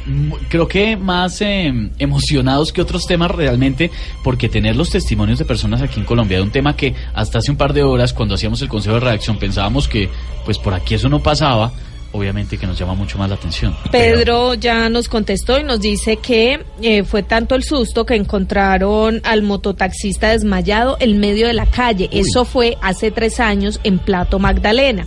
creo 0.49 0.67
que 0.67 0.95
más 0.97 1.41
eh, 1.41 1.73
emocionados 1.97 2.71
que 2.71 2.81
otros 2.81 3.07
temas 3.07 3.31
realmente, 3.31 3.89
porque 4.23 4.49
tener 4.49 4.75
los 4.75 4.91
testimonios 4.91 5.39
de 5.39 5.45
personas 5.45 5.81
aquí 5.81 5.99
en 5.99 6.05
Colombia 6.05 6.37
de 6.37 6.43
un 6.43 6.51
tema 6.51 6.75
que 6.75 6.93
hasta 7.15 7.39
hace 7.39 7.49
un 7.49 7.57
par 7.57 7.73
de 7.73 7.81
horas, 7.83 8.13
cuando 8.13 8.35
hacíamos 8.35 8.61
el 8.61 8.69
consejo 8.69 8.95
de 8.95 8.99
redacción, 9.01 9.39
pensábamos 9.39 9.87
que 9.87 10.09
pues 10.45 10.59
por 10.59 10.75
aquí 10.75 10.93
eso 10.93 11.09
no 11.09 11.23
pasaba, 11.23 11.71
obviamente 12.11 12.57
que 12.57 12.65
nos 12.67 12.77
llama 12.77 12.93
mucho 12.95 13.17
más 13.17 13.29
la 13.29 13.35
atención. 13.35 13.75
Pedro 13.91 14.53
ya 14.55 14.89
nos 14.89 15.07
contestó 15.09 15.59
y 15.59 15.63
nos 15.63 15.79
dice 15.79 16.17
que 16.17 16.59
eh, 16.81 17.03
fue 17.03 17.23
tanto 17.23 17.55
el 17.55 17.63
susto 17.63 18.05
que 18.05 18.15
encontraron 18.15 19.21
al 19.23 19.41
mototaxista 19.43 20.29
desmayado 20.29 20.97
en 20.99 21.19
medio 21.19 21.47
de 21.47 21.53
la 21.53 21.65
calle. 21.65 22.09
Eso 22.11 22.45
fue 22.45 22.77
hace 22.81 23.11
tres 23.11 23.39
años 23.39 23.79
en 23.83 23.99
Plato 23.99 24.39
Magdalena. 24.39 25.05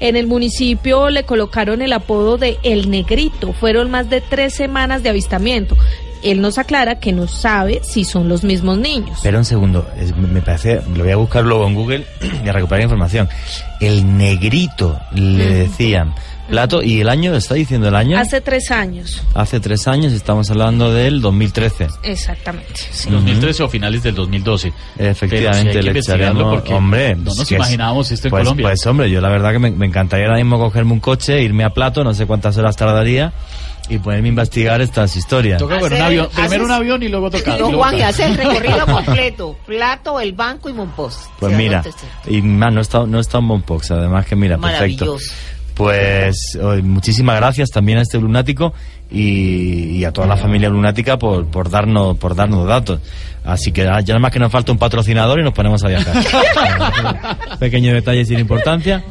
En 0.00 0.16
el 0.16 0.26
municipio 0.26 1.10
le 1.10 1.24
colocaron 1.24 1.80
el 1.82 1.92
apodo 1.92 2.36
de 2.38 2.58
El 2.62 2.90
Negrito. 2.90 3.52
Fueron 3.52 3.90
más 3.90 4.10
de 4.10 4.20
tres 4.20 4.54
semanas 4.54 5.02
de 5.02 5.08
avistamiento. 5.10 5.76
Él 6.22 6.40
nos 6.40 6.56
aclara 6.58 7.00
que 7.00 7.12
no 7.12 7.26
sabe 7.26 7.80
si 7.82 8.04
son 8.04 8.28
los 8.28 8.44
mismos 8.44 8.78
niños. 8.78 9.16
Espera 9.16 9.38
un 9.38 9.44
segundo, 9.44 9.88
es- 9.98 10.16
me 10.16 10.40
parece, 10.40 10.80
lo 10.94 11.02
voy 11.02 11.12
a 11.12 11.16
buscar 11.16 11.42
luego 11.44 11.66
en 11.66 11.74
Google 11.74 12.06
y 12.44 12.48
a 12.48 12.52
recuperar 12.52 12.82
información. 12.84 13.28
El 13.80 14.16
negrito, 14.16 15.00
le 15.12 15.46
decían. 15.46 16.14
Plato, 16.48 16.82
¿y 16.82 17.00
el 17.00 17.08
año? 17.08 17.34
¿Está 17.34 17.54
diciendo 17.54 17.88
el 17.88 17.94
año? 17.94 18.18
Hace 18.18 18.40
tres 18.40 18.70
años, 18.70 19.22
Hace 19.34 19.58
tres 19.60 19.86
años, 19.88 20.12
estamos 20.12 20.50
hablando 20.50 20.92
del 20.92 21.20
2013. 21.22 21.88
exactamente. 22.02 22.74
sí. 22.90 23.08
2013 23.10 23.62
o 23.62 23.68
finales 23.68 24.02
del 24.02 24.14
2012. 24.14 24.72
Efectivamente, 24.98 25.82
le 25.82 25.98
echaremos... 25.98 26.54
porque 26.54 26.74
Hombre, 26.74 27.14
no 27.14 27.34
nos 27.34 27.50
imaginábamos 27.50 28.10
esto 28.10 28.28
en 28.28 28.30
pues, 28.30 28.42
Colombia. 28.42 28.66
Pues 28.66 28.86
hombre, 28.86 29.10
yo 29.10 29.20
la 29.20 29.28
verdad 29.30 29.52
que 29.52 29.58
me, 29.60 29.70
me 29.70 29.86
encantaría 29.86 30.26
ahora 30.26 30.36
mismo 30.38 30.58
cogerme 30.58 30.92
un 30.92 31.00
coche, 31.00 31.40
irme 31.42 31.64
a 31.64 31.70
Plato, 31.70 32.04
no 32.04 32.12
sé 32.12 32.26
cuántas 32.26 32.56
horas 32.58 32.76
tardaría, 32.76 33.32
y 33.88 33.98
ponerme 33.98 34.28
a 34.28 34.30
investigar 34.30 34.80
estas 34.80 35.16
historias. 35.16 35.58
Toca 35.58 35.78
con 35.78 35.92
un 35.92 35.98
Hacer- 35.98 36.02
avión, 36.06 36.28
primero 36.34 36.50
haces- 36.54 36.64
un 36.64 36.70
avión 36.70 37.02
y 37.02 37.08
luego 37.08 37.30
tocar. 37.30 37.58
No, 37.60 37.70
Juan, 37.72 37.94
y 37.94 37.96
tocar. 37.98 38.10
hace 38.10 38.24
el 38.26 38.36
recorrido 38.36 38.86
completo. 38.92 39.56
Plato, 39.66 40.20
el 40.20 40.32
banco 40.32 40.68
y 40.68 40.72
Monpós. 40.72 41.18
Pues 41.38 41.56
mira, 41.56 41.82
y 42.26 42.42
más, 42.42 42.72
no 42.72 42.80
está, 42.80 43.06
no 43.06 43.20
está 43.20 43.38
en 43.38 43.48
Bonpox, 43.48 43.90
además 43.92 44.26
que 44.26 44.36
mira, 44.36 44.58
perfecto. 44.58 45.16
Pues 45.74 46.58
hoy, 46.62 46.82
muchísimas 46.82 47.36
gracias 47.36 47.70
también 47.70 47.98
a 47.98 48.02
este 48.02 48.18
lunático 48.18 48.74
y, 49.10 49.96
y 49.96 50.04
a 50.04 50.12
toda 50.12 50.26
la 50.26 50.36
familia 50.36 50.68
lunática 50.68 51.18
por, 51.18 51.46
por 51.46 51.70
darnos 51.70 52.16
por 52.18 52.34
darnos 52.34 52.66
datos. 52.66 53.00
Así 53.44 53.72
que 53.72 53.82
ya 53.82 54.00
nada 54.00 54.18
más 54.18 54.30
que 54.32 54.38
nos 54.38 54.52
falta 54.52 54.70
un 54.72 54.78
patrocinador 54.78 55.40
y 55.40 55.42
nos 55.42 55.52
ponemos 55.54 55.82
a 55.84 55.88
viajar. 55.88 56.14
Pequeño 57.58 57.92
detalle 57.94 58.24
sin 58.24 58.38
importancia. 58.38 59.02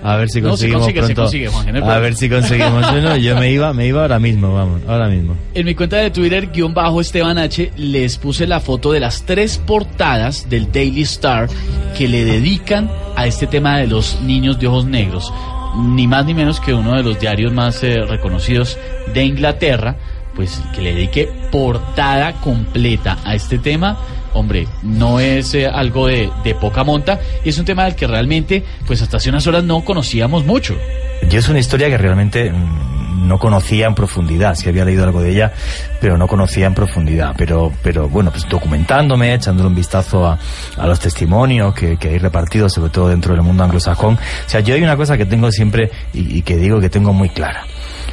A 0.00 0.14
ver 0.14 0.28
si 0.28 0.40
No, 0.40 0.56
se 0.56 0.70
conseguimos 0.70 0.86
se 0.86 0.92
pronto. 1.14 1.22
consigue, 1.22 1.48
Juan, 1.48 1.66
que 1.66 1.72
no 1.72 1.84
hay 1.84 1.90
a 1.90 1.98
ver 1.98 2.14
si 2.14 2.28
conseguimos 2.28 2.86
uno. 2.96 3.16
Yo 3.16 3.36
me 3.36 3.50
iba, 3.50 3.72
me 3.72 3.86
iba 3.86 4.02
ahora 4.02 4.20
mismo, 4.20 4.54
vamos, 4.54 4.82
ahora 4.86 5.08
mismo. 5.08 5.34
En 5.54 5.66
mi 5.66 5.74
cuenta 5.74 5.96
de 5.96 6.10
Twitter, 6.10 6.50
guion 6.52 6.72
bajo 6.72 7.00
Esteban 7.00 7.36
H, 7.38 7.72
les 7.76 8.16
puse 8.18 8.46
la 8.46 8.60
foto 8.60 8.92
de 8.92 9.00
las 9.00 9.22
tres 9.24 9.58
portadas 9.58 10.48
del 10.48 10.70
Daily 10.70 11.02
Star 11.02 11.48
que 11.96 12.06
le 12.06 12.24
dedican 12.24 12.88
a 13.16 13.26
este 13.26 13.48
tema 13.48 13.78
de 13.78 13.88
los 13.88 14.20
niños 14.20 14.60
de 14.60 14.68
ojos 14.68 14.84
negros. 14.84 15.32
Ni 15.78 16.06
más 16.06 16.26
ni 16.26 16.34
menos 16.34 16.60
que 16.60 16.74
uno 16.74 16.96
de 16.96 17.02
los 17.02 17.20
diarios 17.20 17.52
más 17.52 17.82
eh, 17.84 18.04
reconocidos 18.04 18.78
de 19.14 19.24
Inglaterra 19.24 19.96
pues 20.38 20.62
que 20.72 20.80
le 20.80 20.94
dedique 20.94 21.28
portada 21.50 22.34
completa 22.34 23.18
a 23.24 23.34
este 23.34 23.58
tema, 23.58 23.98
hombre, 24.34 24.68
no 24.84 25.18
es 25.18 25.52
eh, 25.54 25.66
algo 25.66 26.06
de, 26.06 26.30
poca 26.60 26.84
monta 26.84 27.18
y 27.44 27.48
es 27.48 27.58
un 27.58 27.64
tema 27.64 27.86
del 27.86 27.96
que 27.96 28.06
realmente, 28.06 28.62
pues 28.86 29.02
hasta 29.02 29.16
hace 29.16 29.30
unas 29.30 29.48
horas 29.48 29.64
no 29.64 29.84
conocíamos 29.84 30.46
mucho. 30.46 30.76
Yo 31.28 31.40
es 31.40 31.48
una 31.48 31.58
historia 31.58 31.88
que 31.88 31.98
realmente 31.98 32.52
mm, 32.52 32.97
no 33.18 33.38
conocía 33.38 33.86
en 33.86 33.94
profundidad, 33.94 34.54
sí 34.54 34.68
había 34.68 34.84
leído 34.84 35.04
algo 35.04 35.20
de 35.20 35.30
ella, 35.30 35.52
pero 36.00 36.16
no 36.16 36.26
conocía 36.26 36.66
en 36.66 36.74
profundidad. 36.74 37.34
Pero, 37.36 37.72
pero 37.82 38.08
bueno, 38.08 38.30
pues 38.30 38.48
documentándome, 38.48 39.34
echándole 39.34 39.68
un 39.68 39.74
vistazo 39.74 40.26
a, 40.26 40.38
a 40.76 40.86
los 40.86 41.00
testimonios 41.00 41.74
que, 41.74 41.98
hay 42.00 42.18
repartidos, 42.18 42.72
sobre 42.72 42.90
todo 42.90 43.08
dentro 43.08 43.34
del 43.34 43.42
mundo 43.42 43.64
anglosajón. 43.64 44.14
O 44.14 44.48
sea, 44.48 44.60
yo 44.60 44.74
hay 44.74 44.82
una 44.82 44.96
cosa 44.96 45.16
que 45.16 45.26
tengo 45.26 45.50
siempre 45.50 45.90
y, 46.12 46.38
y 46.38 46.42
que 46.42 46.56
digo 46.56 46.80
que 46.80 46.88
tengo 46.88 47.12
muy 47.12 47.28
clara. 47.28 47.64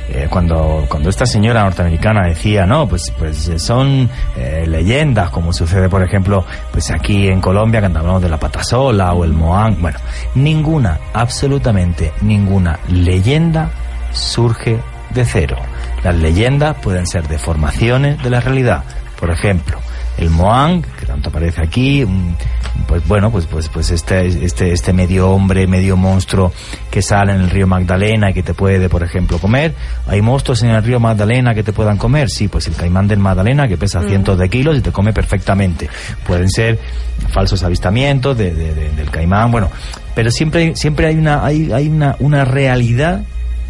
Eh, 0.10 0.27
cuando, 0.30 0.86
cuando 0.88 1.10
esta 1.10 1.26
señora 1.26 1.64
norteamericana 1.64 2.27
decía, 2.27 2.65
no, 2.65 2.88
pues, 2.88 3.11
pues 3.18 3.48
eh, 3.48 3.57
son 3.57 4.07
eh, 4.38 4.65
leyendas, 4.68 5.32
como 5.32 5.52
sucede, 5.52 5.90
por 5.90 6.03
ejemplo, 6.03 6.45
pues 6.72 6.91
aquí 6.91 7.27
en 7.27 7.41
Colombia, 7.41 7.80
cuando 7.80 7.99
hablamos 7.99 8.22
de 8.22 8.30
la 8.30 8.38
patasola 8.38 9.14
o 9.14 9.23
el 9.23 9.34
moán, 9.34 9.82
bueno, 9.82 9.98
ninguna, 10.36 10.99
absolutamente 11.14 12.14
ninguna 12.22 12.80
leyenda 12.88 13.72
surge 14.11 14.80
de 15.15 15.25
cero. 15.25 15.57
Las 16.03 16.15
leyendas 16.15 16.75
pueden 16.83 17.07
ser 17.07 17.27
deformaciones 17.27 18.21
de 18.21 18.29
la 18.29 18.39
realidad. 18.41 18.83
Por 19.19 19.31
ejemplo, 19.31 19.79
el 20.17 20.29
Moang, 20.29 20.81
que 20.99 21.05
tanto 21.05 21.29
aparece 21.29 21.61
aquí, 21.63 22.05
pues 22.87 23.07
bueno, 23.07 23.31
pues 23.31 23.45
pues 23.47 23.69
pues 23.69 23.89
este 23.91 24.27
este 24.45 24.71
este 24.73 24.91
medio 24.93 25.29
hombre, 25.29 25.67
medio 25.67 25.95
monstruo 25.95 26.51
que 26.91 27.01
sale 27.01 27.31
en 27.33 27.39
el 27.41 27.49
río 27.49 27.65
Magdalena 27.65 28.29
y 28.29 28.33
que 28.33 28.43
te 28.43 28.53
puede, 28.53 28.89
por 28.89 29.03
ejemplo, 29.03 29.39
comer. 29.39 29.73
Hay 30.07 30.21
monstruos 30.21 30.61
en 30.63 30.69
el 30.71 30.83
río 30.83 30.99
Magdalena 30.99 31.53
que 31.53 31.63
te 31.63 31.71
puedan 31.71 31.97
comer, 31.97 32.29
sí, 32.29 32.49
pues 32.49 32.67
el 32.67 32.75
caimán 32.75 33.07
del 33.07 33.19
Magdalena 33.19 33.67
que 33.69 33.77
pesa 33.77 34.01
cientos 34.03 34.37
de 34.37 34.49
kilos 34.49 34.77
y 34.77 34.81
te 34.81 34.91
come 34.91 35.13
perfectamente. 35.13 35.89
Pueden 36.27 36.49
ser 36.49 36.77
falsos 37.31 37.63
avistamientos 37.63 38.37
de, 38.37 38.53
de- 38.53 38.73
de- 38.75 38.89
del 38.91 39.09
caimán, 39.09 39.49
bueno, 39.49 39.69
pero 40.13 40.29
siempre 40.29 40.75
siempre 40.75 41.07
hay 41.07 41.15
una 41.15 41.45
hay 41.45 41.71
hay 41.71 41.87
una 41.87 42.17
una 42.19 42.43
realidad 42.43 43.21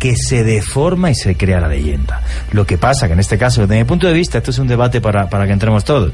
que 0.05 0.15
se 0.15 0.43
deforma 0.43 1.09
y 1.09 1.15
se 1.15 1.35
crea 1.35 1.59
la 1.59 1.67
leyenda. 1.67 2.21
Lo 2.51 2.63
que 2.63 2.77
pasa 2.77 3.07
que 3.07 3.13
en 3.13 3.19
este 3.19 3.39
caso, 3.39 3.61
desde 3.61 3.75
mi 3.75 3.85
punto 3.85 4.05
de 4.05 4.13
vista, 4.13 4.37
esto 4.37 4.51
es 4.51 4.59
un 4.59 4.67
debate 4.67 5.01
para, 5.01 5.27
para 5.31 5.47
que 5.47 5.53
entremos 5.53 5.83
todos. 5.83 6.13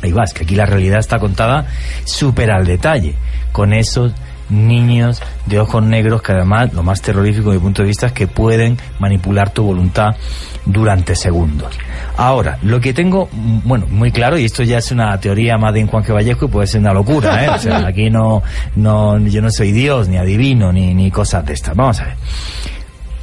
Ahí 0.00 0.12
vas, 0.12 0.32
que 0.32 0.44
aquí 0.44 0.54
la 0.54 0.64
realidad 0.64 1.00
está 1.00 1.18
contada 1.18 1.66
súper 2.04 2.52
al 2.52 2.64
detalle, 2.64 3.16
con 3.50 3.72
esos 3.72 4.12
niños 4.48 5.20
de 5.46 5.58
ojos 5.58 5.82
negros 5.82 6.22
que 6.22 6.30
además, 6.30 6.72
lo 6.72 6.84
más 6.84 7.02
terrorífico 7.02 7.50
desde 7.50 7.58
mi 7.58 7.64
punto 7.64 7.82
de 7.82 7.88
vista 7.88 8.06
es 8.06 8.12
que 8.12 8.28
pueden 8.28 8.78
manipular 9.00 9.50
tu 9.50 9.64
voluntad 9.64 10.14
durante 10.64 11.16
segundos. 11.16 11.76
Ahora, 12.16 12.58
lo 12.62 12.80
que 12.80 12.94
tengo, 12.94 13.28
mm, 13.32 13.58
bueno, 13.64 13.88
muy 13.90 14.12
claro, 14.12 14.38
y 14.38 14.44
esto 14.44 14.62
ya 14.62 14.78
es 14.78 14.92
una 14.92 15.18
teoría 15.18 15.58
más 15.58 15.74
de 15.74 15.84
Juan 15.84 16.04
que 16.04 16.12
Vallejo 16.12 16.44
y 16.44 16.48
puede 16.48 16.68
ser 16.68 16.80
una 16.80 16.92
locura, 16.92 17.44
¿eh? 17.44 17.48
O 17.48 17.58
sea, 17.58 17.78
aquí 17.88 18.08
no, 18.08 18.44
no, 18.76 19.18
yo 19.18 19.42
no 19.42 19.50
soy 19.50 19.72
Dios, 19.72 20.06
ni 20.06 20.16
adivino, 20.16 20.72
ni, 20.72 20.94
ni 20.94 21.10
cosas 21.10 21.44
de 21.44 21.54
estas. 21.54 21.74
Vamos 21.74 21.98
a 21.98 22.04
ver. 22.04 22.14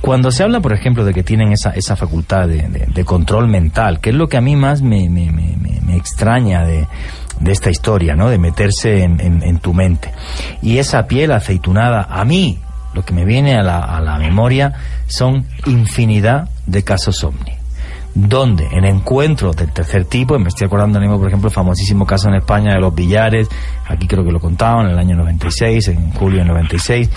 Cuando 0.04 0.32
se 0.32 0.44
habla, 0.44 0.60
por 0.60 0.74
ejemplo, 0.74 1.06
de 1.06 1.14
que 1.14 1.24
tienen 1.24 1.54
esa, 1.54 1.70
esa 1.70 1.96
facultad 1.96 2.46
de, 2.50 2.68
de- 2.94 3.06
control 3.06 3.48
mental, 3.48 4.02
que 4.02 4.10
es 4.10 4.16
lo 4.18 4.28
que 4.28 4.36
a 4.36 4.42
mí 4.42 4.58
más 4.58 4.82
me, 4.82 5.08
me- 5.10 5.32
me- 5.32 5.56
me- 5.82 5.96
extraña 5.96 6.66
de, 6.66 6.86
de 7.40 7.52
esta 7.54 7.70
historia, 7.70 8.14
¿no? 8.14 8.30
De 8.30 8.38
meterse 8.38 9.02
en, 9.04 9.22
en- 9.22 9.42
en 9.44 9.60
tu 9.60 9.74
mente. 9.74 10.12
Y 10.62 10.80
esa 10.80 11.08
piel 11.08 11.32
aceitunada, 11.32 12.06
a 12.10 12.26
mí, 12.26 12.60
lo 12.94 13.06
que 13.06 13.14
me 13.14 13.24
viene 13.24 13.56
a 13.56 13.64
la, 13.64 13.80
a 13.80 14.02
la 14.02 14.18
memoria 14.18 14.74
son 15.08 15.46
infinidad 15.68 16.50
de 16.68 16.84
casos 16.84 17.24
ovni 17.24 17.54
donde 18.16 18.68
en 18.72 18.86
encuentros 18.86 19.56
del 19.56 19.72
tercer 19.72 20.06
tipo, 20.06 20.38
me 20.38 20.50
estoy 20.50 20.68
acordando 20.68 21.00
por 21.18 21.28
ejemplo, 21.28 21.50
el 21.50 21.54
famosísimo 21.54 22.06
caso 22.06 22.30
en 22.30 22.36
España 22.36 22.74
de 22.74 22.80
los 22.80 22.94
billares, 22.94 23.48
aquí 23.88 24.08
creo 24.08 24.24
que 24.24 24.32
lo 24.32 24.40
contaban 24.40 24.86
en 24.86 24.92
el 24.92 25.00
año 25.00 25.16
96, 25.16 25.88
en 25.88 26.12
julio 26.12 26.40
del 26.40 26.48
96, 26.48 27.10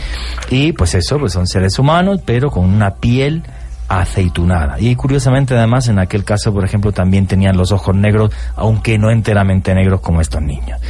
y 0.50 0.72
pues 0.72 0.94
eso, 0.94 1.18
pues 1.18 1.32
son 1.32 1.46
seres 1.46 1.78
humanos, 1.78 2.20
pero 2.24 2.50
con 2.50 2.64
una 2.64 2.94
piel 2.94 3.42
aceitunada. 3.88 4.80
Y 4.80 4.94
curiosamente 4.96 5.54
además 5.54 5.88
en 5.88 5.98
aquel 5.98 6.24
caso, 6.24 6.52
por 6.52 6.64
ejemplo, 6.64 6.92
también 6.92 7.26
tenían 7.26 7.56
los 7.56 7.72
ojos 7.72 7.94
negros, 7.94 8.32
aunque 8.56 8.98
no 8.98 9.10
enteramente 9.10 9.74
negros 9.74 10.00
como 10.00 10.20
estos 10.20 10.42
niños. 10.42 10.80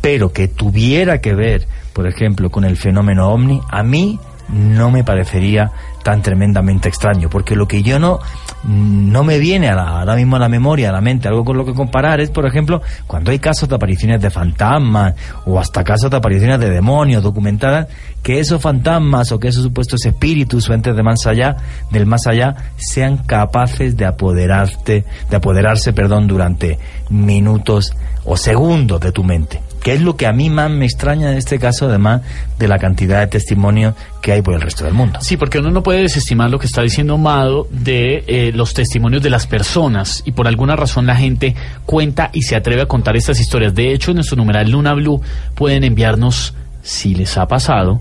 Pero 0.00 0.32
que 0.32 0.48
tuviera 0.48 1.20
que 1.20 1.34
ver, 1.34 1.66
por 1.92 2.06
ejemplo, 2.06 2.50
con 2.50 2.64
el 2.64 2.76
fenómeno 2.76 3.28
ovni, 3.28 3.60
a 3.70 3.82
mí 3.82 4.18
no 4.48 4.90
me 4.90 5.04
parecería 5.04 5.70
tan 6.02 6.22
tremendamente 6.22 6.88
extraño, 6.88 7.28
porque 7.28 7.54
lo 7.54 7.68
que 7.68 7.82
yo 7.82 7.98
no 7.98 8.20
no 8.64 9.24
me 9.24 9.38
viene 9.38 9.68
a 9.68 9.74
la- 9.74 10.00
ahora 10.00 10.16
mismo 10.16 10.36
a 10.36 10.38
la 10.38 10.48
memoria, 10.48 10.88
a 10.90 10.92
la 10.92 11.00
mente, 11.00 11.28
algo 11.28 11.44
con 11.44 11.56
lo 11.56 11.64
que 11.64 11.74
comparar 11.74 12.20
es, 12.20 12.30
por 12.30 12.46
ejemplo, 12.46 12.82
cuando 13.06 13.30
hay 13.30 13.38
casos 13.38 13.68
de 13.68 13.76
apariciones 13.76 14.20
de 14.20 14.30
fantasmas 14.30 15.14
o 15.46 15.58
hasta 15.58 15.84
casos 15.84 16.10
de 16.10 16.16
apariciones 16.16 16.58
de 16.58 16.68
demonios 16.70 17.22
documentadas, 17.22 17.86
que 18.22 18.40
esos 18.40 18.60
fantasmas 18.60 19.30
o 19.32 19.38
que 19.38 19.48
esos 19.48 19.62
supuestos 19.62 20.04
espíritus 20.04 20.68
o 20.68 20.74
entes 20.74 20.94
de 20.96 21.02
más 21.02 21.26
allá, 21.26 21.56
del 21.90 22.06
más 22.06 22.26
allá, 22.26 22.56
sean 22.76 23.18
capaces 23.18 23.96
de 23.96 24.06
apoderarte, 24.06 25.04
de 25.30 25.36
apoderarse, 25.36 25.92
perdón, 25.92 26.26
durante 26.26 26.78
minutos 27.10 27.94
o 28.24 28.36
segundos 28.36 29.00
de 29.00 29.12
tu 29.12 29.24
mente 29.24 29.62
que 29.88 29.94
es 29.94 30.02
lo 30.02 30.16
que 30.16 30.26
a 30.26 30.34
mí 30.34 30.50
más 30.50 30.70
me 30.70 30.84
extraña 30.84 31.32
en 31.32 31.38
este 31.38 31.58
caso, 31.58 31.86
además 31.86 32.20
de 32.58 32.68
la 32.68 32.78
cantidad 32.78 33.20
de 33.20 33.26
testimonios 33.26 33.94
que 34.20 34.32
hay 34.32 34.42
por 34.42 34.52
el 34.52 34.60
resto 34.60 34.84
del 34.84 34.92
mundo. 34.92 35.18
Sí, 35.22 35.38
porque 35.38 35.60
uno 35.60 35.70
no 35.70 35.82
puede 35.82 36.02
desestimar 36.02 36.50
lo 36.50 36.58
que 36.58 36.66
está 36.66 36.82
diciendo 36.82 37.16
Mado 37.16 37.66
de 37.70 38.22
eh, 38.26 38.52
los 38.52 38.74
testimonios 38.74 39.22
de 39.22 39.30
las 39.30 39.46
personas 39.46 40.22
y 40.26 40.32
por 40.32 40.46
alguna 40.46 40.76
razón 40.76 41.06
la 41.06 41.16
gente 41.16 41.54
cuenta 41.86 42.28
y 42.34 42.42
se 42.42 42.54
atreve 42.54 42.82
a 42.82 42.86
contar 42.86 43.16
estas 43.16 43.40
historias. 43.40 43.74
De 43.74 43.94
hecho, 43.94 44.10
en 44.10 44.16
nuestro 44.16 44.36
numeral 44.36 44.70
Luna 44.70 44.92
Blue 44.92 45.22
pueden 45.54 45.84
enviarnos, 45.84 46.52
si 46.82 47.14
les 47.14 47.38
ha 47.38 47.48
pasado, 47.48 47.98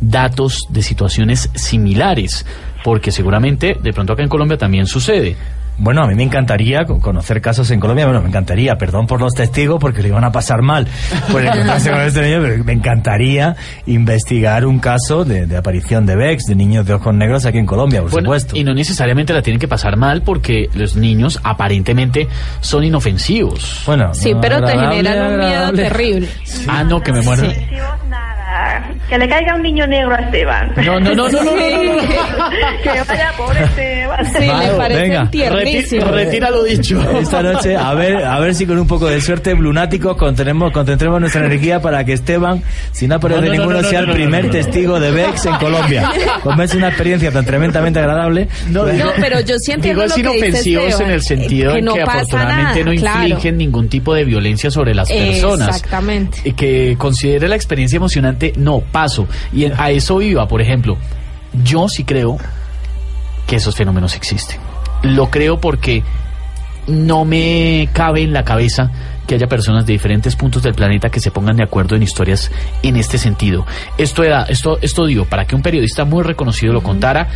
datos 0.00 0.66
de 0.70 0.82
situaciones 0.82 1.50
similares, 1.54 2.46
porque 2.82 3.12
seguramente 3.12 3.76
de 3.80 3.92
pronto 3.92 4.14
acá 4.14 4.24
en 4.24 4.28
Colombia 4.28 4.58
también 4.58 4.88
sucede. 4.88 5.36
Bueno, 5.80 6.02
a 6.02 6.06
mí 6.08 6.14
me 6.16 6.24
encantaría 6.24 6.84
co- 6.84 6.98
conocer 7.00 7.40
casos 7.40 7.70
en 7.70 7.78
Colombia. 7.78 8.04
Bueno, 8.06 8.20
me 8.20 8.28
encantaría, 8.28 8.76
perdón 8.76 9.06
por 9.06 9.20
los 9.20 9.32
testigos 9.34 9.78
porque 9.80 10.02
lo 10.02 10.08
iban 10.08 10.24
a 10.24 10.32
pasar 10.32 10.60
mal 10.60 10.86
por 11.30 11.40
encontrarse 11.44 11.90
con 11.90 12.00
este 12.00 12.20
niño, 12.22 12.38
pero 12.42 12.64
me 12.64 12.72
encantaría 12.72 13.54
investigar 13.86 14.66
un 14.66 14.80
caso 14.80 15.24
de, 15.24 15.46
de 15.46 15.56
aparición 15.56 16.04
de 16.04 16.16
VEX, 16.16 16.44
de 16.46 16.54
niños 16.56 16.84
de 16.84 16.94
ojos 16.94 17.14
negros 17.14 17.46
aquí 17.46 17.58
en 17.58 17.66
Colombia, 17.66 18.02
por 18.02 18.10
Bueno, 18.10 18.26
supuesto. 18.26 18.56
y 18.56 18.64
no 18.64 18.74
necesariamente 18.74 19.32
la 19.32 19.40
tienen 19.42 19.60
que 19.60 19.68
pasar 19.68 19.96
mal 19.96 20.22
porque 20.22 20.68
los 20.74 20.96
niños 20.96 21.38
aparentemente 21.44 22.26
son 22.60 22.82
inofensivos. 22.84 23.82
Bueno, 23.86 24.12
Sí, 24.14 24.32
pero 24.40 24.60
te 24.64 24.76
generan 24.76 25.32
un 25.32 25.38
miedo 25.38 25.72
terrible. 25.72 26.28
Ah, 26.66 26.82
no, 26.82 27.00
que 27.00 27.12
me 27.12 27.22
muero. 27.22 27.44
Que 29.08 29.18
le 29.18 29.28
caiga 29.28 29.54
un 29.54 29.62
niño 29.62 29.86
negro 29.86 30.14
a 30.14 30.18
Esteban. 30.20 30.72
No, 30.84 31.00
no, 31.00 31.14
no, 31.14 31.28
no, 31.28 31.42
no, 31.42 31.44
no, 31.44 31.94
no, 31.94 32.02
que 32.82 32.88
vaya 33.08 33.32
por 33.36 33.56
Esteban. 33.56 34.24
Sí, 34.26 34.40
me 34.46 34.68
parecen 34.76 35.30
tiernísimos. 35.30 36.10
retira 36.10 36.50
lo 36.50 36.62
dicho. 36.64 37.00
Esta 37.18 37.42
noche, 37.42 37.76
a 37.76 37.94
ver, 37.94 38.16
a 38.24 38.38
ver 38.40 38.54
si 38.54 38.66
con 38.66 38.78
un 38.78 38.86
poco 38.86 39.06
de 39.06 39.20
suerte, 39.20 39.54
Blunáticos, 39.54 40.16
concentremos, 40.16 40.72
concentremos 40.72 41.20
nuestra 41.20 41.44
energía 41.44 41.80
para 41.80 42.04
que 42.04 42.12
Esteban, 42.14 42.62
si 42.92 43.06
no 43.06 43.18
no, 43.18 43.28
no, 43.28 43.40
ninguno, 43.40 43.70
no, 43.76 43.82
no, 43.82 43.88
sea 43.88 44.00
no, 44.00 44.04
el 44.04 44.08
no, 44.08 44.14
primer 44.14 44.40
no, 44.42 44.46
no. 44.48 44.52
testigo 44.52 45.00
de 45.00 45.10
VEX 45.10 45.46
en 45.46 45.54
Colombia. 45.56 46.10
Como 46.42 46.62
es 46.62 46.74
una 46.74 46.88
experiencia 46.88 47.30
tan 47.32 47.44
tremendamente 47.44 47.98
agradable. 47.98 48.48
No, 48.70 48.84
No, 48.84 48.92
digo- 48.92 49.10
pero 49.20 49.40
yo 49.40 49.56
sí 49.58 49.72
entiendo 49.72 50.02
digo 50.02 50.14
es 50.14 50.22
lo 50.24 50.30
que 50.32 50.36
dice 50.36 50.46
inofensivos 50.70 50.84
Esteban, 50.86 51.08
en 51.08 51.14
el 51.14 51.22
sentido 51.22 51.70
que 51.70 51.76
de 51.76 51.82
no 51.82 51.94
que 51.94 52.02
afortunadamente 52.02 52.80
nada, 52.84 52.94
no 52.94 53.00
claro. 53.00 53.26
infligen 53.28 53.58
ningún 53.58 53.88
tipo 53.88 54.14
de 54.14 54.24
violencia 54.24 54.70
sobre 54.70 54.94
las 54.94 55.08
personas. 55.10 55.68
Exactamente. 55.68 56.38
Y 56.44 56.52
que 56.52 56.94
considere 56.98 57.48
la 57.48 57.56
experiencia 57.56 57.96
emocionante, 57.96 58.52
no, 58.56 58.67
paso. 58.80 59.26
Y 59.52 59.64
a 59.66 59.90
eso 59.90 60.20
iba, 60.20 60.46
por 60.46 60.60
ejemplo, 60.60 60.96
yo 61.64 61.88
sí 61.88 62.04
creo 62.04 62.38
que 63.46 63.56
esos 63.56 63.74
fenómenos 63.74 64.14
existen. 64.14 64.58
Lo 65.02 65.30
creo 65.30 65.60
porque 65.60 66.02
no 66.86 67.24
me 67.24 67.88
cabe 67.92 68.22
en 68.22 68.32
la 68.32 68.44
cabeza 68.44 68.90
que 69.26 69.34
haya 69.34 69.46
personas 69.46 69.84
de 69.84 69.92
diferentes 69.92 70.34
puntos 70.36 70.62
del 70.62 70.74
planeta 70.74 71.10
que 71.10 71.20
se 71.20 71.30
pongan 71.30 71.56
de 71.56 71.62
acuerdo 71.62 71.94
en 71.94 72.02
historias 72.02 72.50
en 72.82 72.96
este 72.96 73.18
sentido. 73.18 73.66
Esto 73.98 74.24
era, 74.24 74.44
esto, 74.44 74.78
esto 74.80 75.04
dio 75.06 75.26
para 75.26 75.44
que 75.44 75.54
un 75.54 75.62
periodista 75.62 76.04
muy 76.04 76.22
reconocido 76.22 76.72
lo 76.72 76.82
contara, 76.82 77.28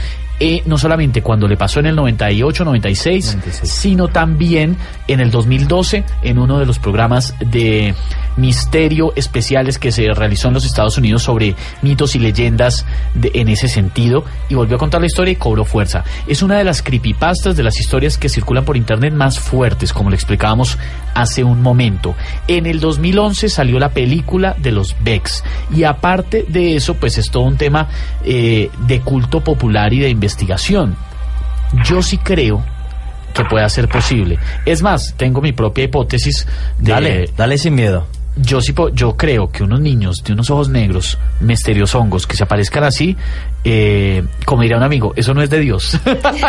eh, 0.44 0.62
no 0.66 0.76
solamente 0.76 1.22
cuando 1.22 1.46
le 1.46 1.56
pasó 1.56 1.78
en 1.78 1.86
el 1.86 1.94
98, 1.94 2.64
96, 2.64 3.36
96. 3.36 3.70
sino 3.72 4.08
también 4.08 4.76
en 5.06 5.20
el 5.20 5.30
2012 5.30 6.04
en 6.22 6.38
uno 6.38 6.58
de 6.58 6.66
los 6.66 6.78
programas 6.80 7.34
de 7.38 7.94
misterio 8.36 9.12
especiales 9.14 9.78
que 9.78 9.92
se 9.92 10.12
realizó 10.14 10.48
en 10.48 10.54
los 10.54 10.64
Estados 10.64 10.98
Unidos 10.98 11.22
sobre 11.22 11.54
mitos 11.82 12.16
y 12.16 12.18
leyendas 12.18 12.84
de- 13.14 13.30
en 13.34 13.48
ese 13.48 13.68
sentido 13.68 14.24
y 14.48 14.54
volvió 14.54 14.76
a 14.76 14.78
contar 14.78 15.00
la 15.00 15.06
historia 15.06 15.32
y 15.32 15.36
cobró 15.36 15.64
fuerza. 15.64 16.02
Es 16.26 16.42
una 16.42 16.56
de 16.58 16.64
las 16.64 16.82
creepypastas 16.82 17.56
de 17.56 17.62
las 17.62 17.78
historias 17.78 18.18
que 18.18 18.28
circulan 18.28 18.64
por 18.64 18.76
internet 18.76 19.12
más 19.14 19.38
fuertes, 19.38 19.92
como 19.92 20.10
le 20.10 20.16
explicábamos 20.16 20.78
hace 21.14 21.44
un 21.44 21.62
momento. 21.62 22.14
En 22.48 22.66
el 22.66 22.80
2011 22.80 23.48
salió 23.48 23.78
la 23.78 23.90
película 23.90 24.56
de 24.58 24.72
los 24.72 24.96
Becks 25.04 25.44
y 25.74 25.84
aparte 25.84 26.44
de 26.48 26.74
eso, 26.76 26.94
pues 26.94 27.18
es 27.18 27.30
todo 27.30 27.44
un 27.44 27.56
tema 27.58 27.88
eh, 28.24 28.70
de 28.86 29.00
culto 29.00 29.40
popular 29.44 29.92
y 29.92 29.98
de 30.00 30.08
investigación. 30.08 30.31
Yo 31.84 32.02
sí 32.02 32.18
creo 32.18 32.62
que 33.32 33.44
pueda 33.44 33.68
ser 33.68 33.88
posible. 33.88 34.38
Es 34.66 34.82
más, 34.82 35.14
tengo 35.16 35.40
mi 35.40 35.52
propia 35.52 35.84
hipótesis 35.84 36.46
de... 36.78 36.92
Dale, 36.92 37.30
dale 37.36 37.58
sin 37.58 37.74
miedo. 37.74 38.06
Yo 38.36 38.62
sí, 38.62 38.74
yo 38.94 39.16
creo 39.16 39.50
que 39.50 39.62
unos 39.62 39.80
niños 39.80 40.24
de 40.24 40.32
unos 40.32 40.48
ojos 40.48 40.70
negros, 40.70 41.18
misterios 41.40 41.94
hongos, 41.94 42.26
que 42.26 42.34
se 42.34 42.44
aparezcan 42.44 42.82
así, 42.84 43.14
eh, 43.62 44.24
como 44.46 44.62
diría 44.62 44.78
un 44.78 44.82
amigo, 44.82 45.12
eso 45.16 45.34
no 45.34 45.42
es 45.42 45.50
de 45.50 45.58
Dios. 45.58 45.98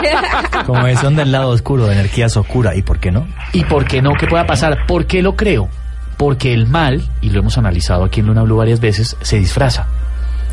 Como 0.65 0.87
es, 0.87 0.99
son 0.99 1.17
del 1.17 1.33
lado 1.33 1.49
oscuro, 1.49 1.87
de 1.87 1.93
energías 1.93 2.37
oscuras. 2.37 2.77
¿Y 2.77 2.83
por 2.83 2.99
qué 2.99 3.11
no? 3.11 3.27
¿Y 3.51 3.65
por 3.65 3.85
qué 3.85 4.01
no? 4.01 4.13
¿Qué 4.13 4.27
pueda 4.27 4.45
pasar? 4.45 4.85
¿Por 4.87 5.05
qué 5.07 5.21
lo 5.21 5.35
creo? 5.35 5.67
Porque 6.15 6.53
el 6.53 6.67
mal, 6.67 7.03
y 7.21 7.31
lo 7.31 7.39
hemos 7.39 7.57
analizado 7.57 8.05
aquí 8.05 8.21
en 8.21 8.27
Luna 8.27 8.43
Blue 8.43 8.55
varias 8.55 8.79
veces, 8.79 9.17
se 9.21 9.37
disfraza. 9.37 9.87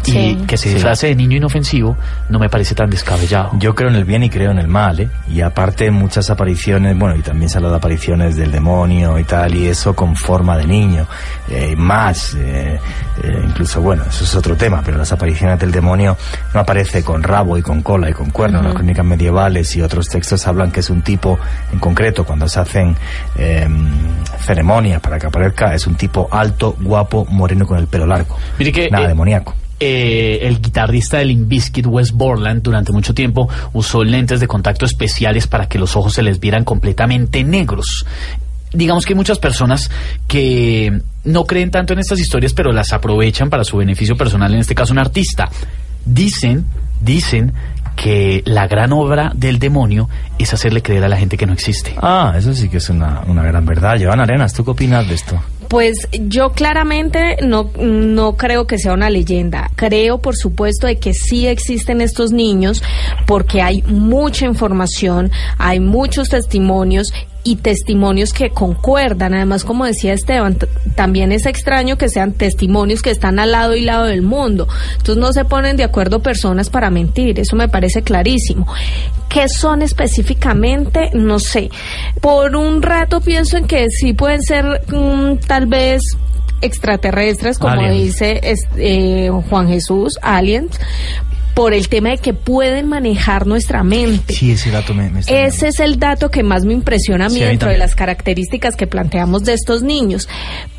Y 0.07 0.11
Sí. 0.13 0.39
que 0.47 0.57
se 0.57 0.69
Sí. 0.69 0.75
disfrace 0.75 1.09
de 1.09 1.15
niño 1.15 1.37
inofensivo 1.37 1.97
no 2.29 2.39
me 2.39 2.49
parece 2.49 2.75
tan 2.75 2.89
descabellado. 2.91 3.51
Yo 3.59 3.75
creo 3.75 3.91
en 3.91 3.97
el 3.97 4.05
bien 4.05 4.23
y 4.23 4.31
creo 4.31 4.51
en 4.51 4.59
el 4.59 4.69
mal, 4.69 4.99
¿eh? 5.01 5.11
Y 5.29 5.41
aparte 5.43 5.91
muchas 5.91 6.31
apariciones, 6.31 6.99
bueno, 6.99 7.17
y 7.17 7.21
también 7.23 7.49
se 7.49 7.59
habla 7.59 7.71
de 7.71 7.77
apariciones 7.77 8.37
del 8.37 8.51
demonio 8.51 9.19
y 9.19 9.25
tal, 9.25 9.55
y 9.55 9.67
eso 9.69 9.95
con 9.95 10.17
forma 10.17 10.57
de 10.57 10.67
niño. 10.67 11.07
Eh, 11.49 11.75
más, 11.77 12.35
eh, 12.35 12.79
eh, 13.23 13.43
incluso, 13.47 13.81
bueno, 13.81 14.03
eso 14.09 14.25
es 14.25 14.35
otro 14.35 14.57
tema, 14.57 14.83
pero 14.85 14.97
las 14.99 15.13
apariciones 15.13 15.59
del 15.59 15.71
demonio 15.71 16.17
no 16.55 16.61
aparece 16.61 17.03
con 17.05 17.23
rabo 17.23 17.59
y 17.59 17.63
con 17.63 17.83
cola 17.83 18.09
y 18.11 18.13
con 18.13 18.31
cuernos. 18.31 18.65
Las 18.65 18.75
crónicas 18.75 19.05
medievales 19.05 19.75
y 19.77 19.83
otros 19.83 20.07
textos 20.09 20.47
hablan 20.47 20.71
que 20.71 20.81
es 20.81 20.91
un 20.91 21.03
tipo, 21.03 21.39
en 21.73 21.79
concreto, 21.79 22.25
cuando 22.25 22.49
se 22.49 22.61
hacen 22.61 22.97
eh, 23.37 23.69
ceremonias 24.41 25.01
para 25.01 25.19
que 25.19 25.27
aparezca, 25.27 25.75
es 25.75 25.87
un 25.87 25.95
tipo 25.97 26.29
alto, 26.31 26.77
guapo, 26.81 27.27
moreno 27.31 27.67
con 27.67 27.79
el 27.79 27.87
pelo 27.87 28.07
largo. 28.07 28.37
Mire 28.59 28.73
que, 28.73 28.91
Nada 28.91 29.05
eh, 29.05 29.09
demoníaco. 29.09 29.55
Eh, 29.83 30.41
el 30.43 30.61
guitarrista 30.61 31.19
de 31.19 31.25
Limp 31.25 31.49
Bizkit, 31.49 31.87
Wes 31.87 32.13
Borland, 32.13 32.63
durante 32.63 32.93
mucho 32.93 33.15
tiempo 33.15 33.49
usó 33.73 34.05
lentes 34.05 34.39
de 34.39 34.47
contacto 34.47 34.85
especiales 34.85 35.47
para 35.47 35.69
que 35.69 35.79
los 35.79 35.97
ojos 35.97 36.13
se 36.13 36.23
les 36.23 36.39
vieran 36.39 36.65
completamente 36.65 37.43
negros. 37.43 38.05
Digamos 38.73 39.07
que 39.07 39.15
hay 39.15 39.17
muchas 39.17 39.39
personas 39.39 39.91
que 40.29 41.01
no 41.25 41.45
creen 41.45 41.71
tanto 41.71 41.95
en 41.95 41.99
estas 41.99 42.21
historias, 42.21 42.53
pero 42.53 42.73
las 42.73 42.93
aprovechan 42.93 43.49
para 43.49 43.65
su 43.65 43.79
beneficio 43.79 44.17
personal, 44.17 44.53
en 44.53 44.61
este 44.61 44.75
caso 44.75 44.93
un 44.93 44.99
artista. 44.99 45.49
Dicen, 46.05 46.67
dicen 47.01 47.53
que 47.97 48.43
la 48.47 48.69
gran 48.69 48.93
obra 48.93 49.33
del 49.35 49.59
demonio 49.59 50.09
es 50.39 50.53
hacerle 50.55 50.83
creer 50.83 51.05
a 51.05 51.09
la 51.09 51.17
gente 51.17 51.37
que 51.37 51.47
no 51.47 51.53
existe. 51.53 51.95
Ah, 52.01 52.35
eso 52.37 52.53
sí 52.55 52.69
que 52.69 52.77
es 52.77 52.89
una, 52.91 53.23
una 53.27 53.43
gran 53.43 53.65
verdad. 53.65 53.97
Joana 54.01 54.23
Arenas, 54.25 54.53
¿tú 54.53 54.65
qué 54.65 54.71
opinas 54.71 55.09
de 55.09 55.15
esto? 55.15 55.41
Pues 55.71 56.09
yo 56.11 56.51
claramente 56.51 57.37
no, 57.43 57.71
no 57.79 58.37
creo 58.37 58.67
que 58.67 58.77
sea 58.77 58.93
una 58.93 59.09
leyenda. 59.09 59.71
Creo, 59.77 60.19
por 60.19 60.35
supuesto, 60.35 60.89
de 60.89 60.99
que 60.99 61.15
sí 61.15 61.47
existen 61.47 62.01
estos 62.01 62.33
niños 62.33 62.83
porque 63.25 63.63
hay 63.63 63.83
mucha 63.83 64.47
información, 64.47 65.31
hay 65.59 65.79
muchos 65.79 66.29
testimonios 66.29 67.13
y 67.43 67.57
testimonios 67.57 68.33
que 68.33 68.51
concuerdan. 68.51 69.35
Además, 69.35 69.65
como 69.65 69.85
decía 69.87 70.13
Esteban, 70.13 70.59
también 70.95 71.33
es 71.33 71.47
extraño 71.47 71.97
que 71.97 72.09
sean 72.09 72.33
testimonios 72.33 73.03
que 73.03 73.11
están 73.11 73.39
al 73.39 73.53
lado 73.53 73.75
y 73.75 73.83
lado 73.83 74.07
del 74.07 74.23
mundo. 74.23 74.69
Entonces 74.93 75.17
no 75.17 75.33
se 75.33 75.45
ponen 75.45 75.77
de 75.77 75.85
acuerdo 75.85 76.21
personas 76.21 76.71
para 76.71 76.91
mentir. 76.91 77.41
Eso 77.41 77.57
me 77.57 77.69
parece 77.69 78.03
clarísimo. 78.03 78.67
¿Qué 79.29 79.49
son 79.49 79.83
específicamente? 79.83 81.11
No 81.15 81.39
sé. 81.39 81.71
Por 82.21 82.57
un 82.57 82.83
rato 82.83 83.21
pienso 83.21 83.57
en 83.57 83.67
que 83.67 83.87
sí 83.89 84.13
pueden 84.13 84.43
ser 84.43 84.83
mm, 84.89 85.37
tal 85.47 85.67
vez 85.67 86.03
extraterrestres, 86.61 87.59
como 87.59 87.73
Aliens. 87.81 88.03
dice 88.03 88.41
eh, 88.77 89.31
Juan 89.49 89.69
Jesús, 89.69 90.19
aliens, 90.21 90.79
por 91.55 91.75
el 91.75 91.89
tema 91.89 92.11
de 92.11 92.19
que 92.19 92.33
pueden 92.33 92.89
manejar 92.89 93.47
nuestra 93.47 93.83
mente. 93.83 94.35
Sí, 94.35 94.53
ese 94.53 94.71
dato 94.71 94.95
me, 94.95 95.11
me 95.11 95.21
está 95.21 95.33
Ese 95.33 95.69
es 95.69 95.81
el 95.81 95.99
dato 95.99 96.31
que 96.31 96.43
más 96.43 96.65
me 96.65 96.73
impresiona 96.73 97.27
a 97.27 97.29
mí 97.29 97.37
Sí, 97.37 97.43
a 97.43 97.47
mí 97.47 97.51
dentro 97.51 97.71
de 97.71 97.79
las 97.79 97.95
características 97.95 98.77
que 98.77 98.87
planteamos 98.87 99.45
de 99.45 99.55
estos 99.55 99.83
niños. 99.83 100.29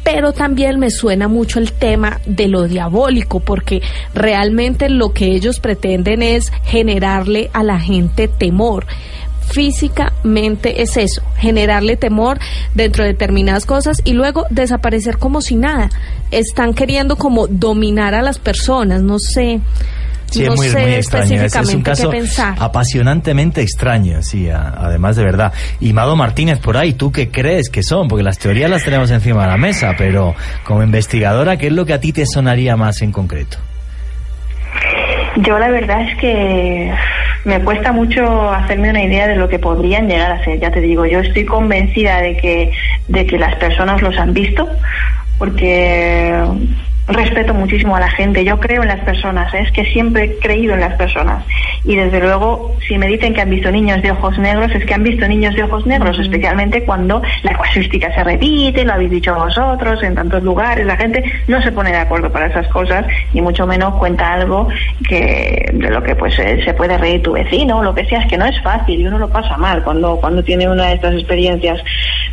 Pero 0.03 0.34
también 0.34 0.80
me 0.80 0.89
suena 0.89 1.27
mucho 1.27 1.60
el 1.60 1.73
tema 1.73 2.19
de 2.26 2.48
lo 2.48 2.68
diabólico, 2.68 3.39
porque 3.39 3.81
realmente 4.14 4.89
lo 4.89 5.14
que 5.14 5.26
ellos 5.26 5.60
pretenden 5.60 6.22
es 6.22 6.52
generarle 6.65 7.49
a 7.53 7.64
la 7.64 7.80
gente 7.80 8.27
temor. 8.27 8.88
Físicamente 9.52 10.81
es 10.81 10.95
eso, 10.95 11.22
generarle 11.38 11.98
temor 11.98 12.39
dentro 12.73 13.03
de 13.03 13.11
determinadas 13.11 13.65
cosas 13.65 13.98
y 14.06 14.14
luego 14.14 14.45
desaparecer 14.49 15.18
como 15.18 15.41
si 15.41 15.56
nada. 15.56 15.89
Están 16.31 16.73
queriendo 16.73 17.18
como 17.18 17.48
dominar 17.48 18.15
a 18.15 18.22
las 18.22 18.39
personas, 18.39 19.02
no 19.02 19.19
sé. 19.19 19.60
Sí, 20.31 20.43
no 20.45 20.53
es 20.53 20.59
muy, 20.59 20.69
sé 20.69 20.81
muy 20.81 20.93
extraño. 20.93 21.41
Es- 21.43 21.55
Es, 21.55 21.73
un 21.75 21.81
caso 21.81 22.09
qué 22.09 22.17
pensar. 22.17 22.55
apasionantemente 22.57 23.61
extraño, 23.61 24.23
sí, 24.23 24.49
a- 24.49 24.73
además 24.77 25.15
de 25.17 25.23
verdad. 25.25 25.53
Y 25.79 25.93
Mado 25.93 26.15
Martínez, 26.15 26.59
por 26.59 26.77
ahí, 26.77 26.93
¿tú 26.93 27.11
qué 27.11 27.29
crees 27.29 27.69
que 27.69 27.83
son? 27.83 28.07
Porque 28.07 28.23
las 28.23 28.39
teorías 28.39 28.69
las 28.69 28.83
tenemos 28.83 29.11
encima 29.11 29.43
de 29.43 29.47
la 29.51 29.57
mesa, 29.57 29.93
pero 29.97 30.33
como 30.63 30.81
investigadora, 30.83 31.57
¿qué 31.57 31.67
es 31.67 31.73
lo 31.73 31.85
que 31.85 31.93
a 31.93 31.99
ti 31.99 32.13
te 32.13 32.25
sonaría 32.25 32.75
más 32.77 33.01
en 33.01 33.11
concreto? 33.11 33.57
Yo 35.37 35.57
la 35.59 35.69
verdad 35.69 36.01
es 36.09 36.17
que 36.17 36.91
me 37.45 37.59
cuesta 37.61 37.91
mucho 37.91 38.51
hacerme 38.51 38.89
una 38.89 39.03
idea 39.03 39.27
de 39.27 39.35
lo 39.35 39.47
que 39.47 39.59
podrían 39.59 40.07
llegar 40.07 40.31
a 40.31 40.43
ser. 40.43 40.59
Ya 40.59 40.71
te 40.71 40.81
digo, 40.81 41.05
yo 41.05 41.19
estoy 41.19 41.45
convencida 41.45 42.21
de 42.21 42.35
que, 42.37 42.71
de 43.07 43.25
que 43.25 43.37
las 43.37 43.55
personas 43.55 44.01
los 44.01 44.17
han 44.17 44.33
visto, 44.33 44.67
porque 45.37 46.33
respeto 47.07 47.53
muchísimo 47.53 47.95
a 47.95 47.99
la 47.99 48.09
gente. 48.09 48.43
Yo 48.45 48.59
creo 48.59 48.83
en 48.83 48.87
las 48.87 48.99
personas, 49.01 49.53
¿eh? 49.53 49.61
es 49.61 49.71
que 49.71 49.85
siempre 49.85 50.23
he 50.23 50.39
creído 50.39 50.73
en 50.73 50.81
las 50.81 50.95
personas. 50.95 51.43
Y 51.83 51.95
desde 51.95 52.19
luego, 52.19 52.75
si 52.87 52.97
me 52.97 53.07
dicen 53.07 53.33
que 53.33 53.41
han 53.41 53.49
visto 53.49 53.71
niños 53.71 54.01
de 54.01 54.11
ojos 54.11 54.37
negros, 54.37 54.71
es 54.73 54.85
que 54.85 54.93
han 54.93 55.03
visto 55.03 55.27
niños 55.27 55.55
de 55.55 55.63
ojos 55.63 55.85
negros, 55.85 56.19
especialmente 56.19 56.83
cuando 56.83 57.21
la 57.43 57.53
casuística 57.53 58.13
se 58.13 58.23
repite, 58.23 58.85
lo 58.85 58.93
habéis 58.93 59.11
dicho 59.11 59.33
vosotros, 59.33 60.03
en 60.03 60.15
tantos 60.15 60.43
lugares, 60.43 60.85
la 60.85 60.97
gente 60.97 61.23
no 61.47 61.61
se 61.61 61.71
pone 61.71 61.91
de 61.91 61.97
acuerdo 61.97 62.31
para 62.31 62.47
esas 62.47 62.67
cosas, 62.67 63.05
ni 63.33 63.41
mucho 63.41 63.65
menos 63.65 63.95
cuenta 63.95 64.33
algo 64.33 64.67
que 65.07 65.69
de 65.73 65.89
lo 65.89 66.03
que 66.03 66.15
pues 66.15 66.37
eh, 66.39 66.61
se 66.63 66.73
puede 66.73 66.97
reír 66.97 67.21
tu 67.21 67.33
vecino 67.33 67.81
lo 67.81 67.93
que 67.93 68.05
sea, 68.05 68.19
es 68.19 68.27
que 68.27 68.37
no 68.37 68.45
es 68.45 68.59
fácil 68.61 68.99
y 68.99 69.07
uno 69.07 69.17
lo 69.17 69.29
pasa 69.29 69.57
mal 69.57 69.83
cuando, 69.83 70.17
cuando 70.17 70.43
tiene 70.43 70.69
una 70.69 70.87
de 70.87 70.93
estas 70.95 71.13
experiencias. 71.13 71.81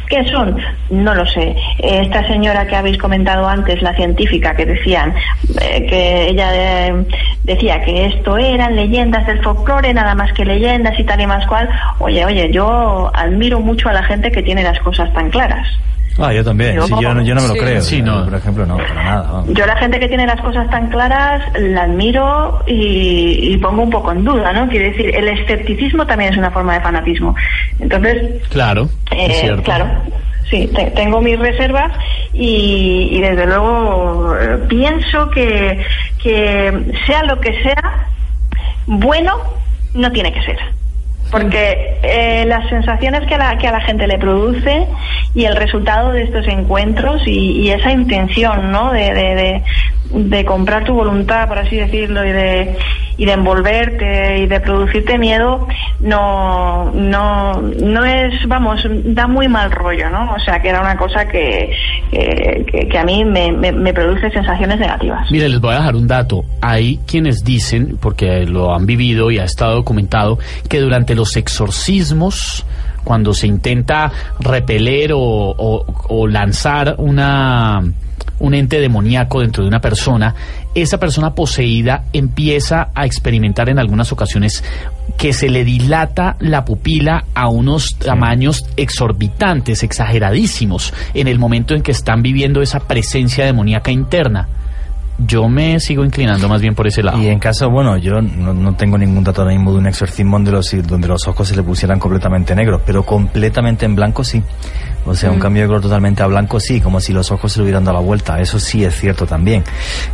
¿Qué 0.08 0.24
son? 0.24 0.56
No 0.90 1.14
lo 1.14 1.26
sé. 1.26 1.54
Esta 1.78 2.26
señora 2.26 2.66
que 2.66 2.76
habéis 2.76 2.96
comentado 2.96 3.46
antes, 3.46 3.82
la 3.82 3.94
científica, 3.94 4.56
que 4.58 4.66
decían 4.66 5.14
eh, 5.62 5.86
que 5.88 6.28
ella 6.28 6.50
eh, 6.88 7.04
decía 7.44 7.80
que 7.82 8.06
esto 8.06 8.36
eran 8.36 8.76
leyendas 8.76 9.26
del 9.26 9.42
folclore, 9.42 9.94
nada 9.94 10.14
más 10.14 10.30
que 10.34 10.44
leyendas 10.44 10.98
y 10.98 11.04
tal 11.04 11.20
y 11.22 11.26
más 11.26 11.46
cual. 11.46 11.68
Oye, 12.00 12.24
oye, 12.26 12.50
yo 12.52 13.10
admiro 13.14 13.60
mucho 13.60 13.88
a 13.88 13.92
la 13.94 14.02
gente 14.02 14.30
que 14.30 14.42
tiene 14.42 14.62
las 14.62 14.78
cosas 14.80 15.10
tan 15.14 15.30
claras. 15.30 15.66
Ah, 16.20 16.32
yo 16.32 16.44
también. 16.44 16.74
Yo- 16.74 16.82
Sí, 16.88 16.94
yo, 17.00 17.14
no, 17.14 17.22
yo 17.22 17.32
no 17.36 17.42
me 17.42 17.46
lo 17.48 17.54
Sí. 17.54 17.60
creo. 17.60 17.80
Sí, 17.80 18.02
no. 18.02 18.24
Por 18.24 18.34
ejemplo, 18.34 18.66
no, 18.66 18.76
para 18.76 18.94
nada. 18.94 19.22
vamos. 19.32 19.54
Yo 19.54 19.64
la 19.66 19.76
gente 19.76 20.00
que 20.00 20.08
tiene 20.08 20.26
las 20.26 20.40
cosas 20.40 20.68
tan 20.68 20.88
claras 20.88 21.40
la 21.56 21.82
admiro 21.84 22.60
y, 22.66 23.52
y 23.52 23.56
pongo 23.58 23.82
un 23.82 23.90
poco 23.90 24.10
en 24.10 24.24
duda, 24.24 24.52
¿no? 24.52 24.66
Quiere 24.68 24.90
decir, 24.90 25.14
el 25.14 25.28
escepticismo 25.28 26.04
también 26.06 26.32
es 26.32 26.38
una 26.38 26.50
forma 26.50 26.74
de 26.74 26.80
fanatismo. 26.80 27.36
Entonces, 27.78 28.42
Claro, 28.50 28.88
es 29.12 29.30
eh, 29.30 29.40
cierto. 29.42 29.62
claro, 29.62 29.86
sí, 30.50 30.70
te- 30.74 30.90
tengo 30.92 31.20
mis 31.20 31.38
reservas 31.38 31.92
y, 32.32 33.08
y 33.12 33.20
desde 33.20 33.46
luego 33.46 34.36
eh, 34.36 34.58
pienso 34.68 35.30
que, 35.30 35.84
que 36.22 36.92
sea 37.06 37.22
lo 37.24 37.40
que 37.40 37.62
sea, 37.62 38.08
bueno 38.86 39.32
no 39.94 40.10
tiene 40.12 40.32
que 40.32 40.42
ser. 40.42 40.58
Porque 41.30 41.98
eh, 42.02 42.44
las 42.46 42.68
sensaciones 42.70 43.26
que 43.26 43.34
a, 43.34 43.38
la, 43.38 43.58
que 43.58 43.68
a 43.68 43.72
la 43.72 43.80
gente 43.80 44.06
le 44.06 44.18
produce 44.18 44.86
y 45.34 45.44
el 45.44 45.56
resultado 45.56 46.12
de 46.12 46.22
estos 46.22 46.46
encuentros 46.48 47.22
y, 47.26 47.60
y 47.60 47.70
esa 47.70 47.92
intención, 47.92 48.72
¿no? 48.72 48.92
De, 48.92 49.12
de, 49.12 49.62
de, 50.10 50.44
comprar 50.44 50.84
tu 50.84 50.94
voluntad, 50.94 51.46
por 51.48 51.58
así 51.58 51.76
decirlo, 51.76 52.24
y 52.24 52.32
de, 52.32 52.76
y 53.18 53.26
de 53.26 53.32
envolverte 53.32 54.38
y 54.38 54.46
de 54.46 54.60
producirte 54.60 55.18
miedo, 55.18 55.68
no, 56.00 56.90
no, 56.94 57.60
no 57.60 58.04
es, 58.04 58.46
vamos, 58.48 58.86
da 58.88 59.26
muy 59.26 59.48
mal 59.48 59.70
rollo, 59.70 60.08
¿no? 60.08 60.32
O 60.32 60.38
sea, 60.40 60.60
que 60.62 60.70
era 60.70 60.80
una 60.80 60.96
cosa 60.96 61.28
que, 61.28 61.76
que, 62.10 62.98
a 62.98 63.04
mí 63.04 63.24
me, 63.24 63.52
me, 63.52 63.72
me 63.72 63.92
produce 63.92 64.30
sensaciones 64.30 64.78
negativas. 64.78 65.30
Mire, 65.30 65.48
les 65.48 65.60
voy 65.60 65.74
a 65.74 65.78
dejar 65.78 65.96
un 65.96 66.06
dato. 66.06 66.44
Hay 66.60 66.98
quienes 67.06 67.44
dicen, 67.44 67.98
porque 68.00 68.46
lo 68.46 68.74
han 68.74 68.86
vivido 68.86 69.30
y 69.30 69.38
ha 69.38 69.44
estado 69.44 69.74
documentado, 69.74 70.38
que 70.68 70.80
durante 70.80 71.14
los 71.14 71.36
exorcismos, 71.36 72.64
cuando 73.04 73.32
se 73.34 73.46
intenta 73.46 74.10
repeler 74.40 75.12
o, 75.12 75.18
o- 75.20 75.84
o 76.08 76.26
lanzar 76.26 76.94
una 76.98 77.82
un 78.40 78.54
ente 78.54 78.78
demoníaco 78.80 79.40
dentro 79.40 79.64
de 79.64 79.68
una 79.68 79.80
persona, 79.80 80.32
esa 80.82 80.98
persona 80.98 81.34
poseída 81.34 82.04
empieza 82.12 82.90
a 82.94 83.06
experimentar 83.06 83.68
en 83.68 83.78
algunas 83.78 84.12
ocasiones 84.12 84.62
que 85.16 85.32
se 85.32 85.48
le 85.48 85.64
dilata 85.64 86.36
la 86.40 86.64
pupila 86.64 87.24
a 87.34 87.48
unos 87.48 87.96
tamaños 87.98 88.64
exorbitantes, 88.76 89.82
exageradísimos, 89.82 90.92
en 91.14 91.28
el 91.28 91.38
momento 91.38 91.74
en 91.74 91.82
que 91.82 91.92
están 91.92 92.22
viviendo 92.22 92.62
esa 92.62 92.80
presencia 92.80 93.44
demoníaca 93.44 93.90
interna. 93.90 94.48
Yo 95.18 95.48
me 95.48 95.80
sigo 95.80 96.04
inclinando 96.04 96.48
más 96.48 96.60
bien 96.60 96.74
por 96.74 96.86
ese 96.86 97.02
lado. 97.02 97.20
Y 97.20 97.26
en 97.28 97.38
caso, 97.38 97.68
bueno, 97.70 97.96
yo 97.96 98.20
no, 98.22 98.54
no 98.54 98.74
tengo 98.74 98.96
ningún 98.96 99.24
dato 99.24 99.42
ahora 99.42 99.52
mismo 99.54 99.72
de 99.72 99.78
un 99.78 99.86
exorcismo 99.86 100.36
donde 100.36 100.52
los, 100.52 100.86
donde 100.86 101.08
los 101.08 101.26
ojos 101.26 101.48
se 101.48 101.56
le 101.56 101.62
pusieran 101.62 101.98
completamente 101.98 102.54
negros, 102.54 102.80
pero 102.86 103.02
completamente 103.04 103.84
en 103.84 103.94
blanco 103.96 104.22
sí. 104.24 104.42
O 105.06 105.14
sea, 105.14 105.30
un 105.30 105.38
Mm. 105.38 105.40
cambio 105.40 105.62
de 105.62 105.68
color 105.68 105.82
totalmente 105.82 106.22
a 106.22 106.26
blanco 106.26 106.60
sí, 106.60 106.80
como 106.80 107.00
si 107.00 107.12
los 107.12 107.30
ojos 107.32 107.50
se 107.52 107.58
le 107.60 107.64
hubieran 107.64 107.84
dado 107.84 107.98
la 107.98 108.04
vuelta. 108.04 108.38
Eso 108.40 108.58
sí 108.58 108.84
es 108.84 108.94
cierto 108.94 109.26
también, 109.26 109.64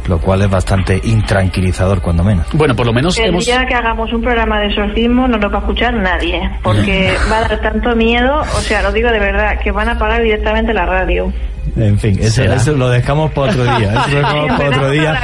lo 0.09 0.19
cual 0.21 0.43
es 0.43 0.51
bastante 0.51 1.01
intranquilizador 1.03 2.01
cuando 2.01 2.23
menos. 2.23 2.47
Bueno, 2.53 2.75
por 2.77 2.87
lo 2.87 2.93
menos 2.93 3.19
El 3.19 3.27
hemos... 3.31 3.45
día 3.45 3.65
que 3.67 3.75
hagamos 3.75 4.13
un 4.13 4.23
programa 4.23 4.61
de 4.61 4.67
exorcismo 4.69 5.27
no 5.27 5.37
lo 5.39 5.51
va 5.51 5.59
a 5.59 5.61
escuchar 5.61 5.95
nadie, 5.95 6.41
porque 6.63 7.13
va 7.31 7.39
a 7.39 7.49
dar 7.49 7.61
tanto 7.61 7.97
miedo, 7.97 8.41
o 8.41 8.61
sea, 8.61 8.83
lo 8.83 8.93
digo 8.93 9.11
de 9.11 9.19
verdad, 9.19 9.59
que 9.63 9.71
van 9.73 9.89
a 9.89 9.93
apagar 9.93 10.23
directamente 10.23 10.73
la 10.73 10.87
radio. 10.87 11.33
En 11.77 11.99
fin, 11.99 12.19
eso, 12.21 12.43
eso 12.43 12.73
lo 12.73 12.89
dejamos 12.89 13.33
para 13.33 13.51
otro 13.53 13.65
día. 13.65 13.93
Eso 13.95 14.09
lo 14.11 14.17
dejamos 14.19 14.47
para 14.59 14.69
otro 14.69 14.91
día. 14.91 15.21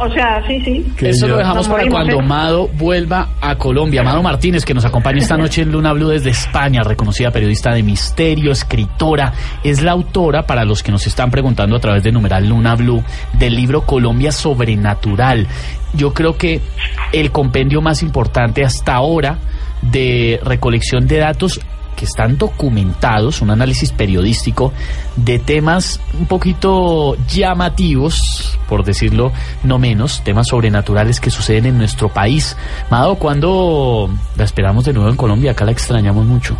o 0.00 0.10
sea, 0.12 0.42
sí, 0.46 0.60
sí. 0.64 0.86
que 0.96 1.10
Eso 1.10 1.26
yo- 1.26 1.32
lo 1.32 1.38
dejamos 1.38 1.56
Nos 1.58 1.68
para 1.68 1.78
morimos, 1.84 1.96
cuando 2.00 2.20
¿eh? 2.20 2.26
Mado 2.26 2.68
vuelva 2.74 3.28
a 3.40 3.56
Colombia. 3.56 4.02
Mado 4.02 4.22
Martínez, 4.22 4.64
que 4.64 4.74
nos 4.74 4.84
acompaña 4.84 5.18
esta 5.18 5.36
noche 5.36 5.62
en 5.62 5.72
Luna 5.72 5.92
Blue 5.92 6.08
desde 6.08 6.30
España, 6.30 6.82
reconocida 6.82 7.30
periodista 7.30 7.72
de 7.72 7.82
misterio, 7.82 8.52
escritora. 8.52 9.32
Es 9.62 9.82
la 9.82 9.92
autora, 9.92 10.42
para 10.46 10.64
los 10.64 10.82
que 10.82 10.92
nos 10.92 11.06
están 11.06 11.30
preguntando 11.30 11.76
a 11.76 11.80
través 11.80 12.02
de 12.02 12.12
numeral 12.12 12.48
Luna 12.48 12.74
Blue, 12.74 13.02
del 13.32 13.54
libro 13.54 13.82
Colombia 13.82 14.32
Sobrenatural. 14.32 15.46
Yo 15.94 16.12
creo 16.12 16.36
que 16.36 16.60
el 17.12 17.30
compendio 17.30 17.80
más 17.80 18.02
importante 18.02 18.64
hasta 18.64 18.94
ahora 18.94 19.38
de 19.82 20.40
recolección 20.44 21.06
de 21.06 21.18
datos 21.18 21.60
que 21.94 22.04
están 22.04 22.38
documentados, 22.38 23.40
un 23.42 23.50
análisis 23.50 23.92
periodístico 23.92 24.72
de 25.16 25.38
temas 25.38 26.00
un 26.18 26.26
poquito 26.26 27.16
llamativos, 27.26 28.58
por 28.68 28.84
decirlo 28.84 29.32
no 29.62 29.78
menos, 29.78 30.22
temas 30.24 30.48
sobrenaturales 30.48 31.20
que 31.20 31.30
suceden 31.30 31.66
en 31.66 31.78
nuestro 31.78 32.08
país. 32.08 32.56
Mado, 32.90 33.16
¿cuándo 33.16 34.10
la 34.36 34.44
esperamos 34.44 34.84
de 34.84 34.92
nuevo 34.92 35.10
en 35.10 35.16
Colombia? 35.16 35.52
Acá 35.52 35.64
la 35.64 35.72
extrañamos 35.72 36.26
mucho. 36.26 36.56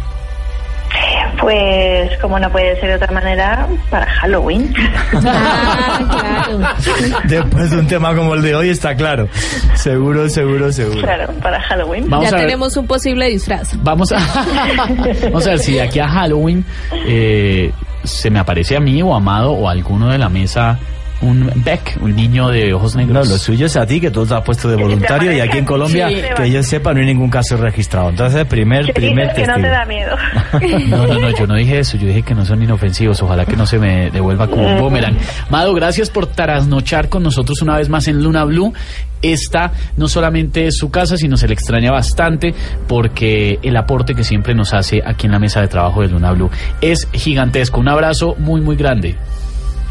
Pues, 1.41 2.17
como 2.21 2.39
no 2.39 2.51
puede 2.51 2.79
ser 2.81 2.91
de 2.91 2.95
otra 2.97 3.13
manera, 3.13 3.69
para 3.91 4.07
Halloween. 4.07 4.75
Ah, 5.27 6.77
claro. 6.79 7.21
Después 7.25 7.71
de 7.71 7.79
un 7.79 7.87
tema 7.87 8.15
como 8.15 8.35
el 8.35 8.43
de 8.43 8.55
hoy 8.55 8.69
está 8.71 8.95
claro. 8.95 9.29
Seguro, 9.75 10.29
seguro, 10.29 10.73
seguro. 10.73 11.01
claro, 11.01 11.33
para 11.43 11.61
Halloween. 11.61 12.09
Vamos 12.09 12.31
ya 12.31 12.37
tenemos 12.37 12.77
un 12.77 12.87
posible 12.87 13.29
disfraz. 13.29 13.77
Vamos 13.83 14.13
a, 14.13 14.19
vamos 15.25 15.47
a 15.47 15.51
ver 15.51 15.59
si 15.59 15.75
de 15.75 15.83
aquí 15.83 16.01
a 16.01 16.09
Halloween 16.09 16.65
eh, 17.07 17.73
se 18.03 18.31
me 18.31 18.39
aparece 18.39 18.77
a 18.77 18.81
mí 18.81 19.03
o 19.03 19.15
a 19.15 19.17
Amado 19.17 19.53
o 19.53 19.69
a 19.69 19.73
alguno 19.73 20.09
de 20.11 20.19
la 20.19 20.29
mesa 20.29 20.79
un 21.25 21.51
Beck, 21.57 21.97
un 22.01 22.15
niño 22.15 22.49
de 22.49 22.73
ojos 22.75 22.95
No, 22.95 23.01
negros. 23.03 23.29
lo 23.29 23.39
suyo 23.39 23.67
es 23.67 23.77
a 23.77 23.87
ti, 23.87 24.01
que 24.01 24.11
tú 24.11 24.25
te 24.27 24.35
has 24.35 24.43
puesto 24.43 24.69
de 24.69 24.77
voluntario 24.77 25.33
y 25.33 25.41
aquí 25.41 25.59
en 25.59 25.65
Colombia, 25.65 26.09
Sí. 26.09 26.17
que 26.37 26.51
yo 26.51 26.63
sepa, 26.63 26.93
no 26.93 27.01
hay 27.01 27.07
ningún 27.07 27.31
caso 27.31 27.57
registrado. 27.57 28.11
Entonces, 28.11 28.45
primer, 28.45 28.87
Que 28.87 28.93
primer 28.93 29.33
que 29.35 29.47
no 29.47 29.55
te 29.57 29.69
da 29.69 29.85
miedo. 29.85 30.17
No, 30.89 31.07
no, 31.07 31.19
no, 31.19 31.31
yo 31.31 31.47
no 31.47 31.55
dije 31.57 31.79
eso, 31.81 31.97
yo 31.97 32.07
dije 32.07 32.23
que 32.23 32.35
no 32.35 32.45
son 32.45 32.63
inofensivos, 32.63 33.21
ojalá 33.23 33.45
que 33.45 33.57
no 33.57 33.67
se 33.67 33.79
me 33.79 34.11
devuelva 34.11 34.47
como 34.49 34.67
un 34.67 34.79
boomerang. 34.81 35.17
Mado, 35.51 35.75
gracias 35.75 36.11
por 36.11 36.27
trasnochar 36.27 37.09
con 37.09 37.23
nosotros 37.23 37.61
una 37.63 37.77
vez 37.79 37.89
más 37.89 38.07
en 38.09 38.23
Luna 38.23 38.45
Blue. 38.45 38.73
Esta 39.23 39.73
no 39.97 40.07
solamente 40.07 40.67
es 40.67 40.77
su 40.77 40.91
casa, 40.91 41.17
sino 41.17 41.37
se 41.39 41.49
le 41.49 41.55
extraña 41.55 41.91
bastante 41.91 42.55
porque 42.87 43.59
el 43.63 43.77
aporte 43.77 44.15
que 44.15 44.23
siempre 44.23 44.55
nos 44.55 44.75
hace 44.75 45.03
aquí 45.05 45.27
en 45.27 45.33
la 45.33 45.39
mesa 45.39 45.61
de 45.63 45.69
trabajo 45.69 46.03
de 46.03 46.09
Luna 46.09 46.33
Blue 46.33 46.51
es 46.83 47.09
gigantesco. 47.13 47.81
Un 47.81 47.89
abrazo 47.89 48.35
muy, 48.39 48.61
muy 48.61 48.77
grande. 48.77 49.17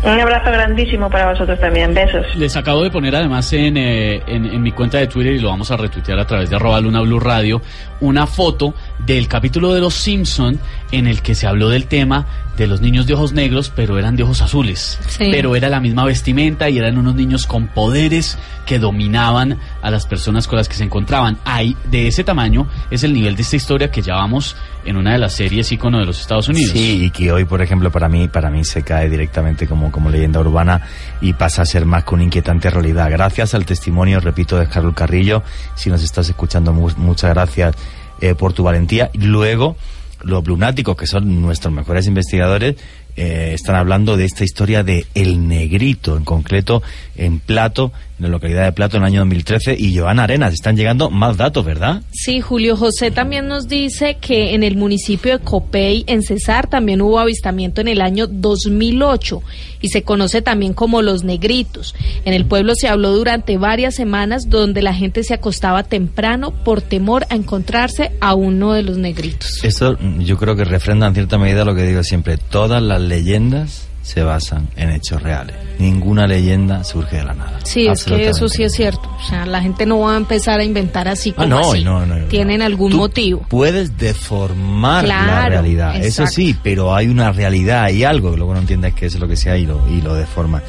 Un 0.03 0.19
abrazo 0.19 0.51
grandísimo 0.51 1.09
para 1.09 1.31
vosotros 1.31 1.57
también. 1.59 1.93
Besos. 1.93 2.35
Les 2.35 2.55
acabo 2.57 2.83
de 2.83 2.91
poner 2.91 3.15
además 3.15 3.51
en, 3.53 3.77
eh, 3.77 4.21
en, 4.27 4.45
en 4.45 4.61
mi 4.61 4.71
cuenta 4.73 4.97
de 4.97 5.07
Twitter 5.07 5.33
y 5.33 5.39
lo 5.39 5.49
vamos 5.49 5.71
a 5.71 5.77
retuitear 5.77 6.19
a 6.19 6.27
través 6.27 6.49
de 6.49 6.57
arroba 6.57 6.81
Luna 6.81 7.01
Blue 7.01 7.19
Radio 7.19 7.61
una 8.03 8.27
foto 8.27 8.73
del 9.05 9.27
capítulo 9.27 9.73
de 9.73 9.81
Los 9.81 9.93
Simpson 9.95 10.59
en 10.91 11.07
el 11.07 11.21
que 11.21 11.35
se 11.35 11.47
habló 11.47 11.69
del 11.69 11.87
tema 11.87 12.27
de 12.57 12.67
los 12.67 12.81
niños 12.81 13.07
de 13.07 13.15
ojos 13.15 13.33
negros, 13.33 13.71
pero 13.75 13.97
eran 13.97 14.15
de 14.15 14.21
ojos 14.21 14.41
azules. 14.41 14.99
Sí. 15.07 15.29
Pero 15.31 15.55
era 15.55 15.69
la 15.69 15.79
misma 15.79 16.05
vestimenta 16.05 16.69
y 16.69 16.77
eran 16.77 16.99
unos 16.99 17.15
niños 17.15 17.47
con 17.47 17.67
poderes 17.67 18.37
que 18.67 18.77
dominaban 18.77 19.57
a 19.81 19.89
las 19.89 20.05
personas 20.05 20.47
con 20.47 20.57
las 20.57 20.69
que 20.69 20.75
se 20.75 20.83
encontraban. 20.83 21.37
Ahí, 21.45 21.75
de 21.89 22.07
ese 22.07 22.23
tamaño, 22.23 22.67
es 22.91 23.03
el 23.03 23.13
nivel 23.13 23.35
de 23.35 23.41
esta 23.41 23.55
historia 23.55 23.89
que 23.89 24.03
ya 24.03 24.13
vamos 24.15 24.55
en 24.85 24.97
una 24.97 25.13
de 25.13 25.17
las 25.17 25.33
series 25.33 25.71
ícono 25.71 25.97
de 25.99 26.05
los 26.05 26.19
Estados 26.19 26.47
Unidos. 26.47 26.73
Sí, 26.73 27.05
y 27.05 27.09
que 27.09 27.31
hoy, 27.31 27.45
por 27.45 27.61
ejemplo, 27.61 27.89
para 27.91 28.07
mí, 28.07 28.27
para 28.27 28.51
mí 28.51 28.63
se 28.63 28.83
cae 28.83 29.09
directamente 29.09 29.65
como, 29.65 29.91
como 29.91 30.09
leyenda 30.11 30.39
urbana 30.39 30.81
y 31.21 31.33
pasa 31.33 31.63
a 31.63 31.65
ser 31.65 31.85
más 31.85 32.03
que 32.03 32.13
una 32.13 32.23
inquietante 32.25 32.69
realidad. 32.69 33.09
Gracias 33.09 33.55
al 33.55 33.65
testimonio, 33.65 34.19
repito, 34.19 34.59
de 34.59 34.67
Carlos 34.67 34.93
Carrillo. 34.93 35.41
Si 35.73 35.89
nos 35.89 36.03
estás 36.03 36.29
escuchando, 36.29 36.71
mu- 36.71 36.91
muchas 36.97 37.31
gracias 37.31 37.75
eh, 38.23 38.35
por 38.35 38.53
tu 38.53 38.63
valentía. 38.63 39.11
Luego, 39.15 39.75
los 40.21 40.47
lunáticos, 40.47 40.95
que 40.95 41.07
son 41.07 41.41
nuestros 41.41 41.73
mejores 41.73 42.07
investigadores, 42.07 42.77
eh, 43.17 43.51
están 43.53 43.75
hablando 43.75 44.15
de 44.15 44.23
esta 44.23 44.45
historia 44.45 44.81
de 44.81 45.05
El 45.13 45.49
Negrito, 45.49 46.15
en 46.15 46.23
concreto 46.23 46.81
en 47.17 47.39
Plato, 47.39 47.91
en 48.23 48.31
la 48.31 48.37
localidad 48.37 48.63
de 48.63 48.71
Plato 48.71 48.97
en 48.97 49.03
el 49.03 49.07
año 49.07 49.19
2013. 49.21 49.75
Y 49.77 49.97
Joana 49.97 50.23
Arenas, 50.23 50.53
están 50.53 50.75
llegando 50.75 51.09
más 51.09 51.37
datos, 51.37 51.65
¿verdad? 51.65 52.01
Sí, 52.11 52.41
Julio 52.41 52.77
José 52.77 53.11
también 53.11 53.47
nos 53.47 53.67
dice 53.67 54.17
que 54.19 54.53
en 54.53 54.63
el 54.63 54.77
municipio 54.77 55.37
de 55.37 55.43
Copey, 55.43 56.03
en 56.07 56.23
Cesar, 56.23 56.67
también 56.67 57.01
hubo 57.01 57.19
avistamiento 57.19 57.81
en 57.81 57.87
el 57.87 58.01
año 58.01 58.27
2008 58.27 59.41
y 59.81 59.89
se 59.89 60.03
conoce 60.03 60.41
también 60.41 60.73
como 60.73 61.01
los 61.01 61.23
negritos. 61.23 61.93
En 62.25 62.33
el 62.33 62.45
pueblo 62.45 62.73
se 62.75 62.87
habló 62.87 63.11
durante 63.11 63.57
varias 63.57 63.95
semanas 63.95 64.49
donde 64.49 64.81
la 64.81 64.93
gente 64.93 65.23
se 65.23 65.33
acostaba 65.33 65.83
temprano 65.83 66.51
por 66.51 66.81
temor 66.81 67.25
a 67.29 67.35
encontrarse 67.35 68.11
a 68.21 68.33
uno 68.33 68.73
de 68.73 68.83
los 68.83 68.97
negritos. 68.97 69.63
Esto 69.63 69.97
mm, 69.99 70.21
yo 70.21 70.37
creo 70.37 70.55
que 70.55 70.63
refrenda 70.63 71.07
en 71.07 71.13
cierta 71.13 71.37
medida 71.37 71.65
lo 71.65 71.75
que 71.75 71.83
digo 71.83 72.03
siempre. 72.03 72.37
Todas 72.37 72.81
las 72.81 73.01
leyendas 73.01 73.87
se 74.03 74.21
basan 74.21 74.67
en 74.75 74.91
hechos 74.91 75.23
reales. 75.23 75.55
Ninguna 75.79 76.27
leyenda 76.27 76.83
surge 76.83 77.15
de 77.17 77.23
la 77.23 77.33
nada. 77.33 77.59
Sí, 77.63 77.87
es 77.87 78.03
que 78.03 78.27
eso 78.29 78.47
sí 78.47 78.61
es 78.63 78.73
cierto. 78.73 79.01
O 79.19 79.27
sea, 79.27 79.45
la 79.47 79.61
gente 79.61 79.85
no 79.87 79.99
va 80.01 80.13
a 80.13 80.17
empezar 80.17 80.59
a 80.59 80.63
inventar 80.63 81.07
así 81.07 81.31
Ah, 81.31 81.35
como 81.37 81.47
no, 81.47 81.71
así. 81.71 81.83
no, 81.83 82.05
no, 82.05 82.15
no. 82.17 82.25
Tienen 82.25 82.61
algún 82.61 82.91
Tú 82.91 82.97
motivo. 82.97 83.45
Puedes 83.49 83.97
deformar 83.97 85.07
la 85.07 85.47
realidad, 85.49 85.95
eso 85.95 86.27
sí, 86.27 86.55
pero 86.61 86.93
hay 86.93 87.07
una 87.07 87.31
realidad, 87.31 87.85
hay 87.85 88.03
algo 88.03 88.31
que 88.31 88.37
luego 88.37 88.53
no 88.53 88.59
entiendes 88.59 88.93
qué 88.93 89.05
es 89.07 89.17
lo 89.19 89.27
que 89.27 89.35
sea 89.37 89.57
y 89.57 89.65
lo, 89.65 89.81
y 89.89 90.01
lo 90.01 90.13
deforma. 90.13 90.61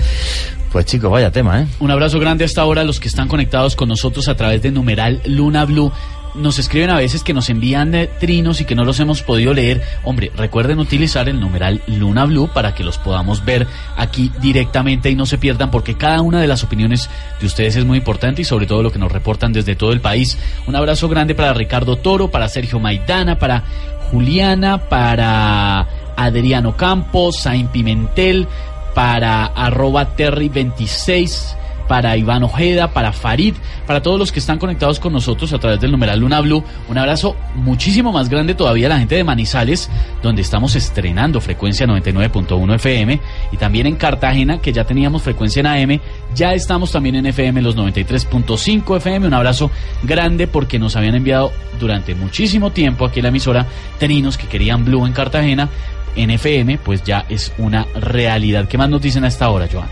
Pues 0.73 0.87
chicos, 0.87 1.11
vaya 1.11 1.31
tema, 1.31 1.61
¿eh? 1.63 1.67
Un 1.81 1.91
abrazo 1.91 2.19
grande 2.19 2.45
hasta 2.45 2.63
ahora 2.63 2.81
a 2.81 2.85
los 2.85 2.99
que 2.99 3.09
están 3.09 3.29
conectados 3.29 3.77
con 3.77 3.89
nosotros 3.89 4.27
a 4.29 4.37
través 4.37 4.63
de 4.63 4.71
numeral 4.73 5.21
Luna 5.27 5.65
Blue. 5.65 5.93
Nos 6.35 6.59
escriben 6.59 6.91
a 6.91 6.97
veces 6.97 7.23
que 7.23 7.33
nos 7.33 7.49
envían 7.49 7.95
trinos 8.19 8.61
y 8.61 8.65
que 8.65 8.75
no 8.75 8.85
los 8.85 8.99
hemos 8.99 9.23
podido 9.23 9.55
leer. 9.55 9.83
Hombre, 10.03 10.33
recuerden 10.37 10.81
utilizar 10.81 11.29
el 11.29 11.39
numeral 11.39 11.81
Luna 11.87 12.25
Blue 12.25 12.51
para 12.53 12.75
que 12.75 12.83
los 12.83 12.99
podamos 12.99 13.45
ver 13.45 13.69
aquí 13.97 14.33
directamente 14.41 15.11
y 15.11 15.15
no 15.15 15.27
se 15.27 15.39
pierdan 15.39 15.71
porque 15.71 15.97
cada 15.97 16.23
una 16.23 16.41
de 16.41 16.49
las 16.49 16.65
opiniones 16.65 17.09
de 17.41 17.47
ustedes 17.47 17.77
es 17.77 17.85
muy 17.85 17.99
importante 17.99 18.43
y 18.43 18.45
sobre 18.45 18.67
todo 18.67 18.83
lo 18.83 18.91
que 18.91 18.99
nos 18.99 19.13
reportan 19.13 19.53
desde 19.53 19.77
todo 19.77 19.93
el 19.93 20.01
país. 20.01 20.37
Un 20.67 20.75
abrazo 20.75 21.09
grande 21.09 21.37
para 21.37 21.55
Ricardo 21.55 21.97
Toro, 21.97 22.29
para 22.29 22.49
Sergio 22.49 22.81
Maidana, 22.81 23.39
para 23.39 23.63
Juliana, 24.11 24.89
para 24.89 25.87
Adriano 26.17 26.77
Campos, 26.77 27.41
Sain 27.41 27.69
Pimentel, 27.69 28.49
para 28.95 29.47
arroba 29.47 30.17
Terry26, 30.17 31.57
para 31.89 32.17
Iván 32.17 32.43
Ojeda, 32.43 32.93
para 32.93 33.13
Farid, 33.13 33.55
para 33.87 34.03
todos 34.03 34.19
los 34.19 34.33
que 34.33 34.39
están 34.39 34.59
conectados 34.59 34.99
con 34.99 35.13
nosotros 35.13 35.53
a 35.53 35.59
través 35.59 35.81
del 35.81 35.91
numeral 35.91 36.21
Luna 36.21 36.41
Blue. 36.41 36.65
Un 36.89 36.99
abrazo 36.99 37.37
muchísimo 37.55 38.13
más 38.13 38.29
grande 38.29 38.55
todavía 38.55 38.87
a 38.87 38.91
la 38.91 38.99
gente 38.99 39.17
de 39.17 39.25
Manizales, 39.25 39.91
donde 40.23 40.43
estamos 40.43 40.75
estrenando 40.75 41.41
frecuencia 41.41 41.87
99.1 41.87 42.75
FM, 42.75 43.21
y 43.53 43.57
también 43.57 43.87
en 43.87 43.97
Cartagena, 43.97 44.59
que 44.59 44.73
ya 44.73 44.85
teníamos 44.85 45.23
frecuencia 45.23 45.61
en 45.61 45.67
AM, 45.67 46.01
ya 46.35 46.53
estamos 46.53 46.91
también 46.91 47.17
en 47.17 47.27
FM 47.27 47.63
los 47.63 47.77
93.5 47.77 48.97
FM. 48.97 49.27
Un 49.27 49.35
abrazo 49.35 49.71
grande 50.03 50.47
porque 50.47 50.79
nos 50.79 50.97
habían 50.97 51.15
enviado 51.15 51.53
durante 51.79 52.15
muchísimo 52.15 52.71
tiempo 52.71 53.05
aquí 53.05 53.21
en 53.21 53.25
la 53.25 53.29
emisora 53.29 53.67
trinos 53.99 54.39
que 54.39 54.47
querían 54.47 54.85
Blue 54.85 55.07
en 55.07 55.13
Cartagena. 55.13 55.69
En 56.17 56.31
FM, 56.31 56.79
pues 56.79 57.03
ya 57.03 57.27
es 57.29 57.53
una 57.59 57.87
realidad. 57.95 58.69
¿Qué 58.69 58.79
más 58.79 58.89
nos 58.89 59.03
dicen 59.03 59.25
a 59.25 59.29
esta 59.29 59.49
hora, 59.49 59.69
Joana? 59.71 59.91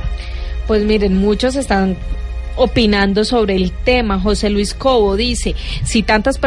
Pues 0.73 0.85
miren, 0.85 1.19
muchos 1.19 1.55
están 1.57 1.99
opinando 2.57 3.27
sobre 3.27 3.57
el 3.57 3.73
tema. 3.73 4.19
José 4.19 4.49
Luis 4.49 4.73
Cobo 4.73 5.16
dice, 5.16 5.55
si 5.85 6.03
tantas, 6.03 6.40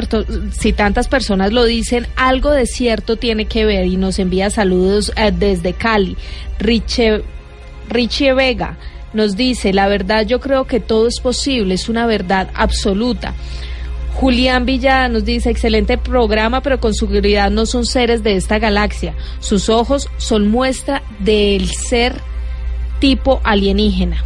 si 0.57 0.73
tantas 0.73 1.07
personas 1.07 1.53
lo 1.53 1.63
dicen, 1.63 2.07
algo 2.15 2.49
de 2.49 2.65
cierto 2.65 3.17
tiene 3.17 3.45
que 3.45 3.65
ver 3.65 3.85
y 3.85 3.97
nos 3.97 4.17
envía 4.17 4.49
saludos 4.49 5.13
eh, 5.15 5.31
desde 5.31 5.73
Cali. 5.73 6.17
Richie 6.57 8.33
Vega 8.33 8.79
nos 9.13 9.35
dice, 9.37 9.73
la 9.73 9.87
verdad 9.87 10.25
yo 10.25 10.39
creo 10.39 10.65
que 10.65 10.79
todo 10.79 11.07
es 11.07 11.19
posible, 11.19 11.75
es 11.75 11.87
una 11.87 12.07
verdad 12.07 12.49
absoluta. 12.55 13.35
Julián 14.15 14.65
Villada 14.65 15.07
nos 15.07 15.23
dice, 15.23 15.51
excelente 15.51 15.99
programa, 15.99 16.61
pero 16.61 16.79
con 16.79 16.95
seguridad 16.95 17.51
no 17.51 17.67
son 17.67 17.85
seres 17.85 18.23
de 18.23 18.37
esta 18.37 18.57
galaxia. 18.57 19.13
Sus 19.39 19.69
ojos 19.69 20.09
son 20.17 20.47
muestra 20.47 21.03
del 21.19 21.69
ser 21.69 22.23
tipo 23.05 23.39
alienígena. 23.43 24.23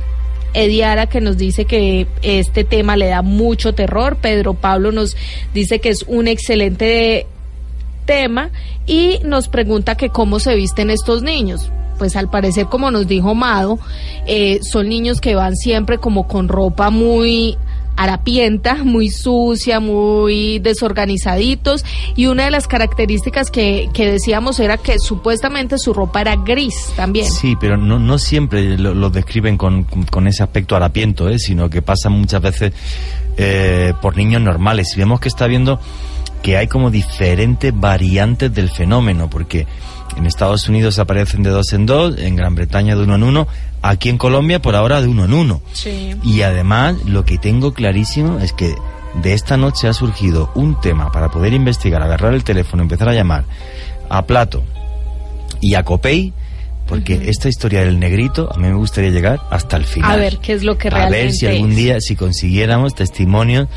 Ediara 0.54 1.08
que 1.08 1.20
nos 1.20 1.38
dice 1.38 1.66
que 1.66 2.08
este 2.22 2.64
tema 2.64 2.96
le 2.96 3.08
da 3.08 3.22
mucho 3.22 3.74
terror. 3.74 4.16
Pedro 4.16 4.54
Pablo 4.54 4.94
nos 4.94 5.18
dice 5.54 5.80
que 5.80 5.90
es 5.90 6.04
un 6.04 6.30
excelente 6.30 7.28
tema 8.06 8.52
y 8.88 9.20
nos 9.26 9.50
pregunta 9.50 9.96
que 9.96 10.08
cómo 10.08 10.40
se 10.40 10.56
visten 10.56 10.92
estos 10.92 11.22
niños 11.24 11.70
pues 11.98 12.16
al 12.16 12.30
parecer, 12.30 12.68
como 12.68 12.92
nos 12.92 13.10
dijo 13.10 13.36
Mado, 13.36 13.78
eh, 14.26 14.62
son 14.64 14.88
niños 14.88 15.20
que 15.20 15.36
van 15.36 15.58
siempre 15.58 15.98
como 15.98 16.30
con 16.30 16.48
ropa 16.48 16.90
muy 16.92 17.58
harapienta, 18.00 18.76
muy 18.76 19.10
sucia, 19.10 19.82
muy 19.82 20.60
desorganizaditos 20.60 21.84
y 22.16 22.28
una 22.28 22.46
de 22.46 22.52
las 22.52 22.66
características 22.66 23.52
que, 23.52 23.90
que 23.94 24.10
decíamos 24.10 24.62
era 24.62 24.78
que 24.78 24.98
supuestamente 25.00 25.78
su 25.78 25.94
ropa 25.94 26.22
era 26.22 26.38
gris 26.38 26.94
también. 26.96 27.30
Sí, 27.30 27.58
pero 27.60 27.76
no, 27.76 28.00
no 28.00 28.18
siempre 28.18 28.78
lo, 28.78 29.10
describen 29.10 29.58
con, 29.58 29.84
con, 29.84 30.28
ese 30.28 30.44
aspecto 30.44 30.78
harapiento, 30.78 31.28
¿eh? 31.28 31.40
sino 31.40 31.70
que 31.70 31.82
pasan 31.82 32.14
muchas 32.14 32.42
veces 32.42 32.74
eh, 33.36 33.94
por 34.02 34.16
niños 34.16 34.42
normales. 34.42 34.94
Y 34.96 35.00
vemos 35.00 35.20
que 35.20 35.28
está 35.28 35.48
viendo 35.48 35.82
que 36.42 36.58
hay 36.58 36.68
como 36.68 36.92
diferentes 36.92 37.78
variantes 37.78 38.54
del 38.54 38.70
fenómeno, 38.70 39.30
porque 39.30 39.68
en 40.18 40.26
Estados 40.26 40.68
Unidos 40.68 41.00
aparecen 41.00 41.44
de 41.44 41.50
dos 41.50 41.74
en 41.74 41.86
dos, 41.86 42.18
en 42.18 42.36
Gran 42.36 42.56
Bretaña 42.56 42.96
de 42.96 43.04
uno 43.04 43.16
en 43.16 43.24
uno, 43.24 43.48
aquí 43.82 44.10
en 44.10 44.18
Colombia 44.18 44.62
por 44.62 44.76
ahora 44.76 45.02
de 45.02 45.08
uno 45.08 45.26
en 45.26 45.34
uno. 45.34 45.62
Y 46.24 46.42
además 46.42 46.96
lo 47.06 47.26
que 47.26 47.38
tengo 47.38 47.74
clarísimo 47.74 48.40
es 48.40 48.54
que 48.54 48.76
de 49.22 49.34
esta 49.34 49.58
noche 49.58 49.88
ha 49.88 49.94
surgido 49.94 50.52
un 50.56 50.80
tema 50.80 51.12
para 51.12 51.30
poder 51.30 51.54
investigar, 51.54 52.02
agarrar 52.02 52.34
el 52.34 52.44
teléfono, 52.44 52.84
empezar 52.84 53.10
a 53.10 53.14
llamar 53.14 53.46
a 54.10 54.26
Plato 54.26 54.64
y 55.62 55.76
a 55.76 55.84
Copey, 55.84 56.34
porque 56.88 57.30
esta 57.30 57.50
historia 57.50 57.82
del 57.82 58.00
negrito 58.00 58.50
a 58.52 58.58
mí 58.58 58.68
me 58.68 58.76
gustaría 58.76 59.12
llegar 59.12 59.42
hasta 59.52 59.78
el 59.78 59.86
final. 59.86 60.12
A 60.12 60.16
ver 60.16 60.40
qué 60.40 60.54
es 60.54 60.64
lo 60.64 60.78
que 60.78 60.90
realmente 60.90 61.20
A 61.20 61.24
ver 61.26 61.34
si 61.34 61.46
algún 61.46 61.76
día, 61.76 62.02
si 62.02 62.16
consiguiéramos 62.16 62.96
testimonios 62.96 63.68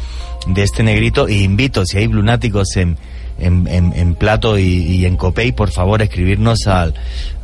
de 0.46 0.62
este 0.62 0.82
negrito, 0.82 1.28
e 1.28 1.42
invito, 1.42 1.84
si 1.84 1.98
hay 1.98 2.08
lunáticos 2.08 2.76
en 2.76 2.96
en, 3.38 3.66
en, 3.68 4.14
Plato 4.14 4.58
y, 4.58 5.04
en 5.04 5.16
Copey, 5.16 5.52
por 5.52 5.70
favor, 5.70 6.02
escribirnos 6.02 6.66
al, 6.66 6.94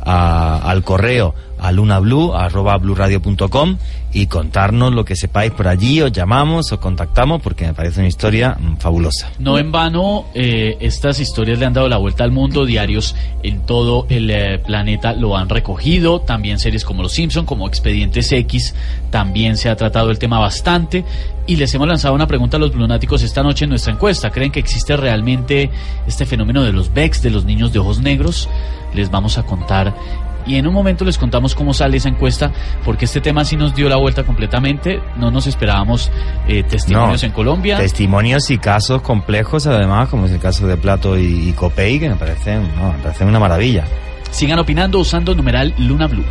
al 0.01 0.83
correo 0.83 1.33
a 1.59 1.71
lunablu, 1.71 2.33
arroba 2.33 2.77
bluradio.com 2.77 3.77
y 4.11 4.25
contarnos 4.25 4.93
lo 4.93 5.05
que 5.05 5.15
sepáis 5.15 5.51
por 5.51 5.67
allí, 5.67 6.01
os 6.01 6.11
llamamos, 6.11 6.71
os 6.71 6.79
contactamos 6.79 7.41
porque 7.41 7.67
me 7.67 7.73
parece 7.73 7.99
una 7.99 8.07
historia 8.07 8.57
mm, 8.59 8.77
fabulosa. 8.77 9.31
No 9.37 9.57
en 9.57 9.71
vano, 9.71 10.25
eh, 10.33 10.77
estas 10.79 11.19
historias 11.19 11.59
le 11.59 11.65
han 11.65 11.73
dado 11.73 11.87
la 11.87 11.97
vuelta 11.97 12.23
al 12.23 12.31
mundo, 12.31 12.65
diarios 12.65 13.15
en 13.43 13.61
todo 13.65 14.07
el 14.09 14.31
eh, 14.31 14.59
planeta 14.59 15.13
lo 15.13 15.37
han 15.37 15.49
recogido, 15.49 16.21
también 16.21 16.59
series 16.59 16.83
como 16.83 17.03
Los 17.03 17.13
Simpson, 17.13 17.45
como 17.45 17.67
Expedientes 17.67 18.31
X, 18.31 18.73
también 19.11 19.57
se 19.57 19.69
ha 19.69 19.75
tratado 19.75 20.09
el 20.09 20.17
tema 20.17 20.39
bastante 20.39 21.05
y 21.45 21.55
les 21.55 21.73
hemos 21.73 21.87
lanzado 21.87 22.13
una 22.13 22.27
pregunta 22.27 22.57
a 22.57 22.59
los 22.59 22.75
lunáticos 22.75 23.23
esta 23.23 23.43
noche 23.43 23.65
en 23.65 23.71
nuestra 23.71 23.93
encuesta. 23.93 24.29
¿Creen 24.29 24.51
que 24.51 24.59
existe 24.59 24.95
realmente 24.95 25.69
este 26.07 26.25
fenómeno 26.25 26.63
de 26.63 26.71
los 26.71 26.93
Becks, 26.93 27.21
de 27.21 27.31
los 27.31 27.45
niños 27.45 27.73
de 27.73 27.79
ojos 27.79 27.99
negros? 27.99 28.47
Les 28.93 29.09
vamos 29.09 29.37
a 29.37 29.43
contar 29.43 29.95
y 30.45 30.55
en 30.55 30.67
un 30.67 30.73
momento 30.73 31.05
les 31.05 31.17
contamos 31.17 31.55
cómo 31.55 31.73
sale 31.73 31.97
esa 31.97 32.09
encuesta, 32.09 32.51
porque 32.85 33.05
este 33.05 33.21
tema 33.21 33.45
sí 33.45 33.55
nos 33.55 33.75
dio 33.75 33.89
la 33.89 33.97
vuelta 33.97 34.23
completamente, 34.23 34.99
no 35.17 35.31
nos 35.31 35.47
esperábamos 35.47 36.11
eh, 36.47 36.63
testimonios 36.63 37.23
en 37.23 37.31
Colombia. 37.31 37.77
Testimonios 37.77 38.49
y 38.51 38.57
casos 38.57 39.01
complejos, 39.01 39.67
además, 39.67 40.09
como 40.09 40.25
es 40.25 40.31
el 40.31 40.39
caso 40.39 40.67
de 40.67 40.77
Plato 40.77 41.17
y, 41.17 41.53
Copey, 41.53 41.99
que 41.99 42.09
me 42.09 42.15
parecen, 42.15 42.63
me 42.63 43.03
parecen 43.03 43.27
una 43.27 43.39
maravilla. 43.39 43.85
Sigan 44.31 44.59
opinando 44.59 44.99
usando 44.99 45.33
numeral 45.35 45.73
Luna 45.77 46.07
Blue. 46.07 46.25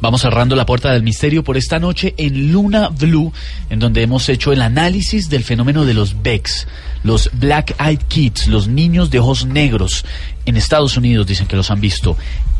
Vamos 0.00 0.22
cerrando 0.22 0.56
la 0.56 0.64
puerta 0.64 0.92
del 0.92 1.02
misterio 1.02 1.44
por 1.44 1.58
esta 1.58 1.78
noche 1.78 2.14
en 2.16 2.52
Luna 2.52 2.88
Blue, 2.88 3.32
en 3.68 3.78
donde 3.78 4.02
hemos 4.02 4.28
hecho 4.30 4.50
el 4.50 4.62
análisis 4.62 5.28
del 5.28 5.44
fenómeno 5.44 5.84
de 5.84 5.92
los 5.92 6.22
Becks, 6.22 6.66
los 7.02 7.30
Black 7.32 7.74
Eyed 7.80 8.00
Kids, 8.08 8.48
los 8.48 8.68
niños 8.68 9.10
de 9.10 9.18
ojos 9.18 9.46
negros. 9.46 10.04
En 10.46 10.56
Estados 10.56 10.96
Unidos 10.96 11.26
dicen 11.26 11.46
que 11.46 11.56
los 11.56 11.70
han 11.70 11.80
visto, 11.80 12.16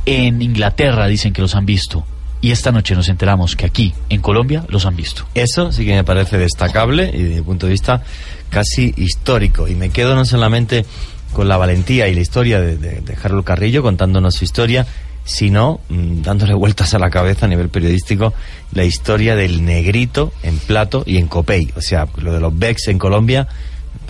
en 0.07 0.43
Inglaterra 0.43 1.07
dicen 1.07 1.33
que 1.33 1.43
los 1.43 1.55
han 1.55 1.67
visto. 1.67 2.05
Y 2.43 2.53
esta 2.53 2.73
noche 2.73 2.95
nos 2.95 3.09
enteramos 3.09 3.55
que 3.55 3.67
aquí, 3.67 3.93
en 4.09 4.23
Colombia, 4.23 4.65
los 4.69 4.87
han 4.87 4.97
visto. 4.97 5.27
Eso 5.35 5.73
sí 5.73 5.85
que 5.85 5.93
me 5.93 6.05
parece 6.05 6.39
destacable 6.39 7.11
y 7.13 7.23
desde 7.23 7.37
mi 7.37 7.43
punto 7.43 7.67
de 7.67 7.73
vista 7.73 8.03
casi 8.49 8.95
histórico. 8.97 9.69
Y 9.69 9.75
me 9.75 9.91
quedo 9.91 10.15
no 10.15 10.25
solamente 10.25 10.87
con 11.35 11.49
la 11.49 11.59
valentía 11.59 12.09
y 12.09 12.15
la 12.15 12.21
historia 12.23 12.61
de, 12.61 12.77
de, 12.77 13.17
Harold 13.23 13.45
Carrillo 13.45 13.83
contándonos 13.83 14.35
su 14.35 14.45
historia, 14.45 14.87
sino 15.25 15.81
mm, 15.91 16.23
dándole 16.23 16.55
vueltas 16.55 16.95
a 16.95 16.99
la 16.99 17.11
cabeza 17.11 17.45
a 17.45 17.49
nivel 17.49 17.69
periodístico 17.69 18.33
la 18.73 18.85
historia 18.85 19.37
del 19.37 19.65
negrito 19.65 20.33
en 20.43 20.59
plato 20.59 21.03
y 21.07 21.19
en 21.19 21.29
copey. 21.29 21.71
O 21.77 21.83
sea, 21.83 22.09
lo 22.17 22.33
de 22.33 22.41
los 22.41 22.59
Becks 22.59 22.89
en 22.89 22.99
Colombia, 22.99 23.49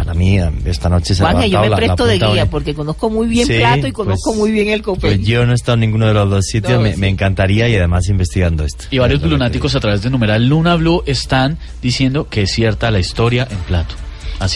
para 0.04 0.14
mí 0.14 0.38
esta 0.64 0.88
noche 0.88 1.14
se 1.14 1.22
ha 1.22 1.46
yo 1.46 1.60
me 1.60 1.76
presto 1.76 2.06
de 2.06 2.18
guía 2.18 2.46
porque 2.46 2.74
conozco 2.74 3.10
muy 3.10 3.26
bien 3.28 3.46
plato 3.46 3.86
y 3.86 3.92
conozco 3.92 4.30
pues, 4.30 4.38
muy 4.38 4.50
bien 4.50 4.68
el 4.68 4.80
copey. 4.80 5.16
Pues 5.16 5.26
yo 5.26 5.44
no 5.44 5.52
he 5.52 5.54
estado 5.54 5.74
en 5.74 5.80
ninguno 5.80 6.06
de 6.06 6.14
los 6.14 6.30
dos 6.30 6.46
sitios, 6.46 6.80
me, 6.80 7.08
encantaría 7.08 7.68
y 7.68 7.76
además 7.76 8.08
investigando 8.08 8.64
esto. 8.64 8.86
Y 8.90 8.98
varios 8.98 9.22
lunáticos 9.22 9.74
a 9.74 9.80
través 9.80 10.02
de 10.02 10.08
numeral 10.08 10.48
Luna 10.48 10.76
Blue 10.76 11.02
están 11.04 11.58
diciendo 11.82 12.28
que 12.30 12.42
es 12.42 12.52
cierta 12.52 12.90
la 12.90 12.98
historia 12.98 13.46
en 13.50 13.58
plato 13.58 13.94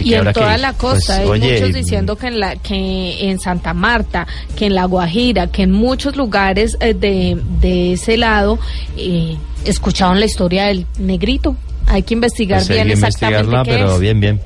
y 0.00 0.14
en 0.14 0.32
toda 0.32 0.56
la 0.56 0.72
costa, 0.72 1.20
pues, 1.22 1.42
hay 1.42 1.52
muchos 1.52 1.74
diciendo 1.74 2.16
que 2.16 2.28
en, 2.28 2.40
la, 2.40 2.56
que 2.56 3.28
en 3.28 3.38
Santa 3.38 3.74
Marta, 3.74 4.26
que 4.56 4.66
en 4.66 4.74
La 4.74 4.86
Guajira, 4.86 5.48
que 5.48 5.64
en 5.64 5.72
muchos 5.72 6.16
lugares 6.16 6.78
eh, 6.80 6.94
de, 6.94 7.38
de 7.60 7.92
ese 7.92 8.16
lado 8.16 8.58
eh, 8.96 9.36
escucharon 9.66 10.20
la 10.20 10.26
historia 10.26 10.64
del 10.66 10.86
negrito. 10.98 11.54
Hay 11.86 12.02
que 12.02 12.14
investigar 12.14 12.60
pues 12.60 12.70
bien 12.70 12.90
exactamente 12.90 13.56
qué 13.64 13.70
pero 13.70 13.98
bien, 13.98 14.20
bien. 14.20 14.40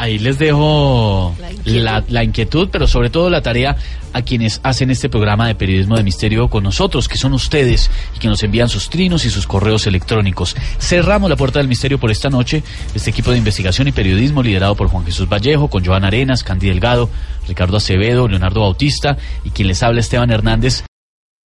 Ahí 0.00 0.18
les 0.18 0.38
dejo 0.38 1.34
la 1.64 2.24
inquietud. 2.24 2.68
pero 2.72 2.86
sobre 2.86 3.10
todo 3.10 3.28
la 3.28 3.42
tarea 3.42 3.76
a 4.14 4.22
quienes 4.22 4.60
hacen 4.62 4.90
este 4.90 5.10
programa 5.10 5.46
de 5.46 5.54
periodismo 5.54 5.96
de 5.96 6.02
misterio 6.02 6.48
con 6.48 6.64
nosotros, 6.64 7.06
que 7.06 7.18
son 7.18 7.34
ustedes 7.34 7.90
y 8.16 8.18
que 8.18 8.28
nos 8.28 8.42
envían 8.42 8.70
sus 8.70 8.88
trinos 8.88 9.26
y 9.26 9.30
sus 9.30 9.46
correos 9.46 9.86
electrónicos. 9.86 10.56
Cerramos 10.78 11.28
la 11.28 11.36
puerta 11.36 11.58
del 11.58 11.68
misterio 11.68 12.00
por 12.00 12.10
esta 12.10 12.30
noche. 12.30 12.62
Este 12.94 13.10
equipo 13.10 13.30
de 13.30 13.38
investigación 13.38 13.88
y 13.88 13.92
periodismo 13.92 14.42
liderado 14.42 14.74
por 14.74 14.88
Juan 14.88 15.04
Jesús 15.04 15.28
Vallejo, 15.28 15.68
con 15.68 15.84
Joan 15.84 16.04
Arenas, 16.04 16.42
Candy 16.44 16.68
Delgado, 16.68 17.10
Ricardo 17.46 17.76
Acevedo, 17.76 18.26
Leonardo 18.26 18.62
Bautista 18.62 19.18
y 19.44 19.50
quien 19.50 19.68
les 19.68 19.82
habla 19.82 20.00
Esteban 20.00 20.30
Hernández. 20.30 20.84